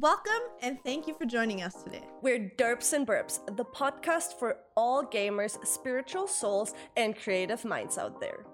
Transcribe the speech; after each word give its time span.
Welcome 0.00 0.32
and 0.60 0.78
thank 0.82 1.06
you 1.06 1.14
for 1.14 1.24
joining 1.24 1.62
us 1.62 1.84
today. 1.84 2.02
We're 2.20 2.50
Derps 2.58 2.94
and 2.94 3.06
Burps, 3.06 3.38
the 3.56 3.64
podcast 3.64 4.40
for 4.40 4.56
all 4.76 5.04
gamers, 5.04 5.64
spiritual 5.64 6.26
souls, 6.26 6.74
and 6.96 7.16
creative 7.16 7.64
minds 7.64 7.96
out 7.96 8.20
there. 8.20 8.44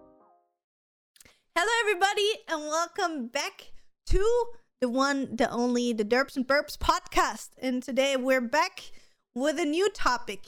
Hello, 1.56 1.72
everybody, 1.80 2.30
and 2.46 2.60
welcome 2.68 3.28
back 3.28 3.72
to 4.08 4.44
the 4.82 4.90
one, 4.90 5.34
the 5.34 5.50
only, 5.50 5.94
the 5.94 6.04
Derps 6.04 6.36
and 6.36 6.46
Burps 6.46 6.76
podcast. 6.76 7.48
And 7.56 7.82
today 7.82 8.18
we're 8.18 8.42
back 8.42 8.90
with 9.34 9.58
a 9.58 9.64
new 9.64 9.88
topic, 9.92 10.40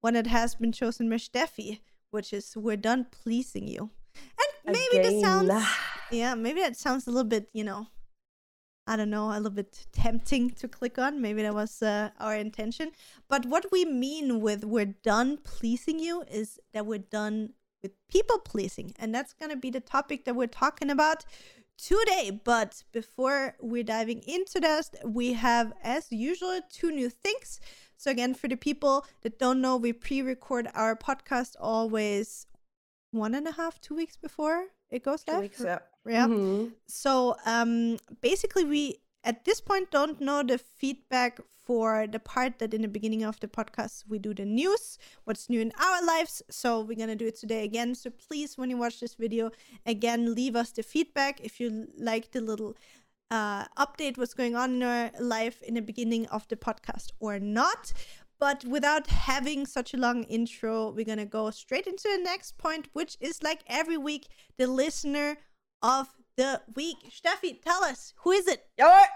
one 0.00 0.14
that 0.14 0.28
has 0.28 0.54
been 0.54 0.72
chosen 0.72 1.10
by 1.10 1.16
Steffi, 1.16 1.80
which 2.10 2.32
is 2.32 2.56
We're 2.56 2.78
Done 2.78 3.06
Pleasing 3.10 3.68
You. 3.68 3.90
And 4.64 4.74
maybe 4.74 4.96
Again. 4.98 5.12
this 5.12 5.22
sounds, 5.22 5.66
yeah, 6.10 6.34
maybe 6.34 6.62
that 6.62 6.78
sounds 6.78 7.06
a 7.06 7.10
little 7.10 7.28
bit, 7.28 7.50
you 7.52 7.64
know, 7.64 7.88
I 8.88 8.96
don't 8.96 9.10
know, 9.10 9.28
a 9.30 9.36
little 9.36 9.50
bit 9.50 9.86
tempting 9.92 10.48
to 10.52 10.66
click 10.66 10.98
on. 10.98 11.20
Maybe 11.20 11.42
that 11.42 11.54
was 11.54 11.82
uh, 11.82 12.08
our 12.18 12.34
intention. 12.34 12.92
But 13.28 13.44
what 13.44 13.66
we 13.70 13.84
mean 13.84 14.40
with 14.40 14.64
we're 14.64 14.94
done 15.02 15.36
pleasing 15.44 15.98
you 15.98 16.24
is 16.30 16.58
that 16.72 16.86
we're 16.86 16.98
done 16.98 17.50
with 17.82 17.92
people 18.10 18.38
pleasing. 18.38 18.94
And 18.98 19.14
that's 19.14 19.34
going 19.34 19.50
to 19.50 19.58
be 19.58 19.70
the 19.70 19.80
topic 19.80 20.24
that 20.24 20.34
we're 20.34 20.46
talking 20.46 20.88
about 20.88 21.26
today. 21.76 22.30
But 22.42 22.82
before 22.90 23.56
we're 23.60 23.84
diving 23.84 24.22
into 24.26 24.58
that, 24.60 24.88
we 25.04 25.34
have, 25.34 25.74
as 25.82 26.10
usual, 26.10 26.58
two 26.72 26.90
new 26.90 27.10
things. 27.10 27.60
So, 27.98 28.10
again, 28.10 28.32
for 28.32 28.48
the 28.48 28.56
people 28.56 29.04
that 29.20 29.38
don't 29.38 29.60
know, 29.60 29.76
we 29.76 29.92
pre 29.92 30.22
record 30.22 30.66
our 30.74 30.96
podcast 30.96 31.56
always 31.60 32.46
one 33.10 33.34
and 33.34 33.46
a 33.46 33.52
half, 33.52 33.82
two 33.82 33.94
weeks 33.94 34.16
before 34.16 34.68
it 34.90 35.04
goes 35.04 35.24
Two 35.24 35.40
weeks, 35.40 35.60
yeah. 35.64 35.78
Yeah. 36.06 36.26
Mhm. 36.26 36.72
So 36.86 37.36
um 37.44 37.98
basically 38.20 38.64
we 38.64 39.00
at 39.24 39.44
this 39.44 39.60
point 39.60 39.90
don't 39.90 40.20
know 40.20 40.42
the 40.42 40.58
feedback 40.58 41.40
for 41.66 42.06
the 42.06 42.18
part 42.18 42.58
that 42.60 42.72
in 42.72 42.80
the 42.80 42.88
beginning 42.88 43.24
of 43.24 43.38
the 43.40 43.48
podcast 43.48 44.04
we 44.08 44.18
do 44.18 44.32
the 44.32 44.46
news, 44.46 44.98
what's 45.24 45.50
new 45.50 45.60
in 45.60 45.72
our 45.78 46.02
lives. 46.02 46.40
So 46.48 46.80
we're 46.80 46.96
gonna 46.96 47.14
do 47.16 47.26
it 47.26 47.36
today 47.36 47.64
again. 47.64 47.94
So 47.94 48.08
please 48.10 48.56
when 48.56 48.70
you 48.70 48.78
watch 48.78 49.00
this 49.00 49.14
video 49.16 49.50
again 49.84 50.34
leave 50.34 50.56
us 50.56 50.70
the 50.70 50.82
feedback 50.82 51.40
if 51.44 51.60
you 51.60 51.88
like 51.98 52.30
the 52.32 52.40
little 52.40 52.74
uh, 53.30 53.66
update 53.76 54.16
what's 54.16 54.32
going 54.32 54.56
on 54.56 54.76
in 54.76 54.82
our 54.82 55.10
life 55.20 55.60
in 55.60 55.74
the 55.74 55.82
beginning 55.82 56.26
of 56.28 56.48
the 56.48 56.56
podcast 56.56 57.10
or 57.20 57.38
not. 57.38 57.92
But 58.40 58.64
without 58.64 59.08
having 59.08 59.66
such 59.66 59.94
a 59.94 59.96
long 59.96 60.22
intro, 60.24 60.90
we're 60.90 61.04
gonna 61.04 61.26
go 61.26 61.50
straight 61.50 61.86
into 61.86 62.08
the 62.08 62.22
next 62.22 62.56
point, 62.56 62.88
which 62.92 63.16
is 63.20 63.42
like 63.42 63.62
every 63.66 63.96
week, 63.96 64.28
the 64.58 64.66
listener 64.66 65.38
of 65.82 66.08
the 66.36 66.60
week. 66.74 66.98
Steffi, 67.10 67.60
tell 67.62 67.82
us 67.84 68.14
who 68.18 68.30
is 68.30 68.46
it? 68.46 68.64
Right. 68.80 69.08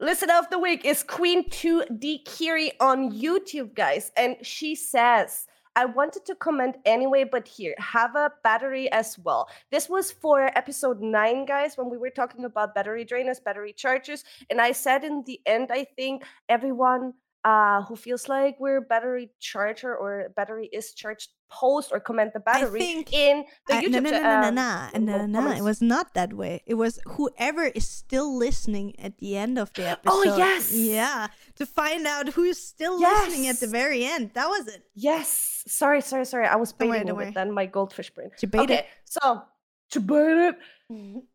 Listener 0.00 0.34
of 0.38 0.48
the 0.48 0.58
week 0.58 0.86
is 0.86 1.02
Queen 1.02 1.48
2D 1.50 2.24
Kiri 2.24 2.72
on 2.80 3.12
YouTube, 3.12 3.74
guys. 3.74 4.10
And 4.16 4.36
she 4.40 4.74
says, 4.74 5.46
I 5.76 5.84
wanted 5.84 6.24
to 6.24 6.34
comment 6.34 6.76
anyway, 6.86 7.24
but 7.24 7.46
here, 7.46 7.74
have 7.76 8.16
a 8.16 8.32
battery 8.42 8.90
as 8.92 9.18
well. 9.18 9.48
This 9.70 9.90
was 9.90 10.10
for 10.10 10.46
episode 10.56 11.02
9, 11.02 11.44
guys, 11.44 11.76
when 11.76 11.90
we 11.90 11.98
were 11.98 12.08
talking 12.08 12.46
about 12.46 12.74
battery 12.74 13.04
drainers, 13.04 13.44
battery 13.44 13.74
chargers. 13.74 14.24
And 14.48 14.58
I 14.58 14.72
said 14.72 15.04
in 15.04 15.22
the 15.26 15.38
end, 15.44 15.68
I 15.70 15.84
think 15.96 16.24
everyone 16.48 17.12
uh, 17.44 17.82
who 17.82 17.96
feels 17.96 18.28
like 18.28 18.56
we're 18.60 18.80
battery 18.80 19.30
charger 19.40 19.96
or 19.96 20.30
battery 20.36 20.68
is 20.72 20.92
charged, 20.92 21.30
post 21.50 21.90
or 21.90 21.98
comment 21.98 22.32
the 22.32 22.38
battery 22.38 22.78
think 22.78 23.12
in 23.12 23.44
the 23.66 23.74
I- 23.74 23.82
YouTube 23.82 23.90
no, 23.90 23.98
no, 24.00 24.10
no, 24.10 24.20
cha- 24.20 24.40
no, 24.40 24.50
no, 24.50 24.88
um, 24.94 25.04
no, 25.04 25.26
no, 25.26 25.40
no, 25.40 25.50
It 25.50 25.62
was 25.62 25.82
not 25.82 26.14
that 26.14 26.32
way. 26.32 26.62
It 26.66 26.74
was 26.74 27.00
whoever 27.08 27.64
is 27.64 27.88
still 27.88 28.36
listening 28.36 28.98
at 29.00 29.18
the 29.18 29.36
end 29.36 29.58
of 29.58 29.72
the 29.72 29.88
episode. 29.88 30.14
Oh, 30.14 30.36
yes! 30.36 30.72
Yeah, 30.72 31.26
to 31.56 31.66
find 31.66 32.06
out 32.06 32.28
who's 32.28 32.58
still 32.58 33.00
listening 33.00 33.48
at 33.48 33.58
the 33.58 33.66
very 33.66 34.04
end. 34.04 34.30
That 34.34 34.46
was 34.46 34.68
it. 34.68 34.84
Yes. 34.94 35.64
Sorry, 35.66 36.00
sorry, 36.02 36.24
sorry. 36.24 36.46
I 36.46 36.56
was 36.56 36.72
baiting 36.72 37.06
don't 37.06 37.16
worry. 37.16 37.32
then 37.32 37.52
my 37.52 37.66
goldfish 37.66 38.10
brain. 38.10 38.30
To 38.38 38.46
bait 38.46 38.60
okay, 38.60 38.74
it. 38.78 38.86
so 39.04 39.42
to 39.90 40.00
bait 40.00 40.54
it. 40.54 40.56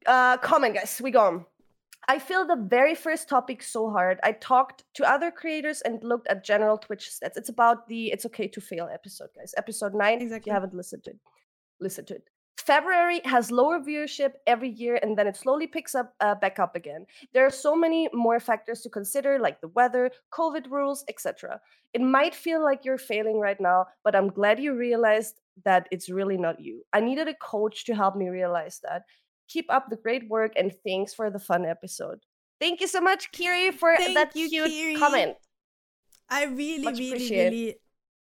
Uh, 0.06 0.38
comment, 0.38 0.76
guys. 0.76 1.02
We 1.04 1.12
go 1.12 1.22
on. 1.22 1.46
I 2.08 2.20
feel 2.20 2.46
the 2.46 2.56
very 2.56 2.94
first 2.94 3.28
topic 3.28 3.64
so 3.64 3.90
hard. 3.90 4.20
I 4.24 4.34
talked 4.34 4.84
to 4.96 5.10
other 5.10 5.32
creators 5.32 5.82
and 5.82 6.04
looked 6.04 6.28
at 6.28 6.44
general 6.44 6.78
Twitch 6.78 7.10
stats. 7.10 7.36
It's 7.38 7.50
about 7.50 7.88
the 7.88 8.12
"It's 8.12 8.26
Okay 8.28 8.48
to 8.50 8.62
Fail" 8.62 8.88
episode, 8.92 9.30
guys. 9.36 9.54
Episode 9.58 9.94
nine. 9.96 10.18
If 10.18 10.24
Exactly. 10.24 10.50
you 10.50 10.54
haven't 10.54 10.76
listened 10.76 11.04
to 11.06 11.12
it, 11.12 11.20
listen 11.80 12.06
to 12.06 12.16
it. 12.16 12.30
February 12.58 13.22
has 13.26 13.52
lower 13.52 13.80
viewership 13.80 14.34
every 14.48 14.70
year, 14.70 14.98
and 15.02 15.18
then 15.18 15.28
it 15.28 15.36
slowly 15.36 15.68
picks 15.68 15.94
up 15.94 16.14
uh, 16.20 16.36
back 16.36 16.58
up 16.60 16.76
again. 16.76 17.06
There 17.34 17.46
are 17.46 17.52
so 17.52 17.76
many 17.76 18.10
more 18.14 18.40
factors 18.40 18.82
to 18.82 18.90
consider, 18.90 19.38
like 19.40 19.62
the 19.62 19.68
weather, 19.70 20.12
COVID 20.32 20.70
rules, 20.72 21.04
etc. 21.08 21.60
It 21.94 22.02
might 22.02 22.34
feel 22.36 22.64
like 22.64 22.86
you're 22.86 22.98
failing 22.98 23.40
right 23.40 23.60
now, 23.60 23.88
but 24.04 24.16
I'm 24.16 24.30
glad 24.30 24.60
you 24.60 24.74
realized 24.76 25.42
that 25.64 25.88
it's 25.92 26.10
really 26.10 26.38
not 26.38 26.60
you. 26.60 26.84
I 26.94 27.02
needed 27.02 27.28
a 27.28 27.36
coach 27.36 27.86
to 27.86 27.96
help 27.96 28.16
me 28.16 28.30
realize 28.30 28.80
that. 28.84 29.04
Keep 29.48 29.68
up 29.70 29.90
the 29.90 29.96
great 29.98 30.28
work, 30.30 30.54
and 30.56 30.74
thanks 30.86 31.14
for 31.14 31.30
the 31.30 31.40
fun 31.40 31.66
episode. 31.66 32.20
Thank 32.60 32.82
you 32.82 32.88
so 32.88 33.02
much, 33.02 33.32
Kiri, 33.32 33.72
for 33.72 33.96
Thank 33.98 34.16
that 34.16 34.36
you, 34.36 34.50
cute 34.50 34.70
Kiri. 34.70 34.96
comment. 34.96 35.38
I 36.30 36.46
really, 36.46 36.84
Much 36.84 36.98
really, 37.00 37.30
really, 37.32 37.76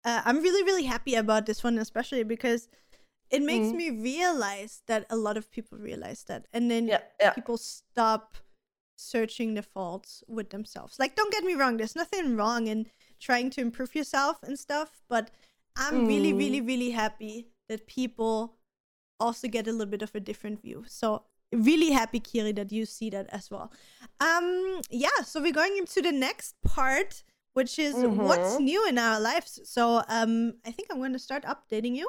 uh, 0.04 0.22
I'm 0.24 0.40
really, 0.40 0.62
really 0.62 0.84
happy 0.84 1.14
about 1.14 1.46
this 1.46 1.64
one, 1.64 1.78
especially 1.78 2.22
because 2.22 2.68
it 3.30 3.42
makes 3.42 3.68
Mhm. 3.68 3.74
me 3.74 3.90
realize 3.90 4.82
that 4.86 5.06
a 5.10 5.16
lot 5.16 5.36
of 5.36 5.50
people 5.50 5.78
realize 5.78 6.24
that, 6.24 6.46
and 6.52 6.70
then 6.70 6.86
Yeah, 6.88 7.02
yeah. 7.20 7.32
people 7.32 7.58
stop 7.58 8.36
searching 8.96 9.54
the 9.54 9.62
faults 9.62 10.22
with 10.28 10.50
themselves. 10.50 10.98
Like, 10.98 11.16
don't 11.16 11.32
get 11.32 11.42
me 11.44 11.54
wrong, 11.54 11.76
there's 11.78 11.96
nothing 11.96 12.36
wrong 12.36 12.66
in 12.66 12.90
trying 13.18 13.50
to 13.50 13.60
improve 13.60 13.94
yourself 13.94 14.42
and 14.42 14.58
stuff, 14.58 15.00
but 15.08 15.30
I'm 15.76 16.06
really, 16.06 16.32
Mm. 16.32 16.38
really, 16.38 16.60
really 16.60 16.90
happy 16.90 17.48
that 17.68 17.86
people 17.86 18.59
also 19.20 19.48
get 19.48 19.66
a 19.68 19.72
little 19.72 19.86
bit 19.90 20.02
of 20.02 20.14
a 20.14 20.20
different 20.20 20.62
view. 20.62 20.84
So 20.88 21.22
really 21.52 21.90
happy, 21.90 22.20
Kiri, 22.20 22.52
that 22.52 22.72
you 22.72 22.86
see 22.86 23.10
that 23.10 23.26
as 23.30 23.50
well. 23.50 23.72
Um, 24.20 24.80
yeah, 24.90 25.22
so 25.24 25.40
we're 25.40 25.52
going 25.52 25.76
into 25.76 26.00
the 26.02 26.12
next 26.12 26.54
part, 26.64 27.22
which 27.54 27.78
is 27.78 27.94
what's 28.04 28.56
Mhm. 28.56 28.60
new 28.60 28.88
in 28.88 28.98
our 28.98 29.20
lives. 29.20 29.60
So 29.64 30.02
um, 30.08 30.54
I 30.64 30.70
think 30.72 30.88
I'm 30.90 30.98
going 30.98 31.12
to 31.12 31.18
start 31.18 31.44
updating 31.44 31.96
you 31.96 32.08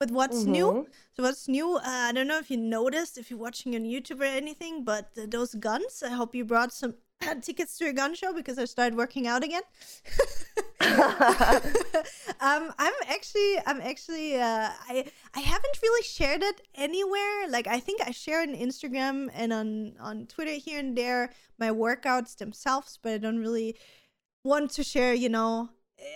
with 0.00 0.10
what's 0.10 0.46
new. 0.46 0.66
Mhm. 0.72 0.86
So 1.14 1.22
what's 1.22 1.46
new? 1.48 1.76
Uh, 1.76 1.82
I 2.08 2.12
don't 2.12 2.26
know 2.26 2.38
if 2.38 2.50
you 2.50 2.56
noticed 2.56 3.18
if 3.18 3.30
you're 3.30 3.38
watching 3.38 3.74
on 3.76 3.82
YouTube 3.84 4.20
or 4.20 4.24
anything, 4.24 4.84
but 4.84 5.10
uh, 5.16 5.26
those 5.28 5.54
guns. 5.54 6.02
I 6.02 6.10
hope 6.10 6.34
you 6.34 6.44
brought 6.44 6.72
some 6.72 6.94
tickets 7.42 7.76
to 7.78 7.86
a 7.86 7.92
gun 7.92 8.14
show 8.14 8.32
because 8.32 8.58
I 8.58 8.64
started 8.66 8.96
working 8.96 9.26
out 9.26 9.42
again. 9.44 9.62
um, 12.40 12.72
I'm 12.78 12.92
actually, 13.08 13.58
I'm 13.66 13.80
actually, 13.80 14.36
uh, 14.36 14.68
I, 14.88 15.04
I 15.34 15.40
haven't 15.40 15.78
really 15.82 16.02
shared 16.02 16.42
it 16.42 16.60
anywhere. 16.74 17.48
Like 17.48 17.66
I 17.66 17.80
think 17.80 18.00
I 18.06 18.10
share 18.10 18.42
on 18.42 18.54
Instagram 18.54 19.30
and 19.34 19.52
on 19.52 19.94
on 20.00 20.26
Twitter 20.26 20.52
here 20.52 20.78
and 20.80 20.96
there 20.96 21.30
my 21.58 21.68
workouts 21.70 22.36
themselves, 22.36 22.98
but 23.02 23.12
I 23.12 23.18
don't 23.18 23.38
really 23.38 23.76
want 24.44 24.70
to 24.72 24.82
share. 24.82 25.14
You 25.14 25.28
know, 25.28 25.70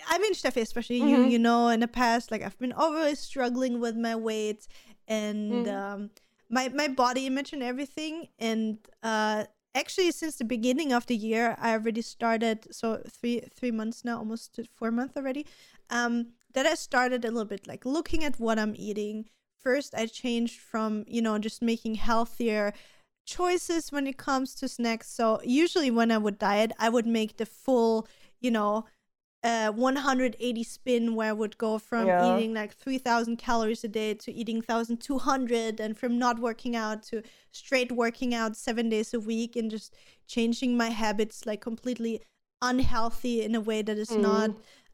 I 0.09 0.17
mean, 0.19 0.33
Steffi, 0.33 0.61
especially 0.61 0.97
you, 0.97 1.17
Mhm. 1.17 1.31
you 1.31 1.39
know, 1.39 1.69
in 1.69 1.79
the 1.79 1.87
past, 1.87 2.31
like 2.31 2.41
I've 2.41 2.59
been 2.59 2.73
always 2.73 3.19
struggling 3.19 3.79
with 3.79 3.95
my 3.95 4.15
weight 4.15 4.67
and 5.07 5.65
Mhm. 5.65 5.73
um, 5.93 6.09
my 6.49 6.69
my 6.69 6.87
body 6.89 7.25
image 7.25 7.53
and 7.53 7.63
everything. 7.63 8.27
And 8.39 8.79
uh, 9.01 9.45
actually, 9.77 10.11
since 10.11 10.35
the 10.35 10.45
beginning 10.45 10.91
of 10.91 11.05
the 11.05 11.15
year, 11.15 11.55
I 11.59 11.73
already 11.73 12.01
started. 12.01 12.73
So 12.73 13.01
three 13.09 13.41
three 13.55 13.71
months 13.71 14.03
now, 14.03 14.17
almost 14.17 14.59
four 14.75 14.91
months 14.91 15.15
already. 15.17 15.45
Um, 15.89 16.33
that 16.53 16.65
I 16.65 16.75
started 16.75 17.23
a 17.23 17.29
little 17.29 17.45
bit 17.45 17.67
like 17.67 17.85
looking 17.85 18.23
at 18.23 18.39
what 18.39 18.59
I'm 18.59 18.75
eating. 18.75 19.25
First, 19.59 19.93
I 19.95 20.05
changed 20.07 20.59
from 20.59 21.05
you 21.07 21.21
know 21.21 21.37
just 21.39 21.61
making 21.61 21.95
healthier 21.95 22.73
choices 23.25 23.91
when 23.91 24.07
it 24.07 24.17
comes 24.17 24.55
to 24.55 24.67
snacks. 24.67 25.09
So 25.11 25.39
usually 25.43 25.91
when 25.91 26.11
I 26.11 26.17
would 26.17 26.39
diet, 26.39 26.71
I 26.79 26.89
would 26.89 27.05
make 27.05 27.37
the 27.37 27.45
full, 27.45 28.07
you 28.39 28.49
know, 28.49 28.85
uh 29.43 29.71
180 29.71 30.63
spin 30.63 31.15
where 31.15 31.29
I 31.29 31.33
would 31.33 31.57
go 31.57 31.77
from 31.79 32.07
Yeah. 32.07 32.15
eating 32.17 32.53
like 32.53 32.73
3000 32.73 33.37
calories 33.37 33.83
a 33.83 33.87
day 33.87 34.13
to 34.15 34.31
eating 34.33 34.61
1200 34.61 35.79
and 35.79 35.97
from 35.97 36.17
not 36.17 36.39
working 36.39 36.75
out 36.75 37.03
to 37.03 37.21
straight 37.51 37.91
working 37.91 38.33
out 38.33 38.55
7 38.57 38.89
days 38.89 39.13
a 39.13 39.19
week 39.19 39.55
and 39.55 39.69
just 39.71 39.95
changing 40.27 40.75
my 40.77 40.89
habits 40.89 41.45
like 41.45 41.61
completely 41.61 42.21
unhealthy 42.61 43.41
in 43.43 43.53
a 43.55 43.61
way 43.61 43.81
that 43.81 43.97
is 43.97 44.17
not 44.17 44.51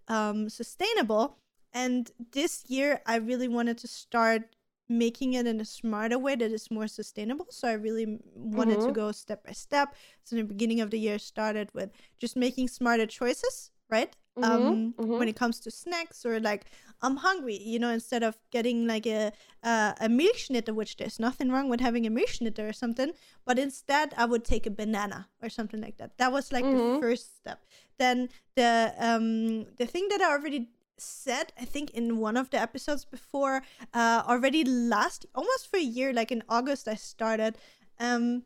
um 0.07 0.49
sustainable. 0.49 1.37
And 1.73 2.11
this 2.33 2.65
year 2.67 3.01
I 3.05 3.15
really 3.15 3.47
wanted 3.47 3.77
to 3.79 3.87
start 3.87 4.55
making 4.89 5.33
it 5.33 5.47
in 5.47 5.59
a 5.61 5.65
smarter 5.65 6.19
way 6.19 6.35
that 6.35 6.51
is 6.51 6.69
more 6.69 6.87
sustainable. 6.87 7.47
So 7.49 7.67
I 7.67 7.73
really 7.73 8.19
wanted 8.35 8.81
to 8.81 8.91
Mhm. 8.91 8.93
go 8.93 9.11
step 9.11 9.43
by 9.45 9.53
step. 9.53 9.95
So 10.23 10.35
in 10.35 10.41
the 10.43 10.47
beginning 10.53 10.81
of 10.81 10.91
the 10.91 10.99
year, 10.99 11.17
started 11.17 11.69
with 11.73 11.89
just 12.19 12.35
making 12.35 12.67
smarter 12.67 13.07
choices, 13.07 13.71
right? 13.93 14.13
Mhm, 14.37 14.49
Um, 14.49 14.95
mhm. 14.97 15.19
when 15.19 15.27
it 15.29 15.35
comes 15.35 15.59
to 15.61 15.71
snacks 15.71 16.25
or 16.25 16.39
like 16.39 16.63
I'm 17.01 17.17
hungry, 17.17 17.57
you 17.73 17.79
know, 17.79 17.89
instead 17.99 18.23
of 18.23 18.37
getting 18.51 18.87
like 18.87 19.05
a 19.07 19.31
uh, 19.63 19.93
a 19.99 20.07
Milchschnitte, 20.19 20.73
which 20.79 20.97
there's 20.97 21.19
nothing 21.19 21.49
wrong 21.53 21.69
with 21.69 21.81
having 21.81 22.05
a 22.07 22.11
Milchschnitte 22.11 22.59
or 22.59 22.73
something, 22.73 23.11
but 23.45 23.57
instead 23.59 24.13
I 24.17 24.25
would 24.25 24.43
take 24.45 24.65
a 24.67 24.71
banana 24.71 25.27
or 25.41 25.49
something 25.49 25.81
like 25.81 25.97
that. 25.99 26.17
That 26.17 26.31
was 26.31 26.51
like 26.51 26.71
the 26.71 26.79
Mhm. 26.79 26.99
first 26.99 27.35
step. 27.37 27.59
Then 27.99 28.29
the 28.55 28.93
um 28.99 29.65
the 29.81 29.85
thing 29.93 30.07
that 30.09 30.21
I 30.21 30.31
already 30.31 30.69
said, 30.97 31.53
I 31.59 31.65
think 31.65 31.91
in 31.91 32.17
one 32.17 32.37
of 32.37 32.49
the 32.49 32.59
episodes 32.59 33.05
before, 33.05 33.63
uh, 33.93 34.23
already 34.27 34.63
last 34.63 35.25
almost 35.35 35.69
for 35.69 35.77
a 35.77 35.81
year, 35.97 36.13
like 36.13 36.31
in 36.31 36.43
August, 36.49 36.87
I 36.87 36.95
started. 36.95 37.57
Um, 37.99 38.43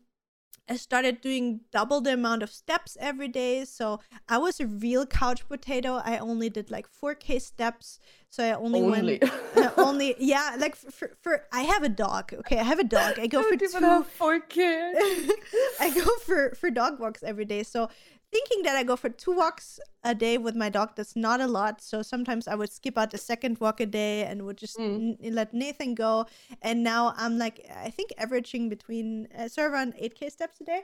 I 0.69 0.75
started 0.75 1.21
doing 1.21 1.61
double 1.71 2.01
the 2.01 2.13
amount 2.13 2.43
of 2.43 2.51
steps 2.51 2.97
every 2.99 3.29
day. 3.29 3.63
So 3.65 3.99
I 4.27 4.37
was 4.37 4.59
a 4.59 4.67
real 4.67 5.05
couch 5.05 5.47
potato. 5.47 6.01
I 6.03 6.17
only 6.17 6.49
did 6.49 6.69
like 6.69 6.87
4K 6.91 7.41
steps. 7.41 7.99
So 8.29 8.43
I 8.43 8.53
only, 8.53 8.81
Only. 8.81 9.19
went 9.19 9.31
uh, 9.55 9.71
only 9.77 10.15
yeah, 10.19 10.57
like 10.59 10.75
for, 10.75 10.91
for, 10.91 11.17
for 11.21 11.45
I 11.53 11.61
have 11.61 11.83
a 11.83 11.89
dog. 11.89 12.33
Okay, 12.33 12.59
I 12.59 12.63
have 12.63 12.77
a 12.77 12.83
dog. 12.83 13.17
I 13.17 13.27
go 13.27 13.41
for 13.49 13.55
don't 13.55 13.71
two 13.71 14.03
four 14.03 14.39
kids. 14.41 14.99
I 15.79 15.91
go 15.91 16.05
for 16.25 16.53
for 16.55 16.69
dog 16.69 16.99
walks 16.99 17.23
every 17.23 17.45
day. 17.45 17.63
So 17.63 17.89
thinking 18.31 18.63
that 18.63 18.75
I 18.75 18.83
go 18.83 18.95
for 18.95 19.09
two 19.09 19.31
walks 19.35 19.79
a 20.03 20.13
day 20.13 20.37
with 20.37 20.55
my 20.55 20.69
dog, 20.69 20.95
that's 20.95 21.15
not 21.15 21.39
a 21.41 21.47
lot. 21.47 21.81
So 21.81 22.01
sometimes 22.01 22.47
I 22.47 22.55
would 22.55 22.71
skip 22.71 22.97
out 22.97 23.11
the 23.11 23.17
second 23.17 23.59
walk 23.59 23.79
a 23.79 23.85
day 23.85 24.23
and 24.25 24.45
would 24.45 24.57
just 24.57 24.77
Mm. 24.77 25.17
n- 25.23 25.33
let 25.35 25.53
Nathan 25.53 25.95
go. 25.95 26.25
And 26.61 26.83
now 26.83 27.13
I'm 27.17 27.37
like 27.37 27.65
I 27.73 27.89
think 27.89 28.11
averaging 28.17 28.69
between 28.69 29.27
uh, 29.37 29.47
so 29.47 29.63
around 29.63 29.93
8k 29.97 30.29
steps 30.31 30.59
a 30.61 30.65
day 30.65 30.81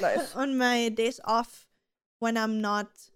nice. 0.00 0.34
on 0.42 0.56
my 0.58 0.88
days 0.90 1.20
off 1.24 1.66
when 2.18 2.36
I'm 2.36 2.60
not 2.60 3.10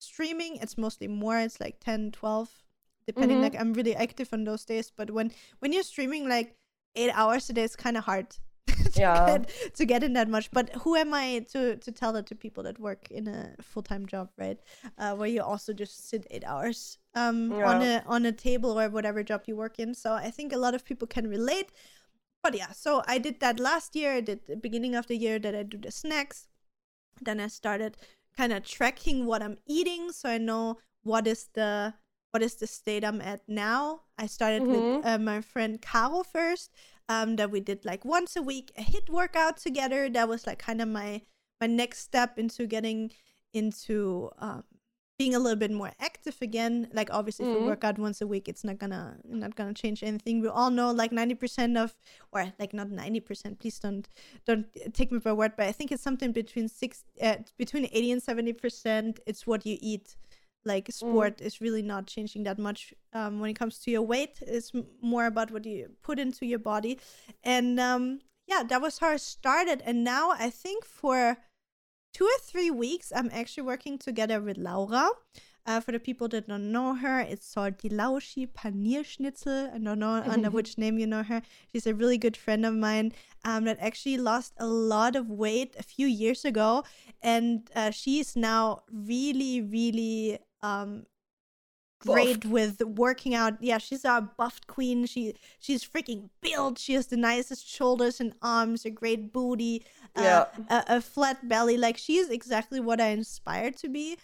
streaming. 0.00 0.56
It's 0.56 0.76
mostly 0.78 1.08
more. 1.08 1.38
It's 1.38 1.60
like 1.60 1.80
10, 1.80 2.12
12 2.12 2.62
depending 3.06 3.38
Mhm. 3.38 3.42
like 3.42 3.54
I'm 3.60 3.72
really 3.72 3.94
active 3.94 4.32
on 4.32 4.44
those 4.44 4.64
days, 4.64 4.90
but 4.90 5.10
when 5.10 5.32
when 5.60 5.72
you're 5.72 5.84
streaming 5.84 6.28
like 6.28 6.56
8 6.96 7.10
hours 7.14 7.48
a 7.50 7.52
day 7.52 7.62
it's 7.64 7.76
kind 7.76 7.96
of 7.96 8.04
hard. 8.04 8.36
to 8.94 9.00
Yeah. 9.00 9.26
get, 9.26 9.74
to 9.74 9.84
get 9.84 10.02
in 10.02 10.12
that 10.14 10.28
much. 10.28 10.50
But 10.50 10.70
who 10.82 10.96
am 10.96 11.14
i 11.14 11.44
to 11.52 11.76
to 11.76 11.92
tell 11.92 12.12
that 12.12 12.26
to 12.26 12.34
people 12.34 12.62
that 12.64 12.78
work 12.78 13.10
in 13.10 13.26
a 13.28 13.54
full-time 13.62 14.06
job 14.06 14.30
right? 14.38 14.58
Uh, 14.98 15.14
where 15.14 15.28
you 15.28 15.42
also 15.42 15.72
just 15.72 16.08
sit 16.08 16.26
eight 16.30 16.44
hours 16.44 16.98
um 17.14 17.54
on 17.64 17.82
a 17.82 18.02
on 18.06 18.26
a 18.26 18.32
table 18.32 18.78
or 18.78 18.88
whatever 18.88 19.22
job 19.22 19.42
you 19.46 19.56
work 19.56 19.78
in. 19.78 19.94
So 19.94 20.12
i 20.14 20.30
think 20.30 20.52
a 20.52 20.58
lot 20.58 20.74
of 20.74 20.84
people 20.84 21.06
can 21.08 21.28
relate. 21.28 21.70
But 22.42 22.54
yeah 22.54 22.72
so 22.72 23.02
i 23.06 23.18
did 23.18 23.40
that 23.40 23.58
last 23.60 23.96
year. 23.96 24.12
I 24.14 24.20
did 24.20 24.46
the 24.46 24.56
beginning 24.56 24.94
of 24.94 25.06
the 25.06 25.16
year. 25.16 25.38
That 25.38 25.54
i 25.54 25.62
do 25.62 25.78
the 25.78 25.90
snacks. 25.90 26.48
Then 27.20 27.40
i 27.40 27.48
started 27.48 27.96
kind 28.36 28.52
of 28.52 28.62
tracking 28.64 29.26
what 29.26 29.42
i'm 29.42 29.58
eating. 29.66 30.12
So 30.12 30.28
i 30.28 30.38
know 30.38 30.78
what 31.02 31.26
is 31.26 31.48
the 31.54 31.94
what 32.32 32.42
is 32.42 32.54
the 32.56 32.66
state 32.66 33.04
i'm 33.04 33.20
at 33.20 33.40
now. 33.48 34.02
I 34.18 34.26
started 34.26 34.62
Mhm. 34.62 34.70
with 34.70 35.06
uh, 35.06 35.18
my 35.18 35.40
friend 35.40 35.80
caro 35.80 36.22
first 36.22 36.70
um, 37.08 37.36
that 37.36 37.50
we 37.50 37.60
did 37.60 37.84
like 37.84 38.04
once 38.04 38.36
a 38.36 38.42
week 38.42 38.72
a 38.76 38.82
hit 38.82 39.08
workout 39.10 39.56
together. 39.58 40.08
That 40.10 40.28
was 40.28 40.46
like 40.46 40.58
kind 40.58 40.80
of 40.80 40.88
my 40.88 41.22
my 41.60 41.66
next 41.66 42.00
step 42.00 42.38
into 42.38 42.66
getting 42.66 43.12
into 43.54 44.30
um, 44.38 44.64
being 45.18 45.34
a 45.34 45.38
little 45.38 45.56
bit 45.58 45.70
more 45.70 45.92
active 45.98 46.36
again. 46.42 46.88
Like 46.92 47.08
obviously 47.10 47.46
if 47.46 47.52
Mhm. 47.52 47.60
we 47.60 47.66
work 47.66 47.84
out 47.84 47.98
once 47.98 48.20
a 48.20 48.26
week 48.26 48.48
it's 48.48 48.64
not 48.64 48.78
gonna 48.78 49.16
not 49.24 49.54
gonna 49.56 49.72
change 49.72 50.02
anything. 50.02 50.40
We 50.42 50.48
all 50.48 50.70
know 50.70 50.90
like 50.90 51.10
90% 51.12 51.78
of 51.78 51.94
or 52.32 52.52
like 52.58 52.74
not 52.74 52.90
90% 52.90 53.58
please 53.60 53.78
don't 53.78 54.08
don't 54.44 54.66
take 54.92 55.10
me 55.12 55.18
by 55.18 55.32
word 55.32 55.52
but 55.56 55.66
i 55.66 55.72
think 55.72 55.90
it's 55.92 56.02
something 56.02 56.32
between 56.32 56.68
six 56.68 57.04
uh, 57.22 57.36
between 57.56 57.88
80 57.92 58.12
and 58.12 58.22
70% 58.22 59.20
it's 59.26 59.46
what 59.46 59.64
you 59.64 59.78
eat 59.80 60.16
like 60.66 60.90
sport 60.90 61.40
is 61.40 61.60
really 61.60 61.82
not 61.82 62.06
changing 62.06 62.42
that 62.44 62.58
much 62.58 62.92
um, 63.12 63.40
when 63.40 63.50
it 63.50 63.54
comes 63.54 63.78
to 63.78 63.90
your 63.90 64.02
weight 64.02 64.38
it's 64.40 64.72
more 65.00 65.26
about 65.26 65.50
what 65.50 65.64
you 65.64 65.90
put 66.02 66.18
into 66.18 66.44
your 66.44 66.58
body 66.58 66.98
and 67.44 67.80
um, 67.80 68.20
yeah 68.46 68.62
that 68.62 68.82
was 68.82 68.98
how 68.98 69.08
i 69.08 69.16
started 69.16 69.82
and 69.86 70.04
now 70.04 70.32
i 70.32 70.50
think 70.50 70.84
for 70.84 71.38
two 72.12 72.24
or 72.24 72.38
three 72.40 72.70
weeks 72.70 73.12
i'm 73.14 73.30
actually 73.32 73.62
working 73.62 73.96
together 73.96 74.40
with 74.40 74.58
laura 74.58 75.08
uh, 75.66 75.80
for 75.80 75.92
the 75.92 75.98
people 75.98 76.28
that 76.28 76.46
don't 76.46 76.70
know 76.70 76.94
her, 76.94 77.18
it's 77.20 77.46
Salty 77.46 77.88
Lauschi 77.88 78.46
Panierschnitzel. 78.46 79.74
I 79.74 79.78
don't 79.78 79.98
know 79.98 80.22
under 80.24 80.50
which 80.56 80.78
name 80.78 80.98
you 80.98 81.06
know 81.06 81.24
her. 81.24 81.42
She's 81.72 81.86
a 81.86 81.94
really 81.94 82.18
good 82.18 82.36
friend 82.36 82.64
of 82.64 82.74
mine 82.74 83.12
um, 83.44 83.64
that 83.64 83.78
actually 83.80 84.16
lost 84.16 84.54
a 84.58 84.66
lot 84.66 85.16
of 85.16 85.28
weight 85.28 85.74
a 85.76 85.82
few 85.82 86.06
years 86.06 86.44
ago. 86.44 86.84
And 87.20 87.68
uh, 87.74 87.90
she's 87.90 88.36
now 88.36 88.82
really, 88.92 89.60
really 89.60 90.38
um, 90.66 91.06
great 92.00 92.44
with 92.44 92.82
working 92.82 93.34
out. 93.34 93.54
Yeah, 93.60 93.78
she's 93.78 94.04
our 94.04 94.20
buffed 94.22 94.66
queen. 94.66 95.06
She 95.06 95.34
She's 95.58 95.84
freaking 95.84 96.28
built. 96.40 96.78
She 96.78 96.94
has 96.94 97.06
the 97.06 97.16
nicest 97.16 97.66
shoulders 97.76 98.20
and 98.20 98.34
arms, 98.42 98.84
a 98.84 98.90
great 98.90 99.32
booty, 99.32 99.84
uh, 100.14 100.44
a, 100.68 100.84
a 100.96 101.00
flat 101.00 101.48
belly. 101.48 101.76
Like, 101.76 101.96
she 101.96 102.16
is 102.16 102.28
exactly 102.30 102.80
what 102.80 103.00
I 103.00 103.08
inspired 103.08 103.76
to 103.78 103.88
be 103.88 104.16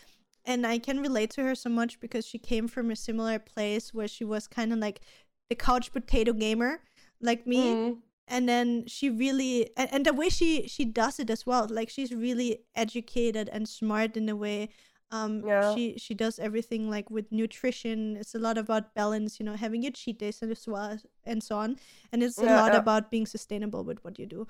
and 0.44 0.66
I 0.66 0.78
can 0.78 1.00
relate 1.00 1.30
to 1.32 1.42
her 1.44 1.54
so 1.54 1.70
much 1.70 2.00
because 2.00 2.26
she 2.26 2.38
came 2.38 2.66
from 2.68 2.90
a 2.90 2.96
similar 2.96 3.38
place 3.38 3.94
where 3.94 4.08
she 4.08 4.24
was 4.24 4.48
kind 4.48 4.72
of 4.72 4.78
like 4.80 5.00
the 5.48 5.54
couch 5.54 5.92
potato 5.92 6.32
gamer 6.32 6.80
like 7.20 7.46
me 7.46 7.62
Mm. 7.74 7.98
and 8.26 8.48
then 8.48 8.84
she 8.88 9.08
really 9.10 9.70
and, 9.76 9.88
and 9.92 10.06
the 10.06 10.12
way 10.12 10.28
she 10.28 10.66
she 10.66 10.84
does 10.84 11.20
it 11.20 11.30
as 11.30 11.46
well 11.46 11.66
like 11.70 11.88
she's 11.90 12.12
really 12.12 12.50
educated 12.74 13.48
and 13.52 13.68
smart 13.68 14.16
in 14.16 14.28
a 14.28 14.34
way 14.34 14.68
um 15.12 15.44
Yeah. 15.46 15.72
she 15.74 15.96
she 15.98 16.14
does 16.14 16.38
everything 16.38 16.90
like 16.90 17.10
with 17.10 17.30
nutrition 17.30 18.16
it's 18.16 18.34
a 18.34 18.38
lot 18.38 18.58
about 18.58 18.94
balance 18.94 19.38
you 19.38 19.46
know 19.46 19.54
having 19.56 19.82
your 19.82 19.92
cheat 19.92 20.18
days 20.18 20.42
and 20.42 20.50
as 20.50 20.66
well 20.66 20.98
and 21.24 21.42
so 21.42 21.56
on 21.56 21.76
and 22.12 22.22
it's 22.22 22.42
a 22.42 22.46
Yeah, 22.46 22.56
lot 22.56 22.72
yeah. 22.72 22.78
about 22.78 23.10
being 23.10 23.26
sustainable 23.26 23.84
with 23.84 24.02
what 24.04 24.18
you 24.18 24.26
do 24.26 24.46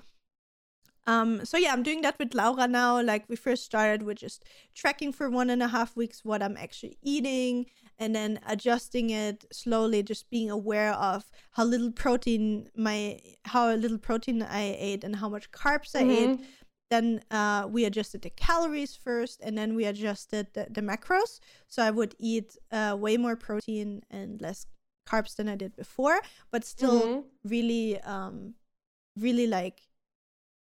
um 1.05 1.43
so 1.43 1.57
yeah 1.57 1.73
i'm 1.73 1.83
doing 1.83 2.01
that 2.01 2.17
with 2.17 2.33
laura 2.33 2.67
now 2.67 3.01
like 3.01 3.25
we 3.27 3.35
first 3.35 3.65
started 3.65 4.03
with 4.03 4.17
just 4.17 4.45
tracking 4.73 5.11
for 5.11 5.29
one 5.29 5.49
and 5.49 5.61
a 5.61 5.67
half 5.67 5.97
weeks 5.97 6.23
what 6.23 6.41
i'm 6.41 6.55
actually 6.55 6.97
eating 7.01 7.65
and 7.99 8.15
then 8.15 8.39
adjusting 8.47 9.09
it 9.09 9.45
slowly 9.51 10.01
just 10.01 10.29
being 10.29 10.49
aware 10.49 10.93
of 10.93 11.25
how 11.51 11.63
little 11.65 11.91
protein 11.91 12.69
my 12.75 13.19
how 13.45 13.73
little 13.73 13.97
protein 13.97 14.41
i 14.41 14.75
ate 14.79 15.03
and 15.03 15.17
how 15.17 15.27
much 15.27 15.51
carbs 15.51 15.93
i 15.93 16.03
ate 16.03 16.39
Mhm. 16.39 16.45
Then 16.93 17.07
uh, 17.39 17.61
we 17.75 17.81
adjusted 17.89 18.21
the 18.21 18.29
calories 18.47 18.93
first 19.07 19.37
and 19.45 19.57
then 19.57 19.69
we 19.75 19.83
adjusted 19.85 20.45
the, 20.55 20.63
the 20.77 20.81
macros 20.89 21.31
so 21.73 21.77
i 21.83 21.91
would 21.97 22.13
eat 22.31 22.49
uh, 22.71 22.95
way 23.05 23.15
more 23.25 23.35
protein 23.47 23.89
and 24.17 24.29
less 24.45 24.59
carbs 25.09 25.35
than 25.37 25.47
i 25.53 25.55
did 25.63 25.73
before 25.75 26.17
but 26.51 26.61
still 26.75 27.01
Mhm. 27.07 27.23
really 27.55 27.99
um 28.15 28.35
really 29.25 29.47
like 29.47 29.77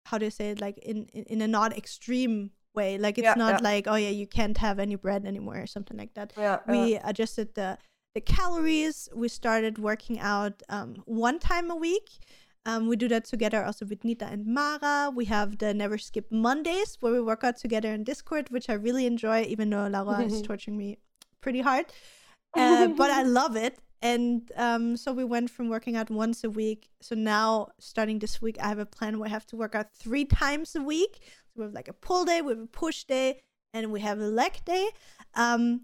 how 0.08 0.18
do 0.18 0.26
you 0.26 0.32
say 0.40 0.52
it 0.52 0.60
like 0.62 0.78
in 0.80 0.98
in, 1.18 1.24
in 1.34 1.42
a 1.42 1.48
not 1.48 1.72
extreme 1.78 2.52
way 2.74 2.98
like 2.98 3.18
it's 3.18 3.26
Yeah, 3.36 3.44
not 3.46 3.54
yeah. 3.56 3.70
like 3.72 3.84
oh 3.92 3.96
yeah 4.06 4.14
you 4.22 4.28
can't 4.38 4.58
have 4.58 4.78
any 4.80 4.96
bread 4.96 5.26
anymore 5.26 5.58
or 5.64 5.68
something 5.68 5.98
like 5.98 6.14
that 6.16 6.34
Yeah. 6.38 6.60
yeah. 6.66 6.72
we 6.74 6.96
adjusted 7.12 7.48
the 7.56 7.78
the 8.16 8.22
calories 8.22 8.98
we 9.22 9.28
started 9.30 9.78
working 9.78 10.18
out 10.20 10.56
um, 10.76 10.90
one 11.06 11.38
time 11.40 11.68
a 11.72 11.76
week 11.90 12.10
um, 12.66 12.88
we 12.88 12.96
do 12.96 13.08
that 13.08 13.26
together 13.26 13.64
also 13.64 13.86
with 13.86 14.04
nita 14.04 14.26
and 14.26 14.46
mara. 14.46 15.12
We 15.14 15.26
have 15.26 15.58
the 15.58 15.74
never 15.74 15.98
skip 15.98 16.32
mondays 16.32 16.98
where 17.00 17.12
we 17.12 17.22
work 17.22 17.44
out 17.44 17.58
together 17.58 17.92
in 17.92 18.04
discord 18.04 18.50
which 18.50 18.70
i 18.70 18.74
really 18.74 19.06
enjoy 19.06 19.44
even 19.44 19.70
though 19.70 19.88
laura 19.88 20.22
is 20.24 20.42
torturing 20.48 20.78
me 20.78 20.98
pretty 21.42 21.62
hard. 21.62 21.86
Uh, 22.56 22.88
but 22.88 23.10
i 23.10 23.24
love 23.40 23.56
it. 23.56 23.80
And 24.04 24.52
um, 24.56 24.98
so 24.98 25.14
we 25.14 25.24
went 25.24 25.52
from 25.52 25.70
working 25.70 25.96
out 25.96 26.10
once 26.10 26.44
a 26.44 26.50
week. 26.50 26.90
So 27.02 27.14
now 27.14 27.68
starting 27.80 28.20
this 28.20 28.42
week 28.42 28.58
i 28.62 28.68
have 28.68 28.80
a 28.80 28.86
plan 28.86 29.18
where 29.18 29.28
i 29.28 29.32
have 29.32 29.48
to 29.48 29.56
work 29.56 29.74
out 29.74 29.92
three 29.94 30.26
times 30.26 30.76
a 30.76 30.82
week. 30.82 31.20
So 31.24 31.54
we 31.58 31.64
have 31.64 31.74
like 31.74 31.88
a 31.88 31.94
pull 31.94 32.26
day 32.26 32.42
we 32.42 32.52
have 32.52 32.62
a 32.62 32.68
push 32.68 33.06
day 33.06 33.42
and 33.74 33.92
we 33.92 34.02
have 34.02 34.20
a 34.20 34.28
leg 34.28 34.64
day. 34.66 34.90
Um, 35.34 35.82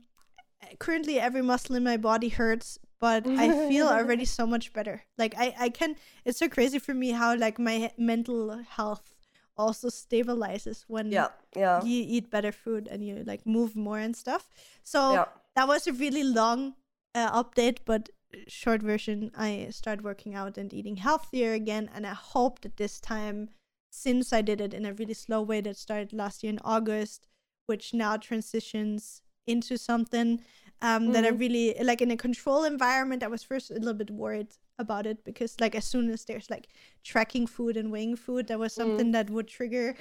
currently 0.80 1.20
every 1.20 1.42
muscle 1.42 1.76
in 1.76 1.84
my 1.84 1.98
body 1.98 2.30
hurts 2.30 2.78
but 3.00 3.26
i 3.38 3.68
feel 3.68 3.88
already 3.88 4.26
so 4.26 4.46
much 4.46 4.74
better 4.74 5.04
like 5.18 5.34
i 5.38 5.54
i 5.60 5.70
can 5.70 5.96
it's 6.26 6.40
so 6.40 6.48
crazy 6.48 6.80
for 6.80 6.94
me 6.94 7.12
how 7.12 7.36
like 7.36 7.60
my 7.60 7.92
mental 7.98 8.58
health 8.70 9.16
also 9.58 9.88
stabilizes 9.90 10.84
when 10.88 11.12
yeah. 11.12 11.30
Yeah. 11.56 11.84
you 11.84 12.06
eat 12.08 12.30
better 12.30 12.52
food 12.52 12.88
and 12.90 13.04
you 13.04 13.24
like 13.26 13.46
move 13.46 13.76
more 13.76 13.98
and 13.98 14.16
stuff 14.16 14.50
so 14.84 15.14
Yeah. 15.14 15.26
that 15.56 15.68
was 15.68 15.88
a 15.88 15.94
really 15.94 16.24
long 16.24 16.76
uh, 17.16 17.44
update 17.44 17.80
but 17.86 18.10
short 18.48 18.82
version 18.82 19.32
i 19.36 19.68
started 19.72 20.04
working 20.04 20.36
out 20.36 20.58
and 20.58 20.74
eating 20.74 20.98
healthier 20.98 21.54
again 21.54 21.90
and 21.94 22.06
i 22.06 22.14
hope 22.14 22.62
that 22.62 22.78
this 22.78 23.00
time 23.00 23.50
since 23.90 24.32
i 24.32 24.42
did 24.42 24.62
it 24.62 24.74
in 24.74 24.86
a 24.86 24.94
really 24.94 25.14
slow 25.14 25.42
way 25.42 25.62
that 25.62 25.78
started 25.78 26.14
last 26.14 26.44
year 26.44 26.52
in 26.52 26.60
august 26.64 27.28
which 27.66 27.94
now 27.94 28.16
transitions 28.18 29.22
into 29.48 29.78
something 29.78 30.42
um, 30.82 31.12
that 31.12 31.26
i 31.26 31.30
Mhm. 31.32 31.40
really 31.40 31.76
like 31.84 32.02
in 32.02 32.12
a 32.12 32.18
control 32.18 32.64
environment 32.64 33.24
i 33.24 33.28
was 33.28 33.44
first 33.44 33.72
a 33.72 33.76
little 33.76 33.94
bit 33.94 34.12
worried 34.12 34.50
about 34.80 35.06
it 35.08 35.24
because 35.24 35.60
like 35.60 35.76
as 35.76 35.86
soon 35.86 36.10
as 36.12 36.26
there's 36.26 36.50
like 36.50 36.68
tracking 37.04 37.48
food 37.48 37.78
and 37.78 37.92
weighing 37.92 38.16
food 38.16 38.48
that 38.48 38.60
was 38.60 38.74
something 38.74 39.12
that 39.12 39.30
would 39.30 39.48
trigger 39.48 39.96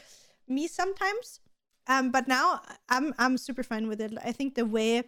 me 0.49 0.67
sometimes 0.69 1.41
Um, 1.89 2.11
but 2.11 2.27
now 2.29 2.61
I'm 2.89 3.15
I'm 3.19 3.39
super 3.39 3.63
fine 3.63 3.87
with 3.89 4.01
it. 4.01 4.13
I 4.25 4.33
think 4.33 4.55
the 4.55 4.67
way 4.67 5.05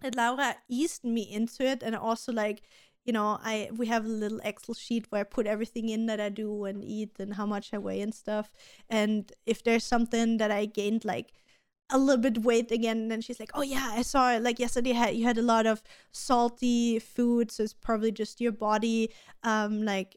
that 0.00 0.16
Laura 0.16 0.56
eased 0.68 1.04
me 1.04 1.22
into 1.22 1.64
it, 1.64 1.82
and 1.82 1.94
also 1.96 2.32
like 2.32 2.62
you 3.04 3.12
know, 3.12 3.38
I 3.42 3.70
we 3.76 3.86
have 3.86 4.04
a 4.04 4.08
little 4.08 4.40
Excel 4.44 4.74
sheet 4.74 5.06
where 5.10 5.22
I 5.22 5.24
put 5.24 5.46
everything 5.46 5.88
in 5.88 6.06
that 6.06 6.20
I 6.20 6.28
do 6.28 6.64
and 6.66 6.84
eat 6.84 7.18
and 7.18 7.34
how 7.34 7.46
much 7.46 7.72
I 7.72 7.78
weigh 7.78 8.02
and 8.02 8.14
stuff. 8.14 8.50
And 8.88 9.32
if 9.46 9.62
there's 9.64 9.84
something 9.84 10.36
that 10.38 10.50
I 10.50 10.66
gained 10.66 11.04
like 11.04 11.32
a 11.92 11.98
little 11.98 12.20
bit 12.22 12.38
weight 12.38 12.70
again, 12.70 12.98
And 13.02 13.10
then 13.10 13.20
she's 13.20 13.40
like, 13.40 13.50
"Oh 13.54 13.62
yeah, 13.62 13.88
I 13.92 14.02
saw 14.02 14.32
it. 14.32 14.42
Like 14.42 14.58
yesterday, 14.58 14.92
had 14.92 15.14
you 15.16 15.24
had 15.24 15.38
a 15.38 15.42
lot 15.42 15.66
of 15.66 15.82
salty 16.12 16.98
food, 16.98 17.50
so 17.50 17.62
it's 17.64 17.72
probably 17.74 18.12
just 18.12 18.40
your 18.40 18.52
body, 18.52 19.10
um, 19.42 19.82
like 19.84 20.16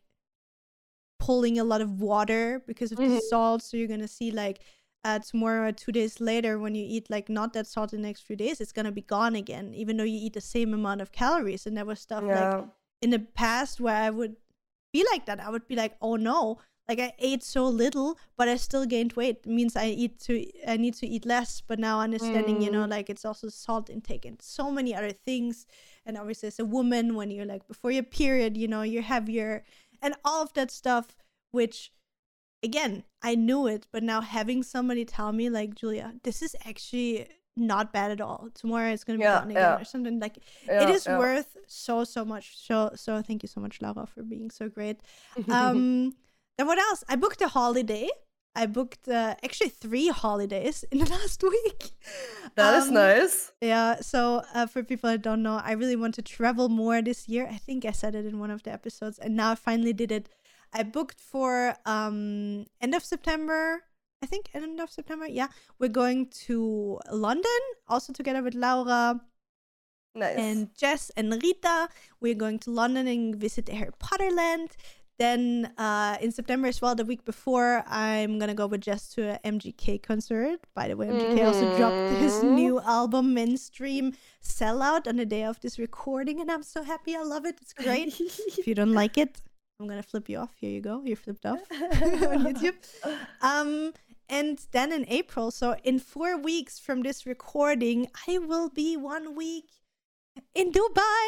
pulling 1.19 1.59
a 1.59 1.63
lot 1.63 1.81
of 1.81 2.01
water 2.01 2.61
because 2.67 2.91
of 2.91 2.97
Mhm. 2.99 3.15
the 3.15 3.21
salt. 3.21 3.61
So 3.63 3.77
you're 3.77 3.87
gonna 3.87 4.07
see 4.07 4.31
like." 4.31 4.59
Uh, 5.05 5.19
tomorrow 5.19 5.67
or 5.67 5.71
two 5.73 5.91
days 5.91 6.21
later, 6.21 6.57
when 6.57 6.75
you 6.75 6.85
eat 6.87 7.09
like 7.09 7.27
not 7.27 7.51
that 7.51 7.67
salt 7.67 7.91
in 7.91 8.01
the 8.01 8.07
next 8.07 8.21
few 8.21 8.37
days, 8.37 8.61
it's 8.61 8.71
gonna 8.71 8.89
be 8.89 9.01
gone 9.01 9.35
again, 9.35 9.73
even 9.73 9.97
though 9.97 10.05
you 10.05 10.17
eat 10.17 10.31
the 10.31 10.39
same 10.39 10.73
amount 10.73 11.01
of 11.01 11.11
calories. 11.11 11.65
And 11.67 11.75
there 11.75 11.83
was 11.83 11.99
stuff 11.99 12.23
like 12.23 12.69
in 13.01 13.09
the 13.09 13.19
past 13.19 13.81
where 13.81 13.97
I 13.97 14.09
would 14.09 14.37
be 14.93 15.05
like 15.11 15.25
that. 15.25 15.41
I 15.41 15.49
would 15.49 15.67
be 15.67 15.75
like, 15.75 15.97
oh 16.01 16.15
no, 16.15 16.59
like 16.87 16.99
I 16.99 17.13
ate 17.19 17.43
so 17.43 17.65
little, 17.65 18.17
but 18.37 18.47
I 18.49 18.57
still 18.57 18.85
gained 18.85 19.13
weight. 19.13 19.41
It 19.45 19.49
means 19.49 19.75
I 19.75 19.87
eat 19.87 20.19
to 20.21 20.45
I 20.67 20.77
need 20.77 20.93
to 20.95 21.07
eat 21.07 21.25
less. 21.25 21.61
But 21.61 21.79
now 21.79 22.01
understanding, 22.01 22.61
you 22.61 22.69
know, 22.69 22.85
Mm. 22.85 22.89
like 22.89 23.09
it's 23.09 23.25
also 23.25 23.49
salt 23.49 23.89
intake 23.89 24.25
and 24.25 24.41
so 24.41 24.69
many 24.71 24.93
other 24.95 25.11
things. 25.11 25.65
And 26.05 26.17
obviously 26.17 26.47
as 26.47 26.59
a 26.59 26.65
woman, 26.65 27.15
when 27.15 27.31
you're 27.31 27.45
like 27.45 27.67
before 27.67 27.91
your 27.91 28.03
period, 28.03 28.57
you 28.57 28.67
know, 28.67 28.81
you're 28.81 29.01
heavier 29.03 29.63
and 30.01 30.15
all 30.25 30.43
of 30.43 30.53
that 30.53 30.71
stuff, 30.71 31.15
which 31.51 31.91
again, 32.63 33.03
I 33.21 33.35
knew 33.35 33.67
it, 33.67 33.87
but 33.91 34.03
now 34.03 34.21
having 34.21 34.63
somebody 34.63 35.05
tell 35.05 35.31
me 35.31 35.49
like, 35.49 35.75
Julia, 35.75 36.13
this 36.23 36.41
is 36.41 36.55
actually 36.65 37.27
not 37.55 37.93
bad 37.93 38.11
at 38.11 38.21
all. 38.21 38.49
Tomorrow 38.53 38.91
it's 38.91 39.03
gonna 39.03 39.19
be 39.19 39.25
Yeah, 39.25 39.43
again 39.43 39.51
yeah. 39.55 39.79
or 39.79 39.83
something 39.85 40.19
like 40.19 40.37
it 40.37 40.43
Yeah, 40.67 40.89
is 40.89 41.05
yeah. 41.07 41.17
worth 41.17 41.55
so 41.67 42.03
so 42.03 42.25
much 42.25 42.57
so 42.57 42.91
so 42.95 43.21
thank 43.21 43.43
you 43.43 43.47
so 43.47 43.61
much 43.61 43.81
laura 43.81 44.05
for 44.07 44.23
being 44.23 44.49
so 44.49 44.67
great 44.69 45.01
um 45.49 46.13
then 46.57 46.67
what 46.67 46.77
else 46.79 47.03
i 47.09 47.15
booked 47.15 47.41
a 47.41 47.47
holiday 47.47 48.07
i 48.55 48.65
booked 48.65 49.07
uh, 49.07 49.35
actually 49.43 49.69
three 49.69 50.09
holidays 50.09 50.83
in 50.91 50.99
the 50.99 51.09
last 51.17 51.41
week 51.43 51.91
that 52.55 52.75
is 52.75 52.87
Um, 52.87 52.93
nice. 52.93 53.51
yeah 53.61 53.99
so 54.01 54.43
uh, 54.53 54.67
for 54.67 54.83
people 54.83 55.09
that 55.09 55.21
don't 55.21 55.41
know 55.43 55.59
i 55.63 55.71
really 55.71 55.95
want 55.95 56.13
to 56.15 56.21
travel 56.21 56.69
more 56.69 57.01
this 57.01 57.27
year 57.27 57.47
i 57.51 57.57
think 57.57 57.85
i 57.85 57.91
said 57.91 58.13
it 58.15 58.25
in 58.25 58.39
one 58.39 58.51
of 58.51 58.63
the 58.63 58.71
episodes 58.71 59.17
and 59.19 59.35
now 59.35 59.51
i 59.51 59.55
finally 59.55 59.93
did 59.93 60.11
it 60.11 60.29
i 60.73 60.83
booked 60.83 61.19
for 61.19 61.75
um 61.85 62.65
end 62.81 62.93
of 62.93 63.03
september 63.03 63.81
i 64.21 64.25
think 64.25 64.49
end 64.53 64.79
of 64.79 64.89
september 64.91 65.27
yeah 65.27 65.47
we're 65.79 65.89
going 66.03 66.27
to 66.29 66.99
london 67.11 67.61
also 67.87 68.13
together 68.13 68.43
with 68.43 68.53
laura 68.55 69.19
Nice. 70.15 70.37
and 70.37 70.69
Jess 70.77 71.09
and 71.17 71.41
Rita. 71.41 71.89
We're 72.21 72.35
going 72.35 72.59
to 72.59 72.69
London 72.69 73.07
and 73.07 73.35
visit 73.35 73.65
the 73.65 73.73
Harry 73.73 73.89
Potter 73.97 74.29
land. 74.29 74.69
Then 75.23 75.71
uh, 75.77 76.17
in 76.19 76.31
September 76.33 76.67
as 76.67 76.81
well, 76.81 76.95
the 76.95 77.05
week 77.05 77.23
before, 77.23 77.81
I'm 77.87 78.39
gonna 78.39 78.53
go 78.53 78.67
with 78.67 78.81
Jess 78.81 79.07
to 79.15 79.21
a 79.35 79.39
MGK 79.53 80.03
concert. 80.03 80.59
By 80.75 80.89
the 80.89 80.97
way, 80.97 81.07
MGK 81.07 81.45
also 81.49 81.65
dropped 81.77 82.11
his 82.23 82.33
Mhm. 82.43 82.55
new 82.61 82.73
album 82.81 83.33
Mainstream 83.33 84.05
Sellout 84.43 85.07
on 85.07 85.15
the 85.15 85.25
day 85.25 85.43
of 85.51 85.55
this 85.61 85.79
recording, 85.79 86.41
and 86.41 86.51
I'm 86.51 86.61
so 86.75 86.83
happy. 86.83 87.15
I 87.15 87.23
love 87.23 87.45
it. 87.45 87.55
It's 87.61 87.71
great. 87.83 88.09
if 88.59 88.67
you 88.67 88.75
don't 88.75 88.91
like 89.03 89.17
it, 89.17 89.33
I'm 89.79 89.87
gonna 89.87 90.03
flip 90.11 90.27
you 90.27 90.39
off. 90.43 90.53
Here 90.59 90.71
you 90.77 90.81
go. 90.81 90.95
You're 91.07 91.15
flipped 91.25 91.45
off 91.45 91.61
on 91.71 92.43
YouTube. 92.49 92.79
Um, 93.41 93.93
and 94.27 94.59
then 94.75 94.91
in 94.91 95.05
April, 95.07 95.51
so 95.51 95.77
in 95.85 95.99
four 95.99 96.31
weeks 96.37 96.79
from 96.85 97.01
this 97.07 97.25
recording, 97.25 98.07
I 98.27 98.39
will 98.39 98.67
be 98.83 98.97
one 98.97 99.35
week 99.35 99.69
in 100.55 100.71
Dubai. 100.71 101.25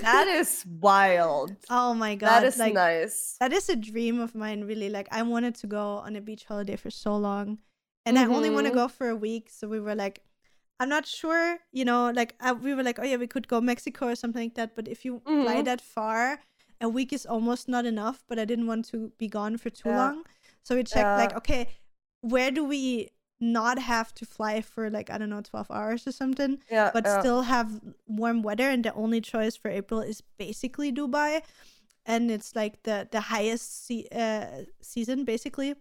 that 0.02 0.28
is 0.28 0.64
wild. 0.80 1.56
oh 1.70 1.94
my 1.94 2.14
god, 2.14 2.40
that 2.40 2.44
is 2.44 2.58
like 2.58 2.74
nice. 2.74 3.36
that 3.40 3.52
is 3.52 3.68
a 3.68 3.76
dream 3.76 4.20
of 4.20 4.34
mine. 4.34 4.64
Really, 4.64 4.88
like 4.88 5.08
I 5.10 5.22
wanted 5.22 5.54
to 5.56 5.66
go 5.66 5.98
on 6.06 6.16
a 6.16 6.20
beach 6.20 6.44
holiday 6.44 6.76
for 6.76 6.90
so 6.90 7.16
long, 7.16 7.58
and 8.06 8.18
I 8.18 8.24
only 8.26 8.50
want 8.50 8.66
to 8.66 8.72
Mhm. 8.72 8.80
go 8.82 8.88
for 8.88 9.08
a 9.08 9.16
week. 9.16 9.50
So 9.50 9.68
we 9.68 9.80
were 9.80 9.94
like. 9.94 10.22
I'm 10.82 10.88
not 10.88 11.04
sure, 11.04 11.58
you 11.76 11.84
know, 11.84 12.08
like 12.08 12.36
uh, 12.40 12.54
we 12.56 12.72
were 12.72 12.82
like, 12.82 12.98
oh 12.98 13.04
yeah, 13.04 13.16
we 13.20 13.26
could 13.26 13.44
go 13.52 13.60
Mexico 13.60 14.06
or 14.08 14.16
something 14.16 14.44
like 14.48 14.54
that. 14.56 14.74
But 14.74 14.88
if 14.88 15.04
you 15.04 15.20
fly 15.20 15.60
Mhm. 15.60 15.66
that 15.68 15.82
far, 15.84 16.40
a 16.80 16.88
week 16.88 17.12
is 17.12 17.26
almost 17.28 17.68
not 17.68 17.84
enough. 17.84 18.24
But 18.26 18.38
I 18.38 18.46
didn't 18.48 18.64
want 18.66 18.88
to 18.88 19.12
be 19.20 19.28
gone 19.28 19.58
for 19.60 19.68
too 19.68 19.90
Yeah. 19.92 20.00
long, 20.00 20.24
so 20.64 20.76
we 20.80 20.82
checked 20.84 21.18
like, 21.20 21.36
okay, 21.36 21.76
where 22.24 22.48
do 22.50 22.64
we 22.64 23.10
not 23.40 23.78
have 23.78 24.14
to 24.14 24.26
fly 24.26 24.60
for 24.60 24.90
like 24.90 25.10
I 25.10 25.18
don't 25.18 25.30
know, 25.30 25.40
twelve 25.42 25.70
hours 25.70 26.06
or 26.06 26.12
something, 26.12 26.58
Yeah, 26.70 26.90
but 26.92 27.04
yeah. 27.06 27.20
still 27.20 27.42
have 27.42 27.80
warm 28.06 28.42
weather? 28.42 28.68
And 28.70 28.84
the 28.84 28.94
only 28.94 29.20
choice 29.20 29.56
for 29.56 29.68
April 29.70 30.00
is 30.00 30.22
basically 30.38 30.92
Dubai, 30.92 31.42
and 32.06 32.30
it's 32.30 32.54
like 32.56 32.82
the 32.84 33.08
the 33.10 33.20
highest 33.20 33.86
se- 33.86 34.08
uh, 34.12 34.64
season 34.82 35.24
basically 35.24 35.74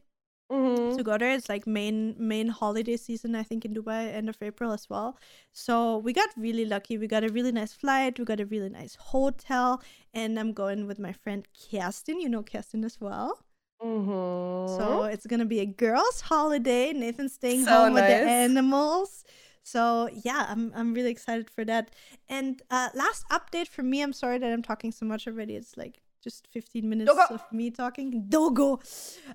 Mhm. 0.51 0.97
to 0.97 1.03
go 1.03 1.17
there. 1.17 1.31
It's 1.33 1.49
like 1.49 1.67
main 1.67 2.15
main 2.17 2.47
holiday 2.49 2.97
season, 2.97 3.35
I 3.35 3.43
think, 3.43 3.65
in 3.65 3.73
Dubai, 3.73 4.13
end 4.13 4.29
of 4.29 4.37
April 4.41 4.71
as 4.71 4.89
well. 4.89 5.17
So 5.53 5.97
we 5.99 6.13
got 6.13 6.29
really 6.37 6.65
lucky. 6.65 6.97
We 6.97 7.07
got 7.07 7.23
a 7.23 7.29
really 7.29 7.51
nice 7.51 7.73
flight. 7.73 8.17
We 8.19 8.25
got 8.25 8.39
a 8.39 8.45
really 8.45 8.69
nice 8.69 8.95
hotel, 8.95 9.81
and 10.13 10.39
I'm 10.39 10.53
going 10.53 10.87
with 10.87 10.99
my 10.99 11.13
friend 11.13 11.47
Kerstin. 11.53 12.21
You 12.21 12.29
know 12.29 12.43
Kerstin 12.43 12.83
as 12.85 12.99
well. 12.99 13.43
Mhm. 13.81 14.77
So 14.77 15.03
it's 15.03 15.25
gonna 15.25 15.45
be 15.45 15.59
a 15.59 15.65
girls' 15.65 16.21
holiday. 16.21 16.93
Nathan's 16.93 17.33
staying 17.33 17.65
So 17.65 17.71
home 17.71 17.93
with 17.93 18.07
the 18.07 18.15
animals. 18.15 19.23
So 19.63 20.09
yeah, 20.23 20.45
I'm 20.49 20.71
I'm 20.75 20.93
really 20.93 21.11
excited 21.11 21.49
for 21.49 21.63
that. 21.65 21.91
And 22.27 22.61
uh, 22.69 22.89
last 22.93 23.25
update 23.29 23.67
for 23.67 23.83
me. 23.83 24.01
I'm 24.01 24.13
sorry 24.13 24.37
that 24.39 24.51
I'm 24.51 24.63
talking 24.63 24.91
so 24.91 25.05
much 25.05 25.27
already. 25.27 25.55
It's 25.55 25.77
like 25.77 26.01
just 26.23 26.47
15 26.47 26.89
minutes 26.89 27.09
Dogo. 27.11 27.35
of 27.35 27.43
me 27.51 27.71
talking. 27.71 28.25
Dogo. 28.27 28.79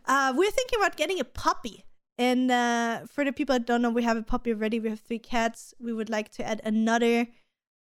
Uh, 0.04 0.34
we're 0.36 0.50
thinking 0.50 0.78
about 0.78 0.96
getting 0.96 1.20
a 1.20 1.24
puppy. 1.24 1.84
And 2.18 2.50
uh, 2.50 3.06
for 3.06 3.24
the 3.24 3.32
people 3.32 3.54
that 3.54 3.66
don't 3.66 3.82
know, 3.82 3.90
we 3.90 4.02
have 4.04 4.16
a 4.16 4.22
puppy 4.22 4.52
already. 4.52 4.78
We 4.78 4.90
have 4.90 5.00
three 5.00 5.18
cats. 5.18 5.74
We 5.80 5.92
would 5.92 6.10
like 6.10 6.30
to 6.32 6.46
add 6.46 6.60
another 6.64 7.28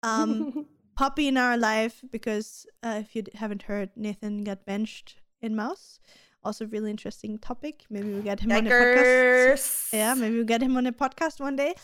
um, 0.03 0.67
puppy 0.97 1.29
in 1.29 1.37
our 1.37 1.57
life 1.57 2.03
because 2.11 2.67
uh, 2.83 2.99
if 3.03 3.15
you 3.15 3.25
haven't 3.35 3.63
heard, 3.63 3.91
Nathan 3.95 4.43
got 4.43 4.67
benched 4.67 5.17
in 5.41 5.55
MOUZ. 5.55 6.01
Also, 6.47 6.67
really 6.67 6.91
interesting 6.97 7.39
topic. 7.39 7.85
Maybe 7.91 8.09
we'll 8.13 8.23
get 8.23 8.41
him 8.41 8.53
on 8.53 8.67
a 8.67 8.71
podcast. 8.71 9.05
Yikers. 9.05 9.93
Yeah, 9.93 10.15
maybe 10.15 10.37
we'll 10.37 10.45
get 10.55 10.63
him 10.63 10.77
on 10.77 10.87
a 10.87 10.93
podcast 10.93 11.41
one 11.41 11.57
day. 11.57 11.75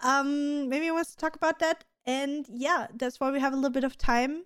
Um, 0.00 0.68
maybe 0.68 0.84
he 0.84 0.90
wants 0.90 1.10
to 1.12 1.16
talk 1.16 1.34
about 1.36 1.58
that. 1.60 1.84
And 2.06 2.46
yeah, 2.66 2.86
that's 3.00 3.18
why 3.20 3.30
we 3.30 3.40
have 3.40 3.52
a 3.52 3.56
little 3.56 3.70
bit 3.78 3.84
of 3.84 3.96
time. 3.96 4.44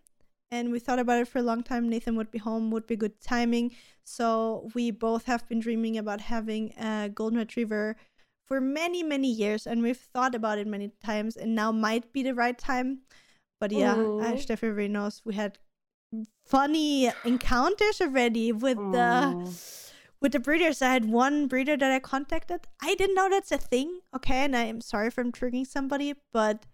And 0.50 0.70
we 0.70 0.78
thought 0.78 1.00
about 1.00 1.20
it 1.22 1.28
for 1.28 1.38
a 1.40 1.42
long 1.50 1.62
time. 1.62 1.88
Nathan 1.88 2.14
would 2.16 2.30
be 2.30 2.38
home, 2.38 2.70
would 2.70 2.86
be 2.86 2.96
good 2.96 3.20
timing. 3.20 3.72
So 4.04 4.70
we 4.74 4.90
both 4.92 5.24
have 5.26 5.48
been 5.48 5.60
dreaming 5.60 5.98
about 5.98 6.20
having 6.20 6.72
a 6.78 7.08
golden 7.08 7.38
retriever 7.38 7.96
for 8.46 8.60
many, 8.60 9.02
many 9.02 9.30
years. 9.42 9.66
And 9.66 9.82
we've 9.82 10.04
thought 10.14 10.34
about 10.34 10.58
it 10.58 10.66
many 10.66 10.92
times. 11.02 11.36
And 11.36 11.54
now 11.54 11.72
might 11.72 12.12
be 12.12 12.22
the 12.22 12.34
right 12.34 12.56
time. 12.56 13.00
But 13.60 13.72
yeah, 13.72 13.94
Mhm. 13.96 14.22
uh, 14.22 14.32
Steffi 14.36 14.90
knows 14.90 15.22
we 15.24 15.34
had 15.34 15.58
funny 16.46 17.10
encounters 17.24 18.00
already 18.00 18.52
with 18.52 18.76
the 18.76 19.08
Mm. 19.34 19.90
with 20.20 20.32
the 20.32 20.40
breeders. 20.40 20.80
I 20.82 20.92
had 20.92 21.06
one 21.10 21.46
breeder 21.48 21.76
that 21.76 21.90
I 21.92 21.98
contacted. 21.98 22.60
I 22.80 22.94
didn't 22.94 23.14
know 23.14 23.28
that's 23.28 23.52
a 23.52 23.58
thing. 23.58 24.00
Okay, 24.16 24.44
and 24.44 24.56
I 24.56 24.64
am 24.64 24.80
sorry 24.80 25.08
if 25.08 25.18
I'm 25.18 25.32
triggering 25.32 25.66
somebody, 25.66 26.14
but 26.32 26.66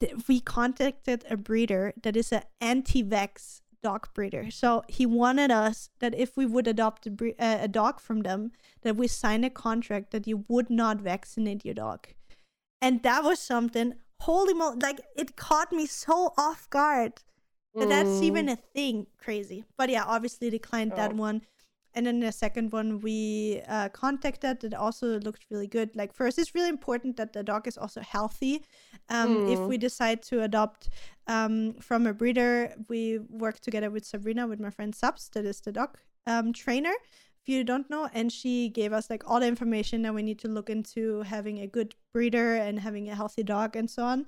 th- 0.00 0.28
we 0.28 0.40
contacted 0.40 1.24
a 1.30 1.36
breeder 1.36 1.92
that 2.02 2.16
is 2.16 2.32
an 2.32 2.42
anti-vax 2.60 3.60
dog 3.82 4.08
breeder. 4.14 4.50
So 4.50 4.82
he 4.88 5.06
wanted 5.06 5.50
us 5.50 5.90
that 6.00 6.14
if 6.14 6.36
we 6.36 6.44
would 6.44 6.66
adopt 6.66 7.06
a, 7.06 7.10
bre- 7.10 7.38
uh, 7.38 7.58
a 7.62 7.68
dog 7.68 8.00
from 8.00 8.20
them, 8.22 8.50
that 8.82 8.96
we 8.96 9.06
sign 9.06 9.44
a 9.44 9.50
contract 9.50 10.10
that 10.10 10.26
you 10.26 10.44
would 10.48 10.68
not 10.70 11.00
vaccinate 11.00 11.64
your 11.64 11.74
dog. 11.74 12.08
And 12.82 13.02
that 13.04 13.22
was 13.24 13.38
something. 13.38 13.94
Holy 14.20 14.54
moly! 14.54 14.78
Like 14.82 15.00
it 15.16 15.36
caught 15.36 15.72
me 15.72 15.86
so 15.86 16.32
off 16.36 16.68
guard 16.70 17.12
that 17.78 17.88
that's 17.88 18.20
Mm. 18.20 18.22
even 18.22 18.48
a 18.48 18.56
thing. 18.56 19.06
Crazy. 19.18 19.64
But 19.76 19.90
yeah, 19.90 20.04
obviously 20.04 20.50
declined 20.50 20.94
that 20.96 21.12
Oh. 21.12 21.16
one. 21.16 21.42
And 21.94 22.06
then 22.06 22.20
the 22.20 22.30
second 22.30 22.72
one 22.72 23.00
we 23.00 23.62
uh, 23.66 23.88
contacted 23.88 24.60
that 24.60 24.74
also 24.74 25.18
looked 25.20 25.46
really 25.50 25.66
good. 25.66 25.96
Like 25.96 26.12
first, 26.12 26.38
it's 26.38 26.54
really 26.54 26.68
important 26.68 27.16
that 27.16 27.32
the 27.32 27.42
dog 27.42 27.66
is 27.66 27.78
also 27.78 28.00
healthy. 28.02 28.62
Um, 29.08 29.40
If 29.46 29.60
Mm. 29.60 29.68
we 29.68 29.78
decide 29.78 30.22
to 30.24 30.42
adopt 30.42 30.90
um, 31.26 31.74
from 31.80 32.06
a 32.06 32.12
breeder, 32.12 32.74
we 32.88 33.18
work 33.30 33.60
together 33.60 33.90
with 33.90 34.04
Sabrina, 34.04 34.46
with 34.46 34.60
my 34.60 34.70
friend 34.70 34.94
Subs, 34.94 35.30
that 35.30 35.44
is 35.46 35.60
the 35.60 35.72
dog 35.72 35.96
um, 36.26 36.52
trainer. 36.52 36.92
If 37.42 37.48
you 37.48 37.64
don't 37.64 37.88
know, 37.88 38.08
and 38.12 38.30
she 38.30 38.68
gave 38.68 38.92
us 38.92 39.08
like 39.08 39.22
all 39.26 39.40
the 39.40 39.46
information 39.46 40.02
that 40.02 40.12
we 40.14 40.22
need 40.22 40.38
to 40.40 40.48
look 40.48 40.68
into 40.68 41.22
having 41.22 41.60
a 41.60 41.66
good 41.66 41.94
breeder 42.12 42.56
and 42.56 42.80
having 42.80 43.08
a 43.08 43.14
healthy 43.14 43.42
dog 43.44 43.76
and 43.76 43.88
so 43.88 44.02
on. 44.04 44.26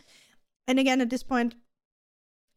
And 0.66 0.78
again, 0.78 1.00
at 1.00 1.10
this 1.10 1.22
point, 1.22 1.54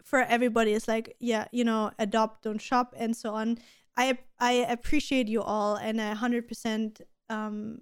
for 0.03 0.21
everybody 0.21 0.73
it's 0.73 0.87
like 0.87 1.15
yeah 1.19 1.45
you 1.51 1.63
know 1.63 1.91
adopt 1.99 2.43
don't 2.43 2.61
shop 2.61 2.93
and 2.97 3.15
so 3.15 3.33
on 3.33 3.57
i 3.97 4.17
i 4.39 4.51
appreciate 4.51 5.27
you 5.27 5.41
all 5.41 5.75
and 5.75 6.01
i 6.01 6.13
100% 6.13 7.01
um 7.29 7.79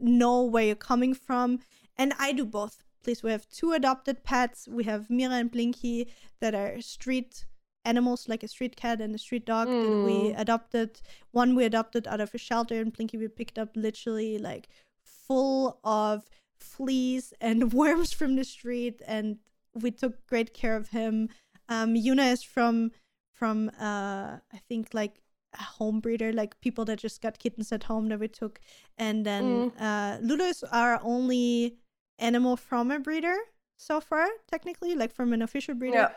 know 0.00 0.42
where 0.42 0.64
you're 0.64 0.76
coming 0.76 1.14
from. 1.14 1.60
And 1.96 2.12
I 2.18 2.32
do 2.32 2.44
both. 2.44 2.82
Please, 3.02 3.22
we 3.22 3.30
have 3.30 3.48
two 3.48 3.72
adopted 3.72 4.24
pets. 4.24 4.68
We 4.68 4.84
have 4.84 5.10
Mira 5.10 5.34
and 5.34 5.50
Blinky 5.50 6.08
that 6.40 6.54
are 6.54 6.80
street 6.80 7.44
animals, 7.84 8.28
like 8.28 8.42
a 8.42 8.48
street 8.48 8.76
cat 8.76 9.00
and 9.00 9.14
a 9.14 9.18
street 9.18 9.44
dog 9.44 9.68
mm. 9.68 9.82
that 9.82 10.06
we 10.06 10.32
adopted. 10.32 11.00
One 11.32 11.54
we 11.54 11.64
adopted 11.64 12.06
out 12.06 12.20
of 12.20 12.34
a 12.34 12.38
shelter, 12.38 12.80
and 12.80 12.92
Blinky 12.92 13.18
we 13.18 13.28
picked 13.28 13.58
up 13.58 13.70
literally 13.76 14.38
like 14.38 14.68
full 15.04 15.78
of 15.84 16.24
fleas 16.58 17.34
and 17.40 17.72
worms 17.74 18.12
from 18.12 18.36
the 18.36 18.44
street, 18.44 19.02
and 19.06 19.38
we 19.74 19.90
took 19.90 20.26
great 20.26 20.54
care 20.54 20.76
of 20.76 20.88
him. 20.90 21.28
Um, 21.68 21.94
Yuna 21.94 22.32
is 22.32 22.42
from 22.42 22.92
from 23.32 23.70
uh, 23.80 24.38
I 24.52 24.58
think 24.68 24.94
like 24.94 25.22
a 25.58 25.62
home 25.62 26.00
breeder, 26.00 26.32
like 26.32 26.60
people 26.60 26.84
that 26.86 26.98
just 26.98 27.20
got 27.20 27.38
kittens 27.38 27.72
at 27.72 27.84
home 27.84 28.08
that 28.08 28.20
we 28.20 28.28
took, 28.28 28.60
and 28.98 29.24
then 29.24 29.72
uh, 29.78 30.18
Lulu 30.20 30.44
is 30.44 30.62
our 30.64 31.00
only 31.02 31.76
animal 32.18 32.56
from 32.56 32.90
a 32.90 32.98
breeder 32.98 33.36
so 33.76 34.00
far, 34.00 34.28
technically, 34.50 34.94
like 34.94 35.12
from 35.12 35.32
an 35.32 35.42
official 35.42 35.74
breeder. 35.74 35.96
Yeah. 35.98 36.08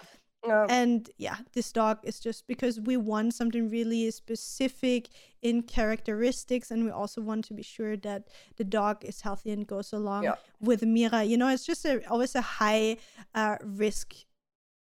And 0.69 1.09
yeah, 1.17 1.37
this 1.53 1.71
dog 1.71 1.99
is 2.03 2.19
just 2.19 2.47
because 2.47 2.79
we 2.79 2.97
want 2.97 3.33
something 3.33 3.69
really 3.69 4.09
specific 4.11 5.09
in 5.41 5.63
characteristics, 5.63 6.71
and 6.71 6.83
we 6.83 6.91
also 6.91 7.21
want 7.21 7.45
to 7.45 7.53
be 7.53 7.63
sure 7.63 7.97
that 7.97 8.27
the 8.57 8.63
dog 8.63 9.03
is 9.05 9.21
healthy 9.21 9.51
and 9.51 9.65
goes 9.67 9.93
along 9.93 10.23
Yeah. 10.23 10.35
with 10.59 10.83
Mira. 10.83 11.23
You 11.23 11.37
know, 11.37 11.47
it's 11.47 11.65
just 11.65 11.85
a, 11.85 12.07
always 12.09 12.35
a 12.35 12.41
high 12.41 12.97
uh, 13.35 13.57
risk 13.63 14.15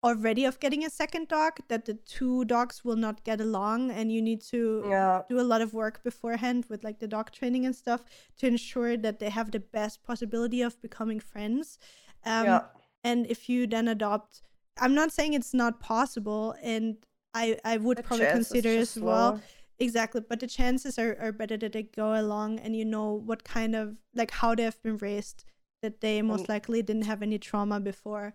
already 0.04 0.46
of 0.46 0.60
getting 0.60 0.86
a 0.86 0.90
second 0.90 1.28
dog 1.28 1.54
that 1.68 1.86
the 1.86 1.96
two 1.96 2.46
dogs 2.46 2.86
will 2.86 2.96
not 2.96 3.24
get 3.24 3.42
along, 3.42 3.92
and 3.92 4.12
you 4.12 4.22
need 4.22 4.42
to 4.42 4.86
yeah. 4.88 5.22
do 5.28 5.40
a 5.40 5.48
lot 5.52 5.62
of 5.62 5.74
work 5.74 6.04
beforehand 6.04 6.66
with 6.70 6.84
like 6.84 7.00
the 7.00 7.08
dog 7.08 7.32
training 7.32 7.66
and 7.66 7.76
stuff 7.76 8.06
to 8.38 8.46
ensure 8.48 8.96
that 8.98 9.20
they 9.20 9.30
have 9.30 9.50
the 9.52 9.60
best 9.60 10.04
possibility 10.04 10.62
of 10.62 10.80
becoming 10.82 11.20
friends. 11.20 11.80
Um, 12.24 12.46
yeah. 12.46 12.62
and 13.04 13.28
if 13.28 13.50
you 13.50 13.68
then 13.68 13.88
adopt 13.88 14.42
i'm 14.80 14.94
not 14.94 15.12
saying 15.12 15.34
it's 15.34 15.54
not 15.54 15.80
possible 15.80 16.56
and 16.62 16.98
i 17.34 17.58
i 17.64 17.78
would 17.78 17.98
The 17.98 18.04
probably 18.04 18.28
consider 18.28 18.70
as 18.70 18.98
well. 18.98 19.42
exactly 19.80 20.22
but 20.22 20.40
the 20.40 20.48
chances 20.48 20.98
are, 20.98 21.18
are 21.20 21.32
better 21.32 21.58
that 21.58 21.74
they 21.74 21.84
go 21.84 22.14
along 22.20 22.60
and 22.60 22.76
you 22.76 22.86
know 22.86 23.12
what 23.14 23.44
kind 23.44 23.76
of 23.76 23.96
like 24.14 24.32
how 24.32 24.56
they 24.56 24.64
have 24.64 24.82
been 24.82 24.98
raised 24.98 25.44
that 25.82 26.02
they 26.02 26.22
most 26.22 26.42
And- 26.42 26.50
likely 26.50 26.82
didn't 26.82 27.04
have 27.12 27.22
any 27.22 27.38
trauma 27.38 27.80
before 27.80 28.34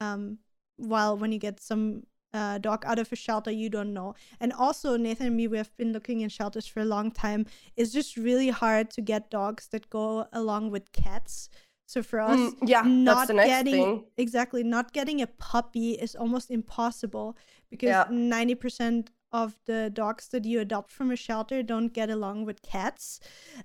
um 0.00 0.38
while 0.76 1.16
when 1.16 1.30
you 1.32 1.38
get 1.38 1.60
some 1.60 2.04
uh, 2.32 2.58
dog 2.58 2.84
out 2.86 2.98
of 3.00 3.12
a 3.12 3.16
shelter 3.16 3.50
you 3.50 3.68
don't 3.68 3.92
know. 3.92 4.14
And 4.38 4.52
also 4.52 4.96
nathan 4.96 5.26
and 5.26 5.36
me 5.36 5.48
we 5.48 5.56
have 5.58 5.76
been 5.76 5.92
looking 5.92 6.20
in 6.20 6.28
shelters 6.28 6.64
for 6.64 6.78
a 6.80 6.84
long 6.84 7.10
time. 7.10 7.44
It's 7.76 7.90
just 7.92 8.16
really 8.16 8.50
hard 8.50 8.88
to 8.92 9.00
get 9.02 9.30
dogs 9.30 9.66
that 9.72 9.90
go 9.90 10.28
along 10.32 10.70
with 10.70 10.92
cats 10.92 11.50
so 11.92 12.02
for 12.08 12.20
us 12.32 12.38
Mm, 12.38 12.68
yeah, 12.72 12.82
not 12.86 13.14
that's 13.16 13.28
the 13.28 13.34
next 13.34 13.48
getting 13.52 13.72
thing. 13.84 14.04
exactly 14.24 14.62
not 14.74 14.92
getting 14.98 15.20
a 15.22 15.26
puppy 15.26 15.88
is 16.06 16.12
almost 16.24 16.50
impossible 16.58 17.36
because 17.70 17.88
Yeah. 17.94 18.04
90% 18.10 19.08
of 19.32 19.56
the 19.70 19.80
dogs 20.00 20.28
that 20.28 20.44
you 20.50 20.60
adopt 20.60 20.90
from 20.98 21.10
a 21.10 21.16
shelter 21.16 21.58
don't 21.72 21.92
get 22.00 22.08
along 22.10 22.44
with 22.48 22.62
cats 22.62 23.20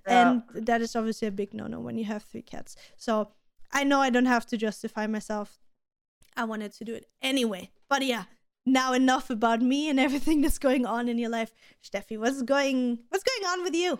Yeah. 0.08 0.32
and 0.54 0.66
that 0.68 0.82
is 0.88 0.96
obviously 0.96 1.28
a 1.28 1.32
big 1.42 1.54
no-no 1.60 1.80
when 1.88 1.98
you 2.02 2.06
have 2.14 2.24
three 2.32 2.44
cats 2.54 2.76
so 3.06 3.14
i 3.80 3.84
know 3.84 4.00
i 4.08 4.10
don't 4.18 4.32
have 4.36 4.46
to 4.52 4.58
justify 4.66 5.06
myself 5.18 5.50
i 6.38 6.44
wanted 6.52 6.72
to 6.80 6.84
do 6.90 6.94
it 7.00 7.06
anyway 7.34 7.64
but 7.94 8.02
yeah 8.14 8.26
now 8.80 8.90
enough 9.02 9.30
about 9.38 9.62
me 9.74 9.80
and 9.90 10.00
everything 10.08 10.42
that's 10.44 10.62
going 10.68 10.86
on 10.98 11.08
in 11.14 11.18
your 11.24 11.34
life 11.40 11.52
steffi 11.88 12.18
what's 12.26 12.42
going 12.56 12.82
what's 13.10 13.28
going 13.32 13.46
on 13.54 13.64
with 13.70 13.76
you 13.84 14.00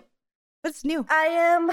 what's 0.62 0.84
new 0.84 1.04
I 1.08 1.26
am. 1.50 1.70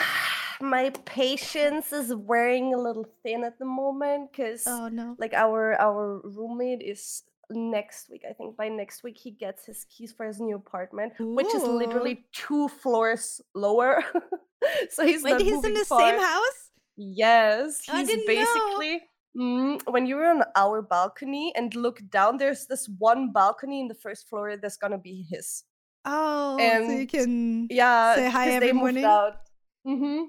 My 0.62 0.92
patience 1.06 1.92
is 1.94 2.14
wearing 2.14 2.74
a 2.74 2.78
little 2.78 3.06
thin 3.24 3.44
at 3.44 3.58
the 3.60 3.66
moment 3.66 4.32
because, 4.32 4.64
oh 4.68 4.88
no 4.90 5.16
like, 5.20 5.34
our 5.34 5.80
our 5.80 6.22
roommate 6.24 6.82
is 6.82 7.24
next 7.50 8.10
week. 8.10 8.24
I 8.30 8.34
think 8.34 8.56
by 8.58 8.70
next 8.70 9.04
week 9.04 9.18
he 9.18 9.32
gets 9.32 9.66
his 9.66 9.86
keys 9.90 10.12
for 10.12 10.26
his 10.26 10.40
new 10.40 10.56
apartment, 10.56 11.14
which 11.20 11.54
is 11.54 11.64
literally 11.64 12.26
two 12.32 12.68
floors 12.68 13.42
lower. 13.54 14.04
so 14.90 15.06
he's 15.06 15.24
wait 15.24 15.42
he's 15.42 15.64
in 15.64 15.74
the 15.74 15.86
far. 15.86 16.00
same 16.00 16.20
house 16.20 16.70
Yes, 16.96 17.82
he's 17.86 18.08
basically. 18.26 19.02
Mm, 19.36 19.82
when 19.90 20.06
you're 20.06 20.30
on 20.30 20.44
our 20.56 20.84
balcony 20.84 21.52
and 21.56 21.74
look 21.74 22.00
down, 22.12 22.38
there's 22.38 22.68
this 22.68 22.88
one 23.00 23.32
balcony 23.32 23.82
in 23.82 23.88
the 23.88 23.96
first 23.96 24.30
floor 24.30 24.58
that's 24.58 24.78
gonna 24.78 25.00
be 25.00 25.26
his. 25.28 25.64
Oh, 26.06 26.56
so 26.60 26.64
you 26.64 27.00
And- 27.00 27.10
can 27.10 27.68
Yeah, 27.72 28.16
Say 28.16 28.30
hi 28.30 28.50
every 28.52 28.74
morning? 28.74 29.06
out. 29.06 29.38
hmm 29.86 30.26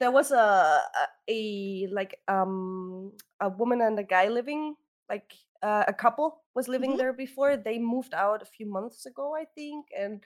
There 0.00 0.10
was 0.10 0.30
a, 0.30 0.36
a 0.36 1.06
a 1.28 1.86
like 1.92 2.20
um 2.28 3.12
a 3.40 3.48
woman 3.48 3.80
and 3.80 3.98
a 3.98 4.04
guy 4.04 4.28
living 4.28 4.76
like 5.08 5.32
uh, 5.62 5.84
a 5.88 5.94
couple 5.94 6.42
was 6.54 6.68
living 6.68 6.92
Mhm. 6.92 6.98
there 6.98 7.12
before. 7.12 7.56
They 7.56 7.78
moved 7.78 8.14
out 8.14 8.42
a 8.42 8.46
few 8.46 8.66
months 8.66 9.06
ago, 9.06 9.34
I 9.34 9.44
think, 9.54 9.86
and 9.96 10.22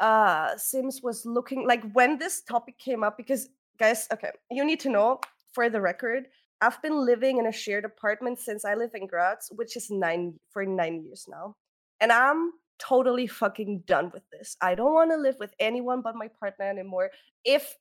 uh 0.00 0.56
Sims 0.56 1.02
was 1.02 1.24
looking 1.26 1.66
like 1.66 1.82
when 1.92 2.18
this 2.18 2.42
topic 2.42 2.78
came 2.78 3.04
up 3.04 3.16
because 3.16 3.48
guys, 3.78 4.08
okay, 4.12 4.30
you 4.50 4.64
need 4.64 4.80
to 4.80 4.88
know 4.90 5.20
for 5.52 5.68
the 5.70 5.80
record. 5.80 6.28
I've 6.60 6.80
been 6.82 6.96
living 7.04 7.38
in 7.38 7.46
a 7.46 7.52
shared 7.52 7.84
apartment 7.84 8.38
since 8.40 8.64
I 8.64 8.74
live 8.74 8.92
in 8.94 9.06
Graz, 9.06 9.50
which 9.52 9.76
is 9.76 9.90
nine 9.90 10.38
for 10.50 10.64
nine 10.64 11.04
years 11.04 11.26
now. 11.28 11.56
And 12.00 12.10
I'm 12.12 12.52
totally 12.78 13.26
fucking 13.26 13.84
done 13.86 14.10
with 14.12 14.22
this. 14.30 14.56
I 14.60 14.74
don't 14.74 14.94
want 14.94 15.10
to 15.10 15.16
live 15.16 15.36
with 15.38 15.54
anyone 15.60 16.00
but 16.02 16.16
my 16.16 16.28
partner 16.40 16.66
anymore. 16.66 17.10
If 17.44 17.76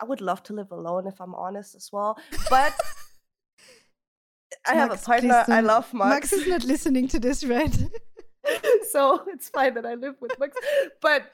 I 0.00 0.04
would 0.04 0.20
love 0.20 0.42
to 0.44 0.52
live 0.52 0.70
alone, 0.72 1.06
if 1.06 1.20
I'm 1.20 1.34
honest 1.34 1.74
as 1.74 1.90
well. 1.92 2.18
But 2.50 2.74
I 4.66 4.74
have 4.74 4.90
Max, 4.90 5.02
a 5.02 5.04
please 5.04 5.30
partner. 5.30 5.44
I 5.54 5.60
love 5.60 5.92
Max. 5.94 6.10
Max 6.10 6.32
is 6.32 6.46
not 6.46 6.64
listening 6.64 7.08
to 7.08 7.18
this, 7.20 7.44
right? 7.44 7.74
so 8.90 9.22
it's 9.28 9.48
fine 9.48 9.74
that 9.74 9.86
I 9.86 9.94
live 9.94 10.16
with 10.20 10.38
Max. 10.38 10.56
But 11.00 11.32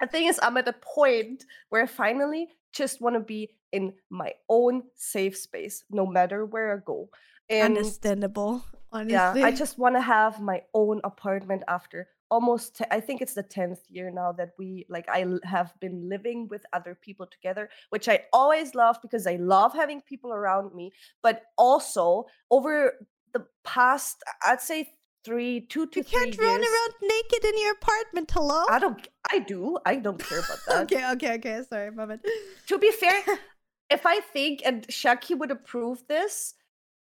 the 0.00 0.06
thing 0.06 0.26
is, 0.26 0.40
I'm 0.42 0.56
at 0.56 0.68
a 0.68 0.72
point 0.72 1.44
where 1.68 1.82
I 1.82 1.86
finally 1.86 2.48
just 2.72 3.00
want 3.00 3.14
to 3.16 3.20
be 3.20 3.50
in 3.72 3.92
my 4.10 4.32
own 4.48 4.82
safe 4.96 5.36
space, 5.36 5.84
no 5.90 6.06
matter 6.06 6.44
where 6.44 6.74
I 6.74 6.78
go. 6.84 7.08
And 7.48 7.76
Understandable, 7.76 8.64
honestly. 8.92 9.12
yeah, 9.12 9.46
I 9.46 9.50
just 9.52 9.78
want 9.78 9.96
to 9.96 10.00
have 10.00 10.40
my 10.40 10.62
own 10.74 11.00
apartment 11.04 11.62
after 11.68 12.08
almost. 12.30 12.80
I 12.90 13.00
think 13.00 13.20
it's 13.20 13.34
the 13.34 13.42
tenth 13.42 13.80
year 13.88 14.10
now 14.10 14.32
that 14.32 14.50
we 14.58 14.86
like. 14.88 15.08
I 15.08 15.22
l- 15.22 15.40
have 15.44 15.72
been 15.80 16.08
living 16.08 16.48
with 16.48 16.64
other 16.72 16.94
people 16.94 17.26
together, 17.26 17.68
which 17.90 18.08
I 18.08 18.20
always 18.32 18.74
love 18.74 18.98
because 19.02 19.26
I 19.26 19.36
love 19.36 19.72
having 19.74 20.00
people 20.00 20.32
around 20.32 20.74
me. 20.74 20.92
But 21.22 21.42
also 21.58 22.26
over 22.50 22.94
the 23.32 23.46
past, 23.64 24.22
I'd 24.46 24.60
say 24.60 24.90
three, 25.24 25.60
two 25.60 25.86
to 25.86 26.00
you 26.00 26.04
can't 26.04 26.38
run 26.38 26.60
years. 26.62 26.66
around 26.72 26.94
naked 27.02 27.44
in 27.44 27.58
your 27.60 27.72
apartment. 27.72 28.30
Hello. 28.30 28.64
I 28.70 28.78
don't. 28.78 29.06
I 29.30 29.38
do. 29.40 29.78
I 29.84 29.96
don't 29.96 30.22
care 30.22 30.38
about 30.38 30.58
that. 30.68 30.82
okay, 30.84 31.10
okay, 31.12 31.34
okay. 31.34 31.62
Sorry, 31.68 31.90
bad. 31.90 32.20
To 32.68 32.78
be 32.78 32.90
fair, 32.92 33.22
if 33.90 34.06
I 34.06 34.20
think 34.20 34.62
and 34.64 34.86
Shaki 34.88 35.36
would 35.36 35.50
approve 35.50 36.04
this, 36.08 36.54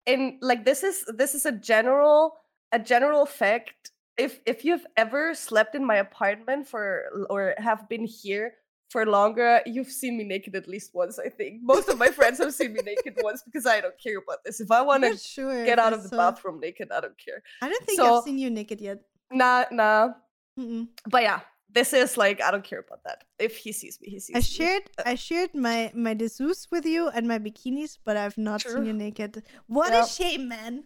and 0.07 0.35
like 0.41 0.65
this 0.65 0.83
is 0.83 1.05
this 1.09 1.35
is 1.35 1.45
a 1.47 1.53
general 1.53 2.37
a 2.73 2.79
general 2.79 3.27
fact. 3.27 3.91
If 4.19 4.41
if 4.47 4.65
you've 4.65 4.87
ever 4.97 5.35
slept 5.35 5.75
in 5.75 5.85
my 5.85 5.97
apartment 5.97 6.67
for 6.69 7.27
or 7.31 7.55
have 7.59 7.89
been 7.89 8.07
here 8.07 8.55
for 8.91 9.05
longer, 9.05 9.61
you've 9.67 9.91
seen 9.91 10.17
me 10.17 10.25
naked 10.25 10.55
at 10.55 10.67
least 10.69 10.95
once. 10.95 11.19
I 11.19 11.29
think 11.29 11.61
most 11.63 11.89
of 11.89 11.99
my 11.99 12.09
friends 12.09 12.39
have 12.39 12.55
seen 12.55 12.73
me 12.73 12.81
naked 12.85 13.15
once 13.23 13.43
because 13.43 13.67
I 13.67 13.81
don't 13.81 13.99
care 14.03 14.19
about 14.19 14.39
this. 14.45 14.61
If 14.61 14.71
I 14.71 14.81
want 14.91 15.05
to 15.05 15.17
sure. 15.19 15.65
get 15.65 15.79
out 15.79 15.93
of 15.93 16.03
the 16.03 16.09
saw- 16.09 16.17
bathroom 16.31 16.61
naked, 16.61 16.89
I 16.93 17.01
don't 17.01 17.19
care. 17.19 17.43
I 17.61 17.69
don't 17.69 17.85
think 17.85 17.99
So- 18.01 18.19
I've 18.19 18.25
seen 18.25 18.39
you 18.39 18.49
naked 18.51 18.81
yet. 18.81 18.99
Nah, 19.33 19.65
nah. 19.71 20.11
Mm-mm. 20.59 20.89
But 21.11 21.23
yeah, 21.25 21.41
this 21.69 21.93
is 21.93 22.17
like 22.17 22.41
I 22.41 22.51
don't 22.51 22.65
care 22.65 22.79
about 22.79 23.03
that. 23.05 23.25
If 23.39 23.59
he 23.59 23.73
sees 23.73 24.01
me, 24.01 24.09
he 24.09 24.19
sees 24.21 24.37
I 24.37 24.39
me. 24.39 24.43
shared 24.45 24.83
I 25.05 25.15
shared 25.17 25.53
my 25.55 25.91
my 25.95 26.15
dessous 26.15 26.69
with 26.71 26.87
you 26.87 27.09
and 27.09 27.29
my 27.29 27.39
bikinis, 27.39 27.99
but 28.03 28.17
I've 28.17 28.39
not 28.39 28.63
seen 28.63 28.87
you 28.87 28.95
naked. 28.95 29.43
What 29.67 29.93
Yep. 29.93 30.05
a 30.05 30.09
shame, 30.09 30.49
man. 30.49 30.85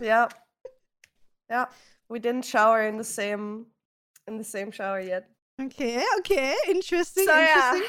Yeah. 0.00 0.28
Yeah. 1.50 1.66
We 2.08 2.18
didn't 2.18 2.44
shower 2.44 2.86
in 2.86 2.96
the 2.96 3.04
same 3.04 3.66
in 4.26 4.38
the 4.38 4.44
same 4.44 4.70
shower 4.70 5.00
yet. 5.00 5.28
Okay, 5.60 6.04
okay, 6.18 6.54
interesting. 6.68 7.24
so 7.24 7.36
yeah. 7.36 7.80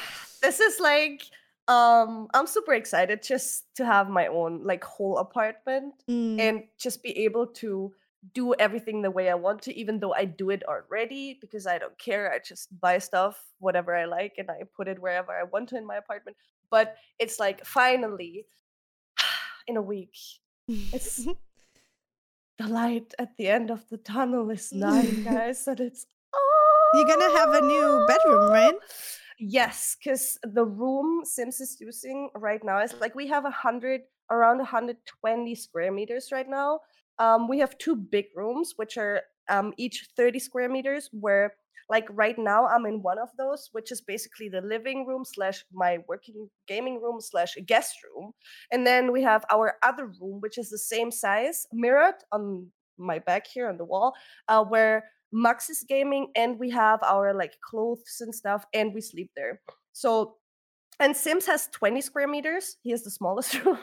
This 0.42 0.60
is 0.60 0.80
like 0.80 1.22
um 1.68 2.28
I'm 2.34 2.46
super 2.46 2.74
excited 2.74 3.22
just 3.22 3.64
to 3.76 3.84
have 3.84 4.08
my 4.08 4.26
own 4.26 4.64
like 4.64 4.82
whole 4.82 5.18
apartment 5.18 5.94
Mm, 6.08 6.40
and 6.40 6.64
just 6.78 7.02
be 7.02 7.16
able 7.24 7.46
to 7.46 7.92
do 8.34 8.54
everything 8.54 9.00
the 9.02 9.10
way 9.10 9.30
I 9.30 9.34
want 9.34 9.62
to, 9.62 9.74
even 9.74 9.98
though 9.98 10.12
I 10.12 10.24
do 10.26 10.50
it 10.50 10.62
already 10.64 11.38
because 11.40 11.66
I 11.66 11.78
don't 11.78 11.98
care. 11.98 12.32
I 12.32 12.38
just 12.38 12.68
buy 12.80 12.98
stuff, 12.98 13.42
whatever 13.58 13.96
I 13.96 14.04
like, 14.04 14.34
and 14.36 14.50
I 14.50 14.62
put 14.76 14.88
it 14.88 15.00
wherever 15.00 15.32
I 15.32 15.44
want 15.44 15.70
to 15.70 15.76
in 15.76 15.86
my 15.86 15.96
apartment. 15.96 16.36
But 16.70 16.96
it's 17.18 17.38
like 17.38 17.64
finally 17.64 18.46
in 19.66 19.76
a 19.76 19.82
week, 19.82 20.16
it's 20.68 21.26
the 22.60 22.68
light 22.68 23.14
at 23.18 23.36
the 23.38 23.48
end 23.48 23.70
of 23.70 23.88
the 23.88 23.96
tunnel 23.96 24.50
is 24.50 24.72
nine, 24.72 25.22
guys, 25.24 25.66
and 25.66 25.80
it's 25.80 26.06
oh 26.34 26.90
You're 26.94 27.06
gonna 27.06 27.38
have 27.38 27.54
a 27.54 27.66
new 27.66 28.04
bedroom, 28.06 28.50
right? 28.50 28.74
yes, 29.38 29.96
because 29.96 30.38
the 30.42 30.64
room 30.64 31.24
Sims 31.24 31.60
is 31.60 31.80
using 31.80 32.28
right 32.34 32.62
now 32.62 32.82
is 32.82 32.94
like 33.00 33.14
we 33.14 33.26
have 33.28 33.46
a 33.46 33.50
hundred 33.50 34.02
around 34.30 34.58
120 34.58 35.54
square 35.54 35.90
meters 35.90 36.28
right 36.30 36.48
now. 36.48 36.80
Um, 37.18 37.48
we 37.48 37.58
have 37.58 37.76
two 37.78 37.96
big 37.96 38.26
rooms, 38.36 38.74
which 38.76 38.98
are 38.98 39.22
um, 39.48 39.72
each 39.76 40.08
30 40.16 40.38
square 40.38 40.68
meters, 40.68 41.08
where 41.12 41.54
like 41.90 42.06
right 42.10 42.38
now 42.38 42.66
i'm 42.66 42.86
in 42.86 43.02
one 43.02 43.18
of 43.18 43.28
those 43.36 43.68
which 43.72 43.92
is 43.92 44.00
basically 44.00 44.48
the 44.48 44.62
living 44.62 45.06
room 45.06 45.24
slash 45.24 45.64
my 45.72 45.98
working 46.08 46.48
gaming 46.70 47.00
room 47.02 47.20
slash 47.20 47.56
guest 47.66 47.96
room. 48.04 48.32
And 48.70 48.86
then 48.86 49.12
we 49.12 49.22
have 49.22 49.44
our 49.50 49.74
other 49.82 50.06
room 50.20 50.40
which 50.40 50.56
is 50.56 50.70
the 50.70 50.78
same 50.78 51.10
size 51.10 51.66
mirrored 51.72 52.20
on 52.32 52.68
my 52.96 53.18
back 53.18 53.46
here 53.46 53.68
on 53.68 53.76
the 53.76 53.84
wall 53.84 54.14
uh, 54.48 54.64
where 54.64 55.04
max 55.32 55.70
is 55.70 55.84
gaming 55.88 56.28
and 56.36 56.58
we 56.58 56.70
have 56.70 57.00
our 57.02 57.34
like 57.34 57.54
clothes 57.68 58.18
and 58.20 58.34
stuff 58.34 58.64
and 58.74 58.94
we 58.94 59.00
sleep 59.00 59.30
there. 59.36 59.60
So 59.92 60.36
and 60.98 61.16
sims 61.16 61.46
has 61.46 61.68
20 61.72 62.02
square 62.02 62.28
meters. 62.28 62.76
He 62.82 62.90
has 62.90 63.02
the 63.02 63.10
smallest 63.10 63.64
room. 63.64 63.78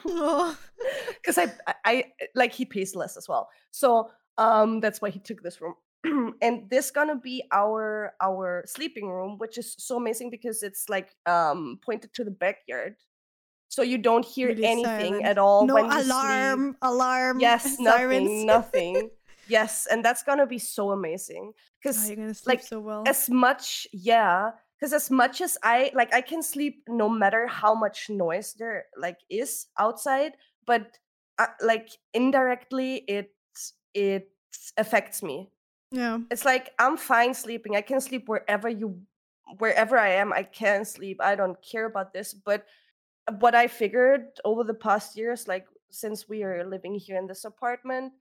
Because 1.15 1.37
I, 1.37 1.51
I 1.67 1.73
i 1.85 2.03
like 2.35 2.53
he 2.53 2.65
pays 2.65 2.95
less 2.95 3.17
as 3.17 3.27
well. 3.27 3.49
So 3.71 4.09
um 4.37 4.79
that's 4.79 5.01
why 5.01 5.09
he 5.09 5.19
took 5.19 5.41
this 5.41 5.59
room 5.61 5.73
and 6.41 6.69
this 6.69 6.91
gonna 6.91 7.15
be 7.15 7.43
our 7.51 8.13
our 8.21 8.63
sleeping 8.67 9.09
room 9.09 9.37
which 9.37 9.57
is 9.57 9.75
so 9.77 9.97
amazing 9.97 10.29
because 10.29 10.63
it's 10.63 10.89
like 10.89 11.15
um 11.25 11.79
pointed 11.83 12.13
to 12.13 12.23
the 12.23 12.31
backyard. 12.31 12.95
So 13.69 13.81
you 13.81 13.97
don't 13.97 14.23
hear 14.23 14.47
really 14.49 14.65
anything 14.65 15.13
silent. 15.13 15.25
at 15.25 15.37
all 15.37 15.65
no 15.65 15.73
when 15.75 15.91
alarm 15.91 16.63
sleep. 16.63 16.75
alarm 16.81 17.39
yes 17.47 17.77
nothing 17.79 18.45
nothing. 18.45 19.09
Yes 19.49 19.87
and 19.89 20.03
that's 20.03 20.23
gonna 20.23 20.45
be 20.45 20.59
so 20.59 20.91
amazing. 20.91 21.53
Because 21.81 22.11
oh, 22.11 22.33
like 22.45 22.63
so 22.63 22.81
well. 22.81 23.03
as 23.07 23.29
much 23.29 23.87
yeah 23.93 24.51
because 24.77 24.93
as 24.93 25.09
much 25.09 25.41
as 25.41 25.57
i 25.63 25.91
like 25.95 26.13
i 26.13 26.21
can 26.21 26.43
sleep 26.43 26.83
no 26.87 27.09
matter 27.09 27.47
how 27.47 27.73
much 27.73 28.09
noise 28.09 28.53
there 28.57 28.85
like 28.97 29.17
is 29.29 29.67
outside 29.79 30.33
but 30.65 30.97
uh, 31.39 31.47
like 31.61 31.89
indirectly 32.13 33.03
it 33.07 33.33
it 33.93 34.29
affects 34.77 35.23
me 35.23 35.49
yeah. 35.91 36.19
It's 36.29 36.45
like 36.45 36.73
I'm 36.79 36.97
fine 36.97 37.33
sleeping. 37.33 37.75
I 37.75 37.81
can 37.81 38.01
sleep 38.01 38.27
wherever 38.27 38.69
you 38.69 39.01
wherever 39.59 39.97
I 39.97 40.09
am. 40.09 40.33
I 40.33 40.43
can 40.43 40.83
sleep. 40.83 41.21
I 41.21 41.35
don't 41.35 41.57
care 41.61 41.85
about 41.85 42.13
this, 42.13 42.33
but 42.33 42.65
what 43.39 43.55
I 43.55 43.67
figured 43.67 44.27
over 44.45 44.63
the 44.63 44.73
past 44.73 45.17
years 45.17 45.47
like 45.47 45.65
since 45.89 46.29
we 46.29 46.43
are 46.43 46.65
living 46.65 46.95
here 46.95 47.17
in 47.17 47.27
this 47.27 47.45
apartment 47.45 48.13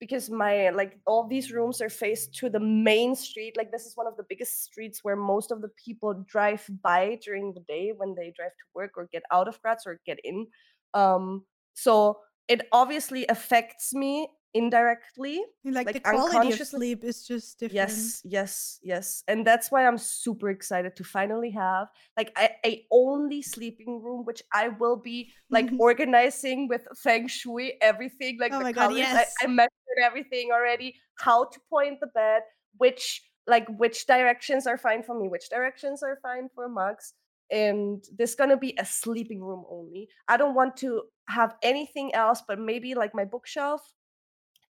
because 0.00 0.30
my 0.30 0.70
like 0.70 0.98
all 1.06 1.26
these 1.26 1.52
rooms 1.52 1.80
are 1.80 1.88
faced 1.88 2.34
to 2.34 2.48
the 2.48 2.60
main 2.60 3.14
street 3.14 3.56
like 3.56 3.70
this 3.70 3.86
is 3.86 3.96
one 3.96 4.06
of 4.06 4.16
the 4.16 4.24
biggest 4.28 4.64
streets 4.64 5.04
where 5.04 5.16
most 5.16 5.50
of 5.50 5.60
the 5.60 5.70
people 5.82 6.24
drive 6.26 6.64
by 6.82 7.18
during 7.22 7.52
the 7.52 7.60
day 7.60 7.92
when 7.96 8.14
they 8.14 8.32
drive 8.36 8.50
to 8.50 8.64
work 8.74 8.92
or 8.96 9.08
get 9.12 9.22
out 9.30 9.48
of 9.48 9.60
Graz 9.62 9.84
or 9.86 10.00
get 10.06 10.18
in 10.24 10.46
um 10.94 11.44
so 11.74 12.18
it 12.48 12.66
obviously 12.72 13.26
affects 13.28 13.94
me 13.94 14.28
indirectly 14.54 15.42
like, 15.64 15.86
like 15.86 15.94
the 15.94 16.00
quality 16.00 16.52
of 16.52 16.66
sleep 16.66 17.02
is 17.02 17.26
just 17.26 17.58
different 17.58 17.74
yes 17.74 18.22
yes 18.24 18.78
yes 18.84 19.24
and 19.26 19.44
that's 19.44 19.70
why 19.70 19.84
i'm 19.84 19.98
super 19.98 20.48
excited 20.48 20.94
to 20.94 21.02
finally 21.02 21.50
have 21.50 21.88
like 22.16 22.32
a, 22.38 22.48
a 22.64 22.86
only 22.92 23.42
sleeping 23.42 24.00
room 24.00 24.24
which 24.24 24.42
i 24.52 24.68
will 24.68 24.96
be 24.96 25.32
like 25.50 25.68
organizing 25.80 26.68
with 26.68 26.86
feng 27.02 27.26
shui 27.26 27.74
everything 27.82 28.38
like 28.40 28.52
oh 28.52 28.58
the 28.58 28.64
my 28.64 28.72
colors 28.72 28.96
God, 28.96 28.98
yes. 28.98 29.34
I, 29.42 29.44
I 29.44 29.48
measured 29.48 29.70
everything 30.00 30.50
already 30.52 30.94
how 31.16 31.46
to 31.46 31.60
point 31.68 31.98
the 32.00 32.06
bed 32.14 32.42
which 32.78 33.22
like 33.48 33.66
which 33.76 34.06
directions 34.06 34.68
are 34.68 34.78
fine 34.78 35.02
for 35.02 35.18
me 35.20 35.28
which 35.28 35.50
directions 35.50 36.02
are 36.04 36.18
fine 36.22 36.48
for 36.54 36.68
max 36.68 37.14
and 37.50 38.04
this 38.16 38.36
gonna 38.36 38.56
be 38.56 38.74
a 38.78 38.84
sleeping 38.84 39.42
room 39.42 39.64
only 39.68 40.08
i 40.28 40.36
don't 40.36 40.54
want 40.54 40.76
to 40.76 41.02
have 41.28 41.54
anything 41.62 42.14
else 42.14 42.40
but 42.46 42.60
maybe 42.60 42.94
like 42.94 43.14
my 43.14 43.24
bookshelf 43.24 43.82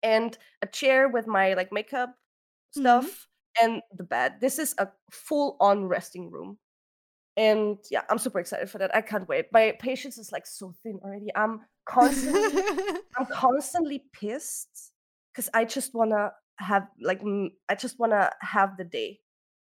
and 0.04 0.36
a 0.62 0.66
chair 0.66 1.08
with 1.08 1.26
my 1.26 1.54
like 1.54 1.72
makeup 1.72 2.10
mm-hmm. 2.10 2.82
stuff 2.82 3.06
mm-hmm. 3.06 3.64
and 3.64 3.82
the 3.96 4.04
bed. 4.04 4.34
This 4.40 4.60
is 4.60 4.74
a 4.78 4.88
full 5.10 5.56
on 5.58 5.86
resting 5.86 6.30
room. 6.30 6.58
And 7.36 7.78
yeah, 7.90 8.02
I'm 8.08 8.18
super 8.18 8.38
excited 8.38 8.70
for 8.70 8.78
that. 8.78 8.94
I 8.94 9.00
can't 9.00 9.28
wait. 9.28 9.46
My 9.50 9.74
patience 9.80 10.18
is 10.18 10.30
like 10.30 10.46
so 10.46 10.72
thin 10.84 11.00
already. 11.02 11.34
I'm 11.34 11.62
constantly 11.84 12.62
I'm 13.18 13.26
constantly 13.26 14.04
pissed 14.12 14.92
cuz 15.34 15.48
I 15.52 15.64
just 15.64 15.94
want 15.94 16.10
to 16.10 16.32
have 16.58 16.86
like 17.00 17.20
I 17.68 17.74
just 17.74 17.98
want 17.98 18.12
to 18.12 18.30
have 18.40 18.76
the 18.76 18.84
day. 18.84 19.20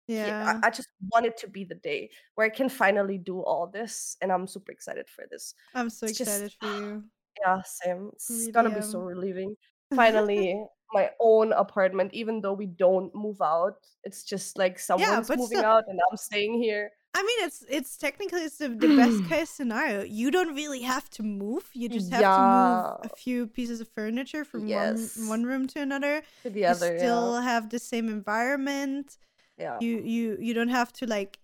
Yeah. 0.08 0.58
I, 0.60 0.66
I, 0.66 0.70
just 0.70 0.88
want 1.12 1.24
it 1.26 1.36
to 1.36 1.46
be 1.46 1.62
the 1.62 1.76
day 1.76 2.10
where 2.34 2.44
I 2.44 2.50
can 2.50 2.68
finally 2.68 3.16
do 3.16 3.42
all 3.42 3.68
this 3.68 4.16
and 4.20 4.32
I'm 4.32 4.48
super 4.48 4.72
excited 4.72 5.08
for 5.08 5.24
this. 5.30 5.54
I'm 5.72 5.88
so 5.88 6.06
it's 6.06 6.18
excited 6.20 6.50
just, 6.50 6.58
for 6.58 6.66
you. 6.80 7.04
Yeah, 7.40 7.62
same. 7.64 8.10
It's 8.14 8.28
really 8.28 8.50
gonna 8.50 8.74
be 8.74 8.82
so 8.82 8.98
relieving 8.98 9.54
finally 9.94 10.62
my 10.92 11.10
own 11.20 11.52
apartment, 11.52 12.12
even 12.12 12.40
though 12.40 12.52
we 12.52 12.66
don't 12.66 13.14
move 13.14 13.40
out. 13.40 13.74
It's 14.04 14.24
just 14.24 14.58
like 14.58 14.78
someone's 14.78 15.28
moving 15.28 15.58
still, 15.58 15.64
out 15.64 15.84
and 15.88 15.98
I'm 16.10 16.16
staying 16.16 16.60
here. 16.62 16.90
I 17.14 17.22
mean, 17.22 17.46
it's 17.46 17.64
it's 17.68 17.96
technically 17.96 18.42
it's 18.42 18.58
the, 18.58 18.68
the 18.68 18.96
best 18.96 19.24
case 19.28 19.50
scenario. 19.50 20.02
You 20.04 20.30
don't 20.30 20.54
really 20.54 20.82
have 20.82 21.10
to 21.10 21.22
move. 21.22 21.64
You 21.72 21.88
just 21.88 22.10
have 22.12 22.20
yeah. 22.20 22.36
to 22.36 23.02
move 23.02 23.12
a 23.12 23.16
few 23.16 23.46
pieces 23.46 23.80
of 23.80 23.88
furniture 23.88 24.44
from 24.44 24.66
yes. 24.66 25.16
one 25.16 25.28
one 25.28 25.42
room 25.44 25.66
to 25.68 25.80
another. 25.80 26.22
To 26.42 26.50
the 26.50 26.66
other, 26.66 26.92
you 26.92 26.98
still 26.98 27.34
yeah. 27.34 27.42
have 27.42 27.70
the 27.70 27.78
same 27.78 28.08
environment. 28.08 29.18
Yeah. 29.58 29.78
You 29.80 29.98
you 29.98 30.38
you 30.40 30.54
don't 30.54 30.68
have 30.68 30.92
to 30.94 31.06
like 31.06 31.40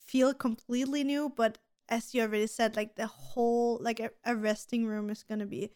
feel 0.00 0.32
completely 0.32 1.04
new, 1.04 1.32
but 1.34 1.58
as 1.88 2.14
you 2.14 2.22
already 2.22 2.46
said, 2.46 2.74
like 2.74 2.96
the 2.96 3.06
whole 3.06 3.78
like 3.82 4.00
a, 4.00 4.10
a 4.24 4.34
resting 4.34 4.86
room 4.86 5.10
is 5.10 5.22
gonna 5.22 5.46
be 5.46 5.70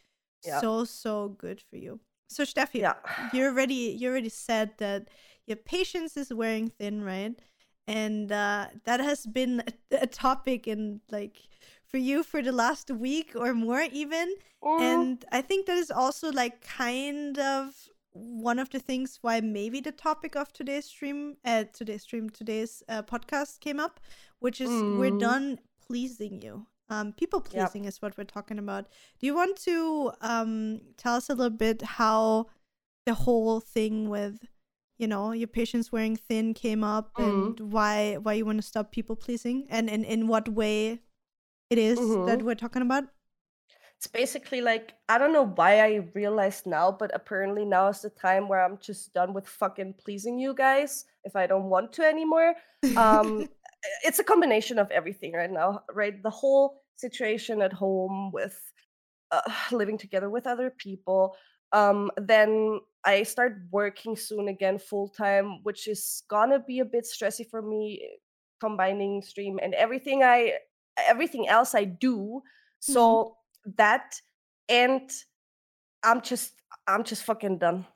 yeah. 0.44 0.61
so 0.61 0.85
so 0.85 1.31
good 1.38 1.62
for 1.70 1.77
you. 1.77 2.01
So 2.29 2.44
Steffi, 2.44 2.81
yeah. 2.81 2.94
you 3.33 3.44
already 3.44 3.96
you 3.98 4.11
already 4.11 4.29
said 4.29 4.72
that 4.79 5.09
your 5.46 5.57
patience 5.57 6.16
is 6.16 6.33
wearing 6.33 6.68
thin, 6.68 7.03
right? 7.03 7.35
And 7.87 8.31
uh, 8.31 8.66
that 8.85 9.01
has 9.01 9.24
been 9.24 9.62
a, 9.66 10.03
a, 10.03 10.07
topic 10.07 10.68
in 10.68 11.01
like 11.11 11.38
for 11.87 11.96
you 11.96 12.22
for 12.22 12.42
the 12.42 12.53
last 12.53 12.90
week 12.90 13.33
or 13.35 13.55
more 13.55 13.81
even. 13.81 14.35
Mm. 14.62 14.81
And 14.81 15.24
I 15.33 15.40
think 15.40 15.66
that 15.66 15.79
is 15.79 15.90
also 15.90 16.31
like 16.31 16.61
kind 16.61 17.38
of 17.38 17.74
one 18.12 18.59
of 18.59 18.68
the 18.70 18.79
things 18.79 19.18
why 19.22 19.40
maybe 19.40 19.81
the 19.81 19.92
topic 19.92 20.37
of 20.37 20.53
today's 20.53 20.85
stream, 20.85 21.37
uh, 21.46 21.64
today's 21.72 22.03
stream, 22.03 22.29
today's 22.29 22.83
uh, 22.90 23.03
podcast 23.03 23.61
came 23.61 23.81
up, 23.81 24.01
which 24.40 24.61
is 24.61 24.68
mm. 24.68 24.98
we're 24.98 25.18
done 25.18 25.59
pleasing 25.87 26.42
you. 26.42 26.66
Um, 26.90 27.12
people 27.12 27.40
pleasing 27.40 27.85
yep. 27.85 27.92
is 27.92 28.03
what 28.03 28.16
we're 28.16 28.24
talking 28.24 28.59
about. 28.59 28.87
Do 29.20 29.27
you 29.27 29.35
want 29.35 29.59
to 29.62 30.12
um, 30.20 30.81
tell 30.96 31.16
us 31.16 31.29
a 31.29 31.35
little 31.35 31.57
bit 31.57 31.83
how 31.83 32.46
the 33.05 33.14
whole 33.14 33.61
thing 33.61 34.09
with, 34.09 34.46
you 34.96 35.07
know, 35.07 35.33
your 35.33 35.48
patients 35.48 35.92
wearing 35.92 36.16
thin 36.16 36.55
came 36.55 36.83
up 36.83 37.12
mm-hmm. 37.14 37.31
and 37.31 37.72
why 37.72 38.16
why 38.22 38.35
you 38.35 38.46
want 38.46 38.59
to 38.59 38.66
stop 38.66 38.90
people 38.90 39.16
pleasing 39.16 39.66
and, 39.68 39.90
and 39.90 40.05
in 40.05 40.29
what 40.29 40.48
way 40.48 41.01
it 41.68 41.79
is 41.79 41.98
mm-hmm. 41.98 42.27
that 42.27 42.42
we're 42.42 42.55
talking 42.55 42.83
about? 42.83 43.05
It's 43.98 44.07
basically 44.07 44.61
like 44.61 44.94
I 45.09 45.18
don't 45.18 45.33
know 45.33 45.46
why 45.46 45.81
I 45.81 46.09
realized 46.14 46.66
now, 46.66 46.92
but 46.92 47.11
apparently 47.12 47.64
now 47.64 47.88
is 47.88 48.01
the 48.01 48.11
time 48.11 48.48
where 48.48 48.64
I'm 48.64 48.79
just 48.79 49.12
done 49.12 49.35
with 49.35 49.46
fucking 49.46 49.94
pleasing 49.94 50.38
you 50.38 50.55
guys 50.55 51.05
if 51.24 51.35
I 51.37 51.46
don't 51.46 51.64
want 51.64 51.92
to 51.94 52.03
anymore. 52.03 52.55
Um 52.96 53.48
it's 54.04 54.18
a 54.18 54.24
combination 54.24 54.78
of 54.78 54.90
everything 54.90 55.32
right 55.32 55.50
now, 55.50 55.82
right? 55.92 56.22
The 56.22 56.30
whole 56.30 56.82
situation 56.96 57.62
at 57.62 57.72
home 57.72 58.30
with 58.32 58.58
uh, 59.30 59.40
living 59.72 59.98
together 59.98 60.30
with 60.30 60.46
other 60.46 60.70
people. 60.70 61.36
Um, 61.72 62.10
then 62.16 62.80
I 63.04 63.22
start 63.22 63.58
working 63.70 64.16
soon 64.16 64.48
again 64.48 64.78
full 64.78 65.08
time, 65.08 65.62
which 65.62 65.86
is 65.86 66.22
gonna 66.28 66.58
be 66.58 66.80
a 66.80 66.84
bit 66.84 67.04
stressy 67.04 67.48
for 67.48 67.62
me, 67.62 68.02
combining 68.60 69.22
stream 69.22 69.58
and 69.62 69.74
everything 69.74 70.22
I 70.22 70.54
everything 71.06 71.48
else 71.48 71.74
I 71.74 71.84
do. 71.84 72.42
So 72.80 73.36
mm-hmm. 73.66 73.70
that 73.76 74.14
and 74.68 75.10
I'm 76.02 76.22
just 76.22 76.52
I'm 76.86 77.04
just 77.04 77.24
fucking 77.24 77.58
done. 77.58 77.86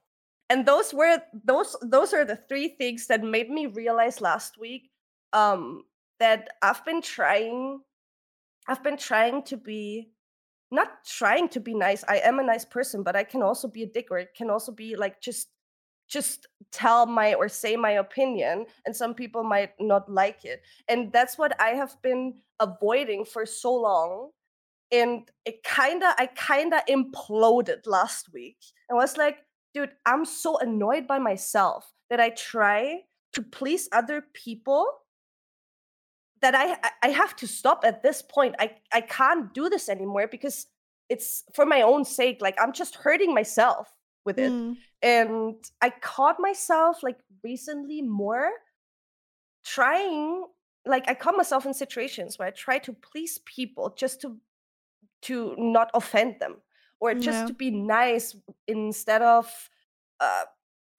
And 0.50 0.66
those 0.66 0.92
were 0.92 1.18
those 1.44 1.76
those 1.82 2.12
are 2.12 2.24
the 2.24 2.38
three 2.48 2.68
things 2.68 3.06
that 3.06 3.22
made 3.22 3.48
me 3.50 3.66
realize 3.66 4.20
last 4.20 4.58
week 4.58 4.91
um 5.32 5.84
that 6.20 6.48
I've 6.62 6.84
been 6.84 7.02
trying 7.02 7.80
I've 8.68 8.82
been 8.82 8.96
trying 8.96 9.42
to 9.44 9.56
be 9.56 10.10
not 10.70 11.04
trying 11.04 11.48
to 11.50 11.60
be 11.60 11.74
nice. 11.74 12.02
I 12.08 12.16
am 12.18 12.38
a 12.38 12.42
nice 12.42 12.64
person, 12.64 13.02
but 13.02 13.14
I 13.14 13.24
can 13.24 13.42
also 13.42 13.68
be 13.68 13.82
a 13.82 13.86
dick 13.86 14.08
or 14.10 14.18
it 14.18 14.34
can 14.34 14.48
also 14.50 14.72
be 14.72 14.96
like 14.96 15.20
just 15.20 15.48
just 16.08 16.46
tell 16.72 17.06
my 17.06 17.34
or 17.34 17.48
say 17.48 17.76
my 17.76 17.92
opinion 17.92 18.66
and 18.84 18.94
some 18.94 19.14
people 19.14 19.44
might 19.44 19.72
not 19.80 20.10
like 20.10 20.44
it. 20.44 20.62
And 20.88 21.12
that's 21.12 21.38
what 21.38 21.58
I 21.60 21.70
have 21.70 22.00
been 22.02 22.34
avoiding 22.60 23.24
for 23.24 23.46
so 23.46 23.74
long. 23.74 24.30
And 24.90 25.30
it 25.44 25.62
kind 25.62 26.02
of 26.02 26.14
I 26.18 26.26
kind 26.26 26.72
of 26.72 26.80
imploded 26.86 27.86
last 27.86 28.32
week. 28.32 28.58
I 28.90 28.94
was 28.94 29.16
like, 29.16 29.38
dude, 29.74 29.92
I'm 30.06 30.24
so 30.24 30.58
annoyed 30.58 31.06
by 31.06 31.18
myself 31.18 31.92
that 32.10 32.20
I 32.20 32.30
try 32.30 33.00
to 33.34 33.42
please 33.42 33.88
other 33.92 34.24
people 34.34 34.86
that 36.42 36.54
I 36.54 36.76
I 37.02 37.10
have 37.10 37.34
to 37.36 37.46
stop 37.46 37.84
at 37.84 38.02
this 38.02 38.22
point. 38.22 38.54
I 38.58 38.76
I 38.92 39.00
can't 39.00 39.54
do 39.54 39.68
this 39.68 39.88
anymore 39.88 40.26
because 40.28 40.66
it's 41.08 41.44
for 41.54 41.64
my 41.66 41.82
own 41.82 42.04
sake. 42.04 42.38
Like 42.40 42.56
I'm 42.60 42.72
just 42.72 42.96
hurting 42.96 43.34
myself 43.34 43.88
with 44.24 44.38
it. 44.38 44.52
Mm. 44.52 44.76
And 45.02 45.54
I 45.80 45.90
caught 45.90 46.38
myself 46.38 47.02
like 47.02 47.18
recently 47.42 48.02
more 48.02 48.50
trying 49.64 50.44
like 50.84 51.08
I 51.08 51.14
caught 51.14 51.36
myself 51.36 51.64
in 51.66 51.74
situations 51.74 52.38
where 52.38 52.48
I 52.48 52.50
try 52.50 52.78
to 52.80 52.92
please 52.92 53.38
people 53.44 53.94
just 53.96 54.20
to 54.22 54.36
to 55.22 55.54
not 55.56 55.90
offend 55.94 56.40
them 56.40 56.56
or 57.00 57.14
just 57.14 57.38
Yeah. 57.38 57.46
to 57.46 57.54
be 57.54 57.70
nice 57.70 58.36
instead 58.66 59.22
of 59.22 59.70
uh, 60.20 60.44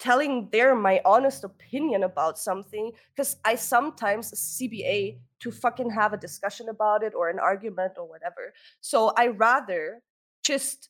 telling 0.04 0.50
their 0.52 0.76
my 0.76 1.00
honest 1.06 1.46
opinion 1.46 2.04
about 2.04 2.38
something 2.38 2.92
because 3.16 3.38
i 3.46 3.56
sometimes 3.56 4.32
cba 4.34 5.18
to 5.40 5.50
fucking 5.52 5.90
have 5.90 6.12
a 6.12 6.18
discussion 6.18 6.68
about 6.68 7.04
it 7.04 7.14
or 7.16 7.30
an 7.30 7.40
argument 7.40 7.94
or 7.98 8.06
whatever. 8.08 8.54
So 8.82 9.14
i 9.18 9.28
rather 9.28 10.02
just 10.44 10.90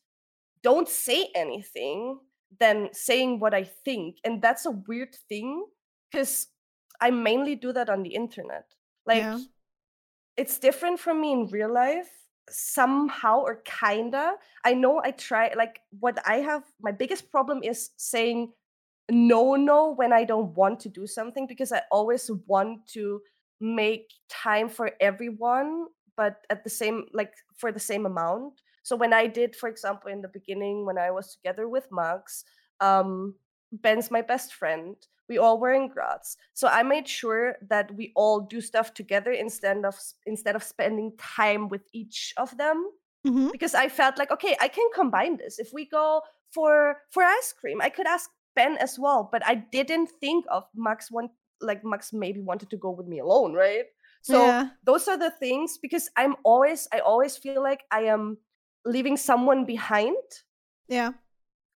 don't 0.63 0.89
say 0.89 1.29
anything 1.35 2.19
than 2.59 2.89
saying 2.93 3.39
what 3.39 3.53
i 3.53 3.63
think 3.63 4.17
and 4.25 4.41
that's 4.41 4.65
a 4.65 4.71
weird 4.71 5.15
thing 5.29 5.65
because 6.11 6.47
i 7.01 7.11
mainly 7.11 7.55
do 7.55 7.71
that 7.73 7.89
on 7.89 8.03
the 8.03 8.15
internet. 8.15 8.65
Like 9.05 9.23
Yeah. 9.23 9.39
it's 10.37 10.57
different 10.59 10.99
from 10.99 11.21
me 11.21 11.31
in 11.33 11.47
real 11.47 11.71
life 11.71 12.09
somehow 12.49 13.39
or 13.39 13.61
kinda. 13.65 14.35
I 14.65 14.73
know 14.73 15.01
i 15.03 15.11
try 15.11 15.53
like 15.55 15.81
what 15.99 16.19
i 16.27 16.37
have 16.37 16.63
my 16.81 16.91
biggest 16.91 17.29
problem 17.31 17.63
is 17.63 17.91
saying 17.97 18.51
no 19.09 19.55
no 19.55 19.93
when 19.93 20.13
i 20.13 20.23
don't 20.23 20.55
want 20.55 20.79
to 20.79 20.89
do 20.89 21.05
something 21.05 21.45
because 21.45 21.71
i 21.71 21.81
always 21.91 22.29
want 22.47 22.85
to 22.87 23.21
make 23.59 24.13
time 24.29 24.69
for 24.69 24.91
everyone 24.99 25.85
but 26.15 26.45
at 26.49 26.63
the 26.63 26.69
same 26.69 27.05
like 27.13 27.33
for 27.55 27.71
the 27.71 27.79
same 27.79 28.05
amount 28.05 28.61
so 28.83 28.95
when 28.95 29.13
i 29.13 29.27
did 29.27 29.55
for 29.55 29.67
example 29.69 30.09
in 30.09 30.21
the 30.21 30.27
beginning 30.29 30.85
when 30.85 30.97
i 30.97 31.11
was 31.11 31.35
together 31.35 31.67
with 31.67 31.87
max 31.91 32.45
um 32.79 33.35
ben's 33.71 34.09
my 34.11 34.21
best 34.21 34.53
friend 34.53 34.95
we 35.27 35.37
all 35.37 35.59
were 35.59 35.73
in 35.73 35.87
graz 35.87 36.37
so 36.53 36.67
i 36.67 36.83
made 36.83 37.07
sure 37.07 37.55
that 37.69 37.93
we 37.95 38.11
all 38.15 38.39
do 38.41 38.61
stuff 38.61 38.93
together 38.93 39.31
instead 39.31 39.83
of 39.85 39.95
instead 40.25 40.55
of 40.55 40.63
spending 40.63 41.11
time 41.17 41.67
with 41.67 41.83
each 41.93 42.33
of 42.37 42.55
them 42.57 42.89
Mhm. 43.25 43.51
because 43.51 43.73
I 43.73 43.87
felt 43.87 44.17
like 44.17 44.31
okay, 44.31 44.57
I 44.59 44.67
can 44.67 44.89
combine 44.93 45.37
this. 45.37 45.59
If 45.59 45.71
we 45.73 45.85
go 45.85 46.21
for 46.51 46.97
for 47.11 47.23
ice 47.23 47.53
cream, 47.53 47.81
I 47.81 47.89
could 47.89 48.07
ask 48.07 48.29
Ben 48.55 48.77
as 48.77 48.97
well, 48.99 49.29
but 49.31 49.45
I 49.45 49.55
didn't 49.55 50.09
think 50.21 50.45
of 50.49 50.63
Max 50.75 51.11
want 51.11 51.31
like 51.61 51.83
Max 51.85 52.11
maybe 52.13 52.41
wanted 52.41 52.69
to 52.71 52.77
go 52.77 52.91
with 52.91 53.07
me 53.07 53.19
alone, 53.19 53.53
right? 53.53 53.85
So 54.21 54.45
yeah. 54.45 54.69
those 54.83 55.07
are 55.07 55.17
the 55.17 55.31
things 55.31 55.77
because 55.77 56.09
I'm 56.17 56.35
always 56.43 56.87
I 56.93 56.99
always 56.99 57.37
feel 57.37 57.61
like 57.63 57.83
I 57.91 58.01
am 58.11 58.37
leaving 58.85 59.17
someone 59.17 59.65
behind, 59.65 60.17
Yeah. 60.87 61.11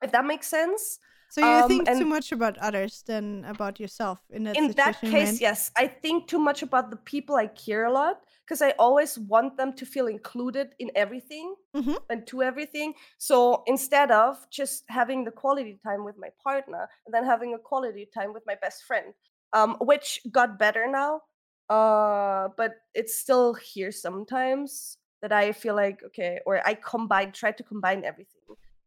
if 0.03 0.11
that 0.13 0.25
makes 0.25 0.47
sense. 0.49 0.99
So 1.31 1.41
you 1.41 1.47
Um, 1.47 1.69
think 1.69 1.87
too 1.89 2.07
much 2.07 2.33
about 2.33 2.57
others 2.59 3.03
than 3.03 3.45
about 3.45 3.79
yourself 3.81 4.21
in 4.31 4.45
that 4.45 4.57
in 4.57 4.73
that 4.73 5.01
case 5.01 5.13
right? 5.13 5.41
yes 5.41 5.71
i 5.77 5.87
think 5.87 6.29
too 6.29 6.39
much 6.39 6.63
about 6.63 6.89
the 6.91 6.97
people 6.97 7.35
i 7.35 7.49
care 7.49 7.85
a 7.85 7.93
lot 7.93 8.23
because 8.47 8.63
i 8.63 8.71
always 8.79 9.19
want 9.19 9.57
them 9.57 9.73
to 9.73 9.85
feel 9.85 10.07
included 10.07 10.69
in 10.79 10.91
everything 10.95 11.55
Mhm. 11.75 11.97
and 12.11 12.27
to 12.27 12.43
everything 12.43 12.95
so 13.19 13.63
instead 13.67 14.11
of 14.11 14.39
just 14.51 14.85
having 14.89 15.25
the 15.25 15.31
quality 15.43 15.79
time 15.85 16.05
with 16.05 16.17
my 16.19 16.31
partner 16.43 16.89
and 17.05 17.13
then 17.15 17.25
having 17.25 17.55
a 17.55 17.59
quality 17.59 18.09
time 18.15 18.33
with 18.33 18.45
my 18.47 18.55
best 18.63 18.85
friend 18.85 19.13
um, 19.53 19.77
which 19.81 20.21
got 20.31 20.59
better 20.59 20.87
now 20.87 21.21
uh, 21.69 22.49
but 22.57 22.73
it's 22.95 23.19
still 23.19 23.55
here 23.55 23.91
sometimes 23.93 24.99
that 25.23 25.33
i 25.33 25.53
feel 25.53 25.75
like 25.75 25.99
okay 26.05 26.41
or 26.47 26.63
i 26.67 26.75
combine 26.75 27.33
try 27.33 27.51
to 27.51 27.63
combine 27.65 28.05
everything 28.05 28.41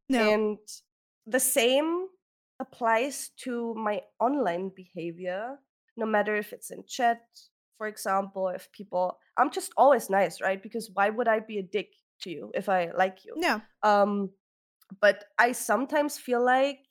No. 0.10 0.32
and 0.34 0.58
the 1.28 1.40
same 1.40 2.08
applies 2.60 3.30
to 3.46 3.74
my 3.76 4.02
online 4.20 4.72
behavior, 4.76 5.60
no 5.96 6.06
matter 6.06 6.36
if 6.36 6.52
it's 6.52 6.72
in 6.72 6.84
chat, 6.88 7.22
for 7.80 7.88
example, 7.88 8.50
if 8.50 8.72
people, 8.74 9.20
I'm 9.38 9.52
just 9.52 9.74
always 9.78 10.12
nice, 10.12 10.42
right? 10.42 10.62
Because 10.62 10.92
why 10.94 11.10
would 11.10 11.30
I 11.30 11.40
be 11.42 11.60
a 11.60 11.64
dick 11.64 11.96
to 12.22 12.30
you 12.30 12.52
if 12.56 12.70
I 12.70 12.92
like 12.92 13.26
you? 13.26 13.42
yeah. 13.42 13.62
Um, 13.84 14.32
but 15.02 15.26
I 15.40 15.54
sometimes 15.54 16.18
feel 16.20 16.44
like 16.46 16.82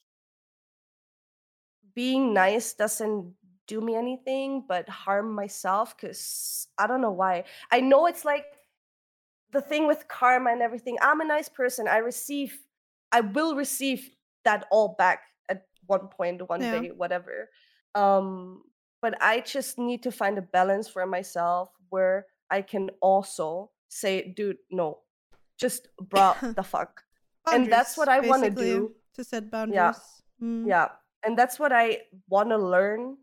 being 1.94 2.32
nice 2.32 2.74
doesn't 2.74 3.34
do 3.66 3.80
me 3.80 3.94
anything 3.94 4.64
but 4.66 4.88
harm 4.88 5.34
myself 5.34 5.96
because 5.96 6.68
I 6.78 6.86
don't 6.86 7.00
know 7.02 7.12
why. 7.12 7.44
I 7.70 7.80
know 7.80 8.06
it's 8.06 8.24
like 8.24 8.46
the 9.50 9.60
thing 9.60 9.86
with 9.86 10.08
karma 10.08 10.50
and 10.50 10.62
everything. 10.62 10.98
I'm 11.00 11.20
a 11.20 11.24
nice 11.24 11.48
person. 11.48 11.88
I 11.88 11.98
receive, 11.98 12.58
I 13.12 13.20
will 13.22 13.56
receive 13.56 14.10
that 14.44 14.66
all 14.70 14.94
back 14.98 15.20
at 15.48 15.66
one 15.86 16.08
point, 16.08 16.48
one 16.48 16.66
Yeah. 16.66 16.68
day, 16.68 16.90
whatever. 16.94 17.50
Um, 17.94 18.64
but 19.00 19.20
I 19.22 19.40
just 19.40 19.78
need 19.78 20.02
to 20.02 20.10
find 20.10 20.38
a 20.38 20.42
balance 20.42 20.88
for 20.88 21.06
myself 21.06 21.70
where 21.90 22.26
I 22.50 22.62
can 22.62 22.90
also 23.00 23.70
say, 23.88 24.32
dude, 24.36 24.58
no, 24.70 24.98
just 25.58 25.88
bro, 26.00 26.34
the 26.42 26.62
fuck. 26.62 27.02
And 27.50 27.72
that's 27.72 27.96
what 27.96 28.08
I 28.08 28.20
wanna 28.20 28.50
do. 28.50 28.94
To 29.14 29.24
set 29.24 29.50
boundaries. 29.50 29.96
Mm. 30.42 30.66
Yeah. 30.66 30.88
And 31.24 31.36
that's 31.36 31.58
what 31.58 31.72
I 31.72 31.98
want 32.28 32.50
to 32.50 32.58
learn. 32.58 33.16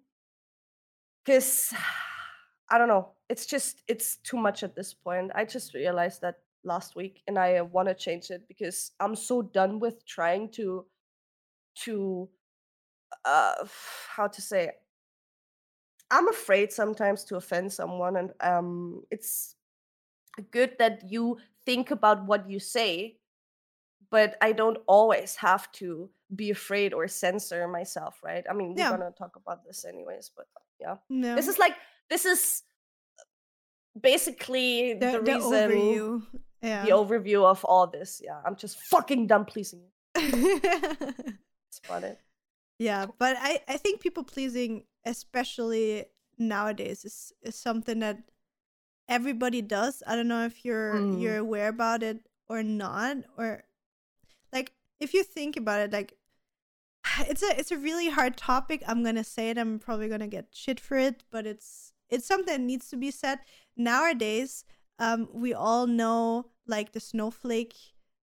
Because 1.23 1.73
I 2.69 2.77
don't 2.77 2.87
know. 2.87 3.09
It's 3.29 3.45
just, 3.45 3.81
it's 3.87 4.17
too 4.17 4.37
much 4.37 4.63
at 4.63 4.75
this 4.75 4.93
point. 4.93 5.31
I 5.35 5.45
just 5.45 5.73
realized 5.73 6.21
that 6.21 6.39
last 6.63 6.95
week 6.95 7.21
and 7.27 7.37
I 7.37 7.61
want 7.61 7.87
to 7.87 7.93
change 7.93 8.29
it 8.31 8.47
because 8.47 8.91
I'm 8.99 9.15
so 9.15 9.41
done 9.41 9.79
with 9.79 10.05
trying 10.05 10.49
to, 10.53 10.85
to, 11.83 12.29
uh, 13.23 13.53
how 14.15 14.27
to 14.27 14.41
say 14.41 14.65
it. 14.65 14.81
I'm 16.11 16.27
afraid 16.29 16.71
sometimes 16.71 17.23
to 17.25 17.35
offend 17.37 17.73
someone. 17.73 18.15
And 18.17 18.31
um, 18.41 19.03
it's 19.11 19.55
good 20.51 20.75
that 20.79 21.09
you 21.09 21.37
think 21.65 21.91
about 21.91 22.25
what 22.25 22.49
you 22.49 22.59
say 22.59 23.17
but 24.11 24.37
I 24.39 24.51
don't 24.53 24.77
always 24.87 25.35
have 25.37 25.69
to 25.73 26.09
be 26.33 26.51
afraid 26.51 26.93
or 26.93 27.07
censor 27.07 27.67
myself, 27.67 28.19
right? 28.23 28.45
I 28.49 28.53
mean, 28.53 28.75
we're 28.75 28.81
Yeah. 28.83 28.91
gonna 28.91 29.11
talk 29.17 29.35
about 29.35 29.65
this 29.65 29.83
anyways, 29.83 30.29
but 30.37 30.45
yeah. 30.79 30.97
No. 31.09 31.35
This 31.35 31.47
is 31.47 31.57
like 31.57 31.73
this 32.07 32.23
is 32.23 32.61
basically 33.99 34.93
the, 34.93 35.05
the, 35.05 35.11
the 35.11 35.21
reason 35.21 35.69
overview. 35.71 36.21
Yeah. 36.61 36.85
the 36.85 36.91
overview 36.91 37.43
of 37.43 37.63
all 37.65 37.87
this. 37.87 38.21
Yeah, 38.23 38.39
I'm 38.45 38.55
just 38.55 38.77
fucking 38.79 39.27
done 39.27 39.45
pleasing 39.45 39.81
you. 39.81 40.59
That's 40.61 41.79
about 41.85 42.03
it. 42.03 42.19
yeah, 42.79 43.07
but 43.17 43.35
I 43.39 43.59
I 43.67 43.77
think 43.77 44.01
people 44.01 44.23
pleasing, 44.23 44.85
especially 45.05 46.05
nowadays, 46.37 47.05
is 47.05 47.31
is 47.41 47.55
something 47.55 47.99
that 47.99 48.17
everybody 49.07 49.61
does. 49.61 50.01
I 50.07 50.15
don't 50.15 50.27
know 50.27 50.45
if 50.45 50.65
you're 50.65 50.95
Mm. 50.95 51.21
you're 51.21 51.37
aware 51.37 51.69
about 51.69 52.03
it 52.03 52.19
or 52.47 52.63
not, 52.63 53.17
or 53.37 53.63
like 54.51 54.73
if 54.99 55.13
you 55.13 55.23
think 55.23 55.57
about 55.57 55.79
it, 55.81 55.91
like 55.93 56.17
it's 57.29 57.43
a 57.43 57.57
it's 57.59 57.71
a 57.71 57.77
really 57.77 58.09
hard 58.09 58.37
topic. 58.37 58.83
I'm 58.87 59.03
gonna 59.03 59.23
say 59.23 59.49
it. 59.49 59.57
I'm 59.57 59.79
probably 59.79 60.09
gonna 60.09 60.27
get 60.27 60.47
shit 60.53 60.79
for 60.79 60.97
it, 60.97 61.23
but 61.31 61.45
it's 61.45 61.93
it's 62.09 62.27
something 62.27 62.53
that 62.53 62.61
needs 62.61 62.89
to 62.89 62.97
be 62.97 63.11
said 63.11 63.39
nowadays. 63.77 64.65
Um, 64.99 65.27
we 65.33 65.53
all 65.53 65.87
know 65.87 66.51
like 66.67 66.93
the 66.93 66.99
snowflake 66.99 67.75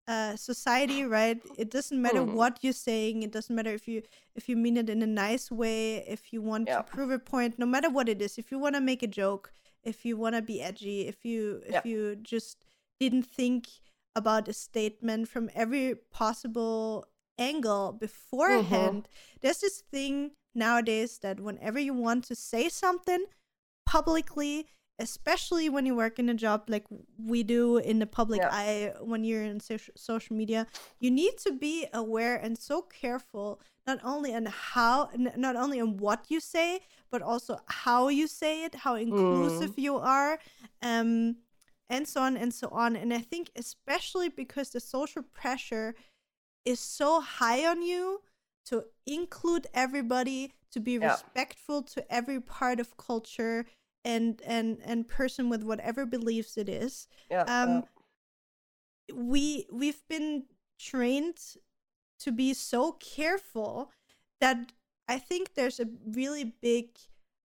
uh 0.07 0.35
society 0.35 1.03
right 1.03 1.41
it 1.57 1.69
doesn't 1.69 2.01
matter 2.01 2.21
Mm. 2.21 2.33
what 2.33 2.59
you're 2.61 2.73
saying 2.89 3.23
it 3.23 3.31
doesn't 3.31 3.55
matter 3.55 3.73
if 3.73 3.87
you 3.87 4.01
if 4.35 4.47
you 4.49 4.55
mean 4.55 4.77
it 4.77 4.89
in 4.89 5.01
a 5.01 5.07
nice 5.07 5.51
way 5.51 5.97
if 6.07 6.31
you 6.31 6.41
want 6.41 6.67
Yeah. 6.67 6.77
to 6.77 6.83
prove 6.83 7.11
a 7.11 7.19
point 7.19 7.59
no 7.59 7.65
matter 7.65 7.89
what 7.89 8.07
it 8.07 8.21
is 8.21 8.37
if 8.37 8.51
you 8.51 8.57
want 8.59 8.75
to 8.75 8.81
make 8.81 9.03
a 9.03 9.07
joke 9.07 9.51
if 9.83 10.05
you 10.05 10.15
want 10.17 10.35
to 10.35 10.41
be 10.41 10.61
edgy 10.61 11.07
if 11.07 11.25
you 11.25 11.61
if 11.65 11.73
Yeah. 11.73 11.81
you 11.83 12.15
just 12.15 12.63
didn't 12.99 13.23
think 13.39 13.67
about 14.15 14.47
a 14.47 14.53
statement 14.53 15.27
from 15.27 15.49
every 15.53 15.95
possible 16.21 17.05
angle 17.37 17.91
beforehand 17.91 19.07
there's 19.41 19.59
this 19.59 19.81
thing 19.91 20.31
nowadays 20.55 21.19
that 21.19 21.39
whenever 21.39 21.79
you 21.79 21.93
want 21.93 22.23
to 22.23 22.35
say 22.35 22.67
something 22.69 23.25
publicly 23.85 24.67
especially 24.99 25.69
when 25.69 25.85
you 25.85 25.95
work 25.95 26.17
in 26.19 26.29
a 26.29 26.33
job 26.33 26.63
like 26.67 26.85
we 27.17 27.43
do 27.43 27.77
in 27.77 27.99
the 27.99 28.05
public 28.07 28.41
Yeah. 28.41 28.49
eye 28.51 28.93
when 29.01 29.23
you're 29.23 29.43
in 29.43 29.59
social 29.59 29.93
social 29.95 30.35
media 30.35 30.65
you 30.99 31.11
need 31.11 31.37
to 31.37 31.51
be 31.51 31.85
aware 31.93 32.35
and 32.35 32.57
so 32.57 32.81
careful 32.81 33.59
not 33.85 33.99
only 34.03 34.33
on 34.33 34.45
how 34.45 35.09
not 35.35 35.55
only 35.55 35.79
on 35.79 35.97
what 35.97 36.25
you 36.29 36.39
say 36.39 36.79
but 37.11 37.21
also 37.21 37.59
how 37.67 38.07
you 38.09 38.27
say 38.27 38.63
it 38.63 38.75
how 38.75 38.95
inclusive 38.95 39.73
you 39.77 39.97
are 39.97 40.39
um 40.81 41.35
and 41.89 42.07
so 42.07 42.21
on 42.21 42.35
and 42.35 42.53
so 42.53 42.67
on 42.71 42.95
and 42.95 43.13
i 43.13 43.19
think 43.19 43.49
especially 43.55 44.29
because 44.29 44.69
the 44.71 44.79
social 44.79 45.21
pressure 45.21 45.95
is 46.65 46.79
so 46.79 47.21
high 47.21 47.65
on 47.65 47.81
you 47.81 48.21
to 48.65 48.83
include 49.05 49.67
everybody 49.73 50.51
to 50.71 50.79
be 50.79 50.97
Yeah. 50.99 51.07
respectful 51.09 51.81
to 51.81 52.13
every 52.13 52.41
part 52.41 52.79
of 52.79 52.97
culture 52.97 53.65
and 54.05 54.41
and 54.45 54.77
and 54.83 55.07
person 55.07 55.49
with 55.49 55.63
whatever 55.63 56.05
beliefs 56.05 56.57
it 56.57 56.69
is 56.69 57.07
Yeah. 57.29 57.43
um 57.47 57.83
we 59.13 59.65
we've 59.71 60.07
been 60.07 60.43
trained 60.79 61.37
to 62.19 62.31
be 62.31 62.53
so 62.53 62.93
careful 62.93 63.91
that 64.39 64.71
i 65.07 65.17
think 65.17 65.53
there's 65.53 65.79
a 65.79 65.87
really 66.05 66.43
big 66.61 66.89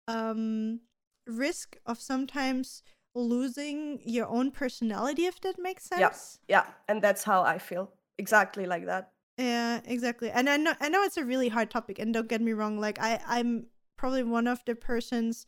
um 0.07 0.81
risk 1.27 1.77
of 1.85 1.99
sometimes 1.99 2.81
losing 3.15 3.99
your 4.05 4.27
own 4.27 4.51
personality 4.51 5.25
if 5.25 5.41
that 5.41 5.57
makes 5.59 5.83
sense 5.85 6.39
Yeah. 6.47 6.61
yeah. 6.61 6.65
And 6.87 7.01
that's 7.01 7.23
how 7.23 7.41
I 7.41 7.57
feel. 7.57 7.91
Exactly 8.17 8.65
like 8.65 8.85
that. 8.85 9.11
Yeah, 9.37 9.81
exactly. 9.85 10.29
And 10.29 10.49
I 10.49 10.57
know 10.57 10.73
I 10.79 10.89
know 10.89 11.03
it's 11.03 11.17
a 11.17 11.25
really 11.25 11.49
hard 11.49 11.69
topic 11.71 11.99
and 11.99 12.13
don't 12.13 12.27
get 12.27 12.41
me 12.41 12.53
wrong, 12.53 12.79
like 12.79 12.99
I 12.99 13.19
I'm 13.27 13.67
probably 13.97 14.23
one 14.23 14.47
of 14.47 14.63
the 14.65 14.75
persons 14.75 15.45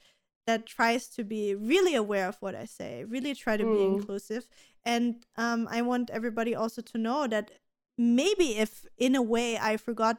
that 0.47 0.65
tries 0.65 1.07
to 1.09 1.23
be 1.23 1.55
really 1.55 1.95
aware 1.95 2.27
of 2.27 2.37
what 2.41 2.55
I 2.55 2.65
say, 2.65 3.03
really 3.03 3.35
try 3.35 3.57
to 3.57 3.65
be 3.65 3.83
Mm. 3.83 3.85
inclusive. 3.85 4.47
And 4.83 5.25
um 5.37 5.67
I 5.71 5.81
want 5.81 6.09
everybody 6.09 6.55
also 6.55 6.81
to 6.81 6.97
know 6.97 7.27
that 7.27 7.51
maybe 7.97 8.57
if 8.57 8.85
in 8.97 9.15
a 9.15 9.21
way 9.21 9.57
I 9.57 9.77
forgot 9.77 10.17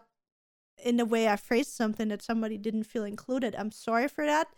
in 0.82 1.00
a 1.00 1.04
way 1.04 1.28
I 1.28 1.36
phrased 1.36 1.72
something 1.72 2.08
that 2.08 2.22
somebody 2.22 2.58
didn't 2.58 2.84
feel 2.84 3.04
included, 3.04 3.54
I'm 3.56 3.70
sorry 3.72 4.08
for 4.08 4.24
that. 4.26 4.48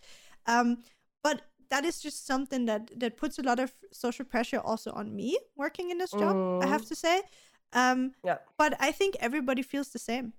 Um 0.47 0.79
but 1.23 1.43
that 1.71 1.85
is 1.85 2.01
just 2.01 2.27
something 2.27 2.67
that 2.67 2.91
that 3.01 3.17
puts 3.17 3.39
a 3.39 3.43
lot 3.43 3.59
of 3.61 3.73
social 3.93 4.25
pressure 4.25 4.59
also 4.61 4.93
on 4.93 5.15
me 5.17 5.39
working 5.57 5.91
in 5.91 5.99
this 5.99 6.15
job, 6.15 6.37
I 6.61 6.67
have 6.67 6.85
Mm. 6.85 6.89
to 6.89 6.95
say. 6.95 7.23
Um 7.73 8.13
Yeah. 8.25 8.39
but 8.59 8.75
I 8.81 8.93
think 8.93 9.17
everybody 9.21 9.63
feels 9.63 9.91
the 9.91 9.99
same. 9.99 10.33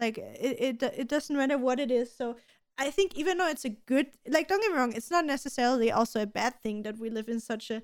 Like 0.00 0.18
it, 0.18 0.80
it, 0.82 0.82
it 0.82 1.08
doesn't 1.08 1.36
matter 1.36 1.58
what 1.58 1.78
it 1.78 1.90
is. 1.90 2.14
So 2.14 2.36
I 2.78 2.90
think 2.90 3.14
even 3.16 3.38
though 3.38 3.48
it's 3.48 3.64
a 3.64 3.70
good, 3.70 4.06
like 4.26 4.48
don't 4.48 4.60
get 4.62 4.72
me 4.72 4.76
wrong, 4.78 4.92
it's 4.92 5.10
not 5.10 5.26
necessarily 5.26 5.90
also 5.92 6.22
a 6.22 6.26
bad 6.26 6.60
thing 6.62 6.82
that 6.82 6.98
we 6.98 7.10
live 7.10 7.28
in 7.28 7.40
such 7.40 7.70
a 7.70 7.82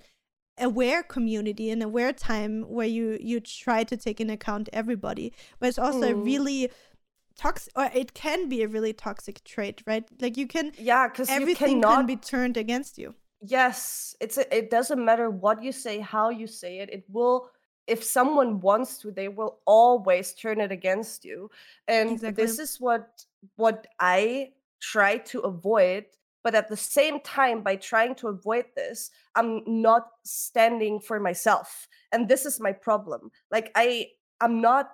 aware 0.59 1.03
community 1.03 1.71
and 1.71 1.83
aware 1.83 2.13
time 2.13 2.63
where 2.63 2.87
you 2.87 3.19
you 3.21 3.41
try 3.41 3.85
to 3.85 3.97
take 3.97 4.21
in 4.21 4.31
account 4.31 4.69
everybody. 4.73 5.33
But 5.61 5.69
it's 5.71 5.79
also 5.79 6.13
a 6.13 6.15
Mm. 6.15 6.17
really 6.17 6.71
toxic, 7.37 7.73
or 7.77 7.91
it 7.95 8.15
can 8.15 8.49
be 8.49 8.63
a 8.63 8.69
really 8.69 8.93
toxic 8.95 9.45
trait, 9.45 9.83
right? 9.87 10.05
Like 10.21 10.37
you 10.37 10.47
can 10.49 10.73
Yeah, 10.77 11.09
because 11.09 11.37
you 11.37 11.47
everything 11.47 11.83
cannot 11.83 11.83
can 11.83 12.07
be 12.07 12.17
turned 12.17 12.57
against 12.57 12.99
you. 12.99 13.15
Yes, 13.41 14.17
it's 14.21 14.39
a, 14.39 14.57
it 14.57 14.71
doesn't 14.71 15.05
matter 15.05 15.31
what 15.31 15.63
you 15.63 15.73
say, 15.73 16.01
how 16.01 16.31
you 16.31 16.47
say 16.47 16.79
it. 16.81 16.91
It 16.91 17.05
will 17.09 17.51
if 17.87 18.03
someone 18.03 18.61
wants 18.61 18.99
to, 18.99 19.13
they 19.13 19.29
will 19.29 19.61
always 19.65 20.33
turn 20.35 20.61
it 20.61 20.73
against 20.73 21.25
you. 21.25 21.51
And 21.87 22.21
Exactly. 22.25 22.35
this 22.35 22.59
is 22.59 22.81
what 22.81 23.25
what 23.57 23.87
I 24.01 24.53
try 24.81 25.19
to 25.19 25.41
avoid, 25.41 26.05
but 26.45 26.55
at 26.55 26.69
the 26.69 26.77
same 26.77 27.21
time 27.21 27.63
by 27.63 27.77
trying 27.77 28.15
to 28.17 28.29
avoid 28.29 28.67
this, 28.77 29.11
I'm 29.35 29.63
not 29.67 30.09
standing 30.25 31.01
for 31.01 31.19
myself. 31.21 31.89
And 32.13 32.29
this 32.29 32.47
is 32.47 32.61
my 32.61 32.73
problem. 32.73 33.31
Like 33.51 33.71
I 33.75 34.09
I'm 34.41 34.61
not 34.61 34.91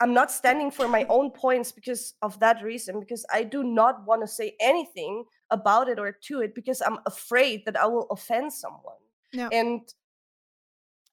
I'm 0.00 0.12
not 0.12 0.32
standing 0.32 0.72
for 0.72 0.88
my 0.88 1.06
own 1.08 1.30
points 1.30 1.70
because 1.70 2.14
of 2.22 2.40
that 2.40 2.60
reason 2.62 2.98
because 2.98 3.24
I 3.32 3.44
do 3.44 3.62
not 3.62 4.04
want 4.04 4.22
to 4.22 4.26
say 4.26 4.56
anything 4.60 5.24
about 5.50 5.88
it 5.88 6.00
or 6.00 6.10
to 6.10 6.40
it 6.40 6.56
because 6.56 6.82
I'm 6.82 6.98
afraid 7.06 7.64
that 7.66 7.76
I 7.76 7.86
will 7.86 8.08
offend 8.10 8.52
someone. 8.52 8.96
Yeah. 9.32 9.48
And 9.52 9.82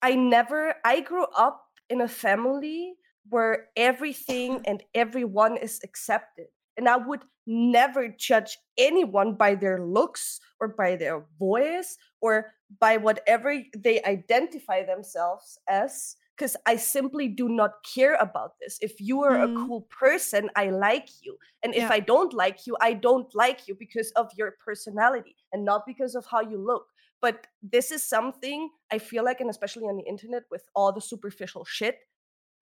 I 0.01 0.15
never, 0.15 0.73
I 0.83 1.01
grew 1.01 1.27
up 1.37 1.67
in 1.89 2.01
a 2.01 2.07
family 2.07 2.95
where 3.29 3.67
everything 3.75 4.61
and 4.65 4.81
everyone 4.95 5.57
is 5.57 5.79
accepted. 5.83 6.47
And 6.79 6.87
I 6.87 6.95
would 6.95 7.23
never 7.45 8.07
judge 8.07 8.57
anyone 8.77 9.35
by 9.35 9.53
their 9.53 9.83
looks 9.85 10.39
or 10.61 10.69
by 10.69 10.95
their 10.95 11.25
voice 11.37 11.97
or 12.21 12.53
by 12.79 12.95
whatever 12.95 13.53
they 13.75 14.01
identify 14.03 14.85
themselves 14.85 15.59
as 15.67 16.15
because 16.37 16.55
I 16.65 16.77
simply 16.77 17.27
do 17.27 17.49
not 17.49 17.71
care 17.83 18.15
about 18.15 18.53
this. 18.61 18.77
If 18.81 19.01
you 19.01 19.23
are 19.23 19.35
Mm. 19.39 19.43
a 19.43 19.67
cool 19.67 19.81
person, 19.91 20.49
I 20.55 20.69
like 20.69 21.09
you. 21.21 21.37
And 21.63 21.75
if 21.75 21.91
I 21.91 21.99
don't 21.99 22.33
like 22.33 22.65
you, 22.65 22.77
I 22.79 22.93
don't 22.93 23.27
like 23.35 23.67
you 23.67 23.75
because 23.75 24.11
of 24.15 24.31
your 24.37 24.51
personality 24.63 25.35
and 25.51 25.65
not 25.65 25.85
because 25.85 26.15
of 26.15 26.25
how 26.31 26.39
you 26.39 26.57
look. 26.57 26.87
But 27.19 27.47
this 27.61 27.91
is 27.91 28.05
something 28.05 28.69
I 28.89 28.99
feel 28.99 29.25
like, 29.25 29.41
and 29.41 29.49
especially 29.49 29.83
on 29.91 29.97
the 29.97 30.07
internet 30.07 30.43
with 30.49 30.63
all 30.75 30.93
the 30.93 31.01
superficial 31.01 31.65
shit, 31.65 31.99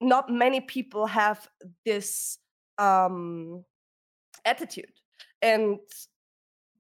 not 0.02 0.26
many 0.32 0.60
people 0.62 1.06
have 1.06 1.48
this 1.86 2.40
um, 2.80 3.64
attitude. 4.46 4.92
And 5.42 5.80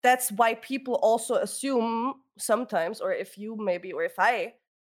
that's 0.04 0.32
why 0.32 0.56
people 0.56 0.96
also 0.96 1.36
assume 1.36 2.16
sometimes, 2.38 3.02
or 3.02 3.12
if 3.14 3.38
you 3.38 3.56
maybe, 3.58 3.92
or 3.94 4.04
if 4.04 4.16
I 4.20 4.54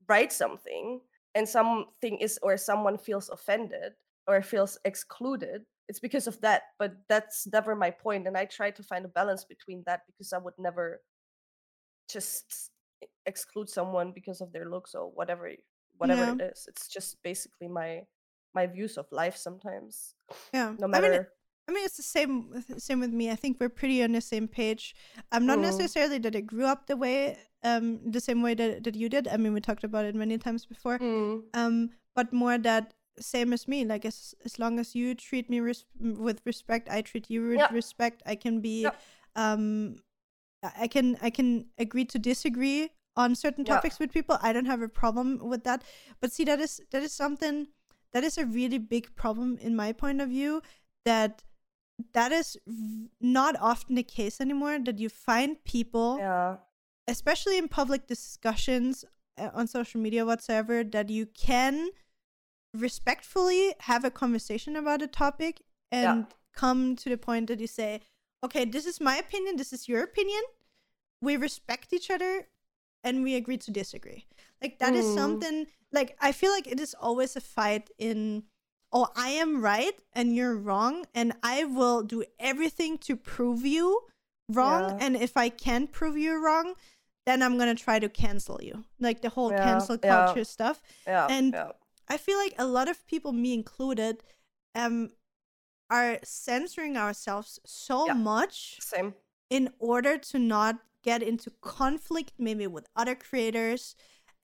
write 0.08 0.32
something 0.32 1.00
and 1.34 1.48
something 1.48 2.18
is, 2.18 2.38
or 2.42 2.56
someone 2.56 2.98
feels 2.98 3.28
offended 3.28 3.92
or 4.26 4.42
feels 4.42 4.78
excluded, 4.84 5.62
it's 5.88 6.00
because 6.00 6.26
of 6.26 6.40
that. 6.40 6.62
But 6.78 6.96
that's 7.08 7.46
never 7.46 7.74
my 7.74 7.90
point, 7.90 8.26
And 8.26 8.36
I 8.36 8.44
try 8.44 8.70
to 8.70 8.82
find 8.82 9.04
a 9.04 9.08
balance 9.08 9.44
between 9.44 9.82
that 9.86 10.02
because 10.06 10.32
I 10.32 10.38
would 10.38 10.54
never 10.58 11.00
just 12.10 12.70
exclude 13.26 13.68
someone 13.68 14.12
because 14.12 14.40
of 14.40 14.52
their 14.52 14.68
looks 14.70 14.94
or 14.94 15.10
whatever 15.10 15.50
whatever 15.98 16.24
Yeah. 16.24 16.34
it 16.34 16.40
is. 16.52 16.66
It's 16.68 16.88
just 16.88 17.22
basically 17.22 17.68
my 17.68 18.06
my 18.54 18.66
views 18.66 18.96
of 18.96 19.06
life 19.12 19.36
sometimes. 19.36 20.14
Yeah. 20.52 20.74
No 20.78 20.88
I 20.92 21.00
mean, 21.00 21.12
matter 21.12 21.32
I 21.68 21.72
mean, 21.72 21.84
it's 21.84 21.98
the 21.98 22.02
same 22.02 22.48
with- 22.50 22.80
same 22.82 23.00
with 23.00 23.12
me. 23.12 23.30
I 23.30 23.36
think 23.36 23.60
we're 23.60 23.68
pretty 23.68 24.02
on 24.02 24.12
the 24.12 24.20
same 24.22 24.48
page. 24.48 24.94
I'm 25.30 25.42
um, 25.42 25.46
not 25.46 25.58
Mm. 25.58 25.62
necessarily 25.62 26.18
that 26.18 26.34
I 26.34 26.40
grew 26.40 26.64
up 26.64 26.86
the 26.86 26.96
way, 26.96 27.38
um, 27.62 28.10
the 28.10 28.20
same 28.20 28.40
way 28.40 28.54
that, 28.54 28.84
that 28.84 28.94
you 28.96 29.08
did. 29.10 29.28
I 29.28 29.36
mean, 29.36 29.52
we 29.52 29.60
talked 29.60 29.84
about 29.84 30.06
it 30.06 30.14
many 30.14 30.38
times 30.38 30.64
before. 30.64 30.98
Mm, 30.98 31.44
Um, 31.54 31.90
but 32.14 32.32
more 32.32 32.56
that 32.58 32.94
same 33.20 33.52
as 33.52 33.68
me. 33.68 33.84
Like 33.84 34.04
as 34.06 34.34
as 34.44 34.58
long 34.58 34.78
as 34.78 34.94
you 34.94 35.14
treat 35.14 35.50
me 35.50 35.60
res- 35.60 35.84
with 36.00 36.40
respect, 36.46 36.88
I 36.88 37.02
treat 37.02 37.28
you 37.28 37.42
with 37.48 37.58
Yep. 37.58 37.70
respect. 37.72 38.22
I 38.24 38.36
can 38.36 38.60
be, 38.60 38.82
Yep. 38.82 39.00
um, 39.36 39.96
I 40.62 40.88
can 40.88 41.16
I 41.20 41.30
can 41.30 41.66
agree 41.78 42.04
to 42.06 42.18
disagree 42.18 42.90
on 43.16 43.34
certain 43.34 43.64
Yeah. 43.66 43.74
topics 43.74 43.98
with 43.98 44.12
people. 44.12 44.38
I 44.40 44.52
don't 44.52 44.66
have 44.66 44.80
a 44.82 44.88
problem 44.88 45.38
with 45.50 45.64
that. 45.64 45.82
But 46.20 46.32
see, 46.32 46.44
that 46.44 46.60
is 46.60 46.80
that 46.92 47.02
is 47.02 47.12
something 47.12 47.68
that 48.12 48.24
is 48.24 48.38
a 48.38 48.46
really 48.46 48.78
big 48.78 49.14
problem 49.16 49.58
in 49.58 49.76
my 49.76 49.92
point 49.92 50.20
of 50.22 50.28
view. 50.30 50.62
That 51.04 51.42
that 52.12 52.32
is 52.32 52.56
not 53.20 53.56
often 53.60 53.94
the 53.96 54.02
case 54.02 54.40
anymore. 54.40 54.78
That 54.78 54.98
you 54.98 55.08
find 55.08 55.62
people 55.64 56.18
yeah. 56.18 56.56
especially 57.06 57.58
in 57.58 57.68
public 57.68 58.06
discussions 58.06 59.04
uh, 59.38 59.50
on 59.54 59.66
social 59.66 60.00
media 60.00 60.24
whatsoever 60.26 60.84
that 60.84 61.08
you 61.10 61.26
can 61.26 61.88
respectfully 62.74 63.74
have 63.80 64.04
a 64.04 64.10
conversation 64.10 64.76
about 64.76 65.02
a 65.02 65.06
topic 65.06 65.62
Yeah. 65.92 66.12
and 66.12 66.26
come 66.54 66.96
to 66.96 67.08
the 67.08 67.16
point 67.16 67.46
that 67.48 67.60
you 67.60 67.66
say 67.66 68.00
okay 68.44 68.64
this 68.64 68.84
is 68.86 69.00
my 69.00 69.16
opinion 69.16 69.56
this 69.56 69.72
is 69.72 69.88
your 69.88 70.02
opinion 70.02 70.42
we 71.22 71.36
respect 71.36 71.92
each 71.92 72.10
other 72.10 72.48
and 73.02 73.22
we 73.22 73.34
agree 73.36 73.56
to 73.58 73.70
disagree 73.70 74.26
like 74.62 74.78
that 74.80 74.94
is 74.94 75.06
Mm. 75.06 75.14
something 75.14 75.66
like 75.92 76.16
i 76.20 76.30
feel 76.32 76.50
like 76.50 76.66
it 76.66 76.80
is 76.80 76.94
always 76.94 77.36
a 77.36 77.40
fight 77.40 77.90
in 77.98 78.44
oh 78.92 79.08
i 79.16 79.28
am 79.30 79.60
right 79.60 79.96
and 80.12 80.34
you're 80.34 80.56
wrong 80.56 81.04
and 81.14 81.32
i 81.42 81.64
will 81.64 82.02
do 82.02 82.24
everything 82.38 82.96
to 82.98 83.16
prove 83.16 83.64
you 83.64 84.00
wrong 84.48 84.82
Yeah. 84.82 84.98
and 85.06 85.16
if 85.16 85.36
i 85.36 85.48
can't 85.48 85.92
prove 85.92 86.16
you 86.16 86.42
wrong 86.44 86.74
then 87.26 87.42
i'm 87.42 87.58
gonna 87.58 87.74
try 87.74 87.98
to 87.98 88.08
cancel 88.08 88.58
you 88.62 88.84
like 88.98 89.20
the 89.20 89.28
whole 89.30 89.50
Yeah, 89.52 89.64
cancel 89.64 89.96
yeah. 90.02 90.08
culture 90.26 90.44
stuff 90.44 90.82
Yeah. 91.06 91.26
And- 91.30 91.52
yeah. 91.54 91.72
I 92.10 92.16
feel 92.16 92.38
like 92.38 92.54
a 92.58 92.64
lot 92.64 92.88
of 92.88 93.06
people, 93.06 93.32
me 93.34 93.52
included, 93.52 94.22
um, 94.74 95.10
are 95.90 96.18
censoring 96.24 96.96
ourselves 96.96 97.60
so 97.66 98.06
Yeah. 98.06 98.14
much 98.14 98.78
Same. 98.80 99.12
in 99.50 99.74
order 99.78 100.16
to 100.16 100.38
not 100.38 100.76
get 101.02 101.22
into 101.22 101.50
conflict, 101.60 102.32
maybe 102.38 102.66
with 102.66 102.86
other 102.96 103.14
creators, 103.14 103.94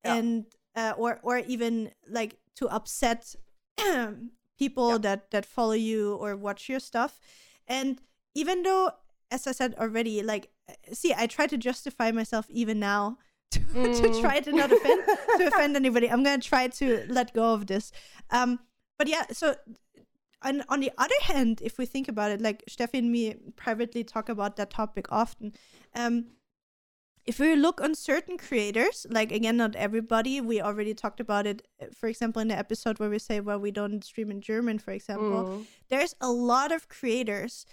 Yeah. 0.04 0.14
and 0.16 0.44
uh, 0.76 0.92
or 0.98 1.20
or 1.22 1.38
even 1.38 1.94
like 2.06 2.36
to 2.56 2.68
upset 2.68 3.34
people 4.58 4.90
Yeah. 4.92 4.98
that 4.98 5.30
that 5.30 5.46
follow 5.46 5.72
you 5.72 6.14
or 6.14 6.36
watch 6.36 6.68
your 6.68 6.80
stuff. 6.80 7.18
And 7.66 8.00
even 8.34 8.62
though, 8.62 8.90
as 9.30 9.46
I 9.46 9.52
said 9.52 9.74
already, 9.78 10.22
like 10.22 10.50
uh, 10.68 10.74
see, 10.92 11.12
I 11.16 11.26
try 11.26 11.46
to 11.46 11.56
justify 11.56 12.10
myself 12.12 12.46
even 12.50 12.78
now 12.80 13.18
to, 13.50 13.60
to 13.60 14.08
Mm. 14.08 14.20
try 14.20 14.40
to 14.40 14.52
not 14.52 14.72
offend 14.72 15.00
to 15.38 15.46
offend 15.52 15.76
anybody. 15.76 16.10
I'm 16.10 16.22
gonna 16.22 16.40
try 16.42 16.68
to 16.68 17.04
let 17.08 17.32
go 17.34 17.52
of 17.54 17.66
this. 17.66 17.92
Um, 18.30 18.60
but 18.98 19.08
yeah, 19.08 19.24
so 19.32 19.56
and 20.42 20.62
on 20.68 20.80
the 20.80 20.92
other 20.98 21.14
hand, 21.22 21.60
if 21.62 21.78
we 21.78 21.86
think 21.86 22.06
about 22.08 22.30
it, 22.30 22.40
like 22.40 22.64
Steffi 22.68 22.98
and 22.98 23.10
me 23.10 23.34
privately 23.56 24.04
talk 24.04 24.28
about 24.28 24.56
that 24.56 24.70
topic 24.70 25.06
often. 25.10 25.52
Um, 25.94 26.26
if 27.26 27.38
we 27.38 27.56
look 27.56 27.80
on 27.80 27.94
certain 27.94 28.36
creators, 28.36 29.06
like 29.10 29.32
again, 29.32 29.56
not 29.56 29.76
everybody, 29.76 30.40
we 30.40 30.60
already 30.60 30.94
talked 30.94 31.20
about 31.20 31.46
it. 31.46 31.66
uh, 31.80 31.86
For 31.96 32.08
example, 32.08 32.42
in 32.42 32.48
the 32.48 32.56
episode 32.58 32.98
where 32.98 33.10
we 33.10 33.18
say, 33.18 33.40
well, 33.40 33.58
we 33.58 33.70
don't 33.70 34.04
stream 34.04 34.30
in 34.30 34.40
German, 34.40 34.78
for 34.78 34.92
example, 34.92 35.44
Mm, 35.44 35.66
there's 35.88 36.14
a 36.20 36.30
lot 36.30 36.72
of 36.72 36.88
creators 36.88 37.66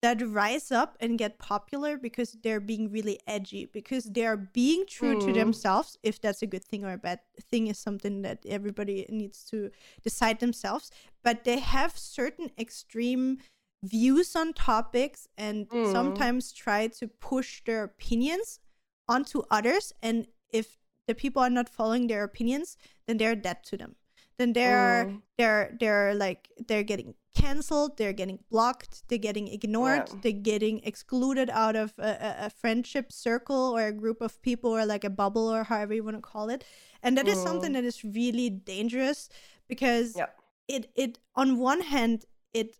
that 0.00 0.22
rise 0.24 0.70
up 0.70 0.96
and 1.00 1.18
get 1.18 1.38
popular 1.38 1.98
because 1.98 2.36
they're 2.42 2.60
being 2.60 2.90
really 2.90 3.18
edgy 3.26 3.66
because 3.66 4.04
they're 4.04 4.36
being 4.36 4.84
true 4.86 5.16
to 5.16 5.32
Mm. 5.32 5.34
themselves 5.34 5.98
if 6.04 6.20
that's 6.20 6.40
a 6.42 6.46
good 6.46 6.62
thing 6.64 6.84
or 6.84 6.92
a 6.92 6.98
bad 6.98 7.18
thing 7.50 7.66
is 7.66 7.78
something 7.78 8.22
that 8.22 8.38
everybody 8.46 9.06
needs 9.08 9.44
to 9.46 9.70
decide 10.04 10.38
themselves 10.38 10.90
but 11.24 11.42
they 11.44 11.58
have 11.58 11.98
certain 11.98 12.50
extreme 12.56 13.38
views 13.82 14.36
on 14.36 14.52
topics 14.52 15.26
and 15.36 15.68
Mm. 15.68 15.86
sometimes 15.90 16.52
try 16.52 16.86
to 16.88 17.08
push 17.08 17.62
their 17.64 17.82
opinions 17.84 18.60
onto 19.08 19.42
others 19.50 19.92
and 20.02 20.26
if 20.50 20.78
the 21.06 21.14
people 21.14 21.42
are 21.42 21.50
not 21.50 21.68
following 21.68 22.06
their 22.06 22.24
opinions 22.24 22.76
then 23.06 23.16
they're 23.18 23.36
dead 23.36 23.62
to 23.64 23.76
them 23.76 23.96
then 24.38 24.52
they're 24.52 25.06
Mm. 25.06 25.22
they're 25.38 25.76
they're 25.80 26.14
like 26.14 26.48
they're 26.68 26.82
getting 26.84 27.14
canceled 27.34 27.96
they're 27.96 28.12
getting 28.12 28.38
blocked 28.50 29.02
they're 29.08 29.18
getting 29.28 29.48
ignored 29.48 30.02
Yeah. 30.08 30.18
they're 30.22 30.42
getting 30.52 30.80
excluded 30.84 31.48
out 31.50 31.76
of 31.76 31.92
a, 31.98 32.02
a, 32.28 32.46
a 32.46 32.50
friendship 32.50 33.12
circle 33.12 33.76
or 33.76 33.86
a 33.86 33.92
group 33.92 34.20
of 34.20 34.40
people 34.42 34.70
or 34.70 34.84
like 34.84 35.04
a 35.04 35.10
bubble 35.10 35.48
or 35.48 35.64
however 35.64 35.94
you 35.94 36.04
want 36.04 36.16
to 36.16 36.20
call 36.22 36.50
it 36.50 36.64
and 37.02 37.16
that 37.16 37.28
is 37.28 37.38
something 37.42 37.70
Mm. 37.70 37.74
that 37.74 37.84
is 37.84 38.04
really 38.04 38.50
dangerous 38.50 39.28
because 39.68 40.16
Yeah. 40.16 40.26
it 40.68 40.90
it 40.94 41.18
on 41.34 41.58
one 41.58 41.80
hand 41.82 42.24
it 42.52 42.76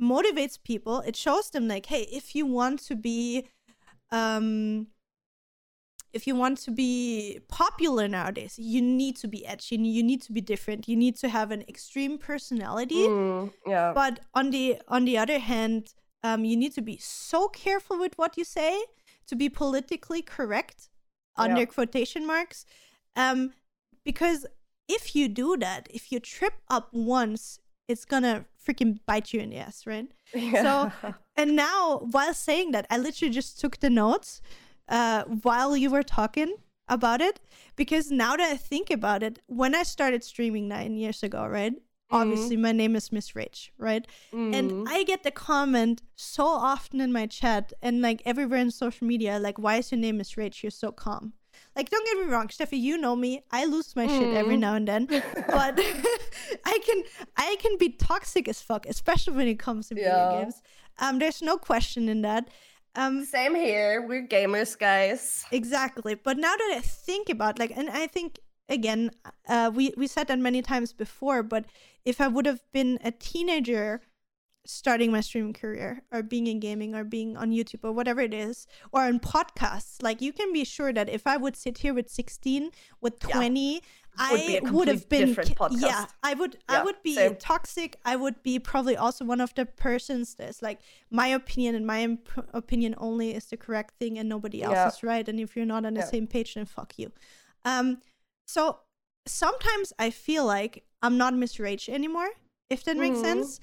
motivates 0.00 0.56
people 0.62 1.00
it 1.00 1.16
shows 1.16 1.50
them 1.50 1.68
like 1.68 1.86
hey 1.86 2.02
if 2.10 2.34
you 2.34 2.46
want 2.46 2.80
to 2.88 2.94
be 2.96 3.48
um 4.10 4.86
if 6.12 6.26
you 6.26 6.34
want 6.34 6.58
to 6.58 6.70
be 6.70 7.40
popular 7.48 8.08
nowadays 8.08 8.54
you 8.58 8.80
need 8.82 9.16
to 9.16 9.28
be 9.28 9.46
edgy 9.46 9.76
you 9.76 10.02
need 10.02 10.20
to 10.22 10.32
be 10.32 10.40
different 10.40 10.88
you 10.88 10.96
need 10.96 11.16
to 11.16 11.28
have 11.28 11.50
an 11.50 11.62
extreme 11.68 12.18
personality 12.18 13.04
Mm, 13.08 13.52
yeah. 13.66 13.92
but 13.94 14.20
on 14.34 14.50
the 14.50 14.80
on 14.88 15.04
the 15.04 15.16
other 15.18 15.38
hand 15.38 15.94
um, 16.22 16.44
you 16.44 16.56
need 16.56 16.74
to 16.74 16.82
be 16.82 16.98
so 16.98 17.48
careful 17.48 17.98
with 17.98 18.14
what 18.18 18.36
you 18.36 18.44
say 18.44 18.82
to 19.26 19.34
be 19.36 19.48
politically 19.48 20.22
correct 20.22 20.88
under 21.36 21.60
Yeah. 21.60 21.66
quotation 21.66 22.26
marks 22.26 22.66
um, 23.16 23.52
because 24.04 24.46
if 24.88 25.14
you 25.14 25.28
do 25.28 25.56
that 25.58 25.86
if 25.90 26.10
you 26.12 26.18
trip 26.20 26.54
up 26.68 26.88
once 26.92 27.60
it's 27.88 28.04
gonna 28.04 28.44
freaking 28.64 28.98
bite 29.06 29.32
you 29.32 29.40
in 29.40 29.50
the 29.50 29.56
ass 29.56 29.86
right 29.86 30.08
yeah. 30.34 30.62
So, 30.62 31.12
and 31.36 31.56
now 31.56 31.98
while 32.10 32.34
saying 32.34 32.72
that 32.72 32.86
i 32.90 32.96
literally 32.98 33.32
just 33.32 33.58
took 33.60 33.78
the 33.80 33.90
notes 33.90 34.40
uh, 34.90 35.22
while 35.42 35.76
you 35.76 35.90
were 35.90 36.02
talking 36.02 36.54
about 36.88 37.20
it 37.20 37.38
because 37.76 38.10
now 38.10 38.36
that 38.36 38.50
i 38.50 38.56
think 38.56 38.90
about 38.90 39.22
it 39.22 39.38
when 39.46 39.74
i 39.74 39.82
started 39.84 40.22
streaming 40.24 40.66
nine 40.68 40.96
years 40.96 41.22
ago 41.22 41.46
right 41.46 41.74
obviously 42.10 42.56
my 42.56 42.72
name 42.72 42.96
is 42.96 43.12
miss 43.12 43.36
Rage, 43.36 43.72
right 43.78 44.04
and 44.52 44.72
Mm. 44.72 44.84
I 44.88 45.04
get 45.04 45.22
the 45.22 45.30
comment 45.30 46.02
so 46.16 46.44
often 46.44 47.00
in 47.00 47.12
my 47.12 47.26
chat 47.26 47.72
and 47.80 48.02
like 48.02 48.20
everywhere 48.26 48.58
in 48.58 48.72
social 48.72 49.06
media, 49.06 49.38
like, 49.38 49.58
why 49.60 49.76
is 49.76 49.92
your 49.92 50.00
name 50.00 50.16
Miss 50.16 50.36
Rage? 50.36 50.64
You're 50.64 50.72
so 50.72 50.90
calm. 50.90 51.34
Like, 51.76 51.88
don't 51.88 52.04
get 52.04 52.18
me 52.18 52.32
wrong, 52.32 52.48
Steffi, 52.48 52.80
you 52.80 52.98
know 52.98 53.14
me. 53.14 53.44
I 53.52 53.64
lose 53.64 53.94
my 53.94 54.08
shit 54.08 54.32
every 54.32 54.56
Mm. 54.56 54.60
now 54.66 54.74
and 54.74 54.88
then, 54.88 55.06
but 55.58 55.74
I 56.72 56.78
can 56.86 57.02
I 57.36 57.56
can 57.62 57.76
be 57.78 57.90
toxic 57.90 58.48
as 58.48 58.60
fuck, 58.60 58.86
especially 58.86 59.36
when 59.36 59.46
it 59.48 59.58
comes 59.60 59.88
to 59.88 59.94
video 59.94 60.30
games. 60.30 60.62
Um, 60.98 61.18
there's 61.20 61.42
no 61.42 61.56
question 61.56 62.08
in 62.08 62.22
that. 62.22 62.48
Um, 62.94 63.24
Same 63.24 63.54
here. 63.54 64.04
We're 64.06 64.26
gamers, 64.26 64.78
guys. 64.78 65.44
Exactly. 65.50 66.14
But 66.14 66.38
now 66.38 66.54
that 66.56 66.74
I 66.76 66.80
think 66.80 67.28
about 67.28 67.58
like 67.58 67.72
and 67.76 67.88
I 67.90 68.06
think 68.06 68.40
again, 68.68 69.10
uh 69.48 69.70
we 69.74 69.94
we 69.96 70.06
said 70.06 70.28
that 70.28 70.38
many 70.38 70.62
times 70.62 70.92
before, 70.92 71.42
but 71.42 71.66
if 72.04 72.20
I 72.20 72.28
would 72.28 72.46
have 72.46 72.60
been 72.72 72.98
a 73.04 73.10
teenager 73.12 74.00
starting 74.66 75.10
my 75.10 75.20
streaming 75.20 75.52
career 75.54 76.02
or 76.12 76.22
being 76.22 76.46
in 76.46 76.60
gaming 76.60 76.94
or 76.94 77.02
being 77.02 77.36
on 77.36 77.50
YouTube 77.50 77.80
or 77.82 77.92
whatever 77.92 78.20
it 78.20 78.34
is 78.34 78.66
or 78.92 79.02
on 79.02 79.18
podcasts, 79.18 80.02
like 80.02 80.20
you 80.20 80.32
can 80.32 80.52
be 80.52 80.64
sure 80.64 80.92
that 80.92 81.08
if 81.08 81.26
I 81.26 81.36
would 81.36 81.56
sit 81.56 81.78
here 81.78 81.94
with 81.94 82.10
16 82.10 82.70
with 83.00 83.14
Yeah. 83.28 83.38
20 84.16 84.32
Would 84.32 84.46
be 84.46 84.56
I 84.56 84.70
a 84.70 84.72
would 84.72 84.88
have 84.88 85.08
been 85.08 85.36
yeah. 85.70 86.06
I 86.22 86.34
would 86.34 86.58
I 86.68 86.82
would 86.84 87.02
be 87.02 87.14
same. 87.14 87.36
toxic 87.36 87.96
I 88.04 88.16
would 88.16 88.42
be 88.42 88.58
probably 88.58 88.96
also 88.96 89.24
one 89.24 89.40
of 89.40 89.54
the 89.54 89.66
persons 89.66 90.34
that's 90.34 90.62
like 90.62 90.80
my 91.10 91.28
opinion 91.28 91.74
and 91.74 91.86
my 91.86 92.02
imp- 92.02 92.48
opinion 92.52 92.94
only 92.98 93.34
is 93.34 93.46
the 93.46 93.56
correct 93.56 93.94
thing 93.98 94.18
and 94.18 94.28
nobody 94.28 94.62
else 94.62 94.74
Yeah. 94.74 94.88
is 94.88 95.02
right 95.02 95.28
and 95.28 95.38
if 95.40 95.56
you're 95.56 95.66
not 95.66 95.84
on 95.86 95.94
the 95.94 96.00
Yeah. 96.00 96.06
same 96.06 96.26
page 96.26 96.54
then 96.54 96.66
fuck 96.66 96.98
you 96.98 97.12
um 97.64 98.02
so 98.46 98.80
sometimes 99.26 99.92
i 99.98 100.10
feel 100.10 100.44
like 100.44 100.84
i'm 101.02 101.16
not 101.16 101.34
miss 101.34 101.58
Rage 101.60 101.88
anymore 101.88 102.30
if 102.68 102.82
that 102.84 102.96
makes 102.96 103.18
Mhm. 103.18 103.22
sense 103.22 103.60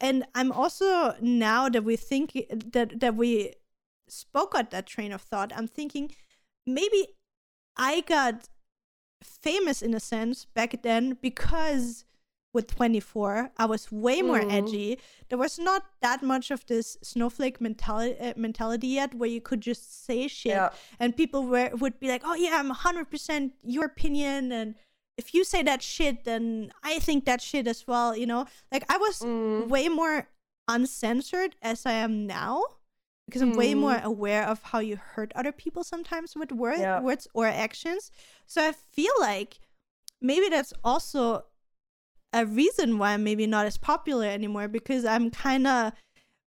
and 0.00 0.24
i'm 0.34 0.52
also 0.52 1.16
now 1.20 1.68
that 1.68 1.84
we 1.84 1.96
think 1.96 2.32
that 2.72 3.00
that 3.00 3.14
we 3.16 3.54
spoke 4.08 4.54
at 4.54 4.70
that 4.70 4.86
train 4.86 5.12
of 5.12 5.22
thought 5.22 5.52
i'm 5.56 5.68
thinking 5.68 6.14
maybe 6.66 7.06
i 7.76 8.00
got 8.02 8.48
famous 9.24 9.82
in 9.82 9.94
a 9.94 10.00
sense 10.00 10.44
back 10.54 10.82
then 10.82 11.16
because 11.20 12.04
with 12.52 12.68
24 12.76 13.50
i 13.58 13.64
was 13.64 13.90
way 13.90 14.22
more 14.22 14.38
Mm. 14.40 14.52
edgy 14.52 14.98
there 15.28 15.38
was 15.38 15.58
not 15.58 15.82
that 16.02 16.22
much 16.22 16.50
of 16.52 16.64
this 16.66 16.96
snowflake 17.02 17.60
mentality 17.60 18.16
uh, 18.20 18.32
mentality 18.36 18.86
yet 18.88 19.12
where 19.14 19.28
you 19.28 19.40
could 19.40 19.60
just 19.60 20.04
say 20.06 20.28
shit 20.28 20.52
Yeah. 20.52 20.70
and 21.00 21.16
people 21.16 21.42
were 21.46 21.70
would 21.80 21.98
be 21.98 22.08
like 22.08 22.22
oh 22.24 22.34
yeah 22.34 22.58
i'm 22.60 22.70
100% 22.70 23.50
your 23.64 23.86
opinion 23.86 24.52
and 24.52 24.76
if 25.16 25.34
you 25.34 25.42
say 25.42 25.62
that 25.64 25.82
shit 25.82 26.24
then 26.24 26.70
i 26.84 26.98
think 27.00 27.24
that 27.24 27.40
shit 27.40 27.66
as 27.66 27.86
well 27.88 28.16
you 28.16 28.26
know 28.26 28.46
like 28.70 28.84
i 28.88 28.96
was 28.98 29.18
Mm. 29.20 29.68
way 29.68 29.88
more 29.88 30.28
uncensored 30.68 31.56
as 31.62 31.86
i 31.86 31.92
am 31.92 32.26
now 32.26 32.62
because 33.26 33.42
i'm 33.42 33.54
way 33.54 33.72
Mm. 33.74 33.78
more 33.78 34.00
aware 34.02 34.44
of 34.46 34.62
how 34.62 34.78
you 34.78 34.96
hurt 34.96 35.32
other 35.34 35.52
people 35.52 35.82
sometimes 35.84 36.36
with 36.36 36.52
word, 36.52 36.78
Yeah. 36.78 37.00
words 37.00 37.26
or 37.34 37.46
actions 37.46 38.10
so 38.46 38.62
i 38.66 38.72
feel 38.72 39.12
like 39.20 39.58
maybe 40.20 40.48
that's 40.48 40.72
also 40.82 41.44
a 42.32 42.44
reason 42.44 42.98
why 42.98 43.12
i'm 43.14 43.24
maybe 43.24 43.46
not 43.46 43.66
as 43.66 43.78
popular 43.78 44.26
anymore 44.26 44.68
because 44.68 45.04
i'm 45.04 45.30
kind 45.30 45.66
of 45.66 45.92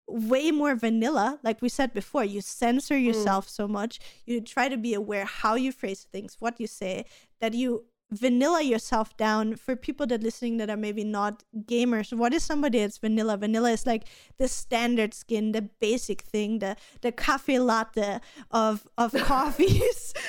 way 0.10 0.52
more 0.52 0.74
vanilla 0.76 1.38
like 1.44 1.62
we 1.62 1.68
said 1.70 1.94
before 1.94 2.24
you 2.24 2.40
censor 2.42 2.96
Mm. 2.96 3.06
yourself 3.06 3.50
so 3.50 3.68
much 3.68 4.00
you 4.26 4.40
try 4.40 4.70
to 4.70 4.78
be 4.78 4.94
aware 4.94 5.26
how 5.26 5.56
you 5.56 5.72
phrase 5.72 6.08
things 6.12 6.38
what 6.40 6.60
you 6.60 6.68
say 6.68 7.06
that 7.42 7.54
you 7.54 7.86
vanilla 8.12 8.62
yourself 8.62 9.16
down 9.18 9.55
for 9.55 9.76
people 9.76 10.05
that 10.08 10.24
listening 10.24 10.58
that 10.58 10.70
are 10.70 10.78
maybe 10.78 11.03
not 11.03 11.43
gamers 11.66 12.14
what 12.18 12.34
is 12.34 12.41
somebody 12.41 12.80
that's 12.80 12.97
vanilla 12.97 13.36
vanilla 13.36 13.70
is 13.72 13.86
like 13.86 14.03
the 14.38 14.47
standard 14.47 15.14
skin 15.14 15.51
the 15.51 15.62
basic 15.62 16.22
thing 16.22 16.60
the 16.60 16.76
the 17.01 17.12
cafe 17.12 17.60
latte 17.60 18.20
of 18.51 18.88
of 18.97 19.12
coffees 19.32 20.14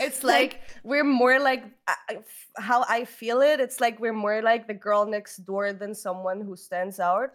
It's 0.00 0.22
like, 0.22 0.60
we're 0.84 1.02
more 1.02 1.40
like 1.40 1.64
I- 1.88 1.96
I- 2.08 2.14
f- 2.18 2.46
how 2.58 2.84
I 2.88 3.04
feel 3.04 3.40
it. 3.40 3.58
It's 3.58 3.80
like 3.80 3.98
we're 3.98 4.12
more 4.12 4.40
like 4.42 4.68
the 4.68 4.74
girl 4.74 5.04
next 5.06 5.38
door 5.38 5.72
than 5.72 5.92
someone 5.92 6.40
who 6.40 6.54
stands 6.54 7.00
out. 7.00 7.30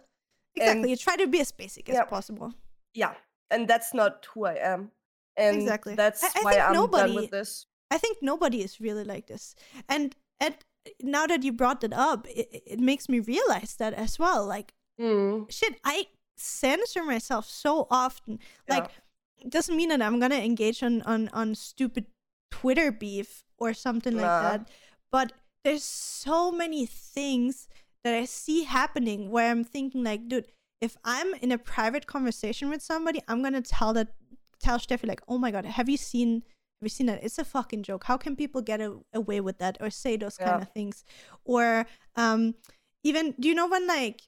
exactly 0.56 0.80
and- 0.80 0.90
you 0.90 0.96
try 0.96 1.16
to 1.16 1.26
be 1.26 1.40
as 1.40 1.52
basic 1.52 1.90
as 1.90 1.94
Yeah. 1.96 2.04
possible 2.04 2.54
Yeah, 2.94 3.14
and 3.50 3.68
that's 3.68 3.92
not 3.92 4.26
who 4.32 4.46
I 4.46 4.54
am. 4.54 4.90
And 5.36 5.56
Exactly. 5.56 5.94
that's 5.94 6.24
I- 6.24 6.28
I 6.40 6.42
why 6.42 6.58
I'm 6.58 6.72
nobody- 6.72 7.12
done 7.12 7.16
with 7.22 7.30
this. 7.30 7.66
I 7.90 7.98
think 7.98 8.18
nobody 8.22 8.62
is 8.62 8.80
really 8.80 9.04
like 9.04 9.26
this. 9.26 9.54
And 9.88 10.14
and 10.40 10.54
now 11.02 11.26
that 11.26 11.42
you 11.42 11.52
brought 11.52 11.80
that 11.80 11.92
up, 11.92 12.26
it, 12.28 12.62
it 12.66 12.80
makes 12.80 13.08
me 13.08 13.20
realize 13.20 13.76
that 13.76 13.94
as 13.94 14.18
well. 14.18 14.44
Like 14.46 14.74
Mm, 15.00 15.50
shit, 15.50 15.74
I 15.84 16.06
censor 16.36 17.02
myself 17.04 17.46
so 17.48 17.86
often. 17.90 18.38
Like 18.68 18.90
it 19.38 19.50
doesn't 19.50 19.76
mean 19.76 19.88
that 19.88 20.02
I'm 20.02 20.20
gonna 20.20 20.36
engage 20.36 20.82
on 20.82 21.02
on 21.02 21.28
on 21.32 21.54
stupid 21.54 22.06
Twitter 22.50 22.92
beef 22.92 23.42
or 23.58 23.74
something 23.74 24.14
like 24.16 24.22
Nah. 24.22 24.40
that. 24.40 24.68
But 25.10 25.32
there's 25.64 25.82
so 25.84 26.52
many 26.52 26.86
things 26.86 27.68
that 28.04 28.14
I 28.14 28.24
see 28.26 28.64
happening 28.64 29.30
where 29.30 29.50
I'm 29.50 29.64
thinking 29.64 30.04
like, 30.04 30.28
dude, 30.28 30.46
if 30.80 30.96
I'm 31.04 31.34
in 31.34 31.50
a 31.52 31.58
private 31.58 32.06
conversation 32.06 32.68
with 32.70 32.82
somebody, 32.82 33.20
I'm 33.28 33.42
gonna 33.42 33.62
tell 33.62 33.92
that 33.94 34.14
tell 34.60 34.78
Steffi 34.78 35.06
like, 35.06 35.22
oh 35.28 35.38
my 35.38 35.50
god, 35.50 35.64
have 35.64 35.88
you 35.88 35.96
seen 35.96 36.44
seen 36.92 37.06
that? 37.06 37.22
It's 37.24 37.38
a 37.38 37.44
fucking 37.44 37.82
joke. 37.82 38.04
How 38.04 38.16
can 38.16 38.36
people 38.36 38.60
get 38.62 38.80
a- 38.80 39.00
away 39.12 39.40
with 39.40 39.58
that 39.58 39.76
or 39.80 39.90
say 39.90 40.16
those 40.16 40.36
kind 40.38 40.62
of 40.62 40.72
things? 40.72 41.04
Or 41.44 41.86
um 42.16 42.54
even 43.02 43.34
do 43.38 43.48
you 43.48 43.54
know 43.54 43.68
when 43.68 43.86
like 43.86 44.22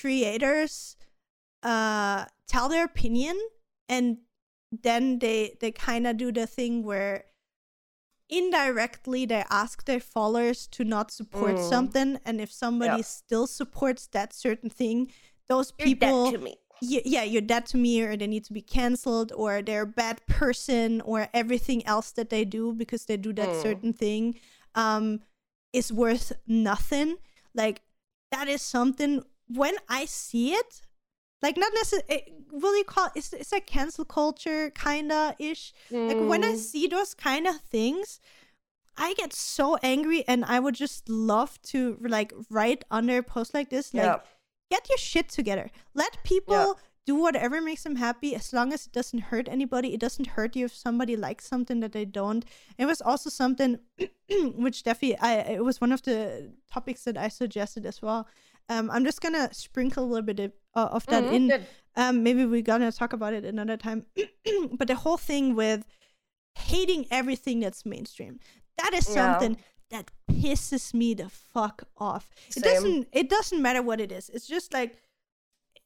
creators 0.00 0.96
uh 1.62 2.26
tell 2.48 2.68
their 2.68 2.84
opinion 2.84 3.38
and 3.88 4.18
then 4.70 5.18
they 5.18 5.56
they 5.60 5.70
kind 5.70 6.06
of 6.06 6.16
do 6.16 6.32
the 6.32 6.46
thing 6.46 6.82
where 6.82 7.24
indirectly 8.28 9.26
they 9.26 9.44
ask 9.50 9.84
their 9.84 10.00
followers 10.00 10.66
to 10.68 10.84
not 10.84 11.10
support 11.10 11.56
Mm. 11.56 11.68
something 11.68 12.18
and 12.24 12.40
if 12.40 12.50
somebody 12.50 12.98
Yeah. 12.98 13.02
still 13.02 13.46
supports 13.46 14.06
that 14.08 14.32
certain 14.32 14.70
thing 14.70 15.12
those 15.48 15.72
you're 15.78 15.86
people 15.88 16.30
dead 16.82 16.98
to 16.98 16.98
me. 16.98 16.98
y- 16.98 17.02
yeah, 17.04 17.22
you're 17.22 17.42
dead 17.42 17.66
to 17.66 17.76
me, 17.76 18.02
or 18.02 18.16
they 18.16 18.26
need 18.26 18.44
to 18.44 18.52
be 18.52 18.62
canceled, 18.62 19.32
or 19.36 19.62
they're 19.62 19.82
a 19.82 19.86
bad 19.86 20.26
person, 20.26 21.00
or 21.02 21.28
everything 21.32 21.86
else 21.86 22.12
that 22.12 22.30
they 22.30 22.44
do 22.44 22.72
because 22.72 23.06
they 23.06 23.16
do 23.16 23.32
that 23.34 23.54
Mm. 23.54 23.62
certain 23.62 23.92
thing 23.92 24.40
um, 24.74 25.20
is 25.72 25.92
worth 25.92 26.32
nothing. 26.46 27.16
Like, 27.54 27.82
that 28.30 28.48
is 28.48 28.62
something, 28.62 29.24
when 29.48 29.76
I 29.88 30.06
see 30.06 30.54
it, 30.54 30.82
like 31.42 31.56
not 31.56 31.72
necessarily 31.74 32.34
will 32.50 32.76
you 32.76 32.84
call 32.84 33.08
it's, 33.16 33.32
it's 33.32 33.52
like 33.52 33.66
cancel 33.66 34.04
culture 34.04 34.70
kinda 34.70 35.34
ish 35.38 35.72
like 36.08 36.20
when 36.20 36.44
i 36.44 36.54
Mm. 36.54 36.56
see 36.56 36.86
those 36.86 37.14
kind 37.14 37.46
of 37.46 37.60
things 37.62 38.20
i 38.96 39.14
get 39.14 39.32
so 39.32 39.76
angry 39.82 40.24
and 40.28 40.44
i 40.44 40.60
would 40.60 40.74
just 40.74 41.08
love 41.08 41.60
to 41.62 41.98
like 42.02 42.32
write 42.50 42.84
under 42.90 43.18
a 43.18 43.22
post 43.22 43.54
like 43.54 43.70
this 43.70 43.94
like 43.94 44.02
yeah. 44.04 44.18
Get 44.74 44.88
your 44.92 45.00
shit 45.10 45.28
together 45.38 45.66
let 46.02 46.12
people 46.32 46.64
do 47.10 47.14
whatever 47.24 47.56
makes 47.68 47.82
them 47.86 47.96
happy 48.06 48.30
as 48.40 48.52
long 48.56 48.68
as 48.76 48.86
it 48.86 48.92
doesn't 48.98 49.22
hurt 49.30 49.46
anybody 49.56 49.88
it 49.96 50.02
doesn't 50.06 50.28
hurt 50.36 50.52
you 50.58 50.64
if 50.70 50.74
somebody 50.86 51.14
likes 51.26 51.44
something 51.52 51.80
that 51.82 51.92
they 51.96 52.04
don't 52.18 52.44
it 52.82 52.86
was 52.92 53.00
also 53.10 53.28
something 53.42 53.70
which 54.64 54.82
Steffi, 54.82 55.10
I 55.28 55.32
it 55.56 55.64
was 55.68 55.80
one 55.80 55.92
of 55.96 56.02
the 56.08 56.18
topics 56.72 57.02
that 57.04 57.16
I 57.26 57.28
suggested 57.28 57.84
as 57.86 58.00
well. 58.06 58.22
Um, 58.68 58.90
I'm 58.94 59.04
just 59.04 59.20
gonna 59.24 59.48
sprinkle 59.52 60.04
a 60.04 60.08
little 60.12 60.28
bit 60.32 60.40
of, 60.40 60.52
uh, 60.80 60.88
of 60.96 61.04
that 61.06 61.24
Mhm, 61.24 61.34
in. 61.36 61.48
Um, 61.96 62.22
maybe 62.22 62.42
we're 62.46 62.62
gonna 62.72 62.92
talk 62.92 63.12
about 63.12 63.34
it 63.34 63.44
another 63.44 63.76
time. 63.76 64.06
but 64.78 64.86
the 64.88 64.94
whole 65.04 65.18
thing 65.30 65.54
with 65.62 65.84
hating 66.54 67.06
everything 67.10 67.60
that's 67.60 67.84
mainstream, 67.84 68.38
that 68.78 68.92
is 68.94 69.08
Yeah. 69.08 69.38
That 69.92 70.10
pisses 70.30 70.92
me 70.92 71.14
the 71.14 71.28
fuck 71.28 71.84
off. 71.96 72.28
It 72.56 72.64
doesn't. 72.64 73.08
It 73.12 73.30
doesn't 73.30 73.62
matter 73.62 73.82
what 73.82 74.00
it 74.00 74.10
is. 74.10 74.28
It's 74.30 74.48
just 74.48 74.74
like 74.74 74.96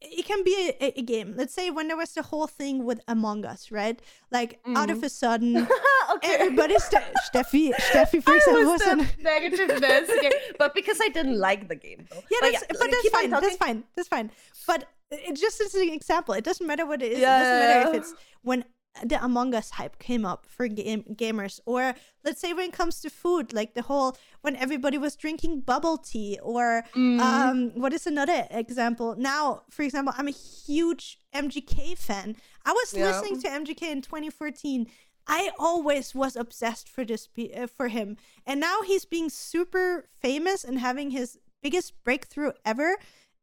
it 0.00 0.26
can 0.26 0.44
be 0.44 0.72
a, 0.80 0.98
a- 0.98 1.02
game. 1.02 1.34
Let's 1.36 1.54
say 1.54 1.70
when 1.70 1.88
there 1.88 1.96
was 1.96 2.12
the 2.12 2.22
whole 2.22 2.46
thing 2.46 2.84
with 2.84 3.00
Among 3.09 3.44
Us, 3.44 3.70
right? 3.70 4.00
Like 4.30 4.61
out 4.66 4.90
of 4.90 4.98
mm. 4.98 5.04
a 5.04 5.09
sudden, 5.09 5.57
okay. 6.14 6.36
everybody, 6.38 6.78
Ste- 6.78 7.12
Steffi, 7.32 7.72
Steffi, 7.74 8.22
for 8.22 8.32
I 8.32 8.36
example, 8.36 8.72
was 8.72 8.80
the 8.80 9.09
negativeness. 9.22 10.09
Okay. 10.09 10.32
But 10.59 10.74
because 10.74 10.98
I 11.02 11.09
didn't 11.09 11.38
like 11.38 11.68
the 11.68 11.76
game, 11.76 12.07
though. 12.11 12.22
Yeah, 12.30 12.38
But 12.40 12.52
that's, 12.52 12.66
but 12.78 12.90
that's 12.90 13.09
fine. 13.09 13.30
That's 13.30 13.57
fine. 13.57 13.84
That's 13.96 14.09
fine. 14.09 14.30
But 14.66 14.88
it 15.11 15.36
just 15.36 15.61
as 15.61 15.74
an 15.74 15.88
example, 15.88 16.34
it 16.34 16.44
doesn't 16.44 16.66
matter 16.66 16.86
what 16.86 17.02
it 17.02 17.12
is. 17.12 17.18
Yeah, 17.18 17.36
it 17.36 17.42
doesn't 17.42 17.68
matter 17.68 17.88
if 17.90 18.02
it's 18.02 18.14
when 18.42 18.64
the 19.05 19.22
Among 19.24 19.55
Us 19.55 19.70
hype 19.70 19.99
came 19.99 20.24
up 20.24 20.47
for 20.47 20.68
game- 20.68 21.05
gamers, 21.14 21.61
or 21.66 21.94
let's 22.24 22.40
say 22.40 22.53
when 22.53 22.68
it 22.70 22.72
comes 22.72 23.01
to 23.01 23.11
food, 23.11 23.53
like 23.53 23.74
the 23.74 23.82
whole 23.82 24.16
when 24.42 24.57
everybody 24.57 24.99
was 24.99 25.16
drinking 25.16 25.61
bubble 25.61 25.99
tea, 25.99 26.38
or 26.42 26.84
Mm. 26.94 27.20
um, 27.20 27.70
what 27.80 27.92
is 27.92 28.07
another 28.07 28.47
example? 28.51 29.14
Now, 29.16 29.62
for 29.70 29.82
example, 29.82 30.14
I'm 30.16 30.28
a 30.28 30.30
huge 30.32 31.18
MGK 31.32 31.94
fan. 31.94 32.36
I 32.64 32.72
was 32.72 32.94
Yeah. 32.94 33.07
listening 33.07 33.40
to 33.42 33.49
MGK 33.51 33.90
in 33.90 34.03
2014. 34.03 34.86
I 35.28 35.51
always 35.59 36.14
was 36.14 36.36
obsessed 36.36 36.88
for 36.88 37.05
this 37.05 37.28
uh, 37.57 37.66
for 37.66 37.88
him, 37.88 38.16
and 38.47 38.61
now 38.61 38.82
he's 38.82 39.05
being 39.05 39.28
super 39.28 40.09
famous 40.20 40.62
and 40.64 40.78
having 40.78 41.11
his 41.11 41.38
biggest 41.62 41.92
breakthrough 42.05 42.53
ever. 42.64 42.97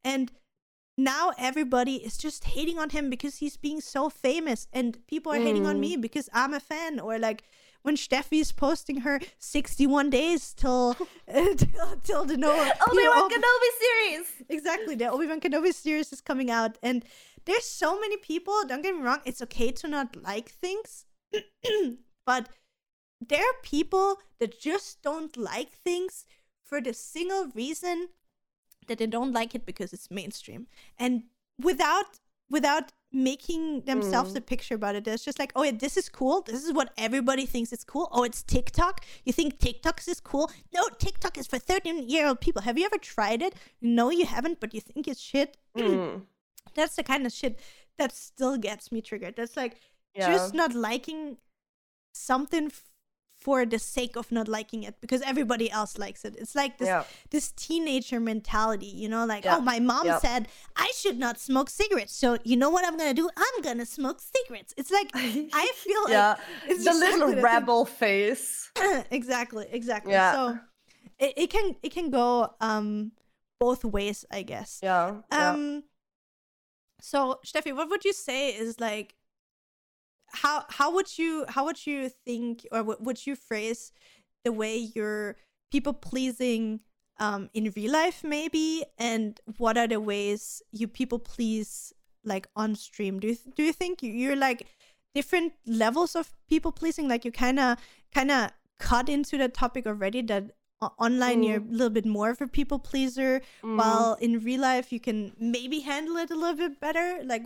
And 0.05 0.31
now 0.97 1.31
everybody 1.37 1.95
is 1.95 2.17
just 2.17 2.43
hating 2.43 2.77
on 2.79 2.89
him 2.91 3.09
because 3.09 3.37
he's 3.37 3.57
being 3.57 3.81
so 3.81 4.09
famous, 4.09 4.67
and 4.73 4.97
people 5.07 5.31
are 5.31 5.39
hating 5.39 5.65
on 5.65 5.77
Mm. 5.77 5.79
me 5.79 5.97
because 5.97 6.29
I'm 6.33 6.53
a 6.53 6.59
fan, 6.59 6.99
or 6.99 7.19
like. 7.19 7.43
When 7.85 7.97
Steffi 7.97 8.39
is 8.39 8.53
posting 8.53 9.01
her 9.01 9.19
61 9.39 10.09
days 10.09 10.53
till 10.53 10.93
till, 11.27 11.97
till 12.01 12.23
the 12.23 12.37
no 12.37 12.49
Obi 12.51 13.01
you 13.03 13.09
Wan 13.09 13.23
op- 13.23 13.31
Kenobi 13.33 13.71
series. 13.83 14.27
exactly 14.47 14.95
the 14.95 15.09
Obi 15.11 15.27
Wan 15.27 15.41
Kenobi 15.41 15.73
series 15.73 16.13
is 16.13 16.21
coming 16.21 16.49
out, 16.49 16.77
and 16.81 17.03
there's 17.43 17.65
so 17.65 17.99
many 17.99 18.15
people. 18.15 18.53
Don't 18.69 18.83
get 18.83 18.95
me 18.95 19.01
wrong; 19.01 19.19
it's 19.25 19.41
okay 19.41 19.69
to 19.73 19.89
not 19.89 20.15
like 20.15 20.47
things, 20.49 21.03
but 22.25 22.47
there 23.19 23.41
are 23.43 23.61
people 23.63 24.15
that 24.39 24.57
just 24.59 25.01
don't 25.01 25.35
like 25.35 25.71
things 25.71 26.25
for 26.63 26.79
the 26.79 26.93
single 26.93 27.47
reason 27.53 28.07
that 28.87 28.97
they 28.99 29.07
don't 29.07 29.33
like 29.33 29.55
it 29.55 29.65
because 29.65 29.93
it's 29.93 30.09
mainstream, 30.11 30.67
and 30.97 31.23
without 31.61 32.19
without 32.49 32.91
making 33.11 33.81
themselves 33.81 34.33
Mm. 34.33 34.37
a 34.37 34.41
picture 34.41 34.75
about 34.75 34.95
it. 34.95 35.07
It's 35.07 35.23
just 35.23 35.39
like, 35.39 35.51
oh 35.55 35.63
yeah, 35.63 35.71
this 35.71 35.97
is 35.97 36.09
cool. 36.09 36.41
This 36.41 36.63
is 36.63 36.73
what 36.73 36.91
everybody 36.97 37.45
thinks 37.45 37.71
is 37.71 37.83
cool. 37.83 38.09
Oh, 38.11 38.23
it's 38.23 38.43
TikTok. 38.43 39.05
You 39.23 39.33
think 39.33 39.59
TikTok 39.59 40.01
is 40.07 40.19
cool? 40.19 40.51
No, 40.73 40.81
TikTok 40.99 41.37
is 41.37 41.47
for 41.47 41.57
13 41.59 42.09
year 42.09 42.27
old 42.27 42.41
people. 42.41 42.61
Have 42.63 42.77
you 42.77 42.85
ever 42.85 42.97
tried 42.97 43.41
it? 43.41 43.53
No, 43.81 44.09
you 44.09 44.25
haven't, 44.25 44.59
but 44.59 44.73
you 44.73 44.81
think 44.81 45.07
it's 45.07 45.21
shit. 45.21 45.57
Mm. 45.77 46.23
That's 46.75 46.95
the 46.95 47.03
kind 47.03 47.25
of 47.25 47.31
shit 47.31 47.59
that 47.97 48.11
still 48.15 48.57
gets 48.57 48.91
me 48.91 49.01
triggered. 49.01 49.35
That's 49.35 49.55
like 49.57 49.77
Yeah. 50.15 50.31
just 50.31 50.53
not 50.53 50.73
liking 50.73 51.37
something 52.13 52.71
for 53.43 53.65
the 53.65 53.79
sake 53.79 54.15
of 54.15 54.31
not 54.31 54.47
liking 54.47 54.83
it 54.83 54.95
because 55.01 55.21
everybody 55.21 55.69
else 55.69 55.97
likes 55.97 56.23
it. 56.25 56.35
It's 56.37 56.55
like 56.55 56.77
this 56.77 56.87
yeah. 56.87 57.03
this 57.29 57.51
teenager 57.51 58.19
mentality, 58.19 58.91
you 59.03 59.09
know, 59.09 59.25
like, 59.25 59.43
Yeah. 59.45 59.57
oh, 59.57 59.61
my 59.61 59.79
mom 59.79 60.05
Yeah. 60.05 60.19
said 60.19 60.47
I 60.75 60.89
should 60.95 61.19
not 61.19 61.39
smoke 61.39 61.69
cigarettes. 61.69 62.15
So, 62.15 62.37
you 62.43 62.55
know 62.55 62.69
what 62.69 62.85
I'm 62.87 62.97
going 62.97 63.13
to 63.15 63.21
do? 63.21 63.29
I'm 63.45 63.57
going 63.61 63.79
to 63.79 63.85
smoke 63.85 64.19
cigarettes. 64.21 64.73
It's 64.77 64.91
like, 64.91 65.09
I 65.63 65.65
feel 65.75 66.03
like 66.03 66.13
yeah. 66.13 66.35
it's 66.67 66.85
The 66.85 66.93
little 66.93 67.35
rebel 67.41 67.85
face. 67.85 68.71
exactly, 69.11 69.65
exactly. 69.71 70.13
Yeah. 70.13 70.33
So, 70.33 70.59
it, 71.19 71.33
it 71.37 71.49
can 71.49 71.75
it 71.83 71.91
can 71.91 72.09
go 72.09 72.53
um 72.61 73.11
both 73.59 73.83
ways, 73.85 74.25
I 74.31 74.41
guess. 74.43 74.79
Yeah. 74.81 75.21
yeah. 75.31 75.49
Um 75.51 75.83
so 77.01 77.39
Steffi, 77.45 77.75
what 77.75 77.89
would 77.89 78.05
you 78.05 78.13
say 78.13 78.49
is 78.49 78.79
like 78.79 79.15
how 80.33 80.65
how 80.69 80.91
would 80.93 81.17
you 81.17 81.45
how 81.49 81.65
would 81.65 81.85
you 81.85 82.09
think 82.09 82.65
or 82.71 82.83
what 82.83 83.01
would 83.01 83.25
you 83.25 83.35
phrase 83.35 83.91
the 84.43 84.51
way 84.51 84.75
you're 84.77 85.35
people 85.71 85.93
pleasing 85.93 86.79
um 87.19 87.49
in 87.53 87.71
real 87.75 87.91
life 87.91 88.23
maybe? 88.23 88.83
And 88.97 89.39
what 89.57 89.77
are 89.77 89.87
the 89.87 89.99
ways 89.99 90.61
you 90.71 90.87
people 90.87 91.19
please 91.19 91.93
like 92.25 92.47
on 92.55 92.75
stream? 92.75 93.19
Do 93.19 93.27
you 93.27 93.35
th- 93.35 93.55
do 93.55 93.63
you 93.63 93.73
think 93.73 94.01
you- 94.03 94.13
you're 94.13 94.35
like 94.35 94.65
different 95.13 95.53
levels 95.67 96.15
of 96.15 96.33
people 96.49 96.71
pleasing? 96.71 97.07
Like 97.07 97.23
you 97.25 97.31
kind 97.31 97.59
of 97.59 97.77
kind 98.13 98.31
of 98.31 98.49
cut 98.79 99.09
into 99.09 99.37
the 99.37 99.49
topic 99.49 99.85
already 99.85 100.21
that 100.23 100.51
online 100.99 101.43
you're 101.43 101.59
a 101.61 101.71
little 101.71 101.89
bit 101.89 102.05
more 102.05 102.29
of 102.31 102.41
a 102.41 102.47
people 102.47 102.77
pleaser 102.77 103.41
Mm. 103.63 103.77
while 103.77 104.15
in 104.15 104.39
real 104.43 104.59
life 104.61 104.91
you 104.91 104.99
can 104.99 105.31
maybe 105.39 105.79
handle 105.79 106.17
it 106.17 106.29
a 106.31 106.35
little 106.35 106.55
bit 106.57 106.79
better? 106.81 107.21
Like 107.23 107.45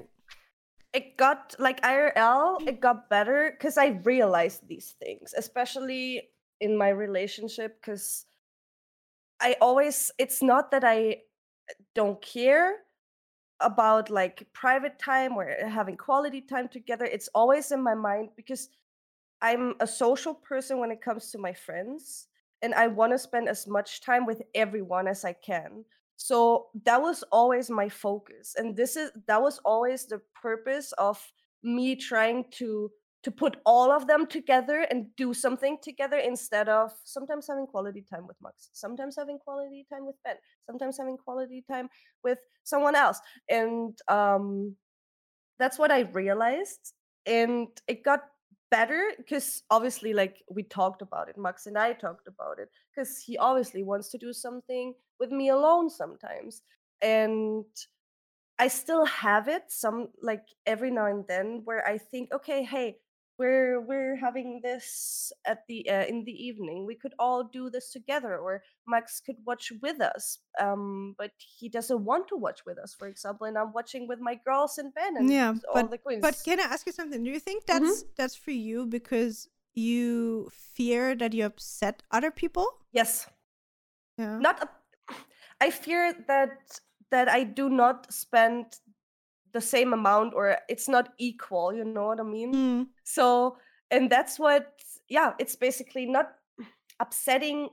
it 0.94 1.18
got 1.18 1.56
like 1.60 1.82
IRL, 1.82 2.62
it 2.62 2.66
mm-hmm. 2.66 2.80
got 2.80 3.10
better 3.10 3.52
because 3.52 3.78
I 3.78 4.00
realized 4.04 4.68
these 4.68 4.96
things, 5.04 5.34
especially 5.38 6.30
in 6.60 6.78
my 6.78 6.90
relationship. 6.90 7.82
Because 7.82 8.26
I 9.40 9.56
always, 9.62 10.12
it's 10.18 10.42
not 10.42 10.72
that 10.72 10.84
I 10.84 11.18
don't 11.94 12.22
care 12.22 12.78
about 13.60 14.10
like 14.10 14.48
private 14.54 15.00
time 15.00 15.34
or 15.34 15.56
having 15.68 15.98
quality 15.98 16.42
time 16.42 16.68
together. 16.68 17.06
It's 17.06 17.30
always 17.34 17.72
in 17.72 17.82
my 17.82 17.96
mind 17.96 18.30
because 18.36 18.70
I'm 19.42 19.76
a 19.80 19.88
social 19.88 20.34
person 20.34 20.80
when 20.80 20.92
it 20.92 21.02
comes 21.02 21.32
to 21.32 21.38
my 21.38 21.54
friends 21.54 22.28
and 22.62 22.74
I 22.74 22.88
want 22.88 23.14
to 23.14 23.20
spend 23.20 23.50
as 23.50 23.68
much 23.68 24.02
time 24.02 24.26
with 24.26 24.42
everyone 24.56 25.08
as 25.08 25.24
I 25.26 25.34
can. 25.34 25.86
So 26.18 26.68
that 26.84 27.01
was 27.01 27.24
always 27.32 27.70
my 27.70 27.89
focus 27.89 28.55
and 28.57 28.76
this 28.76 28.95
is 28.95 29.11
that 29.28 29.41
was 29.41 29.59
always 29.63 30.05
the 30.07 30.20
purpose 30.41 30.91
of 30.97 31.22
me 31.63 31.95
trying 31.95 32.45
to 32.51 32.91
to 33.24 33.32
put 33.32 33.57
all 33.65 33.91
of 33.91 34.07
them 34.07 34.26
together 34.26 34.86
and 34.89 35.07
do 35.15 35.34
something 35.34 35.78
together 35.82 36.18
instead 36.18 36.70
of 36.70 36.91
sometimes 37.03 37.47
having 37.47 37.68
quality 37.68 38.03
time 38.09 38.26
with 38.28 38.38
Max, 38.41 38.70
sometimes 38.74 39.15
having 39.18 39.38
quality 39.38 39.86
time 39.91 40.05
with 40.05 40.15
Ben, 40.24 40.36
sometimes 40.65 40.97
having 40.97 41.18
quality 41.18 41.63
time 41.70 41.89
with 42.24 42.39
someone 42.63 42.95
else. 42.95 43.20
And 43.49 43.97
um 44.07 44.76
that's 45.59 45.78
what 45.80 45.91
I 45.91 46.01
realized 46.01 46.93
and 47.26 47.68
it 47.88 48.03
got 48.03 48.22
better 48.72 49.11
because 49.18 49.63
obviously 49.70 50.13
like 50.13 50.43
we 50.49 50.63
talked 50.63 51.01
about 51.01 51.30
it 51.30 51.38
max 51.38 51.68
and 51.68 51.78
i 51.78 51.93
talked 51.93 52.28
about 52.28 52.59
it 52.59 52.70
because 52.93 53.18
he 53.18 53.38
obviously 53.38 53.82
wants 53.82 54.09
to 54.09 54.18
do 54.18 54.34
something 54.34 54.93
with 55.20 55.32
me 55.32 55.49
alone 55.49 55.89
sometimes 55.89 56.61
and 57.01 57.65
i 58.59 58.68
still 58.68 59.05
have 59.05 59.47
it 59.47 59.63
some 59.70 60.07
like 60.22 60.45
every 60.65 60.91
now 60.91 61.05
and 61.05 61.26
then 61.28 61.61
where 61.65 61.86
i 61.88 61.97
think 61.97 62.32
okay 62.34 62.63
hey 62.63 62.97
we're 63.39 63.80
we're 63.82 64.15
having 64.15 64.61
this 64.63 65.32
at 65.45 65.59
the 65.68 65.88
uh, 65.88 66.05
in 66.05 66.24
the 66.26 66.32
evening. 66.32 66.88
We 66.88 66.95
could 66.95 67.13
all 67.20 67.43
do 67.43 67.70
this 67.70 67.91
together 67.91 68.36
or 68.39 68.63
max 68.88 69.22
could 69.24 69.36
watch 69.45 69.72
with 69.80 70.01
us 70.01 70.39
um 70.59 71.13
but 71.20 71.30
he 71.38 71.70
doesn't 71.70 72.03
want 72.03 72.28
to 72.30 72.36
watch 72.36 72.65
with 72.65 72.80
us 72.80 72.95
for 72.97 73.07
example 73.07 73.45
and 73.45 73.55
i'm 73.55 73.72
watching 73.74 74.07
with 74.07 74.18
my 74.20 74.39
girls 74.43 74.80
and 74.80 74.91
ben 74.95 75.18
and 75.18 75.30
Yeah, 75.30 75.53
all 75.72 75.86
the 75.88 75.99
queens. 75.99 76.24
but 76.24 76.41
can 76.43 76.59
i 76.59 76.63
ask 76.63 76.88
you 76.88 76.91
something? 76.93 77.24
Do 77.24 77.30
you 77.30 77.39
think 77.39 77.68
Mm-hmm. 77.70 77.86
that's 77.86 78.05
that's 78.18 78.36
for 78.36 78.49
you 78.49 78.88
because 78.88 79.47
you 79.76 80.49
fear 80.51 81.13
that 81.15 81.34
you 81.36 81.45
upset 81.45 82.01
other 82.09 82.32
people? 82.32 82.65
Yes. 82.91 83.28
Yeah. 84.18 84.39
Not 84.39 84.68
i 85.62 85.70
fear 85.72 86.14
that 86.28 86.80
that 87.12 87.28
i 87.30 87.43
do 87.43 87.70
not 87.70 88.12
spend 88.14 88.66
the 89.53 89.62
same 89.62 89.93
amount 89.93 90.34
or 90.34 90.58
it's 90.70 90.88
not 90.88 91.10
equal 91.18 91.74
you 91.74 91.84
know 91.86 92.08
what 92.08 92.20
i 92.20 92.24
mean 92.24 92.53
Mm, 92.53 92.88
so 93.03 93.58
and 93.91 94.10
that's 94.12 94.38
what 94.38 94.74
yeah 95.10 95.34
it's 95.39 95.55
basically 95.55 96.05
not 96.05 96.32
upsetting 96.99 97.70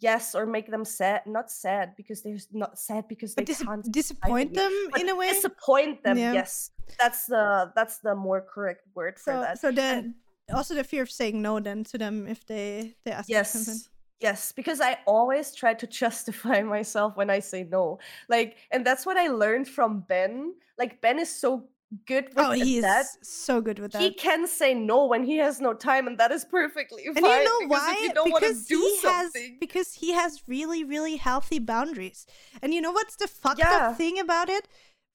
yes 0.00 0.34
or 0.34 0.46
make 0.46 0.70
them 0.70 0.84
sad 0.84 1.22
not 1.26 1.50
sad 1.50 1.94
because 1.96 2.22
they're 2.22 2.38
not 2.52 2.78
sad 2.78 3.06
because 3.08 3.34
they 3.34 3.44
dis- 3.44 3.62
can't 3.62 3.84
disappoint 3.92 4.54
them 4.54 4.72
in 4.98 5.08
a 5.08 5.14
way. 5.14 5.28
disappoint 5.30 6.02
them 6.02 6.16
Yeah. 6.18 6.32
yes 6.32 6.70
that's 6.98 7.26
the 7.26 7.70
that's 7.76 7.98
the 7.98 8.14
more 8.14 8.40
correct 8.40 8.82
word 8.94 9.18
for 9.18 9.32
So, 9.32 9.40
that 9.40 9.58
so 9.60 9.70
the 9.70 9.82
And- 9.82 10.14
also 10.54 10.74
the 10.74 10.84
fear 10.84 11.02
of 11.02 11.10
saying 11.10 11.42
no 11.42 11.60
then 11.60 11.84
to 11.84 11.98
them 11.98 12.26
if 12.26 12.46
they 12.46 12.96
they 13.04 13.12
ask 13.12 13.28
you 13.28 13.42
something. 13.44 13.80
Yes 14.20 14.52
because 14.52 14.80
i 14.80 14.96
always 15.06 15.54
try 15.54 15.74
to 15.74 15.86
justify 15.86 16.62
myself 16.76 17.16
when 17.16 17.30
i 17.30 17.38
say 17.38 17.64
no 17.64 17.98
like 18.28 18.56
and 18.70 18.84
that's 18.86 19.04
what 19.06 19.16
i 19.16 19.28
learned 19.28 19.68
from 19.68 20.00
ben 20.08 20.54
like 20.78 21.00
ben 21.00 21.18
is 21.18 21.34
so 21.34 21.68
good 22.06 22.24
with 22.34 22.38
Oh, 22.38 22.50
he 22.50 22.78
is 22.78 22.82
that 22.82 23.06
so 23.22 23.60
good 23.60 23.78
with 23.78 23.92
that. 23.92 24.02
he 24.02 24.12
can 24.12 24.46
say 24.48 24.74
no 24.74 25.06
when 25.06 25.22
he 25.22 25.36
has 25.36 25.60
no 25.60 25.72
time 25.72 26.08
and 26.08 26.18
that 26.18 26.32
is 26.32 26.44
perfectly 26.44 27.04
fine 27.04 27.16
and 27.16 27.26
you 27.26 27.44
know 27.44 27.58
because 27.68 27.82
why? 27.82 27.92
if 27.92 28.02
you 28.02 28.14
don't 28.14 28.30
want 28.32 28.42
to 28.44 28.48
because 28.50 28.66
do 28.66 28.76
he 28.76 28.96
has 29.08 29.32
because 29.60 29.92
he 29.94 30.12
has 30.12 30.42
really 30.48 30.82
really 30.82 31.16
healthy 31.16 31.60
boundaries. 31.60 32.26
And 32.60 32.74
you 32.74 32.80
know 32.80 32.90
what's 32.90 33.14
the 33.16 33.28
fucked 33.28 33.60
Yeah. 33.60 33.90
up 33.90 33.96
thing 33.96 34.18
about 34.18 34.48
it? 34.48 34.66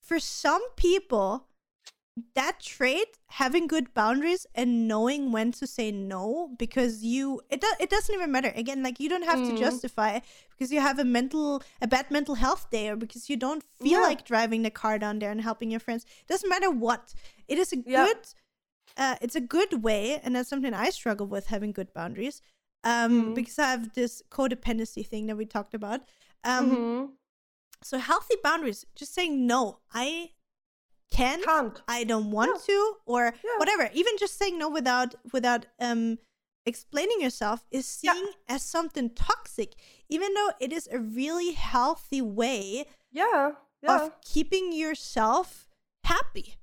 For 0.02 0.18
some 0.20 0.62
people, 0.78 1.48
that 2.36 2.60
trait 2.60 3.18
having 3.28 3.68
good 3.68 3.94
boundaries 3.94 4.46
and 4.54 4.88
knowing 4.88 5.32
when 5.32 5.52
to 5.54 5.66
say 5.66 5.92
no 5.92 6.54
because 6.60 7.04
you 7.04 7.42
it 7.50 7.62
do, 7.62 7.68
it 7.80 7.90
doesn't 7.90 8.14
even 8.14 8.32
matter 8.32 8.52
again 8.56 8.84
like 8.84 9.00
you 9.00 9.08
don't 9.08 9.24
have 9.24 9.42
to 9.44 9.54
Mm. 9.54 9.58
justify 9.58 10.20
because 10.52 10.72
you 10.74 10.82
have 10.82 11.00
a 11.00 11.06
mental 11.06 11.64
a 11.82 11.88
bad 11.88 12.12
mental 12.12 12.36
health 12.36 12.70
day 12.70 12.90
or 12.90 12.98
because 12.98 13.30
you 13.30 13.38
don't 13.38 13.64
feel 13.64 14.02
Yeah. 14.02 14.08
like 14.08 14.26
driving 14.26 14.62
the 14.62 14.70
car 14.70 15.00
down 15.00 15.20
there 15.20 15.32
and 15.32 15.42
helping 15.42 15.72
your 15.72 15.80
friends 15.80 16.04
it 16.20 16.28
doesn't 16.28 16.50
matter 16.50 16.70
what 16.70 17.14
it 17.48 17.58
is 17.58 17.72
a 17.72 17.78
Yeah. 17.78 18.06
good 18.06 18.18
uh, 18.98 19.16
it's 19.22 19.36
a 19.36 19.42
good 19.42 19.82
way 19.84 20.20
and 20.22 20.36
that's 20.36 20.50
something 20.50 20.74
i 20.74 20.90
struggle 20.90 21.28
with 21.28 21.48
having 21.48 21.72
good 21.72 21.94
boundaries 21.94 22.42
um 22.84 23.32
Mhm. 23.32 23.36
because 23.36 23.58
i 23.58 23.70
have 23.72 23.94
this 23.94 24.22
codependency 24.30 25.06
thing 25.06 25.28
that 25.28 25.38
we 25.38 25.46
talked 25.46 25.74
about 25.74 26.02
um 26.44 26.72
Mhm. 26.72 27.10
so 27.84 27.98
healthy 27.98 28.36
boundaries 28.44 28.86
just 28.96 29.14
saying 29.14 29.48
no 29.48 29.80
i 29.94 30.32
can 31.12 31.44
can't 31.44 31.82
I 31.88 32.04
don't 32.04 32.32
want 32.32 32.64
to 32.66 32.96
or 33.06 33.34
Yeah. 33.44 33.58
whatever. 33.58 33.90
Even 33.94 34.14
just 34.18 34.38
saying 34.38 34.58
no 34.58 34.70
without 34.70 35.16
without 35.34 35.66
um 35.80 36.18
explaining 36.66 37.22
yourself 37.22 37.66
is 37.72 38.00
Yeah. 38.02 38.14
seen 38.14 38.26
as 38.48 38.62
something 38.64 39.10
toxic, 39.10 39.74
even 40.10 40.34
though 40.34 40.52
it 40.60 40.72
is 40.72 40.88
a 40.92 41.00
really 41.00 41.52
healthy 41.52 42.22
way 42.22 42.86
yeah 43.12 43.52
yeah 43.84 43.96
of 44.06 44.22
keeping 44.22 44.72
yourself 44.72 45.68
happy. 46.06 46.56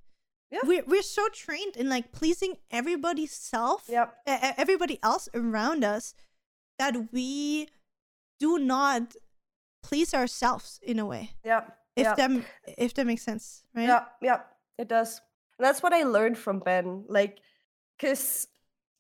Yeah. 0.51 0.61
We're, 0.65 0.85
we're 0.87 1.03
so 1.03 1.29
trained 1.29 1.77
in 1.77 1.91
like 1.91 2.11
pleasing 2.11 2.57
everybody's 2.71 3.33
self, 3.33 3.85
yep 3.89 4.17
uh, 4.27 4.53
everybody 4.57 4.99
else 5.03 5.29
around 5.35 5.85
us, 5.85 6.15
that 6.79 7.13
we 7.13 7.69
do 8.41 8.59
not 8.59 9.15
please 9.83 10.15
ourselves 10.15 10.81
in 10.83 10.99
a 10.99 11.05
way. 11.05 11.33
yep 11.45 11.78
If 11.99 12.05
yep. 12.05 12.17
that 12.17 12.31
if 12.79 12.95
that 12.95 13.07
makes 13.07 13.23
sense, 13.23 13.65
right? 13.75 13.89
Yeah, 13.89 14.05
yeah, 14.23 14.41
it 14.79 14.89
does. 14.89 15.21
And 15.59 15.67
that's 15.67 15.83
what 15.83 15.93
I 15.93 16.05
learned 16.05 16.39
from 16.39 16.61
Ben. 16.61 17.05
Like, 17.09 17.41
because 17.97 18.47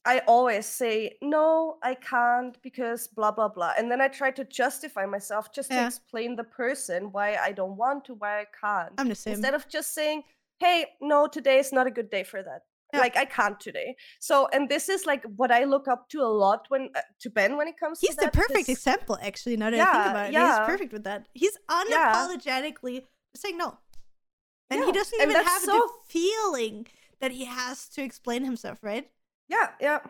I 0.05 0.21
always 0.27 0.67
say, 0.67 1.19
no, 1.23 1.77
I 1.83 1.95
can't 1.95 2.57
because 2.63 3.09
blah, 3.09 3.31
blah, 3.31 3.49
blah. 3.49 3.73
And 3.79 3.91
then 3.91 4.01
I 4.01 4.09
try 4.09 4.31
to 4.33 4.45
justify 4.45 5.07
myself 5.07 5.53
just 5.53 5.71
to 5.71 5.87
explain 5.87 6.35
the 6.35 6.45
person 6.45 7.13
why 7.13 7.37
I 7.37 7.53
don't 7.53 7.77
want 7.77 8.07
to, 8.07 8.15
why 8.15 8.41
I 8.41 8.47
can't. 8.59 8.93
I'm 8.99 9.09
the 9.09 9.15
same. 9.15 9.35
Instead 9.35 9.55
of 9.55 9.69
just 9.69 9.95
saying, 9.95 10.23
hey, 10.59 10.87
no, 11.01 11.27
today 11.27 11.59
is 11.59 11.73
not 11.73 11.87
a 11.87 11.91
good 11.91 12.11
day 12.11 12.25
for 12.25 12.43
that. 12.43 12.63
Yeah. 12.93 13.01
Like 13.01 13.17
I 13.19 13.27
can't 13.27 13.61
today. 13.61 13.97
So, 14.19 14.49
and 14.53 14.69
this 14.69 14.89
is 14.89 15.05
like 15.05 15.23
what 15.37 15.51
I 15.51 15.65
look 15.65 15.89
up 15.89 16.09
to 16.11 16.21
a 16.23 16.33
lot 16.45 16.65
when 16.71 16.89
uh, 16.97 17.01
to 17.21 17.29
Ben 17.31 17.57
when 17.59 17.69
it 17.69 17.77
comes 17.79 18.01
to. 18.01 18.07
He's 18.07 18.17
to 18.17 18.21
the 18.21 18.27
that, 18.27 18.33
perfect 18.33 18.67
'cause- 18.67 18.69
example, 18.79 19.19
actually. 19.21 19.57
Now 19.59 19.71
that 19.71 19.79
I 19.81 19.85
think 19.93 20.05
Yeah, 20.05 20.11
about 20.11 20.27
it, 20.29 20.33
yeah. 20.33 20.59
he's 20.61 20.67
perfect 20.73 20.93
with 20.95 21.05
that. 21.05 21.27
He's 21.35 21.57
unapologetically 21.69 23.05
saying 23.37 23.59
no, 23.59 23.79
and 24.71 24.85
he 24.85 24.93
doesn't 24.93 25.21
even 25.21 25.37
have 25.37 25.63
the 25.63 25.89
feeling 26.07 26.87
that 27.21 27.31
he 27.33 27.45
has 27.45 27.89
to 27.91 28.03
explain 28.03 28.45
himself, 28.45 28.79
right? 28.83 29.11
Yeah, 29.49 29.71
yeah. 29.81 30.01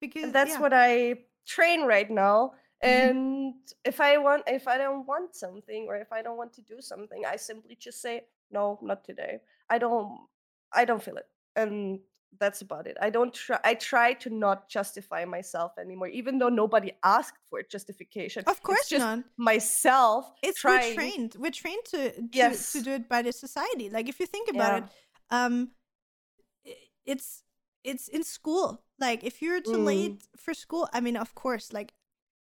Because 0.00 0.24
And 0.24 0.32
that's 0.34 0.52
yeah. 0.52 0.60
what 0.60 0.72
I 0.74 1.20
train 1.46 1.82
right 1.82 2.10
now. 2.10 2.52
Mhm. 2.84 2.88
And 2.88 3.54
if 3.84 4.00
I 4.00 4.18
want, 4.18 4.42
if 4.46 4.68
I 4.68 4.76
don't 4.78 5.06
want 5.06 5.34
something, 5.34 5.86
or 5.88 5.96
if 5.96 6.12
I 6.12 6.22
don't 6.22 6.36
want 6.36 6.52
to 6.54 6.62
do 6.62 6.80
something, 6.80 7.24
I 7.26 7.36
simply 7.36 7.74
just 7.76 8.00
say 8.00 8.26
no, 8.50 8.78
not 8.82 9.04
today. 9.04 9.40
I 9.68 9.78
don't, 9.78 10.26
I 10.72 10.84
don't 10.84 11.02
feel 11.02 11.16
it, 11.16 11.28
and 11.56 12.00
that's 12.38 12.60
about 12.62 12.86
it. 12.86 12.96
I 13.00 13.10
don't 13.10 13.32
try. 13.34 13.58
I 13.64 13.74
try 13.74 14.12
to 14.14 14.30
not 14.30 14.68
justify 14.68 15.24
myself 15.24 15.72
anymore, 15.78 16.08
even 16.08 16.38
though 16.38 16.48
nobody 16.50 16.92
asked 17.02 17.38
for 17.48 17.62
justification. 17.62 18.44
Of 18.46 18.62
course 18.62 18.80
it's 18.80 18.90
just 18.90 19.04
not. 19.06 19.24
myself. 19.36 20.32
It's 20.42 20.60
trying. 20.60 20.88
we're 20.88 20.94
trained. 20.94 21.36
We're 21.38 21.50
trained 21.50 21.84
to 21.86 22.12
to, 22.12 22.28
Yes. 22.32 22.72
to 22.72 22.82
do 22.82 22.92
it 22.92 23.08
by 23.08 23.22
the 23.22 23.32
society. 23.32 23.88
Like 23.90 24.08
if 24.08 24.20
you 24.20 24.26
think 24.26 24.48
about 24.50 24.72
Yeah. 24.72 24.78
it, 24.78 24.84
um, 25.30 25.70
it's 27.04 27.42
it's 27.84 28.08
in 28.08 28.22
school. 28.24 28.82
Like 28.98 29.24
if 29.24 29.40
you're 29.42 29.60
too 29.60 29.78
Mm. 29.78 29.84
late 29.84 30.22
for 30.36 30.54
school, 30.54 30.88
I 30.92 31.00
mean, 31.00 31.16
of 31.16 31.34
course, 31.34 31.72
like 31.72 31.94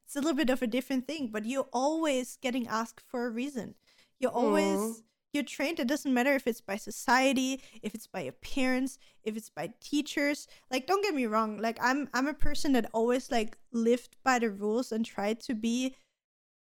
it's 0.06 0.16
a 0.16 0.20
little 0.20 0.36
bit 0.36 0.50
of 0.50 0.62
a 0.62 0.66
different 0.66 1.06
thing, 1.06 1.28
but 1.32 1.44
you're 1.46 1.68
always 1.72 2.36
getting 2.40 2.66
asked 2.68 3.00
for 3.00 3.26
a 3.26 3.30
reason. 3.30 3.74
You're 4.20 4.30
always 4.44 4.78
Mm. 4.78 5.02
You're 5.32 5.44
trained. 5.44 5.80
It 5.80 5.88
doesn't 5.88 6.12
matter 6.12 6.34
if 6.34 6.46
it's 6.46 6.60
by 6.60 6.76
society, 6.76 7.62
if 7.82 7.94
it's 7.94 8.06
by 8.06 8.20
appearance, 8.20 8.98
if 9.24 9.36
it's 9.36 9.50
by 9.50 9.72
teachers. 9.80 10.46
Like, 10.70 10.86
don't 10.86 11.02
get 11.02 11.14
me 11.14 11.26
wrong. 11.26 11.58
Like, 11.58 11.78
I'm 11.80 12.08
I'm 12.14 12.26
a 12.28 12.34
person 12.34 12.72
that 12.72 12.90
always 12.92 13.30
like 13.30 13.56
lived 13.72 14.16
by 14.24 14.38
the 14.38 14.50
rules 14.50 14.92
and 14.92 15.04
tried 15.04 15.40
to 15.40 15.54
be 15.54 15.96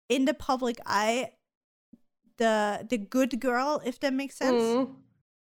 in 0.10 0.26
the 0.26 0.34
public 0.34 0.80
eye 0.86 1.32
the 2.38 2.86
the 2.90 2.98
good 2.98 3.40
girl, 3.40 3.82
if 3.86 4.00
that 4.00 4.14
makes 4.14 4.36
sense. 4.36 4.78
Mm. 4.78 4.96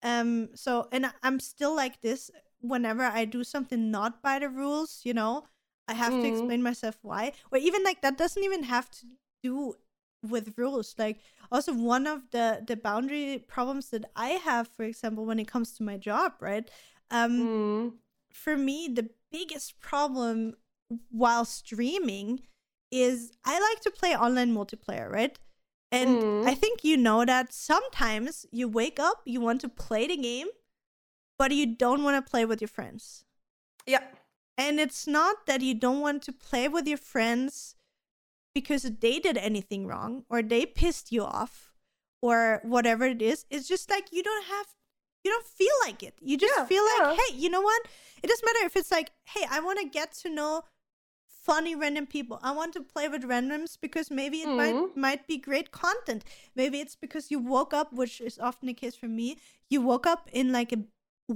Um. 0.03 0.49
So, 0.55 0.87
and 0.91 1.11
I'm 1.23 1.39
still 1.39 1.75
like 1.75 2.01
this 2.01 2.31
whenever 2.61 3.03
I 3.03 3.25
do 3.25 3.43
something 3.43 3.91
not 3.91 4.21
by 4.21 4.39
the 4.39 4.49
rules. 4.49 5.01
You 5.03 5.13
know, 5.13 5.45
I 5.87 5.93
have 5.93 6.19
to 6.19 6.27
Mm. 6.27 6.29
explain 6.29 6.63
myself 6.63 6.97
why, 7.01 7.33
or 7.51 7.57
even 7.57 7.83
like 7.83 8.01
that 8.01 8.17
doesn't 8.17 8.43
even 8.43 8.63
have 8.63 8.89
to 8.91 9.05
do 9.43 9.75
with 10.23 10.53
rules. 10.57 10.95
Like, 10.97 11.19
also 11.51 11.73
one 11.73 12.07
of 12.07 12.31
the 12.31 12.63
the 12.65 12.75
boundary 12.77 13.43
problems 13.47 13.89
that 13.89 14.05
I 14.15 14.29
have, 14.29 14.67
for 14.67 14.83
example, 14.83 15.25
when 15.25 15.39
it 15.39 15.47
comes 15.47 15.73
to 15.77 15.83
my 15.83 15.97
job, 15.97 16.33
right? 16.41 16.69
Um, 17.11 17.31
Mm. 17.31 17.93
for 18.31 18.57
me, 18.57 18.87
the 18.87 19.09
biggest 19.31 19.79
problem 19.79 20.55
while 21.09 21.45
streaming 21.45 22.41
is 22.91 23.31
I 23.45 23.59
like 23.59 23.81
to 23.81 23.91
play 23.91 24.15
online 24.15 24.53
multiplayer, 24.53 25.09
right? 25.11 25.37
And 25.91 26.23
Mm. 26.23 26.47
I 26.47 26.55
think 26.55 26.83
you 26.83 26.97
know 26.97 27.25
that 27.25 27.53
sometimes 27.53 28.45
you 28.51 28.67
wake 28.67 28.99
up, 28.99 29.21
you 29.25 29.41
want 29.41 29.61
to 29.61 29.69
play 29.69 30.07
the 30.07 30.17
game, 30.17 30.47
but 31.37 31.51
you 31.51 31.65
don't 31.75 32.03
want 32.03 32.23
to 32.23 32.29
play 32.29 32.45
with 32.45 32.61
your 32.61 32.67
friends. 32.67 33.25
Yeah. 33.85 34.03
And 34.57 34.79
it's 34.79 35.07
not 35.07 35.45
that 35.47 35.61
you 35.61 35.73
don't 35.75 36.01
want 36.01 36.23
to 36.23 36.33
play 36.33 36.67
with 36.67 36.87
your 36.87 36.97
friends 36.97 37.75
because 38.57 38.83
they 39.05 39.15
did 39.27 39.37
anything 39.49 39.85
wrong 39.89 40.23
or 40.29 40.41
they 40.41 40.65
pissed 40.65 41.11
you 41.11 41.23
off 41.39 41.55
or 42.21 42.37
whatever 42.75 43.05
it 43.15 43.21
is. 43.21 43.45
It's 43.49 43.67
just 43.73 43.89
like 43.89 44.05
you 44.11 44.23
don't 44.29 44.45
have, 44.53 44.67
you 45.23 45.29
don't 45.35 45.45
feel 45.61 45.77
like 45.85 46.01
it. 46.09 46.15
You 46.29 46.37
just 46.45 46.57
Yeah, 46.57 46.65
feel 46.65 46.83
like, 46.91 47.03
yeah. 47.05 47.15
hey, 47.21 47.29
you 47.43 47.49
know 47.53 47.61
what? 47.69 47.81
It 48.23 48.27
doesn't 48.31 48.45
matter 48.49 48.65
if 48.65 48.75
it's 48.75 48.91
like, 48.97 49.11
hey, 49.33 49.45
I 49.57 49.59
want 49.59 49.79
to 49.79 49.87
get 49.99 50.11
to 50.23 50.29
know 50.29 50.63
funny 51.47 51.75
random 51.75 52.05
people. 52.07 52.39
I 52.43 52.51
want 52.51 52.73
to 52.73 52.81
play 52.81 53.07
with 53.07 53.23
randoms 53.23 53.77
because 53.79 54.11
maybe 54.11 54.37
it 54.45 54.49
might 54.61 54.75
Mhm. 54.75 54.95
might 55.05 55.27
be 55.27 55.37
great 55.37 55.71
content. 55.71 56.23
Maybe 56.55 56.79
it's 56.83 56.95
because 57.05 57.31
you 57.31 57.39
woke 57.39 57.73
up, 57.81 57.93
which 57.93 58.19
is 58.29 58.37
often 58.49 58.67
the 58.67 58.73
case 58.73 58.95
for 58.95 59.07
me. 59.07 59.37
You 59.69 59.79
woke 59.81 60.05
up 60.13 60.27
in 60.41 60.51
like 60.51 60.73
a 60.73 60.83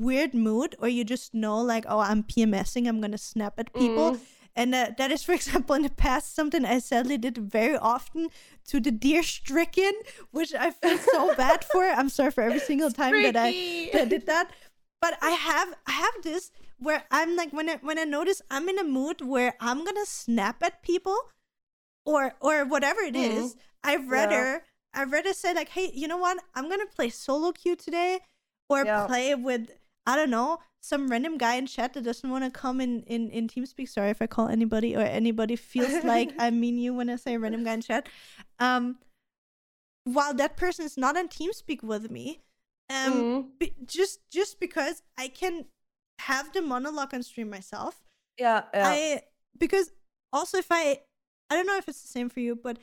weird 0.08 0.34
mood, 0.34 0.76
or 0.80 0.88
you 0.98 1.04
just 1.16 1.34
know 1.34 1.58
like, 1.62 1.86
oh, 1.88 2.00
I'm 2.00 2.24
PMSing. 2.24 2.88
I'm 2.88 3.00
gonna 3.06 3.18
snap 3.32 3.60
at 3.60 3.74
people. 3.74 4.12
Mm. 4.16 4.20
And 4.56 4.76
uh, 4.76 4.92
that 4.98 5.12
is, 5.12 5.24
for 5.24 5.34
example, 5.40 5.76
in 5.76 5.84
the 5.84 5.90
past, 5.90 6.36
something 6.36 6.66
I 6.66 6.80
sadly 6.80 7.18
did 7.18 7.38
very 7.38 7.78
often 7.78 8.30
to 8.68 8.80
the 8.80 8.92
deer 8.92 9.24
stricken, 9.24 9.94
which 10.32 10.54
I 10.54 10.72
feel 10.72 10.98
so 10.98 11.30
bad 11.36 11.64
for. 11.64 11.84
I'm 11.86 12.10
sorry 12.10 12.32
for 12.32 12.42
every 12.44 12.60
single 12.60 12.92
time 12.92 13.22
that 13.22 13.36
I, 13.38 13.56
that 13.92 14.10
did 14.10 14.26
that. 14.28 14.52
But 15.02 15.18
I 15.22 15.32
have 15.32 15.74
I 15.88 15.92
have 15.94 16.14
this 16.24 16.52
where 16.78 17.04
I'm 17.10 17.36
like 17.36 17.52
when 17.52 17.70
I 17.70 17.78
when 17.78 17.98
I 17.98 18.04
notice 18.04 18.42
I'm 18.52 18.70
in 18.70 18.78
a 18.78 18.84
mood 18.84 19.22
where 19.22 19.56
I'm 19.60 19.84
gonna 19.84 20.06
snap 20.06 20.62
at 20.62 20.84
people 20.84 21.18
or 22.06 22.36
or 22.40 22.66
whatever 22.66 23.02
it 23.02 23.16
Mhm. 23.16 23.38
is, 23.38 23.56
I'd 23.84 24.10
rather 24.10 24.64
I'd 24.94 25.12
rather 25.12 25.34
say 25.34 25.54
like, 25.54 25.70
hey, 25.70 25.92
you 25.94 26.08
know 26.08 26.18
what? 26.18 26.44
I'm 26.56 26.70
gonna 26.70 26.86
play 26.86 27.10
solo 27.10 27.52
queue 27.52 27.76
today 27.76 28.20
or 28.70 28.86
Yeah. 28.86 29.08
play 29.08 29.36
with 29.36 29.72
I 30.06 30.16
don't 30.16 30.30
know, 30.32 30.60
some 30.82 31.10
random 31.10 31.38
guy 31.38 31.56
in 31.56 31.68
chat 31.68 31.94
that 31.94 32.04
doesn't 32.04 32.30
want 32.30 32.44
to 32.44 32.50
come 32.52 32.82
in, 32.82 33.04
in 33.04 33.30
in 33.30 33.48
TeamSpeak. 33.48 33.88
Sorry 33.88 34.10
if 34.10 34.22
I 34.22 34.28
call 34.28 34.48
anybody 34.48 34.96
or 34.96 35.02
anybody 35.02 35.56
feels 35.56 36.04
like 36.14 36.34
I 36.40 36.50
mean 36.50 36.78
you 36.78 36.94
when 36.94 37.10
I 37.10 37.18
say 37.18 37.38
random 37.38 37.64
guy 37.64 37.74
in 37.74 37.82
chat. 37.82 38.10
Um 38.60 38.98
while 40.04 40.34
that 40.34 40.58
person 40.58 40.86
is 40.86 40.98
not 40.98 41.16
on 41.18 41.28
TeamSpeak 41.28 41.84
with 41.84 42.10
me, 42.10 42.42
um 42.90 43.14
Mm. 43.14 43.60
be, 43.60 43.74
just 43.86 44.20
just 44.32 44.60
because 44.60 45.04
I 45.18 45.28
can 45.28 45.66
have 46.20 46.52
the 46.54 46.62
monologue 46.62 47.14
on 47.14 47.24
stream 47.24 47.50
myself. 47.50 48.02
Yeah. 48.38 48.64
Yeah. 48.74 48.90
I 48.90 49.22
because 49.58 49.92
also 50.34 50.58
if 50.58 50.68
I 50.72 51.02
I 51.50 51.56
don't 51.56 51.68
know 51.68 51.78
if 51.78 51.88
it's 51.88 52.02
the 52.02 52.08
same 52.08 52.30
for 52.30 52.40
you, 52.40 52.56
but 52.56 52.80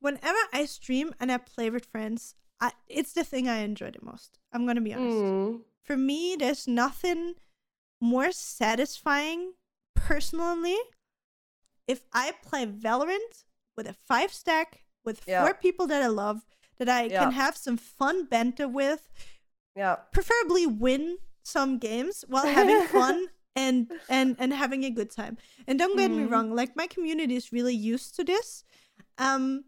whenever 0.00 0.38
I 0.52 0.64
stream 0.64 1.14
and 1.20 1.30
I 1.30 1.36
play 1.38 1.70
with 1.70 1.84
friends, 1.84 2.34
I, 2.60 2.72
it's 2.88 3.12
the 3.12 3.24
thing 3.24 3.48
I 3.48 3.58
enjoy 3.58 3.90
the 3.90 4.00
most. 4.02 4.38
I'm 4.52 4.66
gonna 4.66 4.80
be 4.80 4.94
honest. 4.94 5.16
Mm. 5.16 5.60
For 5.84 5.96
me, 5.96 6.36
there's 6.38 6.68
nothing 6.68 7.34
more 8.00 8.32
satisfying 8.32 9.54
personally 9.94 10.76
if 11.86 12.02
I 12.12 12.32
play 12.42 12.66
Valorant 12.66 13.44
with 13.76 13.86
a 13.88 13.92
five 13.92 14.32
stack 14.32 14.84
with 15.04 15.22
Yeah. 15.26 15.42
four 15.42 15.54
people 15.54 15.86
that 15.88 16.02
I 16.02 16.06
love 16.06 16.44
that 16.78 16.88
I 16.88 17.04
Yeah. 17.06 17.18
can 17.18 17.32
have 17.32 17.56
some 17.56 17.76
fun 17.76 18.24
banter 18.26 18.68
with, 18.68 19.10
Yeah. 19.76 19.96
preferably 20.12 20.66
win 20.66 21.18
some 21.42 21.78
games 21.78 22.24
while 22.28 22.46
having 22.46 22.80
fun 22.96 23.28
and 23.56 23.90
and 24.08 24.36
and 24.38 24.52
having 24.54 24.84
a 24.84 24.90
good 24.90 25.10
time. 25.10 25.36
And 25.66 25.78
don't 25.78 25.96
get 25.96 26.10
me 26.10 26.22
Mhm. 26.22 26.30
wrong, 26.30 26.54
like 26.54 26.76
my 26.76 26.86
community 26.86 27.34
is 27.36 27.52
really 27.52 27.74
used 27.74 28.14
to 28.16 28.24
this. 28.24 28.64
Um 29.18 29.64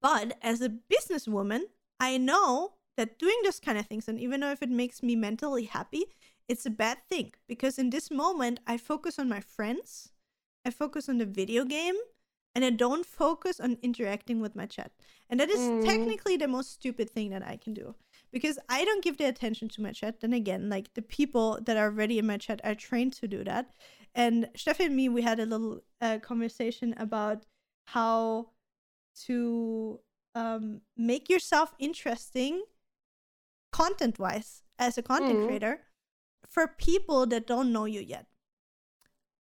but 0.00 0.38
as 0.42 0.60
a 0.60 0.68
businesswoman, 0.68 1.62
I 1.98 2.16
know 2.18 2.74
that 2.96 3.18
doing 3.18 3.38
those 3.44 3.60
kind 3.60 3.78
of 3.78 3.86
things 3.86 4.08
and 4.08 4.18
even 4.20 4.40
though 4.40 4.50
if 4.50 4.62
it 4.62 4.70
makes 4.70 5.02
me 5.02 5.16
mentally 5.16 5.64
happy, 5.64 6.04
it's 6.48 6.66
a 6.66 6.70
bad 6.70 6.98
thing 7.08 7.32
because 7.48 7.78
in 7.78 7.90
this 7.90 8.10
moment 8.10 8.60
I 8.66 8.76
focus 8.76 9.18
on 9.18 9.28
my 9.28 9.40
friends, 9.40 10.10
I 10.64 10.70
focus 10.70 11.08
on 11.08 11.18
the 11.18 11.26
video 11.26 11.64
game, 11.64 11.96
and 12.54 12.64
I 12.64 12.70
don't 12.70 13.04
focus 13.04 13.60
on 13.60 13.76
interacting 13.82 14.40
with 14.40 14.56
my 14.56 14.66
chat. 14.66 14.92
And 15.28 15.38
that 15.40 15.50
is 15.50 15.60
Mm. 15.60 15.84
technically 15.84 16.36
the 16.36 16.48
most 16.48 16.72
stupid 16.72 17.10
thing 17.10 17.30
that 17.30 17.46
I 17.46 17.56
can 17.56 17.74
do 17.74 17.94
because 18.32 18.58
I 18.68 18.84
don't 18.84 19.04
give 19.04 19.18
the 19.18 19.24
attention 19.28 19.68
to 19.70 19.82
my 19.82 19.92
chat. 19.92 20.20
Then 20.20 20.32
again, 20.32 20.68
like 20.70 20.94
the 20.94 21.02
people 21.02 21.58
that 21.62 21.76
are 21.76 21.86
already 21.86 22.18
in 22.18 22.26
my 22.26 22.38
chat 22.38 22.60
are 22.64 22.74
trained 22.74 23.12
to 23.14 23.28
do 23.28 23.44
that. 23.44 23.72
And 24.14 24.48
Steffi 24.56 24.86
and 24.86 24.96
me, 24.96 25.08
we 25.08 25.22
had 25.22 25.38
a 25.40 25.46
little 25.46 25.82
uh, 26.00 26.18
conversation 26.20 26.94
about 26.96 27.44
how 27.86 28.50
to 29.26 30.00
um, 30.34 30.80
make 30.96 31.28
yourself 31.28 31.74
interesting 31.78 32.62
content 33.80 34.18
wise 34.18 34.50
as 34.78 34.98
a 34.98 35.02
content 35.02 35.40
Mm. 35.40 35.46
creator 35.46 35.74
for 36.54 36.66
people 36.66 37.26
that 37.32 37.46
don't 37.46 37.72
know 37.72 37.86
you 37.94 38.00
yet. 38.00 38.26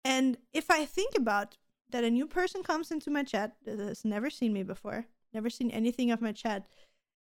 And 0.04 0.38
if 0.52 0.70
I 0.70 0.84
think 0.84 1.12
about 1.16 1.56
that 1.90 2.04
a 2.04 2.10
new 2.10 2.26
person 2.26 2.62
comes 2.62 2.90
into 2.90 3.10
my 3.10 3.24
chat 3.32 3.56
that 3.64 3.78
has 3.78 4.04
never 4.04 4.30
seen 4.30 4.52
me 4.52 4.62
before, 4.62 5.06
never 5.32 5.50
seen 5.50 5.70
anything 5.70 6.10
of 6.10 6.20
my 6.20 6.32
chat, 6.32 6.66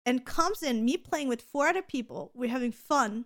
and 0.06 0.24
comes 0.24 0.62
in, 0.62 0.84
me 0.84 0.96
playing 0.96 1.28
with 1.28 1.42
four 1.52 1.68
other 1.68 1.82
people, 1.82 2.30
we're 2.34 2.50
having 2.58 2.72
fun, 2.72 3.24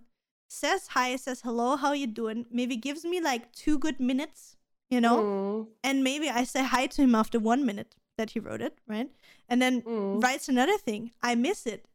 says 0.49 0.89
hi, 0.89 1.17
says 1.17 1.41
hello, 1.43 1.77
how 1.77 1.93
you 1.93 2.07
doing, 2.07 2.47
maybe 2.51 2.77
gives 2.77 3.05
me 3.05 3.21
like 3.21 3.53
two 3.53 3.79
good 3.79 3.99
minutes, 4.01 4.57
you 4.91 5.01
know, 5.01 5.19
Mm. 5.23 5.67
and 5.83 6.05
maybe 6.05 6.29
I 6.29 6.45
say 6.45 6.63
hi 6.65 6.87
to 6.87 7.03
him 7.03 7.15
after 7.15 7.39
one 7.39 7.65
minute 7.65 7.97
that 8.17 8.31
he 8.31 8.41
wrote 8.41 8.63
it, 8.63 8.79
right? 8.87 9.11
And 9.49 9.61
then 9.63 9.83
Mm. 9.83 10.23
writes 10.23 10.49
another 10.49 10.79
thing. 10.79 11.13
I 11.23 11.35
miss 11.35 11.67
it. 11.67 11.88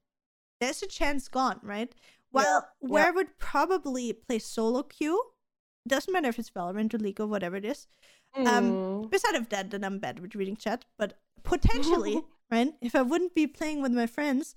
There's 0.64 0.82
a 0.82 0.88
chance 0.88 1.28
gone, 1.28 1.59
right? 1.61 1.91
Well, 2.32 2.45
Yeah, 2.82 2.88
where 2.89 3.03
yeah. 3.03 3.09
I 3.09 3.11
would 3.11 3.38
probably 3.38 4.14
play 4.14 4.39
solo 4.39 4.84
queue, 4.84 5.22
doesn't 5.88 6.11
matter 6.14 6.30
if 6.30 6.39
it's 6.39 6.49
Valorant 6.49 6.93
or 6.93 6.97
League 6.99 7.20
or 7.20 7.28
whatever 7.28 7.57
it 7.57 7.66
is. 7.66 7.88
Um, 8.36 8.66
Mm. 8.76 9.09
beside 9.09 9.36
of 9.36 9.49
that, 9.49 9.70
then 9.72 9.84
I'm 9.84 9.99
bad 9.99 10.20
with 10.20 10.36
reading 10.36 10.55
chat, 10.55 10.86
but 10.97 11.20
potentially, 11.43 12.22
right? 12.49 12.74
If 12.82 12.95
I 12.95 13.01
wouldn't 13.01 13.36
be 13.36 13.45
playing 13.47 13.82
with 13.82 13.91
my 13.91 14.07
friends, 14.07 14.55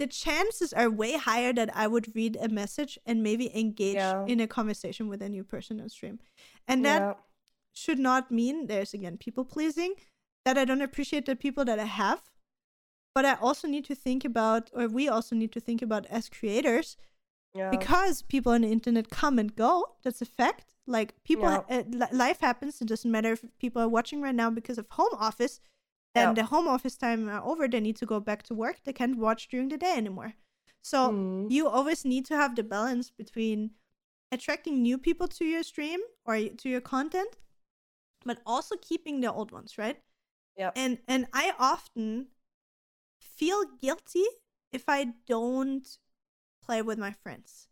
the 0.00 0.06
chances 0.06 0.72
are 0.72 0.90
way 0.90 1.12
higher 1.16 1.52
that 1.52 1.70
I 1.76 1.86
would 1.86 2.14
read 2.16 2.36
a 2.40 2.48
message 2.48 2.98
and 3.06 3.22
maybe 3.22 3.46
engage 3.56 3.94
Yeah. 3.96 4.24
in 4.26 4.40
a 4.40 4.46
conversation 4.46 5.08
with 5.08 5.22
a 5.22 5.28
new 5.28 5.44
person 5.44 5.80
on 5.80 5.88
stream. 5.88 6.18
And 6.66 6.84
that 6.84 7.00
yeah. 7.00 7.14
should 7.72 7.98
not 7.98 8.30
mean 8.30 8.66
there's 8.66 8.92
again 8.94 9.16
people 9.18 9.44
pleasing 9.44 9.94
that 10.44 10.58
I 10.58 10.64
don't 10.64 10.82
appreciate 10.82 11.26
the 11.26 11.36
people 11.36 11.64
that 11.70 11.78
I 11.78 11.84
have. 12.02 12.20
But 13.14 13.24
I 13.26 13.34
also 13.34 13.68
need 13.68 13.84
to 13.86 13.94
think 13.94 14.24
about, 14.24 14.70
or 14.72 14.88
we 14.88 15.08
also 15.08 15.36
need 15.36 15.52
to 15.52 15.60
think 15.60 15.82
about 15.82 16.06
as 16.06 16.28
creators, 16.28 16.96
Yeah. 17.54 17.70
because 17.70 18.22
people 18.22 18.52
on 18.52 18.62
the 18.62 18.70
internet 18.72 19.10
come 19.10 19.38
and 19.38 19.54
go. 19.54 19.96
That's 20.02 20.22
a 20.22 20.26
fact. 20.26 20.74
Like 20.86 21.22
people, 21.22 21.50
Yeah. 21.68 21.82
uh, 22.00 22.06
life 22.12 22.40
happens. 22.40 22.80
It 22.80 22.88
doesn't 22.88 23.10
matter 23.10 23.32
if 23.32 23.44
people 23.58 23.82
are 23.82 23.88
watching 23.88 24.22
right 24.22 24.34
now 24.34 24.50
because 24.50 24.78
of 24.78 24.88
home 24.90 25.14
office. 25.18 25.60
Then 26.14 26.28
Yeah. 26.28 26.34
the 26.34 26.44
home 26.46 26.66
office 26.68 26.96
time 26.96 27.28
are 27.28 27.42
over. 27.44 27.68
They 27.68 27.80
need 27.80 27.96
to 27.96 28.06
go 28.06 28.20
back 28.20 28.42
to 28.44 28.54
work. 28.54 28.82
They 28.84 28.92
can't 28.92 29.16
watch 29.18 29.48
during 29.48 29.68
the 29.68 29.78
day 29.78 29.94
anymore. 29.96 30.34
So 30.82 31.10
Mm. 31.10 31.50
you 31.50 31.68
always 31.68 32.04
need 32.04 32.24
to 32.26 32.36
have 32.36 32.56
the 32.56 32.62
balance 32.64 33.10
between 33.10 33.74
attracting 34.32 34.80
new 34.82 34.96
people 34.98 35.28
to 35.28 35.44
your 35.44 35.62
stream 35.62 36.00
or 36.24 36.34
to 36.48 36.68
your 36.68 36.80
content 36.80 37.36
but 38.24 38.40
also 38.46 38.76
keeping 38.76 39.20
the 39.20 39.30
old 39.32 39.50
ones 39.52 39.76
right 39.76 40.00
Yeah. 40.56 40.70
and 40.74 40.98
and 41.06 41.26
i 41.34 41.52
often 41.58 42.28
feel 43.42 43.64
guilty 43.80 44.26
if 44.72 44.88
i 44.88 45.08
don't 45.26 45.98
play 46.64 46.80
with 46.80 46.98
my 46.98 47.10
friends. 47.10 47.68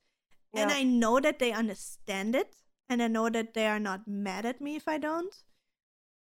And 0.52 0.72
i 0.72 0.82
know 0.82 1.20
that 1.20 1.38
they 1.38 1.52
understand 1.52 2.34
it 2.34 2.56
and 2.88 3.00
i 3.00 3.06
know 3.06 3.30
that 3.30 3.54
they 3.54 3.66
are 3.68 3.78
not 3.78 4.08
mad 4.08 4.44
at 4.44 4.60
me 4.60 4.74
if 4.74 4.88
i 4.88 4.98
don't. 4.98 5.34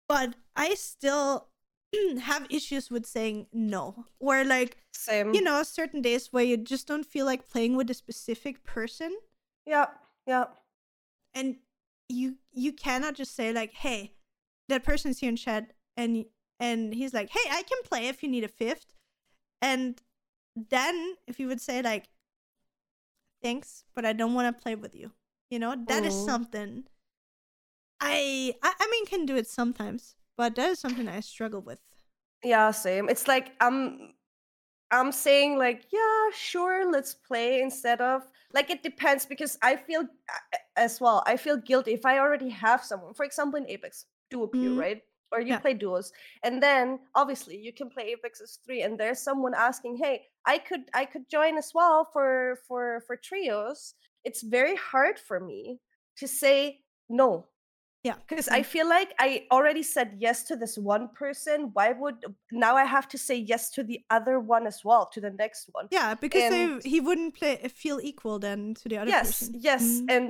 But 0.07 0.35
i 0.55 0.75
still 0.75 1.49
have 2.21 2.47
issues 2.49 2.89
with 2.89 3.05
saying 3.05 3.47
no 3.51 4.05
or 4.19 4.45
like 4.45 4.77
Same. 4.93 5.33
you 5.33 5.41
know 5.41 5.61
certain 5.63 6.01
days 6.01 6.31
where 6.31 6.45
you 6.45 6.55
just 6.55 6.87
don't 6.87 7.05
feel 7.05 7.25
like 7.25 7.49
playing 7.49 7.75
with 7.75 7.89
a 7.89 7.99
specific 8.05 8.63
person. 8.63 9.11
Yep, 9.65 9.93
yep. 10.25 10.55
and 11.33 11.57
you 12.07 12.37
you 12.53 12.71
cannot 12.71 13.15
just 13.15 13.35
say 13.35 13.51
like 13.51 13.73
hey 13.73 14.13
that 14.69 14.85
person's 14.85 15.19
here 15.19 15.29
in 15.29 15.35
chat 15.35 15.73
and 15.97 16.25
and 16.61 16.93
he's 16.93 17.13
like 17.13 17.29
hey 17.29 17.47
i 17.51 17.63
can 17.63 17.79
play 17.83 18.07
if 18.07 18.23
you 18.23 18.29
need 18.29 18.43
a 18.45 18.55
fifth 18.63 18.93
and 19.63 20.01
then 20.55 21.15
if 21.27 21.39
you 21.39 21.47
would 21.47 21.61
say 21.61 21.81
like 21.81 22.09
thanks 23.41 23.83
but 23.95 24.05
i 24.05 24.13
don't 24.13 24.33
want 24.33 24.55
to 24.55 24.61
play 24.61 24.75
with 24.75 24.95
you 24.95 25.11
you 25.49 25.59
know 25.59 25.75
that 25.87 26.03
is 26.05 26.15
Mhm. 26.15 26.23
something 26.25 26.85
I, 27.99 28.55
I 28.61 28.73
i 28.79 28.87
mean 28.91 29.05
can 29.07 29.25
do 29.25 29.35
it 29.35 29.47
sometimes 29.47 30.15
but 30.37 30.55
that 30.55 30.69
is 30.71 30.79
something 30.79 31.07
i 31.07 31.19
struggle 31.21 31.61
with 31.61 31.79
Yeah, 32.43 32.71
same. 32.71 33.09
It's 33.09 33.27
like 33.27 33.51
I'm 33.61 34.13
I'm 34.91 35.11
saying 35.11 35.57
like, 35.57 35.85
yeah, 35.91 36.29
sure, 36.35 36.91
let's 36.91 37.13
play 37.13 37.61
instead 37.61 38.01
of 38.01 38.23
like 38.53 38.69
it 38.69 38.83
depends 38.83 39.25
because 39.25 39.57
I 39.63 39.77
feel 39.77 40.05
as 40.77 41.01
well. 41.01 41.23
I 41.27 41.37
feel 41.37 41.57
guilty 41.57 41.93
if 41.93 42.05
I 42.05 42.19
already 42.19 42.49
have 42.49 42.83
someone. 42.83 43.13
For 43.13 43.25
example, 43.25 43.59
in 43.59 43.69
Apex 43.69 44.05
duo 44.29 44.47
queue, 44.47 44.73
Mhm. 44.73 44.79
right? 44.79 45.01
Or 45.33 45.39
you 45.41 45.53
Yeah. 45.53 45.59
play 45.59 45.73
duos, 45.73 46.13
and 46.43 46.61
then 46.61 46.99
obviously 47.15 47.57
you 47.57 47.73
can 47.73 47.89
play 47.89 48.05
Apex 48.13 48.39
as 48.41 48.59
three, 48.63 48.81
and 48.85 48.99
there's 48.99 49.19
someone 49.19 49.53
asking, 49.55 49.97
"Hey, 49.97 50.15
I 50.45 50.57
could 50.67 50.83
I 50.93 51.05
could 51.05 51.25
join 51.27 51.57
as 51.57 51.71
well 51.73 52.05
for 52.13 52.59
for 52.67 53.01
for 53.07 53.15
trios." 53.17 53.95
It's 54.23 54.41
very 54.43 54.75
hard 54.75 55.17
for 55.27 55.39
me 55.39 55.79
to 56.21 56.27
say 56.27 56.57
no 57.09 57.47
yeah 58.03 58.15
because 58.27 58.47
I 58.59 58.61
feel 58.63 58.87
like 58.97 59.09
I 59.19 59.47
already 59.51 59.83
said 59.83 60.09
yes 60.19 60.43
to 60.49 60.55
this 60.55 60.77
one 60.77 61.05
person. 61.21 61.71
Why 61.73 61.91
would 62.01 62.19
now 62.51 62.75
I 62.83 62.85
have 62.85 63.07
to 63.13 63.17
say 63.17 63.35
yes 63.35 63.71
to 63.75 63.81
the 63.83 63.99
other 64.09 64.39
one 64.39 64.67
as 64.67 64.79
well, 64.85 65.05
to 65.13 65.19
the 65.21 65.31
next 65.43 65.69
one? 65.71 65.87
yeah 65.91 66.13
because 66.15 66.43
And- 66.43 66.81
they, 66.81 66.89
he 66.93 66.99
wouldn't 67.01 67.33
play 67.39 67.55
feel 67.83 67.99
equal 68.11 68.37
then 68.39 68.73
to 68.81 68.85
the 68.89 68.97
other 69.01 69.09
yes, 69.09 69.27
person 69.39 69.55
yes, 69.69 69.83
Mhm. 69.83 70.05
and 70.15 70.25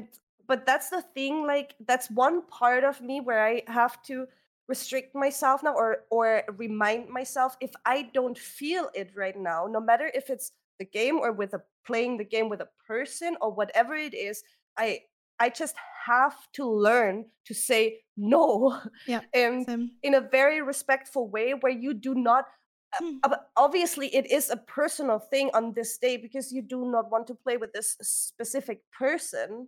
but 0.48 0.66
that's 0.66 0.90
the 0.90 1.02
thing. 1.16 1.46
Like 1.54 1.70
that's 1.90 2.08
one 2.12 2.38
part 2.60 2.84
of 2.84 3.02
me 3.02 3.16
where 3.28 3.44
I 3.52 3.64
have 3.68 3.96
to 4.10 4.28
restrict 4.68 5.16
myself 5.16 5.64
now, 5.64 5.74
or 5.76 6.06
or 6.10 6.44
remind 6.58 7.10
myself 7.10 7.58
if 7.62 7.72
I 7.86 8.10
don't 8.14 8.38
feel 8.38 8.90
it 8.94 9.12
right 9.16 9.38
now, 9.38 9.68
no 9.70 9.80
matter 9.82 10.12
if 10.14 10.30
it's 10.30 10.52
the 10.80 10.86
game 10.86 11.18
or 11.20 11.32
with 11.32 11.54
a 11.54 11.62
playing 11.86 12.18
the 12.18 12.24
game 12.24 12.50
with 12.50 12.62
a 12.62 12.70
person 12.88 13.38
or 13.42 13.52
whatever 13.52 13.96
it 13.96 14.14
is, 14.14 14.44
I 14.78 15.02
I 15.40 15.50
just 15.50 15.76
have 16.06 16.36
to 16.54 16.66
learn 16.70 17.26
to 17.46 17.54
say 17.54 18.02
no. 18.18 18.80
Yeah, 19.06 19.22
and 19.34 19.66
Same. 19.66 19.92
in 20.04 20.14
a 20.16 20.22
very 20.22 20.62
respectful 20.62 21.28
way 21.30 21.54
where 21.54 21.72
you 21.72 21.94
do 21.94 22.16
not 22.16 22.46
uh, 22.94 23.00
Hmm. 23.00 23.18
ob- 23.26 23.42
obviously 23.58 24.14
it 24.16 24.30
is 24.32 24.50
a 24.50 24.58
personal 24.58 25.18
thing 25.20 25.50
on 25.54 25.74
this 25.74 25.98
day 25.98 26.16
because 26.18 26.52
you 26.52 26.62
do 26.62 26.86
not 26.92 27.10
want 27.10 27.26
to 27.28 27.36
play 27.36 27.58
with 27.58 27.74
this 27.74 27.98
specific 28.02 28.82
person 28.92 29.68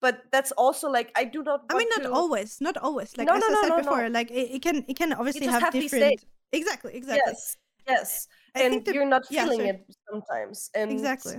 but 0.00 0.22
that's 0.32 0.52
also 0.52 0.90
like 0.90 1.12
i 1.16 1.24
do 1.24 1.42
not 1.42 1.62
I 1.70 1.78
mean, 1.78 1.88
not 1.90 2.02
to, 2.02 2.12
always, 2.12 2.60
not 2.60 2.76
always. 2.76 3.16
Like 3.16 3.28
No, 3.28 3.34
as 3.36 3.42
no, 3.42 3.48
I 3.48 3.52
no, 3.52 3.60
said 3.62 3.68
no, 3.70 3.76
before, 3.82 4.08
like 4.10 4.30
it, 4.30 4.50
it 4.56 4.62
can 4.62 4.84
it 4.88 4.96
can 4.96 5.12
obviously 5.12 5.46
have, 5.46 5.62
have 5.62 5.72
different. 5.72 6.24
Exactly, 6.52 6.94
exactly. 6.94 7.32
yes 7.32 7.56
yes 7.88 8.28
I 8.54 8.62
and 8.62 8.84
that- 8.84 8.94
you're 8.94 9.06
not 9.06 9.22
yeah, 9.30 9.44
feeling 9.44 9.66
it 9.66 9.86
sometimes 10.10 10.70
and 10.74 10.90
Exactly. 10.90 11.36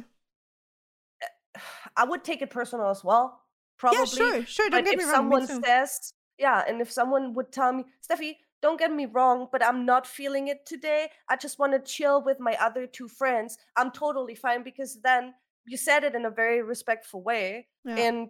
i 1.97 2.03
would 2.03 2.24
take 2.24 2.41
it 2.41 2.49
personal 2.49 2.88
as 2.89 3.03
well 3.03 3.41
probably 3.78 3.99
Yeah, 3.99 4.05
sure, 4.05 4.45
sure. 4.45 4.70
Don't 4.70 4.84
but 4.84 4.86
get 4.91 4.99
if 4.99 5.05
me 5.05 5.12
wrong. 5.12 5.30
Me 5.30 5.36
someone 5.36 5.47
too. 5.47 5.62
says 5.66 6.14
yeah 6.38 6.64
and 6.68 6.82
if 6.82 6.91
someone 6.91 7.34
would 7.34 7.51
tell 7.51 7.74
me 7.74 7.84
steffi 8.07 8.36
don't 8.62 8.80
get 8.80 8.91
me 8.93 9.05
wrong 9.05 9.47
but 9.51 9.64
i'm 9.64 9.86
not 9.86 10.07
feeling 10.07 10.47
it 10.47 10.66
today 10.66 11.09
i 11.30 11.36
just 11.36 11.59
want 11.59 11.74
to 11.74 11.80
chill 11.80 12.24
with 12.24 12.39
my 12.39 12.55
other 12.62 12.88
two 12.88 13.07
friends 13.07 13.57
i'm 13.76 13.91
totally 13.91 14.36
fine 14.36 14.64
because 14.64 15.01
then 15.01 15.34
you 15.66 15.78
said 15.78 16.03
it 16.03 16.16
in 16.16 16.26
a 16.26 16.30
very 16.32 16.62
respectful 16.62 17.22
way 17.22 17.68
Yeah. 17.86 17.97
and 17.97 18.30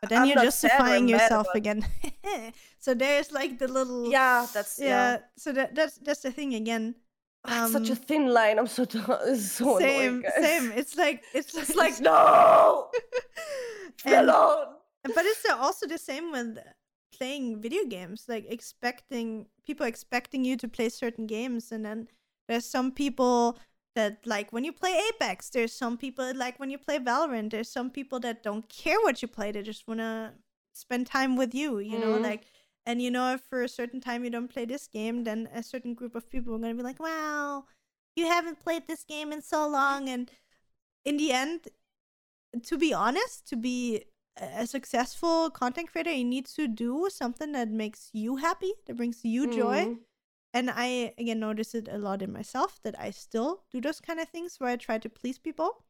But 0.00 0.10
then 0.10 0.22
I'm 0.22 0.28
you're 0.28 0.42
justifying 0.42 1.08
yourself 1.08 1.46
again. 1.54 1.84
so 2.78 2.94
there's 2.94 3.32
like 3.32 3.58
the 3.58 3.68
little 3.68 4.10
Yeah, 4.10 4.46
that's 4.52 4.78
yeah. 4.78 4.86
yeah. 4.88 5.18
So 5.36 5.52
that 5.52 5.74
that's 5.74 5.98
that's 5.98 6.20
the 6.20 6.30
thing 6.32 6.54
again. 6.54 6.94
It's 7.46 7.72
such 7.72 7.90
a 7.90 7.92
Um, 7.92 7.98
thin 7.98 8.26
line. 8.32 8.58
I'm 8.58 8.66
so 8.66 8.84
it's 8.84 9.52
so 9.60 9.78
same, 9.78 10.24
annoying. 10.24 10.24
Same. 10.40 10.72
It's 10.72 10.96
like 10.96 11.24
it's, 11.34 11.54
It's 11.54 11.74
like 11.76 12.00
no, 12.00 12.88
and, 14.04 14.14
alone. 14.28 14.66
but 15.14 15.24
it's 15.26 15.44
also 15.50 15.86
the 15.86 15.98
same 15.98 16.32
with 16.32 16.58
playing 17.16 17.60
video 17.60 17.84
games. 17.84 18.24
Like 18.28 18.46
expecting 18.48 19.46
people 19.66 19.86
expecting 19.86 20.44
you 20.44 20.56
to 20.56 20.68
play 20.68 20.88
certain 20.88 21.26
games, 21.26 21.72
and 21.72 21.84
then 21.84 22.08
there's 22.48 22.64
some 22.66 22.92
people 22.92 23.58
that 23.94 24.26
like 24.26 24.52
when 24.52 24.64
you 24.64 24.72
play 24.72 25.00
Apex. 25.08 25.50
There's 25.50 25.72
some 25.72 25.96
people 25.98 26.32
like 26.34 26.58
when 26.60 26.70
you 26.70 26.78
play 26.78 26.98
Valorant. 26.98 27.50
There's 27.50 27.70
some 27.70 27.90
people 27.90 28.20
that 28.20 28.42
don't 28.42 28.68
care 28.68 29.00
what 29.00 29.22
you 29.22 29.28
play. 29.28 29.52
They 29.52 29.62
just 29.62 29.86
wanna 29.88 30.34
spend 30.72 31.06
time 31.06 31.36
with 31.36 31.54
you. 31.54 31.78
You 31.78 31.98
know, 31.98 32.12
Mhm. 32.18 32.22
like. 32.22 32.46
And 32.86 33.00
you 33.00 33.10
know, 33.10 33.32
if 33.34 33.40
for 33.42 33.62
a 33.62 33.68
certain 33.68 34.00
time 34.00 34.24
you 34.24 34.30
don't 34.30 34.48
play 34.52 34.66
this 34.66 34.86
game, 34.88 35.24
then 35.24 35.48
a 35.54 35.62
certain 35.62 35.94
group 35.94 36.14
of 36.14 36.28
people 36.28 36.54
are 36.54 36.58
gonna 36.58 36.74
be 36.74 36.82
like, 36.82 37.00
"Wow, 37.00 37.66
you 38.16 38.26
haven't 38.26 38.60
played 38.60 38.86
this 38.86 39.04
game 39.04 39.32
in 39.32 39.40
so 39.42 39.66
long." 39.66 40.08
And 40.08 40.30
in 41.04 41.16
the 41.18 41.32
end, 41.32 41.68
to 42.62 42.78
be 42.78 42.92
honest, 42.94 43.46
to 43.48 43.56
be 43.56 43.96
a 43.98 44.04
a 44.62 44.66
successful 44.66 45.48
content 45.50 45.90
creator, 45.92 46.10
you 46.12 46.24
need 46.24 46.46
to 46.46 46.66
do 46.68 47.08
something 47.10 47.52
that 47.52 47.68
makes 47.68 48.10
you 48.12 48.36
happy, 48.36 48.72
that 48.86 48.96
brings 48.96 49.24
you 49.24 49.46
joy. 49.46 49.86
And 50.54 50.70
I 50.70 51.12
again 51.18 51.40
notice 51.40 51.74
it 51.74 51.88
a 51.90 51.98
lot 51.98 52.22
in 52.22 52.32
myself 52.32 52.80
that 52.84 52.98
I 52.98 53.10
still 53.10 53.64
do 53.72 53.80
those 53.80 54.00
kind 54.00 54.20
of 54.20 54.28
things 54.28 54.56
where 54.58 54.70
I 54.70 54.76
try 54.76 54.98
to 54.98 55.08
please 55.08 55.36
people. 55.36 55.84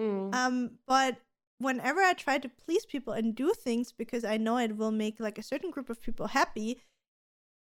Mm. 0.00 0.34
Um, 0.34 0.70
but 0.86 1.18
whenever 1.58 2.00
I 2.00 2.14
try 2.14 2.38
to 2.38 2.48
please 2.48 2.86
people 2.86 3.12
and 3.12 3.34
do 3.34 3.52
things 3.52 3.92
because 3.92 4.24
I 4.24 4.38
know 4.38 4.56
it 4.56 4.76
will 4.76 4.90
make 4.90 5.20
like 5.20 5.38
a 5.38 5.42
certain 5.42 5.70
group 5.70 5.90
of 5.90 6.00
people 6.00 6.28
happy, 6.28 6.80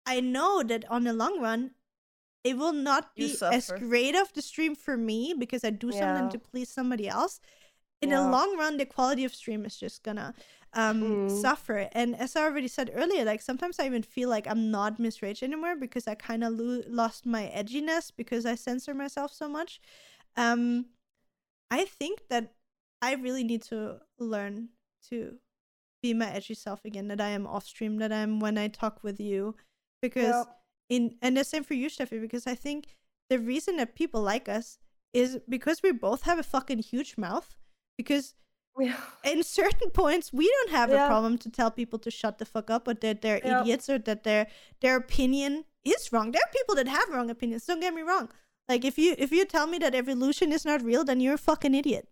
I 0.06 0.20
know 0.20 0.62
that 0.62 0.88
on 0.90 1.04
the 1.04 1.12
long 1.12 1.40
run, 1.40 1.72
it 2.44 2.56
will 2.56 2.72
not 2.72 3.10
You 3.16 3.28
be 3.28 3.36
as 3.42 3.70
great 3.72 4.14
of 4.14 4.32
the 4.32 4.42
stream 4.42 4.74
for 4.74 4.96
me 4.96 5.34
because 5.36 5.64
I 5.64 5.70
do 5.70 5.90
something 5.92 6.30
to 6.30 6.38
please 6.38 6.68
somebody 6.68 7.08
else. 7.08 7.40
In 8.00 8.10
Yeah. 8.10 8.22
the 8.24 8.30
long 8.30 8.56
run, 8.56 8.76
the 8.76 8.86
quality 8.86 9.24
of 9.24 9.34
stream 9.34 9.64
is 9.64 9.76
just 9.76 10.02
gonna 10.02 10.34
um 10.74 11.00
Mm. 11.02 11.30
suffer. 11.30 11.88
And 11.92 12.14
as 12.16 12.36
I 12.36 12.42
already 12.44 12.68
said 12.68 12.90
earlier, 12.94 13.24
like 13.24 13.40
sometimes 13.42 13.78
I 13.78 13.86
even 13.86 14.02
feel 14.02 14.28
like 14.28 14.46
I'm 14.46 14.70
not 14.70 14.98
Miss 14.98 15.22
Rage 15.22 15.42
anymore 15.42 15.76
because 15.76 16.06
I 16.06 16.14
kind 16.14 16.44
of 16.44 16.52
lo- 16.54 16.82
lost 16.86 17.26
my 17.26 17.50
edginess 17.54 18.12
because 18.14 18.44
I 18.46 18.54
censor 18.54 18.94
myself 18.94 19.32
so 19.32 19.48
much. 19.48 19.80
Um, 20.36 20.86
I 21.70 21.84
think 21.86 22.28
that 22.28 22.54
I 23.02 23.14
really 23.14 23.44
need 23.44 23.62
to 23.64 24.00
learn 24.18 24.70
to 25.08 25.38
be 26.02 26.14
my 26.14 26.30
edgy 26.30 26.54
self 26.54 26.84
again. 26.84 27.08
That 27.08 27.20
I 27.20 27.28
am 27.30 27.46
off 27.46 27.66
stream. 27.66 27.98
That 27.98 28.12
I'm 28.12 28.38
when 28.40 28.58
I 28.58 28.68
talk 28.68 29.02
with 29.02 29.18
you, 29.20 29.56
because 30.02 30.46
in 30.88 31.16
and 31.22 31.36
the 31.36 31.44
same 31.44 31.64
for 31.64 31.74
you, 31.74 31.88
Steffi. 31.88 32.20
Because 32.20 32.46
I 32.46 32.54
think 32.54 32.96
the 33.30 33.38
reason 33.38 33.76
that 33.78 33.94
people 33.94 34.22
like 34.22 34.48
us 34.48 34.78
is 35.12 35.38
because 35.48 35.82
we 35.82 35.92
both 35.92 36.22
have 36.22 36.38
a 36.38 36.42
fucking 36.42 36.78
huge 36.80 37.16
mouth. 37.16 37.56
Because 37.98 38.34
Yeah. 38.80 38.94
in 39.24 39.42
certain 39.42 39.90
points 39.90 40.32
we 40.32 40.46
don't 40.56 40.70
have 40.70 40.90
a 40.92 41.00
problem 41.10 41.36
to 41.44 41.50
tell 41.50 41.70
people 41.80 41.98
to 41.98 42.10
shut 42.20 42.38
the 42.38 42.44
fuck 42.54 42.70
up 42.70 42.86
or 42.88 42.94
that 42.94 43.22
they're 43.22 43.40
Yeah. 43.44 43.60
idiots 43.62 43.86
or 43.90 43.98
that 44.08 44.22
their 44.22 44.46
their 44.82 44.96
opinion 45.04 45.64
is 45.84 46.12
wrong 46.12 46.30
there 46.32 46.42
are 46.46 46.52
people 46.58 46.74
that 46.76 46.86
have 46.96 47.08
wrong 47.14 47.28
opinions 47.36 47.66
don't 47.66 47.80
get 47.86 47.92
me 47.92 48.02
wrong 48.10 48.26
like 48.70 48.84
if 48.90 48.96
you 49.02 49.10
if 49.24 49.32
you 49.36 49.44
tell 49.44 49.66
me 49.72 49.78
that 49.84 49.94
evolution 50.02 50.52
is 50.52 50.64
not 50.70 50.80
real 50.90 51.02
then 51.08 51.18
you're 51.22 51.34
a 51.42 51.44
fucking 51.50 51.74
idiot 51.80 52.06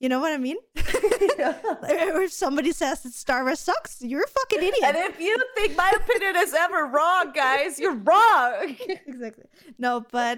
you 0.00 0.08
know 0.08 0.20
what 0.24 0.32
i 0.32 0.38
mean 0.38 0.56
Yeah. 1.38 1.54
or 2.14 2.22
if 2.28 2.32
somebody 2.32 2.72
says 2.72 3.02
that 3.02 3.12
star 3.24 3.42
wars 3.44 3.60
sucks 3.60 4.00
you're 4.00 4.24
a 4.30 4.32
fucking 4.38 4.62
idiot 4.70 4.84
And 4.90 4.96
if 5.10 5.20
you 5.20 5.36
think 5.56 5.76
my 5.84 5.90
opinion 6.00 6.36
is 6.44 6.54
ever 6.54 6.86
wrong, 6.96 7.32
guys, 7.44 7.78
you're 7.82 8.00
wrong. 8.10 8.76
exactly 9.12 9.44
no 9.86 9.92
but 10.18 10.36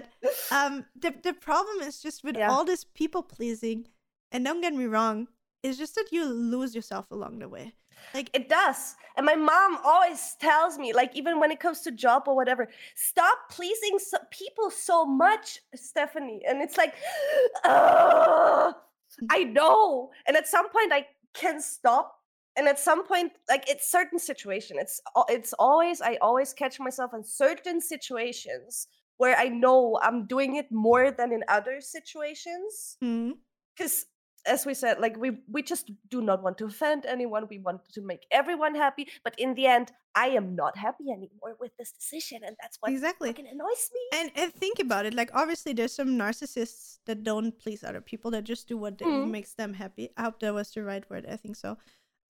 um 0.57 0.73
the, 1.03 1.09
the 1.27 1.33
problem 1.49 1.77
is 1.87 2.01
just 2.07 2.23
with 2.25 2.35
Yeah. 2.35 2.51
all 2.51 2.65
this 2.65 2.83
people 3.01 3.23
pleasing 3.23 3.87
and 4.31 4.45
don't 4.45 4.61
get 4.61 4.73
me 4.73 4.85
wrong 4.85 5.27
it's 5.63 5.77
just 5.77 5.95
that 5.95 6.07
you 6.11 6.25
lose 6.25 6.73
yourself 6.73 7.09
along 7.11 7.39
the 7.39 7.47
way 7.47 7.73
like 8.13 8.29
It 8.33 8.49
does. 8.49 8.95
And 9.17 9.25
my 9.25 9.35
mom 9.35 9.77
always 9.83 10.35
tells 10.39 10.77
me, 10.77 10.93
like, 10.93 11.15
even 11.15 11.39
when 11.39 11.51
it 11.51 11.59
comes 11.59 11.81
to 11.81 11.91
job 11.91 12.23
or 12.27 12.35
whatever, 12.35 12.69
stop 12.95 13.37
pleasing 13.49 13.99
so- 13.99 14.25
people 14.31 14.71
so 14.71 15.05
much, 15.05 15.59
Stephanie. 15.75 16.41
And 16.47 16.61
it's 16.61 16.77
like, 16.77 16.93
"Ugh, 17.63 18.73
mm. 19.21 19.27
I 19.29 19.43
know. 19.43 20.11
And 20.25 20.37
at 20.37 20.47
some 20.47 20.69
point, 20.69 20.91
I 20.93 21.07
can 21.33 21.61
stop. 21.61 22.17
And 22.57 22.67
at 22.67 22.79
some 22.79 23.05
point, 23.05 23.31
like 23.49 23.69
it's 23.69 23.89
certain 23.89 24.19
situation, 24.19 24.77
it's 24.77 24.99
it's 25.29 25.53
always 25.53 26.01
I 26.01 26.17
always 26.21 26.53
catch 26.53 26.81
myself 26.81 27.13
in 27.13 27.23
certain 27.23 27.79
situations 27.79 28.87
where 29.17 29.37
I 29.37 29.47
know 29.47 29.97
I'm 30.01 30.27
doing 30.27 30.57
it 30.57 30.69
more 30.69 31.11
than 31.11 31.31
in 31.31 31.45
other 31.47 31.79
situations 31.79 32.97
mm. 33.01 33.31
because 33.73 34.05
as 34.47 34.65
we 34.65 34.73
said 34.73 34.99
like 34.99 35.15
we 35.17 35.31
we 35.47 35.61
just 35.61 35.91
do 36.09 36.21
not 36.21 36.41
want 36.41 36.57
to 36.57 36.65
offend 36.65 37.05
anyone 37.05 37.45
we 37.49 37.59
want 37.59 37.81
to 37.93 38.01
make 38.01 38.25
everyone 38.31 38.73
happy 38.73 39.07
but 39.23 39.35
in 39.37 39.53
the 39.53 39.67
end 39.67 39.91
i 40.15 40.27
am 40.27 40.55
not 40.55 40.75
happy 40.77 41.05
anymore 41.11 41.55
with 41.59 41.71
this 41.77 41.91
decision 41.91 42.41
and 42.43 42.55
that's 42.61 42.77
what 42.79 42.91
exactly 42.91 43.29
fucking 43.29 43.47
annoys 43.47 43.89
me 43.93 44.19
And 44.19 44.31
and 44.35 44.53
think 44.53 44.79
about 44.79 45.05
it. 45.05 45.13
Like 45.13 45.29
obviously, 45.33 45.73
there's 45.73 45.93
some 45.95 46.17
narcissists 46.17 46.99
that 47.05 47.23
don't 47.23 47.57
please 47.59 47.83
other 47.83 48.01
people 48.01 48.31
that 48.31 48.43
just 48.43 48.67
do 48.67 48.77
what 48.77 48.97
Mhm. 48.97 49.29
makes 49.31 49.53
them 49.53 49.73
happy. 49.73 50.09
I 50.17 50.23
hope 50.23 50.39
that 50.39 50.53
was 50.53 50.71
the 50.73 50.83
right 50.83 51.05
word. 51.09 51.25
I 51.29 51.37
think 51.37 51.55
so. 51.55 51.77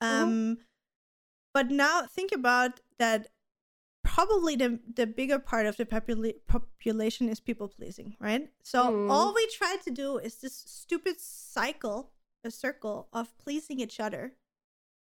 Mhm. 0.04 0.08
Um, 0.08 0.58
but 1.54 1.70
now 1.72 2.06
think 2.08 2.32
about 2.32 2.80
that. 3.00 3.28
Probably 4.16 4.56
the 4.56 4.80
the 4.96 5.08
bigger 5.08 5.40
part 5.40 5.66
of 5.66 5.78
the 5.78 5.86
popula- 5.86 6.36
population 6.48 7.30
is 7.30 7.40
people 7.40 7.68
pleasing, 7.68 8.16
right? 8.20 8.52
So 8.64 8.80
Mm. 8.92 9.10
all 9.10 9.34
we 9.34 9.48
try 9.48 9.78
to 9.84 9.92
do 9.92 10.18
is 10.18 10.36
this 10.36 10.56
stupid 10.56 11.20
cycle, 11.20 12.12
a 12.44 12.52
circle 12.52 13.08
of 13.14 13.36
pleasing 13.38 13.80
each 13.80 14.00
other 14.00 14.36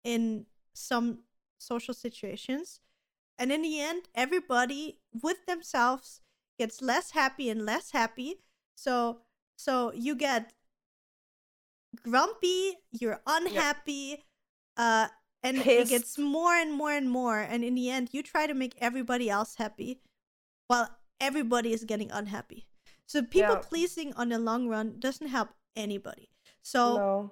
in 0.04 0.46
some 0.74 1.24
social 1.58 1.94
situations. 1.94 2.82
And 3.38 3.52
in 3.52 3.62
the 3.64 3.80
end, 3.82 4.10
everybody 4.14 5.00
with 5.12 5.46
themselves 5.48 6.22
gets 6.60 6.82
less 6.82 7.12
happy 7.12 7.50
and 7.50 7.66
less 7.66 7.92
happy. 7.92 8.44
So 8.76 9.22
so 9.58 9.92
you 9.94 10.16
get 10.16 10.54
grumpy, 12.04 12.78
you're 12.92 13.22
unhappy, 13.26 14.24
uh 14.78 15.08
and 15.44 15.58
it 15.58 15.90
gets 15.90 16.18
more 16.18 16.54
and 16.54 16.72
more 16.74 16.92
and 16.92 17.10
more 17.10 17.40
and 17.40 17.64
in 17.64 17.76
the 17.76 17.90
end 17.90 18.10
you 18.12 18.22
try 18.24 18.46
to 18.48 18.54
make 18.54 18.76
everybody 18.80 19.30
else 19.30 19.56
happy 19.56 20.00
while 20.68 20.90
everybody 21.20 21.74
is 21.74 21.84
getting 21.84 22.12
unhappy. 22.12 22.68
So 23.08 23.22
people 23.22 23.56
Yeah. 23.56 23.62
pleasing 23.62 24.14
on 24.14 24.30
the 24.30 24.40
long 24.40 24.68
run 24.68 25.00
doesn't 25.00 25.28
help 25.28 25.50
anybody. 25.76 26.30
So 26.62 26.98
no 26.98 27.32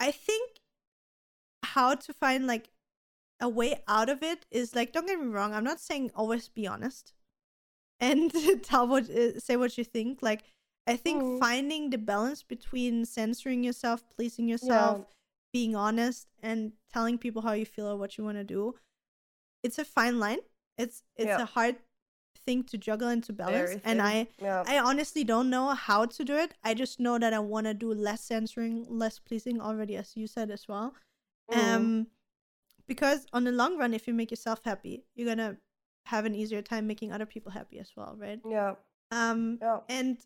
I 0.00 0.10
think 0.10 0.60
how 1.62 1.94
to 1.94 2.12
find 2.12 2.46
like 2.46 2.70
a 3.40 3.48
way 3.48 3.82
out 3.88 4.08
of 4.08 4.22
it 4.22 4.46
is 4.50 4.74
like 4.74 4.92
don't 4.92 5.06
get 5.06 5.18
me 5.18 5.26
wrong 5.26 5.52
i'm 5.54 5.64
not 5.64 5.80
saying 5.80 6.10
always 6.14 6.48
be 6.48 6.66
honest 6.66 7.12
and 8.00 8.32
tell 8.62 8.86
what 8.86 9.08
uh, 9.10 9.38
say 9.40 9.56
what 9.56 9.76
you 9.78 9.84
think 9.84 10.20
like 10.22 10.44
i 10.86 10.96
think 10.96 11.22
Mm. 11.22 11.38
finding 11.38 11.90
the 11.90 11.98
balance 11.98 12.42
between 12.42 13.04
censoring 13.04 13.64
yourself 13.64 14.04
pleasing 14.14 14.48
yourself 14.48 14.98
being 15.52 15.76
honest 15.76 16.28
and 16.42 16.72
telling 16.92 17.18
people 17.18 17.42
how 17.42 17.52
you 17.52 17.66
feel 17.66 17.86
or 17.88 17.96
what 17.96 18.16
you 18.18 18.24
want 18.24 18.38
to 18.38 18.44
do 18.44 18.74
it's 19.62 19.78
a 19.78 19.84
fine 19.84 20.18
line 20.18 20.38
it's 20.78 21.02
it's 21.16 21.26
Yeah. 21.28 21.42
a 21.42 21.46
hard 21.46 21.76
thing 22.44 22.64
to 22.64 22.78
juggle 22.78 23.08
and 23.08 23.22
to 23.24 23.32
balance 23.32 23.70
and 23.84 24.02
i 24.02 24.26
yeah 24.40 24.62
I 24.66 24.78
honestly 24.78 25.22
don't 25.24 25.50
know 25.50 25.68
how 25.74 26.06
to 26.06 26.24
do 26.24 26.36
it. 26.36 26.54
I 26.64 26.72
just 26.74 26.98
know 26.98 27.18
that 27.18 27.32
I 27.32 27.38
want 27.40 27.66
to 27.66 27.74
do 27.74 27.92
less 27.92 28.22
censoring, 28.24 28.86
less 28.88 29.18
pleasing 29.18 29.60
already, 29.60 29.96
as 29.96 30.16
you 30.16 30.26
said 30.26 30.50
as 30.50 30.66
well. 30.68 30.94
Mm. 31.50 31.56
Um, 31.58 32.06
because 32.86 33.26
on 33.32 33.44
the 33.44 33.52
long 33.52 33.76
run, 33.76 33.92
if 33.92 34.06
you 34.08 34.14
make 34.14 34.30
yourself 34.30 34.60
happy, 34.64 35.04
you're 35.14 35.26
gonna 35.28 35.56
have 36.06 36.24
an 36.24 36.34
easier 36.34 36.62
time 36.62 36.86
making 36.86 37.12
other 37.12 37.26
people 37.26 37.52
happy 37.52 37.78
as 37.80 37.90
well, 37.96 38.14
right? 38.18 38.40
yeah 38.48 38.74
Um, 39.10 39.58
yeah 39.60 39.78
and 39.88 40.18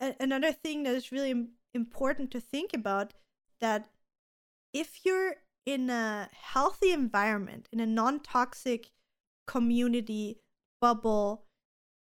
a- 0.00 0.16
another 0.20 0.52
thing 0.52 0.82
that 0.84 0.94
is 0.94 1.12
really 1.12 1.48
important 1.74 2.30
to 2.32 2.40
think 2.40 2.74
about 2.74 3.12
that 3.60 3.88
if 4.72 5.04
you're 5.04 5.36
in 5.64 5.90
a 5.90 6.28
healthy 6.32 6.92
environment, 6.92 7.68
in 7.72 7.80
a 7.80 7.86
non-toxic 7.86 8.90
community 9.46 10.38
bubble, 10.80 11.44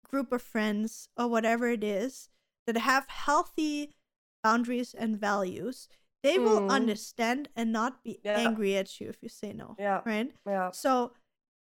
group 0.09 0.33
of 0.33 0.43
friends, 0.43 1.09
or 1.17 1.29
whatever 1.29 1.69
it 1.69 1.85
is 1.85 2.29
that 2.67 2.77
have 2.77 3.07
healthy 3.09 3.95
boundaries 4.43 4.95
and 4.95 5.19
values, 5.19 5.89
they 6.23 6.39
will 6.39 6.61
Mm. 6.61 6.71
understand 6.71 7.49
and 7.57 7.73
not 7.73 8.03
be 8.03 8.21
Yeah. 8.25 8.39
angry 8.39 8.77
at 8.77 9.01
you 9.01 9.09
if 9.09 9.23
you 9.23 9.29
say 9.29 9.53
no. 9.53 9.77
yeah 9.79 10.01
Right? 10.05 10.33
yeah 10.47 10.71
So 10.73 11.13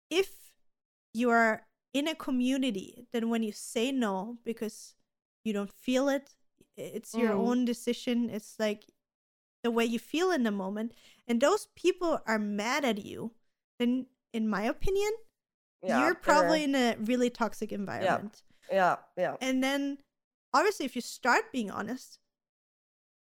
if 0.10 0.52
you 1.14 1.30
are 1.30 1.66
in 1.94 2.08
a 2.08 2.16
community, 2.16 3.08
then 3.12 3.30
when 3.30 3.44
you 3.44 3.52
say 3.52 3.92
no 3.92 4.38
because 4.44 4.96
you 5.44 5.54
don't 5.54 5.72
feel 5.72 6.10
it, 6.10 6.36
it's 6.78 7.16
your 7.16 7.32
Mm. 7.34 7.38
own 7.38 7.66
decision. 7.66 8.30
It's 8.30 8.56
like 8.60 8.86
the 9.66 9.72
way 9.72 9.84
you 9.84 9.98
feel 9.98 10.30
in 10.30 10.44
the 10.46 10.52
moment, 10.52 10.94
and 11.28 11.42
those 11.42 11.68
people 11.76 12.22
are 12.30 12.38
mad 12.38 12.86
at 12.86 13.04
you, 13.04 13.34
then 13.80 14.06
in 14.32 14.48
my 14.48 14.62
opinion, 14.64 15.12
Yeah, 15.82 15.98
you're 16.00 16.16
probably 16.16 16.64
in 16.70 16.76
a 16.76 16.96
really 17.02 17.30
toxic 17.30 17.72
environment. 17.74 18.44
yeah, 18.70 18.98
yeah, 19.18 19.36
And 19.42 19.64
then 19.66 19.98
obviously 20.54 20.86
if 20.86 20.96
you 20.96 21.02
start 21.02 21.52
being 21.52 21.72
honest, 21.72 22.20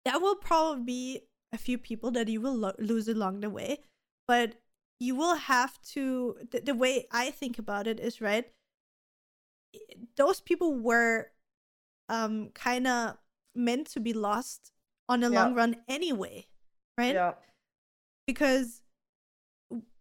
that 0.05 0.23
will 0.23 0.37
probably 0.37 0.85
be 0.85 1.21
a 1.53 1.59
few 1.59 1.79
people 1.79 2.11
that 2.13 2.29
you 2.29 2.41
will 2.41 2.55
lo- 2.55 2.79
lose 2.79 3.09
along 3.09 3.41
the 3.41 3.51
way, 3.51 3.83
but 4.27 4.55
you 5.01 5.17
will 5.17 5.35
have 5.35 5.81
to 5.95 6.37
the, 6.51 6.61
the 6.61 6.75
way 6.75 7.07
I 7.11 7.31
think 7.31 7.59
about 7.59 7.87
it 7.87 7.99
is 7.99 8.21
right 8.21 8.47
those 10.17 10.41
people 10.41 10.75
were 10.75 11.33
um 12.09 12.51
kind 12.55 12.87
of 12.87 13.17
meant 13.55 13.87
to 13.95 14.01
be 14.01 14.13
lost 14.13 14.73
on 15.11 15.21
the 15.21 15.29
Yeah. 15.29 15.43
long 15.45 15.55
run 15.55 15.77
anyway, 15.89 16.47
right? 16.97 17.15
yeah, 17.15 17.35
because 18.27 18.81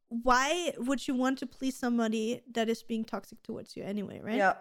why 0.09 0.73
would 0.77 1.07
you 1.07 1.13
want 1.15 1.37
to 1.39 1.45
please 1.45 1.75
somebody 1.75 2.41
that 2.51 2.69
is 2.69 2.81
being 2.83 3.03
toxic 3.05 3.41
towards 3.43 3.75
you 3.75 3.83
anyway, 3.83 4.19
right? 4.23 4.37
yeah, 4.37 4.53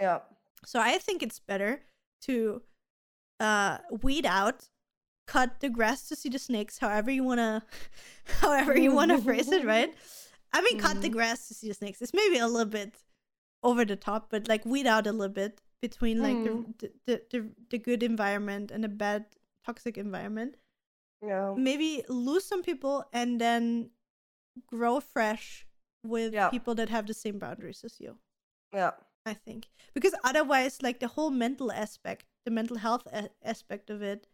yeah, 0.00 0.18
So 0.64 0.80
I 0.80 0.98
think 0.98 1.22
it's 1.22 1.38
better 1.38 1.82
to 2.22 2.62
uh 3.38 3.78
weed 4.02 4.26
out, 4.26 4.68
cut 5.26 5.60
the 5.60 5.68
grass 5.68 6.08
to 6.08 6.16
see 6.16 6.28
the 6.30 6.38
snakes, 6.38 6.78
however 6.78 7.10
you 7.10 7.22
wanna 7.22 7.62
however 8.42 8.76
you 8.76 8.92
wanna 8.94 9.18
phrase 9.18 9.50
it, 9.52 9.64
right? 9.64 9.92
I 10.52 10.62
mean 10.62 10.78
cut 10.78 11.02
the 11.02 11.08
Mhm. 11.08 11.12
grass 11.12 11.48
to 11.48 11.54
see 11.54 11.68
the 11.68 11.74
snakes. 11.74 12.00
It's 12.02 12.14
maybe 12.14 12.38
a 12.38 12.46
little 12.48 12.70
bit 12.70 12.94
over 13.62 13.84
the 13.84 13.96
top, 13.96 14.30
but 14.30 14.48
like 14.48 14.64
weed 14.64 14.86
out 14.86 15.06
a 15.06 15.12
little 15.12 15.34
bit 15.34 15.60
between 15.82 16.22
like 16.22 16.42
Mm. 16.42 16.78
the, 16.78 16.90
the 17.06 17.22
the 17.30 17.40
the 17.70 17.78
good 17.78 18.02
environment 18.02 18.70
and 18.72 18.84
a 18.84 18.88
bad 18.88 19.26
toxic 19.66 19.98
environment. 19.98 20.56
yeah, 21.22 21.54
Maybe 21.56 22.04
lose 22.08 22.44
some 22.46 22.62
people 22.62 23.04
and 23.12 23.40
then 23.40 23.90
grow 24.66 25.00
fresh 25.00 25.66
with 26.04 26.32
Yeah. 26.32 26.50
people 26.50 26.74
that 26.76 26.88
have 26.88 27.06
the 27.06 27.14
same 27.14 27.38
boundaries 27.38 27.82
as 27.84 28.00
you. 28.00 28.18
yeah, 28.72 28.92
I 29.26 29.34
think 29.34 29.68
because 29.94 30.14
otherwise, 30.22 30.82
like 30.82 31.00
the 31.00 31.08
whole 31.08 31.30
mental 31.30 31.72
aspect, 31.72 32.26
the 32.44 32.50
mental 32.50 32.76
health 32.78 33.06
a- 33.12 33.30
aspect 33.42 33.90
of 33.90 34.02
it, 34.02 34.28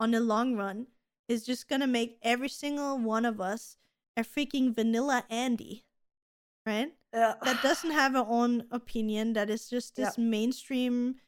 on 0.00 0.10
the 0.10 0.20
long 0.20 0.56
run, 0.56 0.86
is 1.28 1.44
just 1.46 1.68
gonna 1.68 1.86
make 1.86 2.18
every 2.22 2.48
single 2.48 2.98
one 2.98 3.24
of 3.24 3.40
us 3.40 3.76
a 4.16 4.22
freaking 4.22 4.74
vanilla 4.74 5.24
Andy, 5.30 5.84
right? 6.66 6.94
yeah. 7.12 7.34
That 7.42 7.62
doesn't 7.62 7.90
have 8.02 8.12
her 8.14 8.24
own 8.26 8.66
opinion. 8.70 9.34
That 9.34 9.50
is 9.50 9.68
just 9.70 9.96
Yeah. 9.96 10.06
this 10.06 10.18
mainstream 10.18 11.20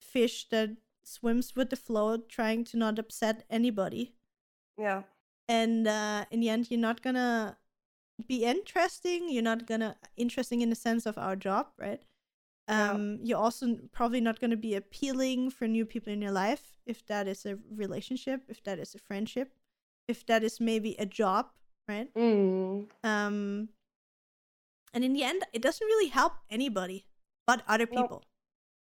fish 0.00 0.48
that 0.48 0.70
swims 1.08 1.56
with 1.56 1.70
the 1.70 1.76
flow, 1.76 2.16
trying 2.16 2.64
to 2.64 2.76
not 2.76 2.98
upset 2.98 3.44
anybody. 3.50 4.14
yeah, 4.76 5.02
And 5.48 5.88
uh, 5.88 6.24
in 6.30 6.40
the 6.40 6.48
end, 6.50 6.70
you're 6.70 6.80
not 6.80 7.02
gonna 7.02 7.56
be 8.26 8.44
interesting. 8.44 9.28
You're 9.30 9.42
not 9.42 9.66
gonna 9.66 9.96
interesting 10.16 10.60
in 10.60 10.70
the 10.70 10.76
sense 10.76 11.06
of 11.06 11.18
our 11.18 11.36
job, 11.36 11.68
right? 11.78 12.02
Yeah. 12.68 12.92
Um, 12.92 13.18
you're 13.22 13.38
also 13.38 13.78
probably 13.92 14.20
not 14.20 14.40
gonna 14.40 14.56
be 14.56 14.74
appealing 14.74 15.50
for 15.50 15.66
new 15.66 15.86
people 15.86 16.12
in 16.12 16.20
your 16.20 16.32
life 16.32 16.76
if 16.86 17.06
that 17.06 17.26
is 17.26 17.46
a 17.46 17.58
relationship, 17.74 18.42
if 18.48 18.62
that 18.64 18.78
is 18.78 18.94
a 18.94 18.98
friendship, 18.98 19.52
if 20.06 20.26
that 20.26 20.42
is 20.42 20.60
maybe 20.60 20.94
a 20.98 21.06
job, 21.06 21.46
right? 21.88 22.12
Mm. 22.14 22.86
Um, 23.04 23.68
and 24.92 25.04
in 25.04 25.12
the 25.12 25.22
end, 25.22 25.44
it 25.52 25.62
doesn't 25.62 25.86
really 25.86 26.08
help 26.08 26.34
anybody 26.50 27.06
but 27.46 27.62
other 27.66 27.86
people. 27.86 28.22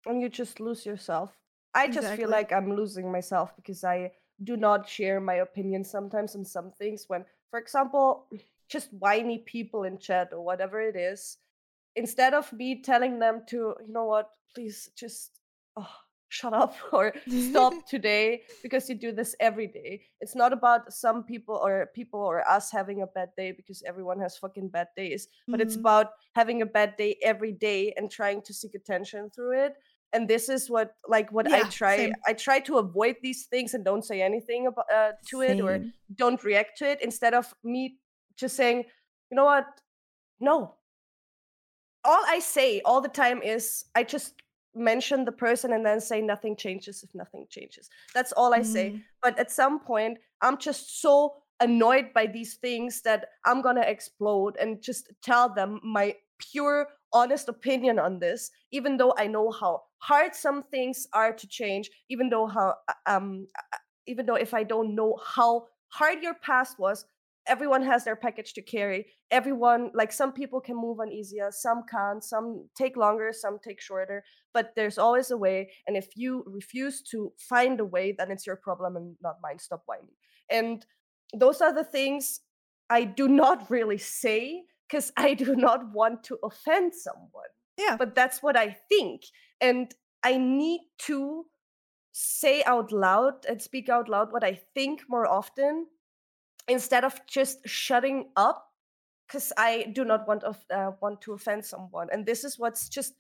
and 0.07 0.21
you 0.21 0.29
just 0.29 0.59
lose 0.59 0.85
yourself. 0.85 1.37
I 1.75 1.87
just 1.87 2.07
Exactly. 2.07 2.23
feel 2.23 2.29
like 2.29 2.53
I'm 2.53 2.75
losing 2.75 3.11
myself 3.11 3.55
because 3.55 3.83
I 3.83 4.13
do 4.43 4.57
not 4.57 4.89
share 4.89 5.21
my 5.21 5.35
opinion 5.35 5.83
sometimes 5.85 6.35
on 6.35 6.45
some 6.45 6.71
things. 6.71 7.05
When, 7.07 7.25
for 7.51 7.59
example, 7.59 8.27
just 8.69 8.93
whiny 8.93 9.39
people 9.39 9.83
in 9.83 9.99
chat 9.99 10.29
or 10.33 10.41
whatever 10.41 10.81
it 10.81 10.95
is, 10.95 11.37
instead 11.95 12.33
of 12.33 12.51
me 12.53 12.81
telling 12.81 13.19
them 13.19 13.43
to, 13.49 13.75
you 13.85 13.93
know 13.93 14.05
what, 14.05 14.31
please 14.55 14.89
just 14.97 15.39
oh, 15.77 15.89
shut 16.29 16.53
up 16.53 16.75
or 16.93 17.13
stop 17.37 17.85
today 17.87 18.43
because 18.63 18.89
you 18.89 18.95
do 18.95 19.11
this 19.11 19.35
every 19.39 19.67
day. 19.67 20.03
It's 20.21 20.35
not 20.35 20.53
about 20.53 20.93
some 20.93 21.23
people 21.23 21.55
or 21.55 21.87
people 21.95 22.21
or 22.21 22.47
us 22.49 22.71
having 22.71 23.01
a 23.03 23.07
bad 23.07 23.29
day 23.37 23.51
because 23.51 23.83
everyone 23.87 24.19
has 24.21 24.37
fucking 24.37 24.69
bad 24.69 24.89
days, 24.97 25.27
but 25.51 25.61
it's 25.61 25.75
Mhm. 25.75 25.77
about 25.77 26.11
having 26.35 26.61
a 26.61 26.65
bad 26.67 26.97
day 26.97 27.17
every 27.23 27.53
day 27.53 27.93
and 27.97 28.11
trying 28.11 28.41
to 28.43 28.53
seek 28.53 28.75
attention 28.75 29.29
through 29.29 29.65
it. 29.65 29.75
And 30.15 30.29
this 30.29 30.47
is 30.47 30.69
what, 30.69 30.95
like, 31.07 31.29
what 31.31 31.51
I 31.51 31.63
try. 31.69 31.97
same. 31.97 32.13
I 32.25 32.33
try 32.33 32.59
to 32.61 32.77
avoid 32.77 33.17
these 33.21 33.47
things 33.47 33.73
and 33.73 33.83
don't 33.83 34.05
say 34.05 34.21
anything 34.21 34.67
about 34.67 34.85
uh, 34.93 35.11
to 35.29 35.41
it 35.41 35.59
or 35.59 35.73
don't 36.15 36.41
react 36.43 36.77
to 36.79 36.89
it 36.89 36.99
instead 37.01 37.33
of 37.33 37.53
me 37.63 37.97
just 38.37 38.55
saying, 38.55 38.85
you 39.29 39.35
know 39.35 39.45
what? 39.45 39.65
No. 40.39 40.75
All 42.05 42.23
I 42.27 42.39
say 42.39 42.81
all 42.85 43.01
the 43.01 43.09
time 43.09 43.41
is 43.41 43.85
I 43.95 44.03
just 44.03 44.35
mention 44.73 45.25
the 45.25 45.31
person 45.31 45.73
and 45.73 45.85
then 45.85 45.99
say 45.99 46.21
nothing 46.21 46.55
changes 46.55 47.03
if 47.03 47.13
nothing 47.13 47.45
changes. 47.49 47.89
That's 48.13 48.31
all 48.31 48.53
I 48.53 48.61
say. 48.61 48.91
Mhm. 48.91 49.03
But 49.21 49.39
at 49.39 49.51
some 49.51 49.79
point, 49.79 50.19
I'm 50.41 50.57
just 50.57 51.01
so 51.01 51.43
annoyed 51.59 52.13
by 52.13 52.27
these 52.27 52.55
things 52.55 53.01
that 53.01 53.21
I'm 53.45 53.61
gonna 53.61 53.87
explode 53.95 54.57
and 54.61 54.81
just 54.81 55.11
tell 55.21 55.49
them 55.49 55.79
my 55.83 56.15
pure, 56.37 56.87
honest 57.13 57.47
opinion 57.49 57.97
on 57.97 58.19
this, 58.19 58.51
even 58.71 58.97
though 58.97 59.13
I 59.17 59.27
know 59.27 59.49
how 59.51 59.83
hard 60.07 60.35
some 60.35 60.61
things 60.61 61.07
are 61.13 61.33
to 61.33 61.47
change, 61.47 61.89
even 62.09 62.29
though 62.29 62.47
how 62.47 62.75
uh, 62.87 63.13
um 63.13 63.47
uh, 63.73 63.77
even 64.07 64.25
though 64.25 64.35
if 64.35 64.53
I 64.53 64.63
don't 64.63 64.95
know 64.95 65.17
how 65.35 65.65
hard 65.87 66.21
your 66.21 66.35
past 66.35 66.77
was, 66.77 67.05
everyone 67.47 67.83
has 67.83 68.03
their 68.03 68.15
package 68.15 68.53
to 68.53 68.61
carry. 68.61 69.05
Everyone, 69.31 69.91
like 69.93 70.11
some 70.11 70.31
people 70.31 70.61
can 70.61 70.75
move 70.75 70.99
on 70.99 71.11
easier, 71.11 71.49
some 71.51 71.83
can't, 71.89 72.23
some 72.23 72.67
take 72.77 72.95
longer, 72.97 73.31
some 73.33 73.57
take 73.63 73.81
shorter, 73.81 74.23
but 74.53 74.73
there's 74.75 74.97
always 74.97 75.31
a 75.31 75.37
way. 75.37 75.69
And 75.87 75.97
if 75.97 76.09
you 76.15 76.43
refuse 76.45 77.01
to 77.11 77.31
find 77.37 77.79
a 77.79 77.85
way, 77.85 78.15
then 78.17 78.31
it's 78.31 78.45
your 78.45 78.55
problem 78.55 78.95
and 78.95 79.15
not 79.21 79.37
mine. 79.41 79.59
Stop 79.59 79.83
whining. 79.85 80.15
And 80.49 80.85
those 81.33 81.61
are 81.61 81.73
the 81.73 81.83
things 81.83 82.41
I 82.89 83.03
do 83.03 83.27
not 83.27 83.69
really 83.75 83.97
say 83.97 84.63
because 84.87 85.11
I 85.17 85.33
do 85.33 85.55
not 85.55 85.81
want 85.93 86.23
to 86.25 86.37
offend 86.43 86.93
someone 86.93 87.53
Yeah. 87.77 87.95
but 87.97 88.15
that's 88.15 88.41
what 88.41 88.55
I 88.57 88.77
think. 88.89 89.23
And 89.61 89.93
I 90.23 90.37
need 90.37 90.81
to 90.99 91.45
say 92.11 92.63
out 92.63 92.91
loud 92.91 93.45
and 93.47 93.61
speak 93.61 93.89
out 93.89 94.07
loud 94.07 94.31
what 94.31 94.43
I 94.43 94.59
think 94.73 95.03
more 95.09 95.27
often 95.27 95.87
instead 96.67 97.03
of 97.03 97.19
just 97.27 97.59
shutting 97.67 98.29
up 98.35 98.65
because 99.27 99.51
I 99.57 99.91
do 99.93 100.05
not 100.05 100.27
want 100.27 100.43
of 100.43 100.57
uh, 100.73 100.91
want 101.01 101.21
to 101.21 101.33
offend 101.33 101.65
someone. 101.65 102.07
And 102.11 102.25
this 102.25 102.43
is 102.43 102.57
what's 102.57 102.87
just 102.89 103.13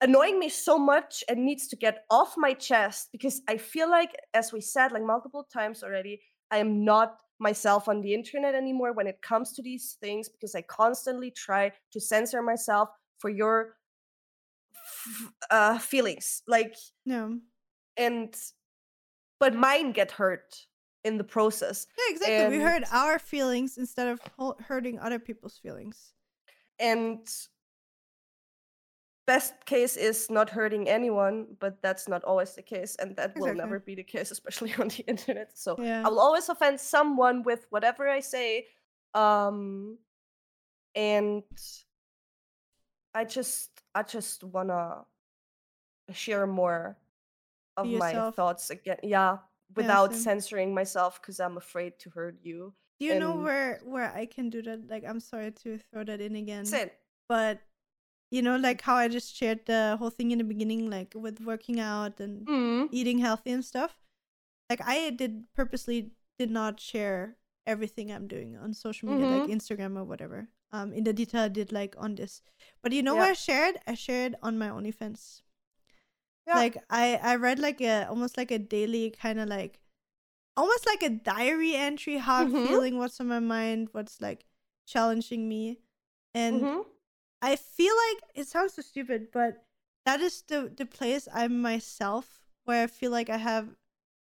annoying 0.00 0.38
me 0.38 0.48
so 0.48 0.78
much 0.78 1.22
and 1.28 1.44
needs 1.44 1.68
to 1.68 1.76
get 1.76 2.04
off 2.10 2.34
my 2.36 2.54
chest 2.54 3.08
because 3.12 3.42
I 3.48 3.56
feel 3.56 3.90
like, 3.90 4.14
as 4.34 4.52
we 4.52 4.60
said 4.60 4.92
like 4.92 5.02
multiple 5.02 5.46
times 5.52 5.82
already, 5.82 6.20
I 6.50 6.58
am 6.58 6.84
not 6.84 7.20
myself 7.38 7.88
on 7.88 8.00
the 8.00 8.14
internet 8.14 8.54
anymore 8.54 8.92
when 8.92 9.06
it 9.06 9.22
comes 9.22 9.52
to 9.54 9.62
these 9.62 9.96
things 10.00 10.28
because 10.28 10.54
I 10.54 10.62
constantly 10.62 11.30
try 11.30 11.72
to 11.92 12.00
censor 12.00 12.42
myself 12.42 12.90
for 13.18 13.30
your 13.30 13.76
uh, 15.50 15.78
feelings. 15.78 16.42
Like, 16.46 16.76
No. 17.06 17.38
and 17.96 18.34
but 19.38 19.54
mine 19.54 19.92
get 19.92 20.10
hurt 20.12 20.66
in 21.04 21.16
the 21.16 21.24
process. 21.24 21.86
Yeah, 21.98 22.14
exactly. 22.14 22.58
we 22.58 22.62
hurt 22.62 22.82
our 22.92 23.18
feelings 23.18 23.78
instead 23.78 24.08
of 24.08 24.20
hurting 24.68 24.98
other 24.98 25.18
people's 25.18 25.58
feelings. 25.58 26.12
and 26.78 27.26
best 29.26 29.54
case 29.64 29.96
is 29.96 30.28
not 30.30 30.50
hurting 30.50 30.88
anyone 30.88 31.46
but 31.60 31.80
that's 31.82 32.08
not 32.08 32.24
always 32.24 32.54
the 32.54 32.62
case 32.62 32.96
and 32.96 33.14
that 33.16 33.36
will 33.38 33.54
never 33.54 33.78
be 33.78 33.94
the 33.94 34.02
case 34.02 34.30
especially 34.32 34.74
on 34.80 34.88
the 34.88 35.04
internet 35.06 35.56
so 35.56 35.76
Yeah. 35.78 36.02
i 36.04 36.08
will 36.08 36.18
always 36.18 36.48
offend 36.48 36.80
someone 36.80 37.42
with 37.44 37.66
whatever 37.70 38.08
i 38.08 38.18
say 38.20 38.66
um 39.14 39.98
and 40.96 41.44
i 43.14 43.24
just 43.24 43.70
i 43.94 44.02
just 44.02 44.44
wanna 44.44 45.04
share 46.12 46.46
more 46.46 46.96
of 47.76 47.86
my 47.86 48.10
yourself. 48.10 48.34
thoughts 48.36 48.70
again 48.70 48.98
yeah 49.02 49.38
without 49.76 50.12
same. 50.12 50.22
censoring 50.22 50.74
myself 50.74 51.20
because 51.20 51.38
i'm 51.40 51.56
afraid 51.56 51.98
to 51.98 52.10
hurt 52.10 52.36
you 52.42 52.74
Do 53.00 53.06
you 53.06 53.18
know 53.18 53.32
and- 53.32 53.44
where 53.44 53.80
where 53.84 54.12
I 54.12 54.26
can 54.26 54.50
do 54.50 54.60
that? 54.68 54.84
Like, 54.92 55.04
I'm 55.08 55.20
sorry 55.24 55.52
to 55.64 55.78
throw 55.88 56.04
that 56.04 56.20
in 56.20 56.36
again, 56.36 56.68
but 57.32 57.56
you 58.30 58.42
know, 58.44 58.60
like 58.60 58.82
how 58.84 58.94
I 59.00 59.08
just 59.08 59.32
shared 59.34 59.64
the 59.64 59.96
whole 59.98 60.10
thing 60.12 60.30
in 60.36 60.38
the 60.38 60.44
beginning, 60.44 60.90
like 60.92 61.16
with 61.16 61.40
working 61.40 61.80
out 61.80 62.20
and 62.20 62.44
Mm. 62.46 62.88
eating 62.92 63.18
healthy 63.18 63.56
and 63.56 63.64
stuff. 63.64 63.96
Like, 64.68 64.84
I 64.84 65.10
did 65.16 65.48
purposely 65.56 66.12
did 66.38 66.50
not 66.52 66.76
share 66.78 67.40
everything 67.66 68.12
I'm 68.12 68.28
doing 68.28 68.54
on 68.60 68.74
social 68.76 69.08
media, 69.08 69.26
like 69.32 69.48
Mhm. 69.48 69.56
Instagram 69.56 69.96
or 69.96 70.04
whatever. 70.04 70.52
Um, 70.72 70.92
in 70.92 71.02
the 71.04 71.12
detail 71.12 71.42
I 71.44 71.48
did 71.48 71.72
like 71.72 71.94
on 71.98 72.14
this, 72.14 72.42
but 72.82 72.92
you 72.92 73.02
know 73.02 73.14
Yeah. 73.14 73.20
where 73.22 73.30
I 73.30 73.34
shared? 73.34 73.76
I 73.86 73.94
shared 73.94 74.36
on 74.42 74.56
my 74.56 74.68
OnlyFans. 74.68 75.42
Yeah. 76.46 76.54
Like 76.56 76.76
I 76.88 77.18
I 77.22 77.36
read 77.36 77.58
like 77.58 77.80
a 77.80 78.08
almost 78.08 78.36
like 78.36 78.50
a 78.50 78.58
daily 78.58 79.10
kind 79.10 79.40
of 79.40 79.48
like 79.48 79.80
almost 80.56 80.86
like 80.86 81.02
a 81.02 81.08
diary 81.08 81.74
entry 81.74 82.16
how 82.18 82.38
i'm 82.40 82.50
Mhm. 82.52 82.66
feeling 82.66 82.98
what's 82.98 83.20
on 83.20 83.28
my 83.28 83.38
mind 83.40 83.88
what's 83.92 84.20
like 84.20 84.44
challenging 84.84 85.48
me 85.48 85.78
and 86.34 86.62
Mhm. 86.64 86.84
i 87.40 87.56
feel 87.56 87.94
like 88.08 88.22
it 88.34 88.46
sounds 88.48 88.74
so 88.74 88.82
stupid 88.82 89.28
but 89.32 89.64
that 90.04 90.20
is 90.20 90.42
the 90.48 90.68
the 90.76 90.84
place 90.84 91.28
i'm 91.32 91.62
myself 91.62 92.40
where 92.64 92.82
i 92.82 92.86
feel 92.88 93.10
like 93.12 93.30
i 93.30 93.36
have 93.38 93.70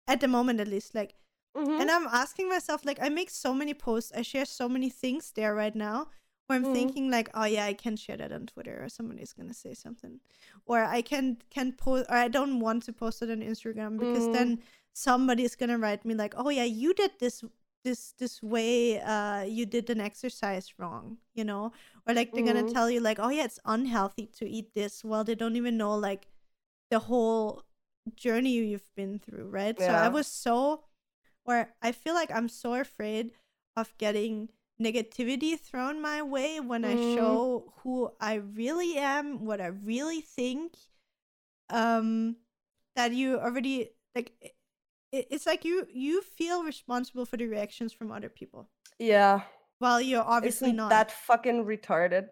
at 0.06 0.20
the 0.20 0.28
moment 0.28 0.60
at 0.60 0.68
least 0.68 0.94
like 0.94 1.14
Mhm. 1.56 1.80
and 1.80 1.90
i'm 1.90 2.06
asking 2.06 2.48
myself 2.48 2.84
like 2.84 3.00
i 3.02 3.08
make 3.08 3.30
so 3.30 3.52
many 3.54 3.74
posts 3.74 4.12
i 4.14 4.22
share 4.22 4.44
so 4.44 4.68
many 4.68 4.90
things 4.90 5.32
there 5.32 5.54
right 5.54 5.74
now 5.74 6.08
i'm 6.52 6.64
Mhm. 6.64 6.72
thinking 6.72 7.10
like 7.10 7.28
oh 7.34 7.44
yeah 7.44 7.64
i 7.66 7.72
can 7.72 7.96
share 7.96 8.16
that 8.16 8.32
on 8.32 8.46
twitter 8.46 8.82
or 8.82 8.88
somebody's 8.88 9.32
gonna 9.32 9.54
say 9.54 9.74
something 9.74 10.20
or 10.66 10.84
i 10.84 11.02
can 11.02 11.38
can 11.50 11.72
post 11.72 12.06
or 12.10 12.16
i 12.16 12.28
don't 12.28 12.60
want 12.60 12.82
to 12.84 12.92
post 12.92 13.22
it 13.22 13.30
on 13.30 13.40
instagram 13.40 13.98
because 13.98 14.28
Mm. 14.28 14.32
then 14.32 14.58
somebody's 14.92 15.54
gonna 15.56 15.78
write 15.78 16.04
me 16.04 16.14
like 16.14 16.34
oh 16.36 16.48
yeah 16.50 16.64
you 16.64 16.92
did 16.94 17.12
this 17.20 17.44
this 17.84 18.12
this 18.18 18.42
way 18.42 19.00
uh 19.00 19.42
you 19.42 19.64
did 19.64 19.88
an 19.88 20.00
exercise 20.00 20.74
wrong 20.78 21.16
you 21.34 21.44
know 21.44 21.72
or 22.06 22.12
like 22.14 22.34
they're 22.34 22.44
gonna 22.44 22.64
Mhm. 22.64 22.72
tell 22.72 22.90
you 22.90 23.00
like 23.00 23.18
oh 23.18 23.28
yeah 23.30 23.44
it's 23.44 23.60
unhealthy 23.64 24.26
to 24.26 24.48
eat 24.48 24.74
this 24.74 25.02
well 25.04 25.24
they 25.24 25.34
don't 25.34 25.56
even 25.56 25.76
know 25.78 25.94
like 25.94 26.26
the 26.90 26.98
whole 26.98 27.62
journey 28.16 28.50
you've 28.52 28.92
been 28.96 29.18
through 29.18 29.48
right 29.48 29.78
so 29.78 29.86
i 29.94 30.08
was 30.08 30.26
so 30.26 30.84
or 31.44 31.72
i 31.80 31.92
feel 31.92 32.14
like 32.14 32.30
i'm 32.30 32.48
so 32.48 32.74
afraid 32.74 33.32
of 33.76 33.96
getting 33.98 34.48
negativity 34.80 35.58
thrown 35.60 36.00
my 36.00 36.22
way 36.22 36.58
when 36.60 36.84
i 36.84 36.94
Mm. 36.94 37.14
show 37.16 37.72
who 37.82 38.10
i 38.20 38.34
really 38.34 38.96
am 38.96 39.44
what 39.44 39.60
i 39.60 39.66
really 39.66 40.20
think 40.22 40.74
um 41.68 42.36
that 42.96 43.12
you 43.12 43.38
already 43.38 43.90
like 44.14 44.32
i- 44.42 44.46
i- 45.16 45.26
it's 45.30 45.46
like 45.46 45.64
you 45.64 45.86
you 45.92 46.22
feel 46.22 46.64
responsible 46.64 47.26
for 47.26 47.36
the 47.36 47.46
reactions 47.46 47.92
from 47.92 48.10
other 48.10 48.28
people 48.28 48.68
Yeah. 48.98 49.42
while 49.78 50.00
you're 50.00 50.24
obviously 50.24 50.68
Isn't 50.68 50.76
not 50.76 50.90
that 50.90 51.10
fucking 51.12 51.64
retarded? 51.64 52.30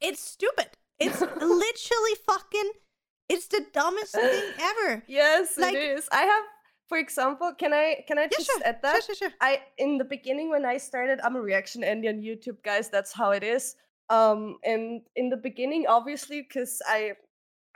it's 0.00 0.20
stupid 0.20 0.70
it's 0.98 1.20
literally 1.60 2.14
fucking 2.26 2.72
it's 3.28 3.46
the 3.46 3.64
dumbest 3.72 4.12
thing 4.14 4.52
ever 4.58 5.04
Yes, 5.06 5.56
Like- 5.56 5.74
it 5.74 5.82
is. 5.98 6.08
I 6.10 6.22
have, 6.22 6.44
for 6.90 6.98
example, 6.98 7.54
can 7.54 7.72
I 7.72 8.02
can 8.08 8.18
I 8.18 8.22
yeah 8.22 8.36
just 8.36 8.50
sure 8.50 8.60
add 8.64 8.82
that? 8.82 9.04
sure 9.04 9.14
sure 9.14 9.30
sure. 9.30 9.32
I 9.40 9.62
in 9.78 9.96
the 9.96 10.04
beginning 10.04 10.50
when 10.50 10.64
I 10.66 10.76
started, 10.76 11.20
I'm 11.22 11.36
a 11.36 11.40
reaction 11.40 11.84
Andy 11.84 12.08
on 12.08 12.16
YouTube, 12.16 12.58
guys. 12.64 12.90
That's 12.90 13.12
how 13.12 13.30
it 13.30 13.44
is. 13.44 13.76
Um, 14.10 14.58
and 14.64 15.02
in 15.14 15.30
the 15.30 15.36
beginning, 15.36 15.86
obviously, 15.86 16.42
because 16.42 16.82
I 16.88 17.12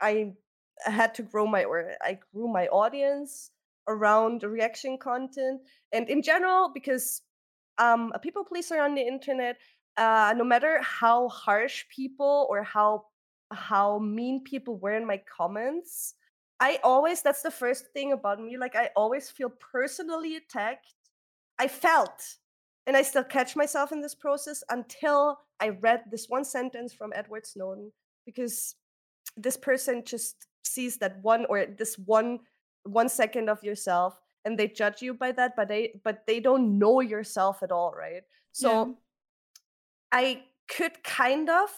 I 0.01 0.35
had 0.83 1.15
to 1.15 1.23
grow 1.23 1.47
my 1.47 1.63
or 1.63 1.93
I 2.01 2.19
grew 2.33 2.51
my 2.51 2.67
audience 2.67 3.51
around 3.87 4.41
the 4.41 4.49
reaction 4.49 4.97
content, 4.97 5.61
and 5.93 6.09
in 6.09 6.21
general, 6.21 6.71
because 6.73 7.21
um 7.77 8.11
a 8.13 8.19
people 8.19 8.43
pleaser 8.43 8.81
on 8.81 8.95
the 8.95 9.01
internet, 9.01 9.55
uh, 9.95 10.33
no 10.35 10.43
matter 10.43 10.81
how 10.83 11.29
harsh 11.29 11.85
people 11.87 12.47
or 12.49 12.63
how 12.63 13.05
how 13.53 13.97
mean 13.99 14.43
people 14.43 14.75
were 14.75 14.97
in 14.99 15.07
my 15.07 15.23
comments, 15.23 16.15
I 16.59 16.79
always 16.83 17.21
that's 17.21 17.41
the 17.41 17.51
first 17.51 17.87
thing 17.93 18.13
about 18.13 18.39
me. 18.39 18.57
Like 18.57 18.75
I 18.75 18.89
always 18.95 19.29
feel 19.29 19.49
personally 19.49 20.35
attacked. 20.37 20.93
I 21.59 21.67
felt, 21.67 22.23
and 22.87 22.97
I 22.97 23.01
still 23.01 23.23
catch 23.23 23.55
myself 23.55 23.91
in 23.91 24.01
this 24.01 24.15
process 24.15 24.63
until 24.69 25.39
I 25.59 25.69
read 25.69 26.03
this 26.11 26.27
one 26.29 26.43
sentence 26.43 26.93
from 26.93 27.13
Edward 27.15 27.45
Snowden 27.45 27.91
because 28.25 28.75
this 29.37 29.57
person 29.57 30.03
just 30.05 30.47
sees 30.63 30.97
that 30.97 31.21
one 31.21 31.45
or 31.45 31.65
this 31.65 31.97
one 31.97 32.39
one 32.83 33.09
second 33.09 33.49
of 33.49 33.63
yourself 33.63 34.19
and 34.45 34.57
they 34.57 34.67
judge 34.67 35.01
you 35.01 35.13
by 35.13 35.31
that 35.31 35.55
but 35.55 35.67
they 35.67 35.99
but 36.03 36.25
they 36.27 36.39
don't 36.39 36.77
know 36.77 37.01
yourself 37.01 37.63
at 37.63 37.71
all 37.71 37.91
right 37.97 38.23
so 38.51 38.69
Yeah. 38.69 38.93
I 40.11 40.43
could 40.67 41.03
kind 41.03 41.49
of 41.49 41.69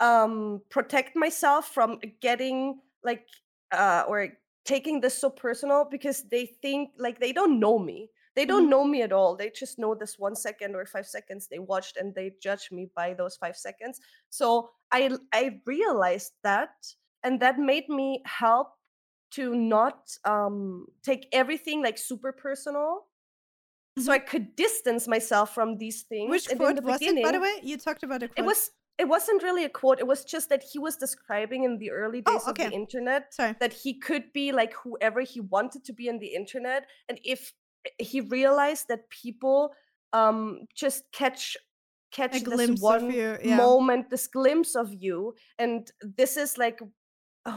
um 0.00 0.62
protect 0.70 1.16
myself 1.16 1.68
from 1.68 2.00
getting 2.20 2.80
like 3.02 3.26
uh 3.74 4.04
or 4.08 4.28
taking 4.64 5.00
this 5.00 5.16
so 5.18 5.28
personal 5.30 5.84
because 5.84 6.22
they 6.30 6.46
think 6.46 6.90
like 6.98 7.20
they 7.20 7.32
don't 7.32 7.60
know 7.60 7.78
me. 7.78 8.10
They 8.34 8.46
don't 8.46 8.66
Mhm. 8.66 8.70
know 8.70 8.84
me 8.84 9.02
at 9.02 9.12
all. 9.12 9.36
They 9.36 9.50
just 9.50 9.78
know 9.78 9.94
this 9.94 10.18
one 10.18 10.34
second 10.34 10.74
or 10.74 10.86
five 10.86 11.06
seconds 11.06 11.46
they 11.46 11.58
watched 11.60 11.96
and 11.96 12.14
they 12.14 12.32
judge 12.40 12.72
me 12.72 12.90
by 12.96 13.14
those 13.14 13.36
five 13.36 13.56
seconds. 13.56 14.00
So 14.30 14.70
I 14.90 15.10
I 15.32 15.60
realized 15.66 16.32
that 16.42 16.94
and 17.22 17.38
that 17.40 17.58
made 17.58 17.88
me 17.88 18.22
help 18.26 18.68
to 19.32 19.54
not 19.54 20.16
um 20.24 20.86
take 21.02 21.28
everything 21.32 21.82
like 21.82 21.98
super 21.98 22.32
personal. 22.32 23.06
So 23.98 24.10
I 24.10 24.18
could 24.18 24.56
distance 24.56 25.06
myself 25.06 25.54
from 25.54 25.78
these 25.78 26.02
things. 26.02 26.24
Mm-hmm. 26.24 26.30
Which 26.30 26.56
quote 26.56 26.76
the 26.76 26.82
was 26.82 27.00
it, 27.02 27.22
by 27.22 27.30
the 27.32 27.40
way? 27.40 27.60
You 27.62 27.76
talked 27.78 28.02
about 28.02 28.22
a 28.24 28.28
quote. 28.28 28.38
it 28.38 28.44
was 28.44 28.70
it 28.98 29.08
wasn't 29.08 29.42
really 29.42 29.64
a 29.64 29.68
quote 29.68 29.98
it 29.98 30.06
was 30.06 30.24
just 30.24 30.48
that 30.48 30.62
he 30.72 30.78
was 30.78 30.96
describing 30.96 31.64
in 31.64 31.78
the 31.78 31.90
early 31.90 32.22
Oh, 32.26 32.32
days 32.32 32.46
of 32.46 32.54
the 32.54 32.70
internet 32.70 33.34
Sorry. 33.34 33.54
that 33.60 33.72
he 33.72 33.94
could 33.98 34.32
be 34.32 34.52
like 34.52 34.72
whoever 34.74 35.20
he 35.22 35.40
wanted 35.40 35.84
to 35.84 35.92
be 35.92 36.08
on 36.08 36.18
the 36.18 36.34
internet 36.34 36.86
and 37.08 37.18
if 37.24 37.52
he 37.98 38.20
realized 38.20 38.88
that 38.88 39.10
people 39.10 39.72
um 40.12 40.60
just 40.74 41.04
catch 41.12 41.56
catch 42.12 42.44
this 42.44 42.80
one 42.80 43.10
you, 43.10 43.36
yeah. 43.42 43.56
moment 43.56 44.10
this 44.10 44.28
glimpse 44.28 44.76
of 44.76 44.94
you 44.94 45.34
and 45.58 45.90
this 46.16 46.36
is 46.36 46.56
like 46.56 46.78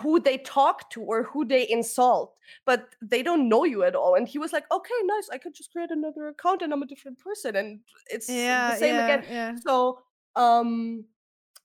who 0.02 0.20
they 0.20 0.38
talk 0.40 0.90
to 0.90 1.02
or 1.02 1.24
who 1.24 1.46
they 1.46 1.66
insult 1.70 2.34
but 2.66 2.90
they 3.02 3.22
don't 3.24 3.48
know 3.48 3.64
you 3.64 3.84
at 3.84 3.96
all 3.96 4.16
and 4.16 4.28
he 4.28 4.38
was 4.40 4.52
like 4.52 4.66
okay 4.72 4.94
nice 5.06 5.30
i 5.32 5.38
could 5.38 5.54
just 5.54 5.72
create 5.72 5.92
another 5.92 6.28
account 6.28 6.62
and 6.62 6.74
i'm 6.74 6.82
a 6.82 6.88
different 6.88 7.18
person 7.20 7.56
and 7.56 7.80
it's 8.08 8.28
Yeah, 8.28 8.72
the 8.72 8.78
same 8.78 8.96
yeah, 8.96 9.06
again 9.06 9.24
yeah. 9.30 9.56
so 9.66 10.00
um 10.36 11.06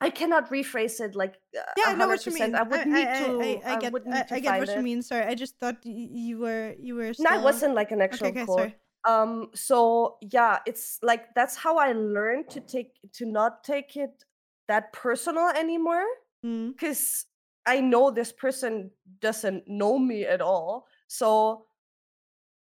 I 0.02 0.10
cannot 0.10 0.50
rephrase 0.50 1.00
it 1.00 1.14
like 1.14 1.34
uh, 1.56 1.62
Yeah, 1.76 1.84
I 1.88 1.94
know 1.94 2.08
what 2.08 2.24
you 2.26 2.32
mean. 2.32 2.54
I 2.54 2.62
would 2.62 2.80
I, 2.80 2.84
need 2.84 3.08
I, 3.08 3.18
to 3.20 3.26
I, 3.40 3.74
I, 3.74 3.78
get, 3.78 3.92
would 3.92 4.06
need 4.06 4.14
I, 4.14 4.22
to 4.22 4.34
I 4.34 4.40
get 4.40 4.58
what 4.58 4.76
you 4.76 4.82
mean. 4.82 5.02
Sorry, 5.02 5.24
I 5.24 5.34
just 5.34 5.58
thought 5.58 5.76
you 5.84 6.38
were, 6.38 6.74
you 6.78 6.94
were. 6.96 7.14
Still... 7.14 7.30
No, 7.30 7.38
it 7.38 7.42
wasn't 7.42 7.74
like 7.74 7.90
an 7.92 8.00
actual 8.02 8.28
Okay, 8.28 8.40
okay, 8.40 8.46
quote. 8.46 8.58
sorry. 8.58 8.74
Um 9.04 9.50
so 9.54 10.18
yeah, 10.20 10.58
it's 10.66 10.98
like 11.02 11.34
that's 11.34 11.56
how 11.56 11.76
I 11.76 11.92
learned 11.92 12.50
to 12.50 12.60
take 12.60 12.90
to 13.14 13.26
not 13.26 13.64
take 13.64 13.96
it 13.96 14.24
that 14.68 14.92
personal 14.92 15.48
anymore 15.48 16.04
Mm. 16.44 16.72
because 16.72 17.26
I 17.66 17.80
know 17.80 18.10
this 18.10 18.32
person 18.32 18.90
doesn't 19.20 19.68
know 19.68 19.98
me 19.98 20.24
at 20.24 20.40
all. 20.40 20.86
So 21.06 21.66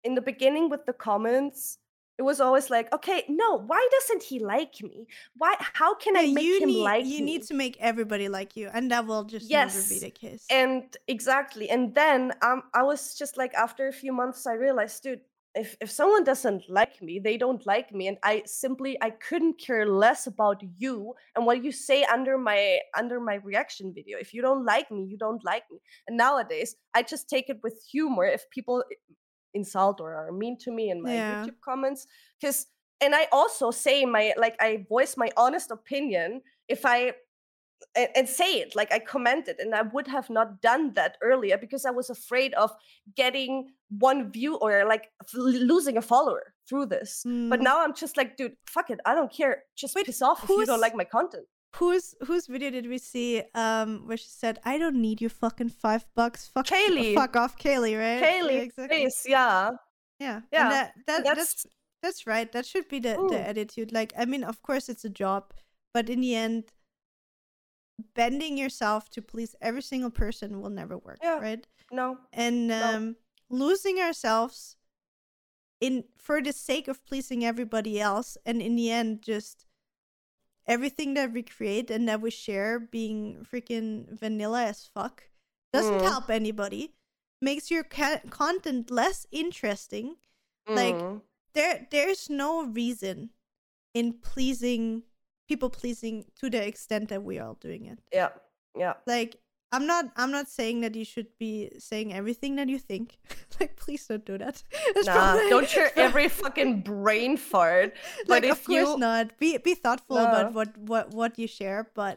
in 0.04 0.14
the 0.14 0.22
beginning 0.22 0.70
with 0.70 0.86
the 0.86 0.92
comments, 0.92 1.78
it 2.18 2.22
was 2.22 2.40
always 2.40 2.70
like, 2.70 2.92
okay, 2.92 3.24
no, 3.28 3.56
why 3.58 3.86
doesn't 3.92 4.22
he 4.24 4.38
like 4.38 4.74
me? 4.82 5.06
Why 5.36 5.56
how 5.58 5.94
can 5.94 6.16
I 6.16 6.26
Yeah, 6.26 6.28
make 6.28 6.46
you 6.46 6.60
him 6.60 6.72
need, 6.72 6.74
like 6.74 7.08
you 7.16 7.20
me? 7.20 7.26
need 7.26 7.42
to 7.44 7.54
make 7.54 7.76
everybody 7.80 8.28
like 8.28 8.56
you, 8.56 8.68
and 8.72 8.90
that 8.90 9.06
will 9.06 9.24
just 9.24 9.52
never 9.52 9.82
be 9.82 9.98
the 9.98 10.10
case. 10.10 10.60
and 10.60 10.96
exactly 11.08 11.70
and 11.70 11.94
then 11.94 12.30
um 12.42 12.62
i 12.74 12.82
was 12.82 13.14
just 13.16 13.38
like 13.38 13.54
after 13.54 13.88
a 13.88 13.92
few 13.92 14.12
months 14.12 14.46
i 14.46 14.52
realized 14.52 15.02
dude 15.02 15.20
if 15.54 15.74
if 15.80 15.90
someone 15.90 16.22
doesn't 16.22 16.62
like 16.68 17.00
me 17.00 17.18
they 17.18 17.38
don't 17.38 17.64
like 17.64 17.92
me 17.94 18.06
and 18.08 18.18
i 18.22 18.42
simply 18.44 18.98
i 19.00 19.08
couldn't 19.08 19.58
care 19.58 19.86
less 19.86 20.26
about 20.26 20.62
you 20.76 21.14
and 21.34 21.46
what 21.46 21.64
you 21.64 21.72
say 21.72 22.04
under 22.04 22.36
my 22.36 22.78
under 22.94 23.20
my 23.20 23.36
reaction 23.36 23.90
video 23.94 24.18
if 24.18 24.34
you 24.34 24.42
don't 24.42 24.66
like 24.66 24.90
me 24.90 25.04
you 25.04 25.16
don't 25.16 25.42
like 25.44 25.64
me 25.72 25.78
and 26.06 26.16
nowadays 26.18 26.76
i 26.94 27.02
just 27.02 27.26
take 27.26 27.48
it 27.48 27.58
with 27.62 27.82
humor 27.90 28.24
if 28.26 28.48
people 28.50 28.84
i- 28.92 28.96
insult 29.54 30.00
or 30.00 30.14
are 30.14 30.32
mean 30.32 30.56
to 30.58 30.70
me 30.72 30.90
in 30.90 31.00
my 31.02 31.14
Yeah. 31.14 31.30
youtube 31.44 31.60
comments 31.64 32.06
because 32.40 32.66
and 33.00 33.14
i 33.14 33.26
also 33.32 33.70
say 33.70 34.04
my 34.04 34.32
like 34.36 34.56
i 34.60 34.84
voice 34.88 35.16
my 35.16 35.30
honest 35.36 35.70
opinion 35.70 36.40
if 36.68 36.84
i 36.84 37.12
and, 37.96 38.08
and 38.16 38.28
say 38.28 38.50
it 38.60 38.74
like 38.74 38.92
i 38.92 38.98
commented 38.98 39.56
and 39.58 39.74
i 39.74 39.82
would 39.82 40.06
have 40.08 40.28
not 40.30 40.60
done 40.62 40.92
that 40.94 41.16
earlier 41.22 41.56
because 41.58 41.84
i 41.84 41.90
was 41.90 42.08
afraid 42.10 42.54
of 42.54 42.70
getting 43.14 43.68
one 43.98 44.30
view 44.32 44.56
or 44.56 44.84
like 44.88 45.10
losing 45.34 45.96
a 45.96 46.02
follower 46.02 46.54
through 46.68 46.86
this 46.86 47.22
but 47.24 47.60
Mm. 47.60 47.62
now 47.70 47.84
i'm 47.84 47.94
just 47.94 48.16
like 48.16 48.36
dude 48.36 48.56
fuck 48.66 48.88
it 48.90 48.98
i 49.04 49.14
don't 49.14 49.32
care 49.32 49.62
just 49.76 49.94
Wait, 49.94 50.06
piss 50.06 50.22
off 50.22 50.42
if 50.42 50.48
you 50.50 50.66
don't 50.66 50.80
like 50.80 50.94
my 50.96 51.04
content 51.04 51.44
whose 51.78 52.14
whose 52.26 52.46
video 52.46 52.70
did 52.70 52.86
we 52.88 52.98
see? 52.98 53.42
Um, 53.54 54.06
where 54.06 54.16
she 54.16 54.28
said, 54.28 54.58
"I 54.64 54.78
don't 54.78 55.00
need 55.00 55.20
your 55.20 55.30
fucking 55.30 55.70
five 55.70 56.06
bucks." 56.14 56.46
Fuck, 56.46 56.66
Kaylee. 56.66 57.14
fuck 57.14 57.36
off, 57.36 57.56
Kaylee. 57.58 57.98
Right? 57.98 58.20
Yeah, 58.20 58.32
kaylee 58.32 58.60
exactly. 58.62 59.08
yeah 59.26 59.70
Yeah, 60.20 60.40
Yeah, 60.52 60.62
And 60.62 60.72
that, 60.72 60.92
that 61.06 61.24
that's- 61.24 61.36
that's 61.36 61.66
that's 62.02 62.26
right. 62.26 62.50
That 62.52 62.66
should 62.66 62.88
be 62.88 62.98
the 63.00 63.14
the 63.30 63.40
attitude. 63.40 63.92
Like, 63.92 64.12
I 64.18 64.24
mean, 64.26 64.44
of 64.44 64.60
course, 64.62 64.88
it's 64.88 65.04
a 65.04 65.10
job, 65.10 65.52
but 65.94 66.08
in 66.10 66.20
the 66.20 66.34
end, 66.34 66.64
bending 68.14 68.58
yourself 68.58 69.08
to 69.10 69.22
please 69.22 69.54
every 69.60 69.82
single 69.82 70.10
person 70.10 70.60
will 70.60 70.70
never 70.70 70.96
work. 70.98 71.18
Yeah. 71.22 71.38
Right? 71.40 71.66
no 71.90 72.18
And 72.32 72.68
No. 72.68 72.96
um, 72.96 73.16
losing 73.50 73.98
ourselves 74.00 74.76
in 75.80 76.04
for 76.18 76.40
the 76.42 76.52
sake 76.52 76.88
of 76.88 77.04
pleasing 77.04 77.44
everybody 77.44 78.00
else, 78.00 78.36
and 78.46 78.62
in 78.62 78.74
the 78.76 78.90
end, 78.90 79.22
just 79.22 79.66
everything 80.66 81.14
that 81.14 81.32
we 81.32 81.42
create 81.42 81.90
and 81.90 82.08
that 82.08 82.20
we 82.20 82.30
share 82.30 82.78
being 82.80 83.44
freaking 83.50 84.08
vanilla 84.18 84.64
as 84.64 84.86
fuck 84.86 85.24
doesn't 85.72 85.98
Mm. 86.00 86.02
help 86.02 86.30
anybody. 86.30 86.94
Makes 87.40 87.70
your 87.70 87.84
ca- 87.84 88.22
content 88.30 88.90
less 88.90 89.26
interesting 89.30 90.16
like, 90.66 90.94
Mm. 90.94 91.20
there 91.52 91.86
there's 91.90 92.30
no 92.30 92.64
reason 92.64 93.30
in 93.92 94.14
pleasing 94.14 95.02
people 95.46 95.68
pleasing 95.68 96.24
to 96.36 96.48
the 96.48 96.66
extent 96.66 97.10
that 97.10 97.22
we 97.22 97.38
are 97.38 97.48
all 97.48 97.54
doing 97.60 97.84
it. 97.84 97.98
Yeah. 98.10 98.30
Yeah. 98.74 98.94
Like 99.06 99.36
I'm 99.74 99.86
not 99.86 100.04
I'm 100.16 100.30
not 100.38 100.48
saying 100.48 100.80
that 100.84 100.94
you 100.94 101.04
should 101.04 101.26
be 101.38 101.70
saying 101.78 102.12
everything 102.20 102.56
that 102.56 102.68
you 102.68 102.78
think. 102.78 103.18
like 103.60 103.72
please 103.76 104.06
don't 104.06 104.24
do 104.24 104.36
that. 104.38 104.62
It's 104.96 105.06
Nah, 105.06 105.14
probably- 105.14 105.50
don't 105.50 105.68
share 105.68 105.90
every 106.06 106.28
fucking 106.28 106.82
brain 106.82 107.36
fart. 107.36 107.94
But 108.28 108.42
like 108.42 108.44
if 108.44 108.52
of 108.60 108.64
course 108.64 108.88
you 108.94 108.98
not. 108.98 109.36
Be 109.38 109.58
be 109.58 109.74
thoughtful 109.74 110.16
No. 110.16 110.24
about 110.28 110.46
what 110.56 110.70
what 110.90 111.04
what 111.20 111.32
you 111.38 111.48
share, 111.48 111.80
but 111.94 112.16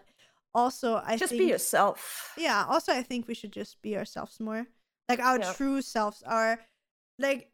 also 0.53 1.01
I 1.05 1.17
just 1.17 1.29
think 1.31 1.41
be 1.43 1.47
yourself. 1.53 2.33
yeah 2.37 2.65
also 2.67 2.89
i 2.91 3.03
think 3.03 3.27
we 3.27 3.35
should 3.39 3.51
just 3.61 3.73
be 3.85 3.91
ourselves 3.99 4.39
more 4.39 4.65
like 5.09 5.19
our 5.19 5.37
Yeah. 5.39 5.53
true 5.53 5.81
selves 5.83 6.23
are 6.25 6.53
like 7.19 7.51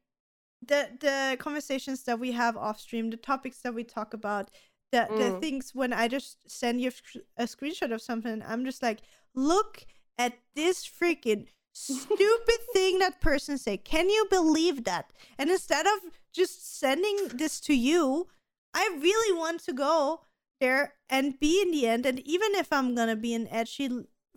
the 0.66 0.88
the 1.06 1.36
conversations 1.46 2.04
that 2.08 2.18
we 2.20 2.32
have 2.32 2.56
off 2.56 2.80
stream 2.80 3.10
the 3.10 3.18
topics 3.18 3.60
that 3.64 3.74
we 3.74 3.84
talk 3.84 4.14
about 4.14 4.46
the 4.94 5.02
the 5.20 5.30
Mm. 5.36 5.42
things 5.44 5.76
when 5.76 5.92
i 5.92 6.08
just 6.08 6.38
send 6.48 6.80
you 6.80 6.92
sc- 6.92 7.26
a 7.36 7.46
screenshot 7.54 7.92
of 7.92 8.02
something 8.02 8.42
i'm 8.48 8.64
just 8.64 8.82
like 8.82 9.00
look 9.36 9.86
at 10.18 10.34
this 10.56 10.86
freaking 10.88 11.48
stupid 11.74 12.60
thing 12.74 13.00
that 13.00 13.20
person 13.20 13.58
say 13.58 13.78
can 13.78 14.10
you 14.10 14.26
believe 14.30 14.84
that 14.84 15.12
and 15.38 15.50
instead 15.50 15.86
of 15.88 16.00
just 16.34 16.78
sending 16.80 17.18
this 17.34 17.60
to 17.60 17.74
you 17.74 18.28
i 18.74 18.96
really 19.02 19.36
want 19.38 19.60
to 19.64 19.74
go 19.74 20.22
there 20.62 20.94
and 21.10 21.40
be 21.40 21.62
in 21.62 21.72
the 21.72 21.88
end 21.88 22.06
and 22.06 22.20
even 22.20 22.54
if 22.54 22.72
i'm 22.72 22.94
gonna 22.94 23.16
be 23.16 23.34
an 23.34 23.48
edgy 23.50 23.90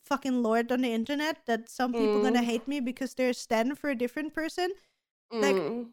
fucking 0.02 0.43
lord 0.43 0.73
on 0.73 0.81
the 0.81 0.93
internet 0.93 1.44
that 1.47 1.68
some 1.68 1.93
people 1.93 2.23
gonna 2.23 2.40
Mm. 2.40 2.44
hate 2.44 2.66
me 2.68 2.81
because 2.81 3.14
they're 3.14 3.32
standing 3.35 3.74
for 3.74 3.90
a 3.90 3.94
different 3.94 4.32
person 4.32 4.70
like, 5.31 5.56
Mm. 5.56 5.90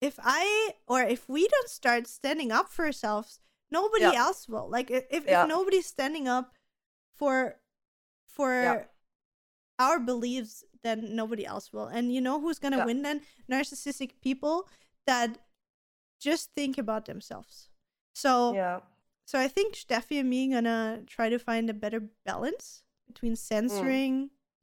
if 0.00 0.18
i 0.22 0.70
or 0.86 1.02
if 1.02 1.28
we 1.28 1.46
don't 1.48 1.68
start 1.68 2.06
standing 2.06 2.50
up 2.52 2.70
for 2.70 2.86
ourselves 2.86 3.40
nobody 3.70 4.04
Yeah. 4.04 4.12
else 4.24 4.48
will 4.48 4.68
like 4.70 4.90
if, 4.90 5.04
Yeah. 5.26 5.42
if 5.42 5.48
nobody's 5.48 5.86
standing 5.86 6.26
up 6.28 6.54
for 7.14 7.60
for 8.36 8.86
our 9.78 9.98
beliefs 10.00 10.64
then 10.84 11.16
nobody 11.16 11.44
else 11.44 11.72
will 11.72 11.86
and 11.86 12.12
you 12.14 12.20
know 12.20 12.40
who's 12.40 12.58
gonna 12.58 12.78
Yeah. 12.78 12.84
win 12.88 13.02
then 13.02 13.20
narcissistic 13.50 14.20
people 14.22 14.68
that 15.06 15.38
just 16.20 16.50
think 16.56 16.78
about 16.78 17.04
themselves 17.06 17.68
so 18.14 18.54
yeah. 18.54 18.80
so 19.26 19.38
I 19.38 19.48
think 19.48 19.74
Steffi 19.74 20.20
and 20.20 20.28
me 20.30 20.48
gonna 20.52 21.02
try 21.06 21.28
to 21.28 21.38
find 21.38 21.68
a 21.68 21.74
better 21.74 22.00
balance 22.24 22.82
between 23.06 23.34
Mm. 23.34 23.38
censoring, 23.52 24.14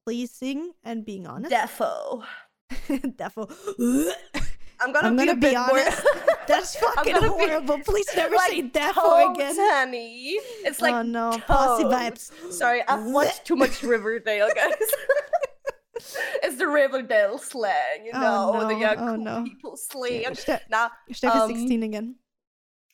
pleasing, 0.06 0.74
and 0.84 1.06
being 1.06 1.26
honest. 1.28 1.54
Defo. 1.54 2.26
Defo. 3.20 3.48
I'm 4.82 4.92
gonna 4.92 5.08
I'm 5.10 5.16
be 5.16 5.26
gonna 5.26 5.38
a 5.38 5.50
be 5.50 5.56
honest. 5.56 6.02
That's 6.48 6.76
fucking 6.80 7.14
gonna 7.14 7.22
be 7.38 7.48
horrible. 7.48 7.80
Please 7.80 8.08
never 8.16 8.36
like 8.36 8.52
say 8.52 8.62
that 8.62 8.92
again. 9.36 9.56
honey. 9.58 10.38
It's 10.66 10.82
like 10.82 10.94
oh 10.94 11.02
no, 11.04 11.38
posse 11.48 11.84
vibes. 11.86 12.52
Sorry, 12.52 12.82
I've 12.88 13.06
watched 13.06 13.46
too 13.46 13.56
much 13.56 13.82
Riverdale, 13.84 14.50
guys. 14.56 14.74
it's 16.44 16.58
the 16.58 16.68
Riverdale 16.68 17.38
slang, 17.38 18.06
you 18.06 18.14
know, 18.14 18.52
Oh, 18.54 18.60
know, 18.60 18.68
the 18.68 18.74
no. 18.74 18.80
young 18.80 18.98
Oh, 19.00 19.16
cool 19.16 19.18
no. 19.24 19.44
people 19.44 19.78
slang. 19.78 20.36
Ste- 20.36 20.68
Now, 20.70 20.92
Steffi's 21.12 21.42
Um, 21.42 21.56
16 21.56 21.84
again. 21.84 22.16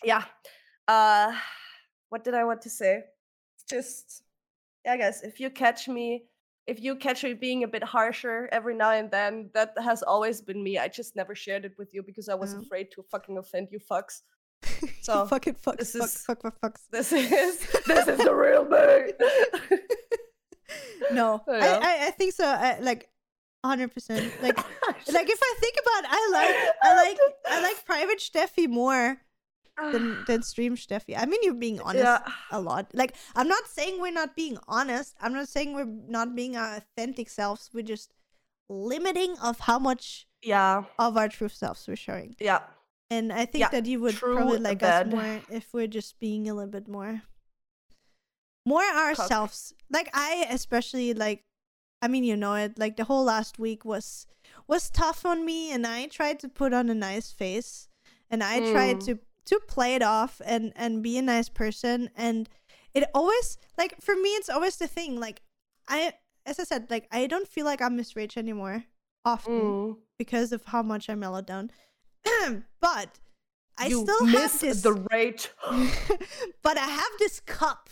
yeah. 0.03 0.23
Uh, 0.87 1.33
what 2.09 2.23
did 2.23 2.33
I 2.33 2.43
want 2.43 2.61
to 2.63 2.69
say? 2.69 3.03
Just, 3.69 4.23
yeah, 4.83 4.97
guys. 4.97 5.21
If 5.23 5.39
you 5.39 5.49
catch 5.49 5.87
me, 5.87 6.25
if 6.69 6.77
you 6.85 6.95
catch 6.95 7.23
me 7.23 7.33
being 7.33 7.63
a 7.63 7.67
bit 7.75 7.83
harsher 7.83 8.37
every 8.51 8.75
now 8.75 8.91
and 8.91 9.09
then, 9.11 9.49
that 9.53 9.73
has 9.89 9.99
always 10.03 10.37
been 10.41 10.61
me. 10.67 10.73
I 10.77 10.87
just 10.99 11.15
never 11.15 11.33
shared 11.35 11.63
it 11.65 11.73
with 11.79 11.89
you 11.93 12.01
because 12.09 12.27
I 12.29 12.35
was 12.43 12.53
Yeah. 12.53 12.61
afraid 12.63 12.87
to 12.93 13.03
fucking 13.11 13.37
offend 13.37 13.67
you 13.73 13.79
fucks. 13.91 14.15
So, 15.07 15.25
fucking 15.25 15.55
fuck, 15.55 15.77
this 15.77 15.93
fuck, 15.93 16.05
is- 16.05 16.23
fuck, 16.27 16.41
fuck, 16.43 16.55
fucks. 16.61 16.81
This 16.95 17.11
is 17.13 17.55
this 17.87 18.07
is 18.13 18.17
the 18.27 18.35
real 18.45 18.65
me. 18.75 19.77
No, 21.11 21.41
I, 21.47 21.57
Yeah. 21.57 21.79
I, 21.81 22.07
I 22.07 22.11
think 22.11 22.33
so. 22.33 22.45
I, 22.45 22.77
like, 22.79 23.09
100%. 23.65 23.89
Like, 24.43 24.57
like 25.17 25.29
if 25.35 25.39
I 25.49 25.53
think 25.59 25.75
about, 25.83 26.03
I 26.17 26.29
like, 26.37 26.55
I 26.83 26.95
like, 27.03 27.17
I 27.47 27.61
like 27.63 27.85
private 27.85 28.19
Steffi 28.19 28.67
more 28.69 29.17
than 29.91 30.23
than 30.27 30.41
stream 30.43 30.75
Steffi. 30.75 31.15
I 31.17 31.25
mean, 31.25 31.39
you're 31.43 31.53
being 31.53 31.79
honest 31.81 32.03
Yeah. 32.05 32.21
a 32.51 32.59
lot. 32.61 32.87
Like, 32.93 33.15
I'm 33.35 33.47
not 33.47 33.65
saying 33.67 33.99
we're 34.01 34.11
not 34.11 34.35
being 34.35 34.57
honest. 34.67 35.15
I'm 35.21 35.33
not 35.33 35.47
saying 35.47 35.73
we're 35.73 35.85
not 36.07 36.35
being 36.35 36.55
our 36.55 36.75
authentic 36.77 37.29
selves. 37.29 37.69
We're 37.73 37.83
just 37.83 38.13
limiting 38.69 39.37
of 39.39 39.59
how 39.61 39.79
much 39.79 40.27
Yeah, 40.43 40.83
of 40.97 41.17
our 41.17 41.27
true 41.29 41.49
selves 41.49 41.87
we're 41.87 41.95
showing. 41.95 42.35
yeah. 42.39 42.61
And 43.11 43.33
I 43.33 43.45
think 43.45 43.61
Yeah, 43.63 43.69
that 43.69 43.85
you 43.87 43.99
would 44.01 44.15
true 44.15 44.35
probably 44.35 44.59
like 44.59 44.83
us 44.83 45.07
more 45.07 45.41
if 45.49 45.73
we're 45.73 45.87
just 45.87 46.19
being 46.19 46.47
a 46.47 46.53
little 46.53 46.69
bit 46.69 46.87
more, 46.87 47.23
more 48.65 48.83
ourselves. 48.83 49.73
Like 49.89 50.09
I 50.13 50.45
especially 50.49 51.13
like, 51.13 51.43
I 52.01 52.07
mean, 52.07 52.23
you 52.23 52.37
know 52.37 52.53
it. 52.53 52.77
Like 52.77 52.97
the 52.97 53.05
whole 53.05 53.23
last 53.23 53.57
week 53.59 53.83
was 53.83 54.27
was 54.67 54.89
tough 54.89 55.25
on 55.25 55.45
me, 55.45 55.71
and 55.71 55.85
I 55.87 56.05
tried 56.07 56.39
to 56.41 56.49
put 56.49 56.73
on 56.73 56.89
a 56.89 56.93
nice 56.95 57.31
face, 57.31 57.89
and 58.29 58.43
I 58.43 58.59
tried 58.71 58.97
Mm. 58.97 59.05
to 59.05 59.19
to 59.49 59.59
play 59.67 59.95
it 59.95 60.01
off 60.03 60.41
and 60.45 60.71
and 60.75 61.03
be 61.03 61.17
a 61.17 61.21
nice 61.21 61.49
person, 61.49 62.09
and 62.15 62.47
it 62.93 63.03
always 63.13 63.57
like 63.77 63.99
for 64.01 64.15
me, 64.15 64.29
it's 64.39 64.49
always 64.49 64.77
the 64.77 64.87
thing. 64.87 65.19
Like 65.19 65.41
I, 65.87 66.13
as 66.45 66.59
I 66.59 66.63
said, 66.63 66.87
like 66.89 67.07
I 67.11 67.27
don't 67.27 67.47
feel 67.47 67.65
like 67.65 67.81
I'm 67.81 67.95
Miss 67.95 68.15
Rage 68.15 68.37
anymore 68.37 68.83
often 69.25 69.53
Mm. 69.61 69.97
because 70.17 70.51
of 70.53 70.63
how 70.65 70.81
much 70.81 71.09
I 71.09 71.15
mellowed 71.15 71.45
down. 71.45 71.71
but 72.79 73.19
I 73.77 73.87
you 73.87 74.03
still 74.03 74.25
miss 74.25 74.51
have 74.53 74.61
this. 74.61 74.81
the 74.81 74.93
rate. 75.11 75.51
but 76.63 76.77
I 76.77 76.85
have 76.87 77.11
this 77.19 77.39
cup, 77.39 77.89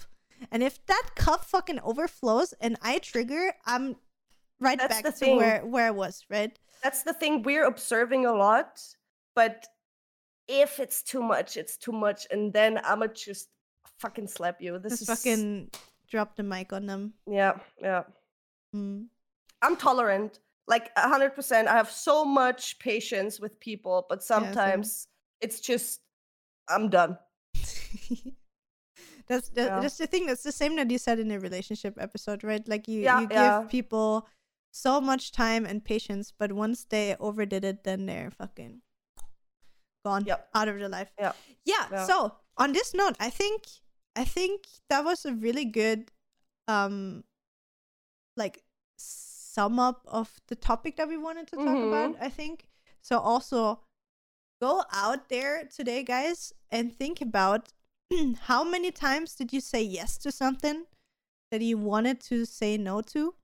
and 0.51 0.63
if 0.63 0.85
that 0.87 1.11
cup 1.15 1.43
fucking 1.45 1.79
overflows 1.83 2.53
and 2.61 2.77
I 2.81 2.99
trigger, 2.99 3.53
I'm 3.65 3.95
right 4.59 4.77
That's 4.79 4.93
back 4.95 5.05
to 5.05 5.11
thing. 5.11 5.37
where 5.37 5.65
where 5.65 5.87
I 5.87 5.91
was. 5.91 6.25
Right? 6.29 6.57
That's 6.83 7.03
the 7.03 7.13
thing 7.13 7.41
we're 7.43 7.65
observing 7.65 8.25
a 8.25 8.33
lot, 8.33 8.81
but 9.35 9.65
if 10.47 10.79
it's 10.79 11.01
too 11.03 11.21
much, 11.21 11.57
it's 11.57 11.77
too 11.77 11.91
much, 11.91 12.27
and 12.31 12.53
then 12.53 12.79
I'ma 12.83 13.07
just 13.07 13.49
fucking 13.99 14.27
slap 14.27 14.61
you. 14.61 14.79
This 14.79 14.99
Just 14.99 15.01
is 15.03 15.07
fucking 15.07 15.71
drop 16.09 16.35
the 16.35 16.43
mic 16.43 16.71
on 16.73 16.85
them. 16.85 17.13
yeah, 17.29 17.59
yeah. 17.81 18.03
Mm. 18.75 19.07
I'm 19.61 19.75
tolerant, 19.75 20.39
like 20.67 20.91
a 20.95 21.07
hundred 21.07 21.35
percent. 21.35 21.67
I 21.67 21.73
have 21.75 21.89
so 21.91 22.23
much 22.25 22.79
patience 22.79 23.39
with 23.39 23.59
people, 23.59 24.05
but 24.09 24.23
sometimes 24.23 25.07
it's 25.41 25.59
just 25.59 26.01
I'm 26.69 26.89
done. 26.89 27.17
that's 29.27 29.49
that, 29.49 29.65
Yeah. 29.67 29.79
that's 29.81 29.97
the 29.97 30.07
thing. 30.07 30.25
That's 30.27 30.43
the 30.43 30.51
same 30.51 30.75
that 30.77 30.89
you 30.91 30.97
said 30.97 31.19
in 31.19 31.31
a 31.31 31.39
relationship 31.39 31.97
episode, 31.99 32.43
right? 32.43 32.65
Like 32.67 32.87
you 32.87 33.01
Yeah, 33.01 33.21
you 33.21 33.27
give 33.27 33.35
yeah. 33.37 33.63
people 33.69 34.27
so 34.71 35.01
much 35.01 35.31
time 35.31 35.65
and 35.65 35.83
patience, 35.83 36.31
but 36.37 36.51
once 36.53 36.85
they 36.85 37.15
overdid 37.19 37.63
it, 37.65 37.83
then 37.83 38.05
they're 38.05 38.31
fucking 38.31 38.81
gone 40.07 40.23
Yep. 40.25 40.39
out 40.57 40.67
of 40.71 40.75
their 40.79 40.89
life. 40.97 41.11
Yeah. 41.19 41.33
Yeah. 41.65 41.85
Yeah. 41.91 42.05
So 42.09 42.17
on 42.57 42.73
this 42.73 42.93
note, 42.93 43.15
I 43.19 43.29
think 43.29 43.63
I 44.15 44.25
think 44.25 44.67
that 44.89 45.03
was 45.05 45.25
a 45.25 45.33
really 45.45 45.65
good 45.65 46.11
um 46.67 47.23
like 48.35 48.63
sum 48.97 49.79
up 49.79 50.01
of 50.07 50.39
the 50.47 50.55
topic 50.55 50.97
that 50.97 51.07
we 51.07 51.17
wanted 51.17 51.47
to 51.47 51.55
talk 51.55 51.77
Mhm. 51.77 51.87
about, 51.87 52.11
I 52.21 52.29
think. 52.29 52.67
So 53.01 53.17
also 53.19 53.81
go 54.61 54.83
out 54.91 55.29
there 55.29 55.65
today, 55.77 56.03
guys, 56.03 56.53
and 56.71 56.95
think 56.95 57.21
about 57.21 57.73
how 58.49 58.63
many 58.63 58.91
times 58.91 59.35
did 59.35 59.51
you 59.53 59.61
say 59.61 59.81
yes 59.81 60.17
to 60.19 60.31
something 60.31 60.85
that 61.51 61.61
you 61.61 61.77
wanted 61.77 62.19
to 62.29 62.45
say 62.45 62.77
no 62.77 63.01
to? 63.13 63.35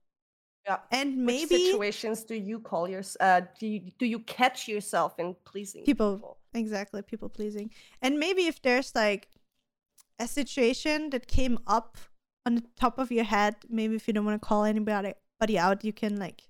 Yeah. 0.66 0.78
And 0.90 1.10
Which 1.26 1.26
maybe 1.26 1.66
situations 1.66 2.24
do 2.24 2.34
you 2.34 2.58
call 2.58 2.88
your 2.88 3.02
uh 3.20 3.42
do 3.58 3.66
you, 3.66 3.80
do 3.98 4.06
you 4.06 4.20
catch 4.20 4.66
yourself 4.66 5.18
in 5.18 5.36
pleasing 5.44 5.84
People- 5.84 6.16
people? 6.16 6.38
Exactly, 6.54 7.02
people 7.02 7.28
pleasing. 7.28 7.70
And 8.00 8.18
maybe 8.18 8.46
if 8.46 8.62
there's 8.62 8.94
like 8.94 9.28
a 10.20 10.28
situation 10.28 11.10
that 11.10 11.26
came 11.26 11.58
up 11.66 11.98
on 12.46 12.54
the 12.54 12.62
top 12.76 12.98
of 12.98 13.10
your 13.10 13.24
head, 13.24 13.56
maybe 13.68 13.96
if 13.96 14.06
you 14.06 14.14
don't 14.14 14.24
want 14.24 14.40
to 14.40 14.46
call 14.46 14.64
anybody 14.64 15.14
out, 15.58 15.84
you 15.84 15.92
can 15.92 16.16
like, 16.16 16.42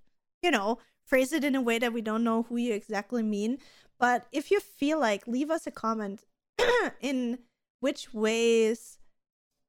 you 0.43 0.51
know, 0.51 0.79
phrase 1.07 1.33
it 1.33 1.43
in 1.43 1.55
a 1.55 1.63
way 1.63 1.79
that 1.79 1.93
we 1.93 2.03
don't 2.03 2.23
know 2.23 2.43
who 2.43 2.57
you 2.57 2.75
exactly 2.75 3.23
mean. 3.23 3.59
But 3.99 4.27
if 4.31 4.51
you 4.51 4.61
feel 4.61 5.01
like, 5.01 5.27
leave 5.27 5.51
us 5.51 5.67
a 5.67 5.71
comment 5.71 6.25
in 7.01 7.39
which 7.81 8.13
ways 8.13 8.99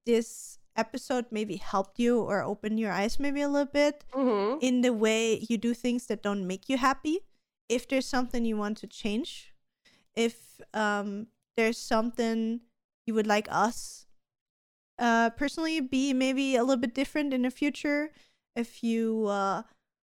this 0.05 0.59
episode 0.75 1.25
maybe 1.31 1.55
helped 1.57 1.99
you 1.99 2.19
or 2.21 2.41
opened 2.43 2.79
your 2.79 2.91
eyes 2.91 3.19
maybe 3.19 3.41
a 3.41 3.47
little 3.49 3.65
bit 3.71 4.03
Mm-hmm. 4.13 4.57
in 4.61 4.81
the 4.81 4.93
way 4.93 5.45
you 5.49 5.57
do 5.57 5.73
things 5.73 6.05
that 6.07 6.21
don't 6.23 6.45
make 6.47 6.69
you 6.69 6.77
happy 6.77 7.19
if 7.69 7.87
there's 7.87 8.05
something 8.07 8.45
you 8.45 8.57
want 8.57 8.77
to 8.77 8.87
change 8.87 9.53
if 10.15 10.59
um 10.73 11.27
there's 11.57 11.77
something 11.77 12.61
you 13.05 13.13
would 13.13 13.27
like 13.27 13.47
us 13.51 14.05
uh 14.99 15.29
personally 15.31 15.79
be 15.81 16.13
maybe 16.13 16.55
a 16.55 16.63
little 16.63 16.79
bit 16.81 16.93
different 16.95 17.33
in 17.33 17.41
the 17.43 17.51
future 17.51 18.11
if 18.55 18.83
you 18.83 19.25
uh 19.27 19.61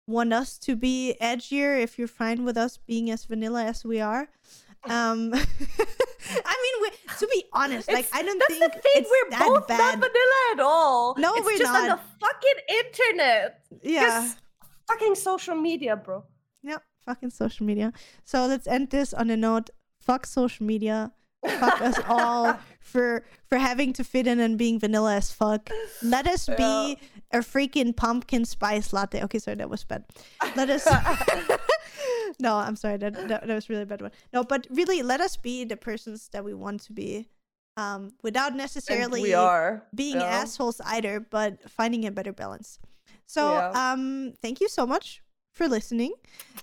want 0.07 0.34
us 0.34 0.57
to 0.57 0.76
be 0.76 1.15
edgier 1.22 1.82
if 1.82 1.98
you're 1.98 2.07
fine 2.07 2.44
with 2.45 2.57
us 2.57 2.77
being 2.77 3.10
as 3.10 3.26
vanilla 3.26 3.64
as 3.64 3.84
we 3.86 3.99
are 4.02 4.27
Um, 4.90 5.34
I 6.46 6.78
mean, 6.82 6.92
to 7.20 7.28
be 7.28 7.46
honest, 7.54 7.88
like 7.88 8.06
It's- 8.06 8.12
I 8.20 8.24
don't 8.24 8.40
That's 8.40 8.58
think 8.58 8.74
the 8.74 8.80
thing. 8.82 8.92
it's 8.96 9.10
We're 9.10 9.30
that 9.32 9.48
both 9.48 9.68
bad. 9.68 9.78
not 9.78 9.94
vanilla 9.96 10.42
at 10.54 10.60
all. 10.60 11.16
No, 11.18 11.34
it's 11.36 11.46
we're 11.46 11.58
just 11.58 11.74
on 11.74 11.88
the 11.88 12.00
fucking 12.20 12.60
internet. 12.80 13.62
yeah, 13.84 14.30
fucking 14.88 15.16
social 15.16 15.56
media, 15.56 15.96
bro. 15.96 16.24
yeah, 16.64 16.78
fucking 17.06 17.30
social 17.32 17.66
media. 17.66 17.94
So 18.24 18.46
let's 18.48 18.68
end 18.68 18.90
this 18.90 19.14
on 19.14 19.30
a 19.30 19.38
note. 19.38 19.70
Fuck 20.00 20.26
social 20.26 20.66
media. 20.66 21.12
Fuck 21.60 21.82
us 21.82 22.00
all 22.08 22.58
for 22.80 23.24
for 23.48 23.58
having 23.60 23.94
to 23.94 24.04
fit 24.04 24.26
in 24.26 24.40
and 24.40 24.58
being 24.58 24.80
vanilla 24.80 25.16
as 25.16 25.32
fuck. 25.32 25.70
Let 26.02 26.26
us 26.28 26.48
be 26.58 26.98
a 27.32 27.40
freaking 27.40 27.96
pumpkin 27.96 28.46
spice 28.46 28.94
latte. 28.94 29.24
Okay, 29.24 29.40
sorry, 29.40 29.56
that 29.58 29.70
was 29.70 29.84
bad. 29.84 30.06
Let 30.56 30.70
us. 30.70 30.88
no, 32.40 32.56
I'm 32.56 32.76
sorry. 32.76 32.98
That, 32.98 33.14
that 33.28 33.48
that 33.48 33.56
was 33.56 33.70
really 33.70 33.84
a 33.84 33.86
bad 33.86 34.02
one. 34.02 34.12
No, 34.34 34.44
but 34.44 34.68
really, 34.70 35.02
let 35.02 35.22
us 35.22 35.38
be 35.38 35.66
the 35.66 35.78
persons 35.78 36.30
that 36.34 36.44
we 36.44 36.54
want 36.54 36.82
to 36.84 36.94
be, 36.94 37.28
um, 37.78 38.12
without 38.24 38.56
necessarily 38.56 39.22
we 39.22 39.34
are 39.34 39.84
being 39.94 40.18
yeah. 40.18 40.42
assholes 40.42 40.82
either, 40.86 41.20
but 41.20 41.70
finding 41.70 42.06
a 42.06 42.12
better 42.12 42.34
balance. 42.34 42.80
So, 43.26 43.54
Yeah. 43.54 43.72
um, 43.74 44.34
thank 44.42 44.62
you 44.62 44.70
so 44.70 44.86
much 44.86 45.22
for 45.54 45.68
listening. 45.68 46.14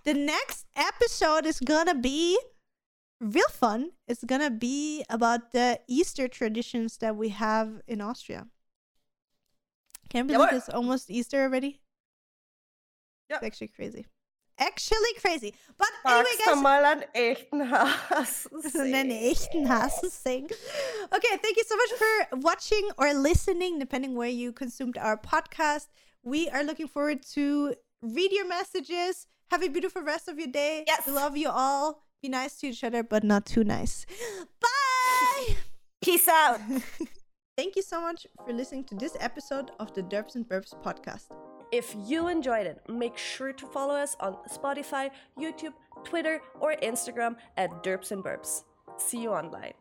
The 0.05 0.15
next 0.15 0.67
episode 0.77 1.47
is 1.47 1.61
gonna 1.61 1.95
be 1.95 2.39
real 3.21 3.49
fun. 3.51 3.93
It's 4.07 4.25
gonna 4.25 4.51
be 4.51 5.05
about 5.09 5.53
the 5.53 5.81
Easter 5.89 6.29
traditions 6.29 6.99
that 6.99 7.17
we 7.17 7.31
have 7.31 7.83
in 7.87 8.01
Austria. 8.01 8.47
Can't 10.13 10.27
believe 10.29 10.41
what- 10.41 10.53
it's 10.53 10.69
almost 10.69 11.11
Easter 11.11 11.43
already. 11.43 11.81
Yeah. 13.31 13.37
It's 13.37 13.47
actually 13.47 13.69
crazy. 13.69 14.07
Actually 14.59 15.15
crazy. 15.21 15.55
But 15.79 15.89
Magst 16.05 16.29
anyway, 16.29 16.37
du 16.45 16.51
guys, 16.55 16.63
mal 16.63 16.85
einen 16.85 17.05
echten 17.15 17.63
einen 17.63 19.11
sehen? 19.11 19.11
echten 19.11 19.67
Hasen 19.69 20.11
sing. 20.11 20.45
Okay, 21.11 21.37
thank 21.43 21.57
you 21.57 21.65
so 21.67 21.77
much 21.77 21.91
for 21.99 22.37
watching 22.41 22.91
or 22.99 23.15
listening, 23.15 23.79
depending 23.79 24.15
where 24.15 24.29
you 24.29 24.53
consumed 24.53 24.99
our 24.99 25.17
podcast. 25.17 25.89
We 26.23 26.51
are 26.51 26.63
looking 26.63 26.87
forward 26.87 27.23
to 27.35 27.75
read 28.03 28.31
your 28.33 28.47
messages. 28.47 29.27
Have 29.51 29.63
a 29.65 29.69
beautiful 29.69 30.03
rest 30.03 30.29
of 30.29 30.39
your 30.39 30.49
day. 30.49 30.85
Yes. 30.87 31.07
We 31.07 31.13
love 31.13 31.37
you 31.37 31.49
all. 31.49 32.03
Be 32.23 32.29
nice 32.29 32.59
to 32.61 32.69
each 32.69 32.85
other, 32.85 33.03
but 33.03 33.25
not 33.25 33.47
too 33.47 33.65
nice. 33.65 34.05
Bye. 34.61 35.57
Peace 36.03 36.29
out. 36.29 36.61
Thank 37.57 37.77
you 37.77 37.83
so 37.83 38.01
much 38.01 38.27
for 38.47 38.53
listening 38.55 38.85
to 38.85 38.95
this 38.95 39.15
episode 39.21 39.73
of 39.79 39.93
the 39.93 40.03
Derps 40.03 40.37
and 40.37 40.49
Burps 40.49 40.73
podcast. 40.83 41.27
If 41.71 41.95
you 42.07 42.29
enjoyed 42.29 42.67
it, 42.67 42.81
make 42.89 43.19
sure 43.19 43.53
to 43.53 43.67
follow 43.67 43.95
us 43.95 44.17
on 44.21 44.37
Spotify, 44.51 45.11
YouTube, 45.39 45.75
Twitter, 46.03 46.41
or 46.61 46.77
Instagram 46.83 47.37
at 47.59 47.83
Derps 47.85 48.11
and 48.11 48.25
Burps. 48.25 48.65
See 48.97 49.21
you 49.21 49.33
online. 49.33 49.75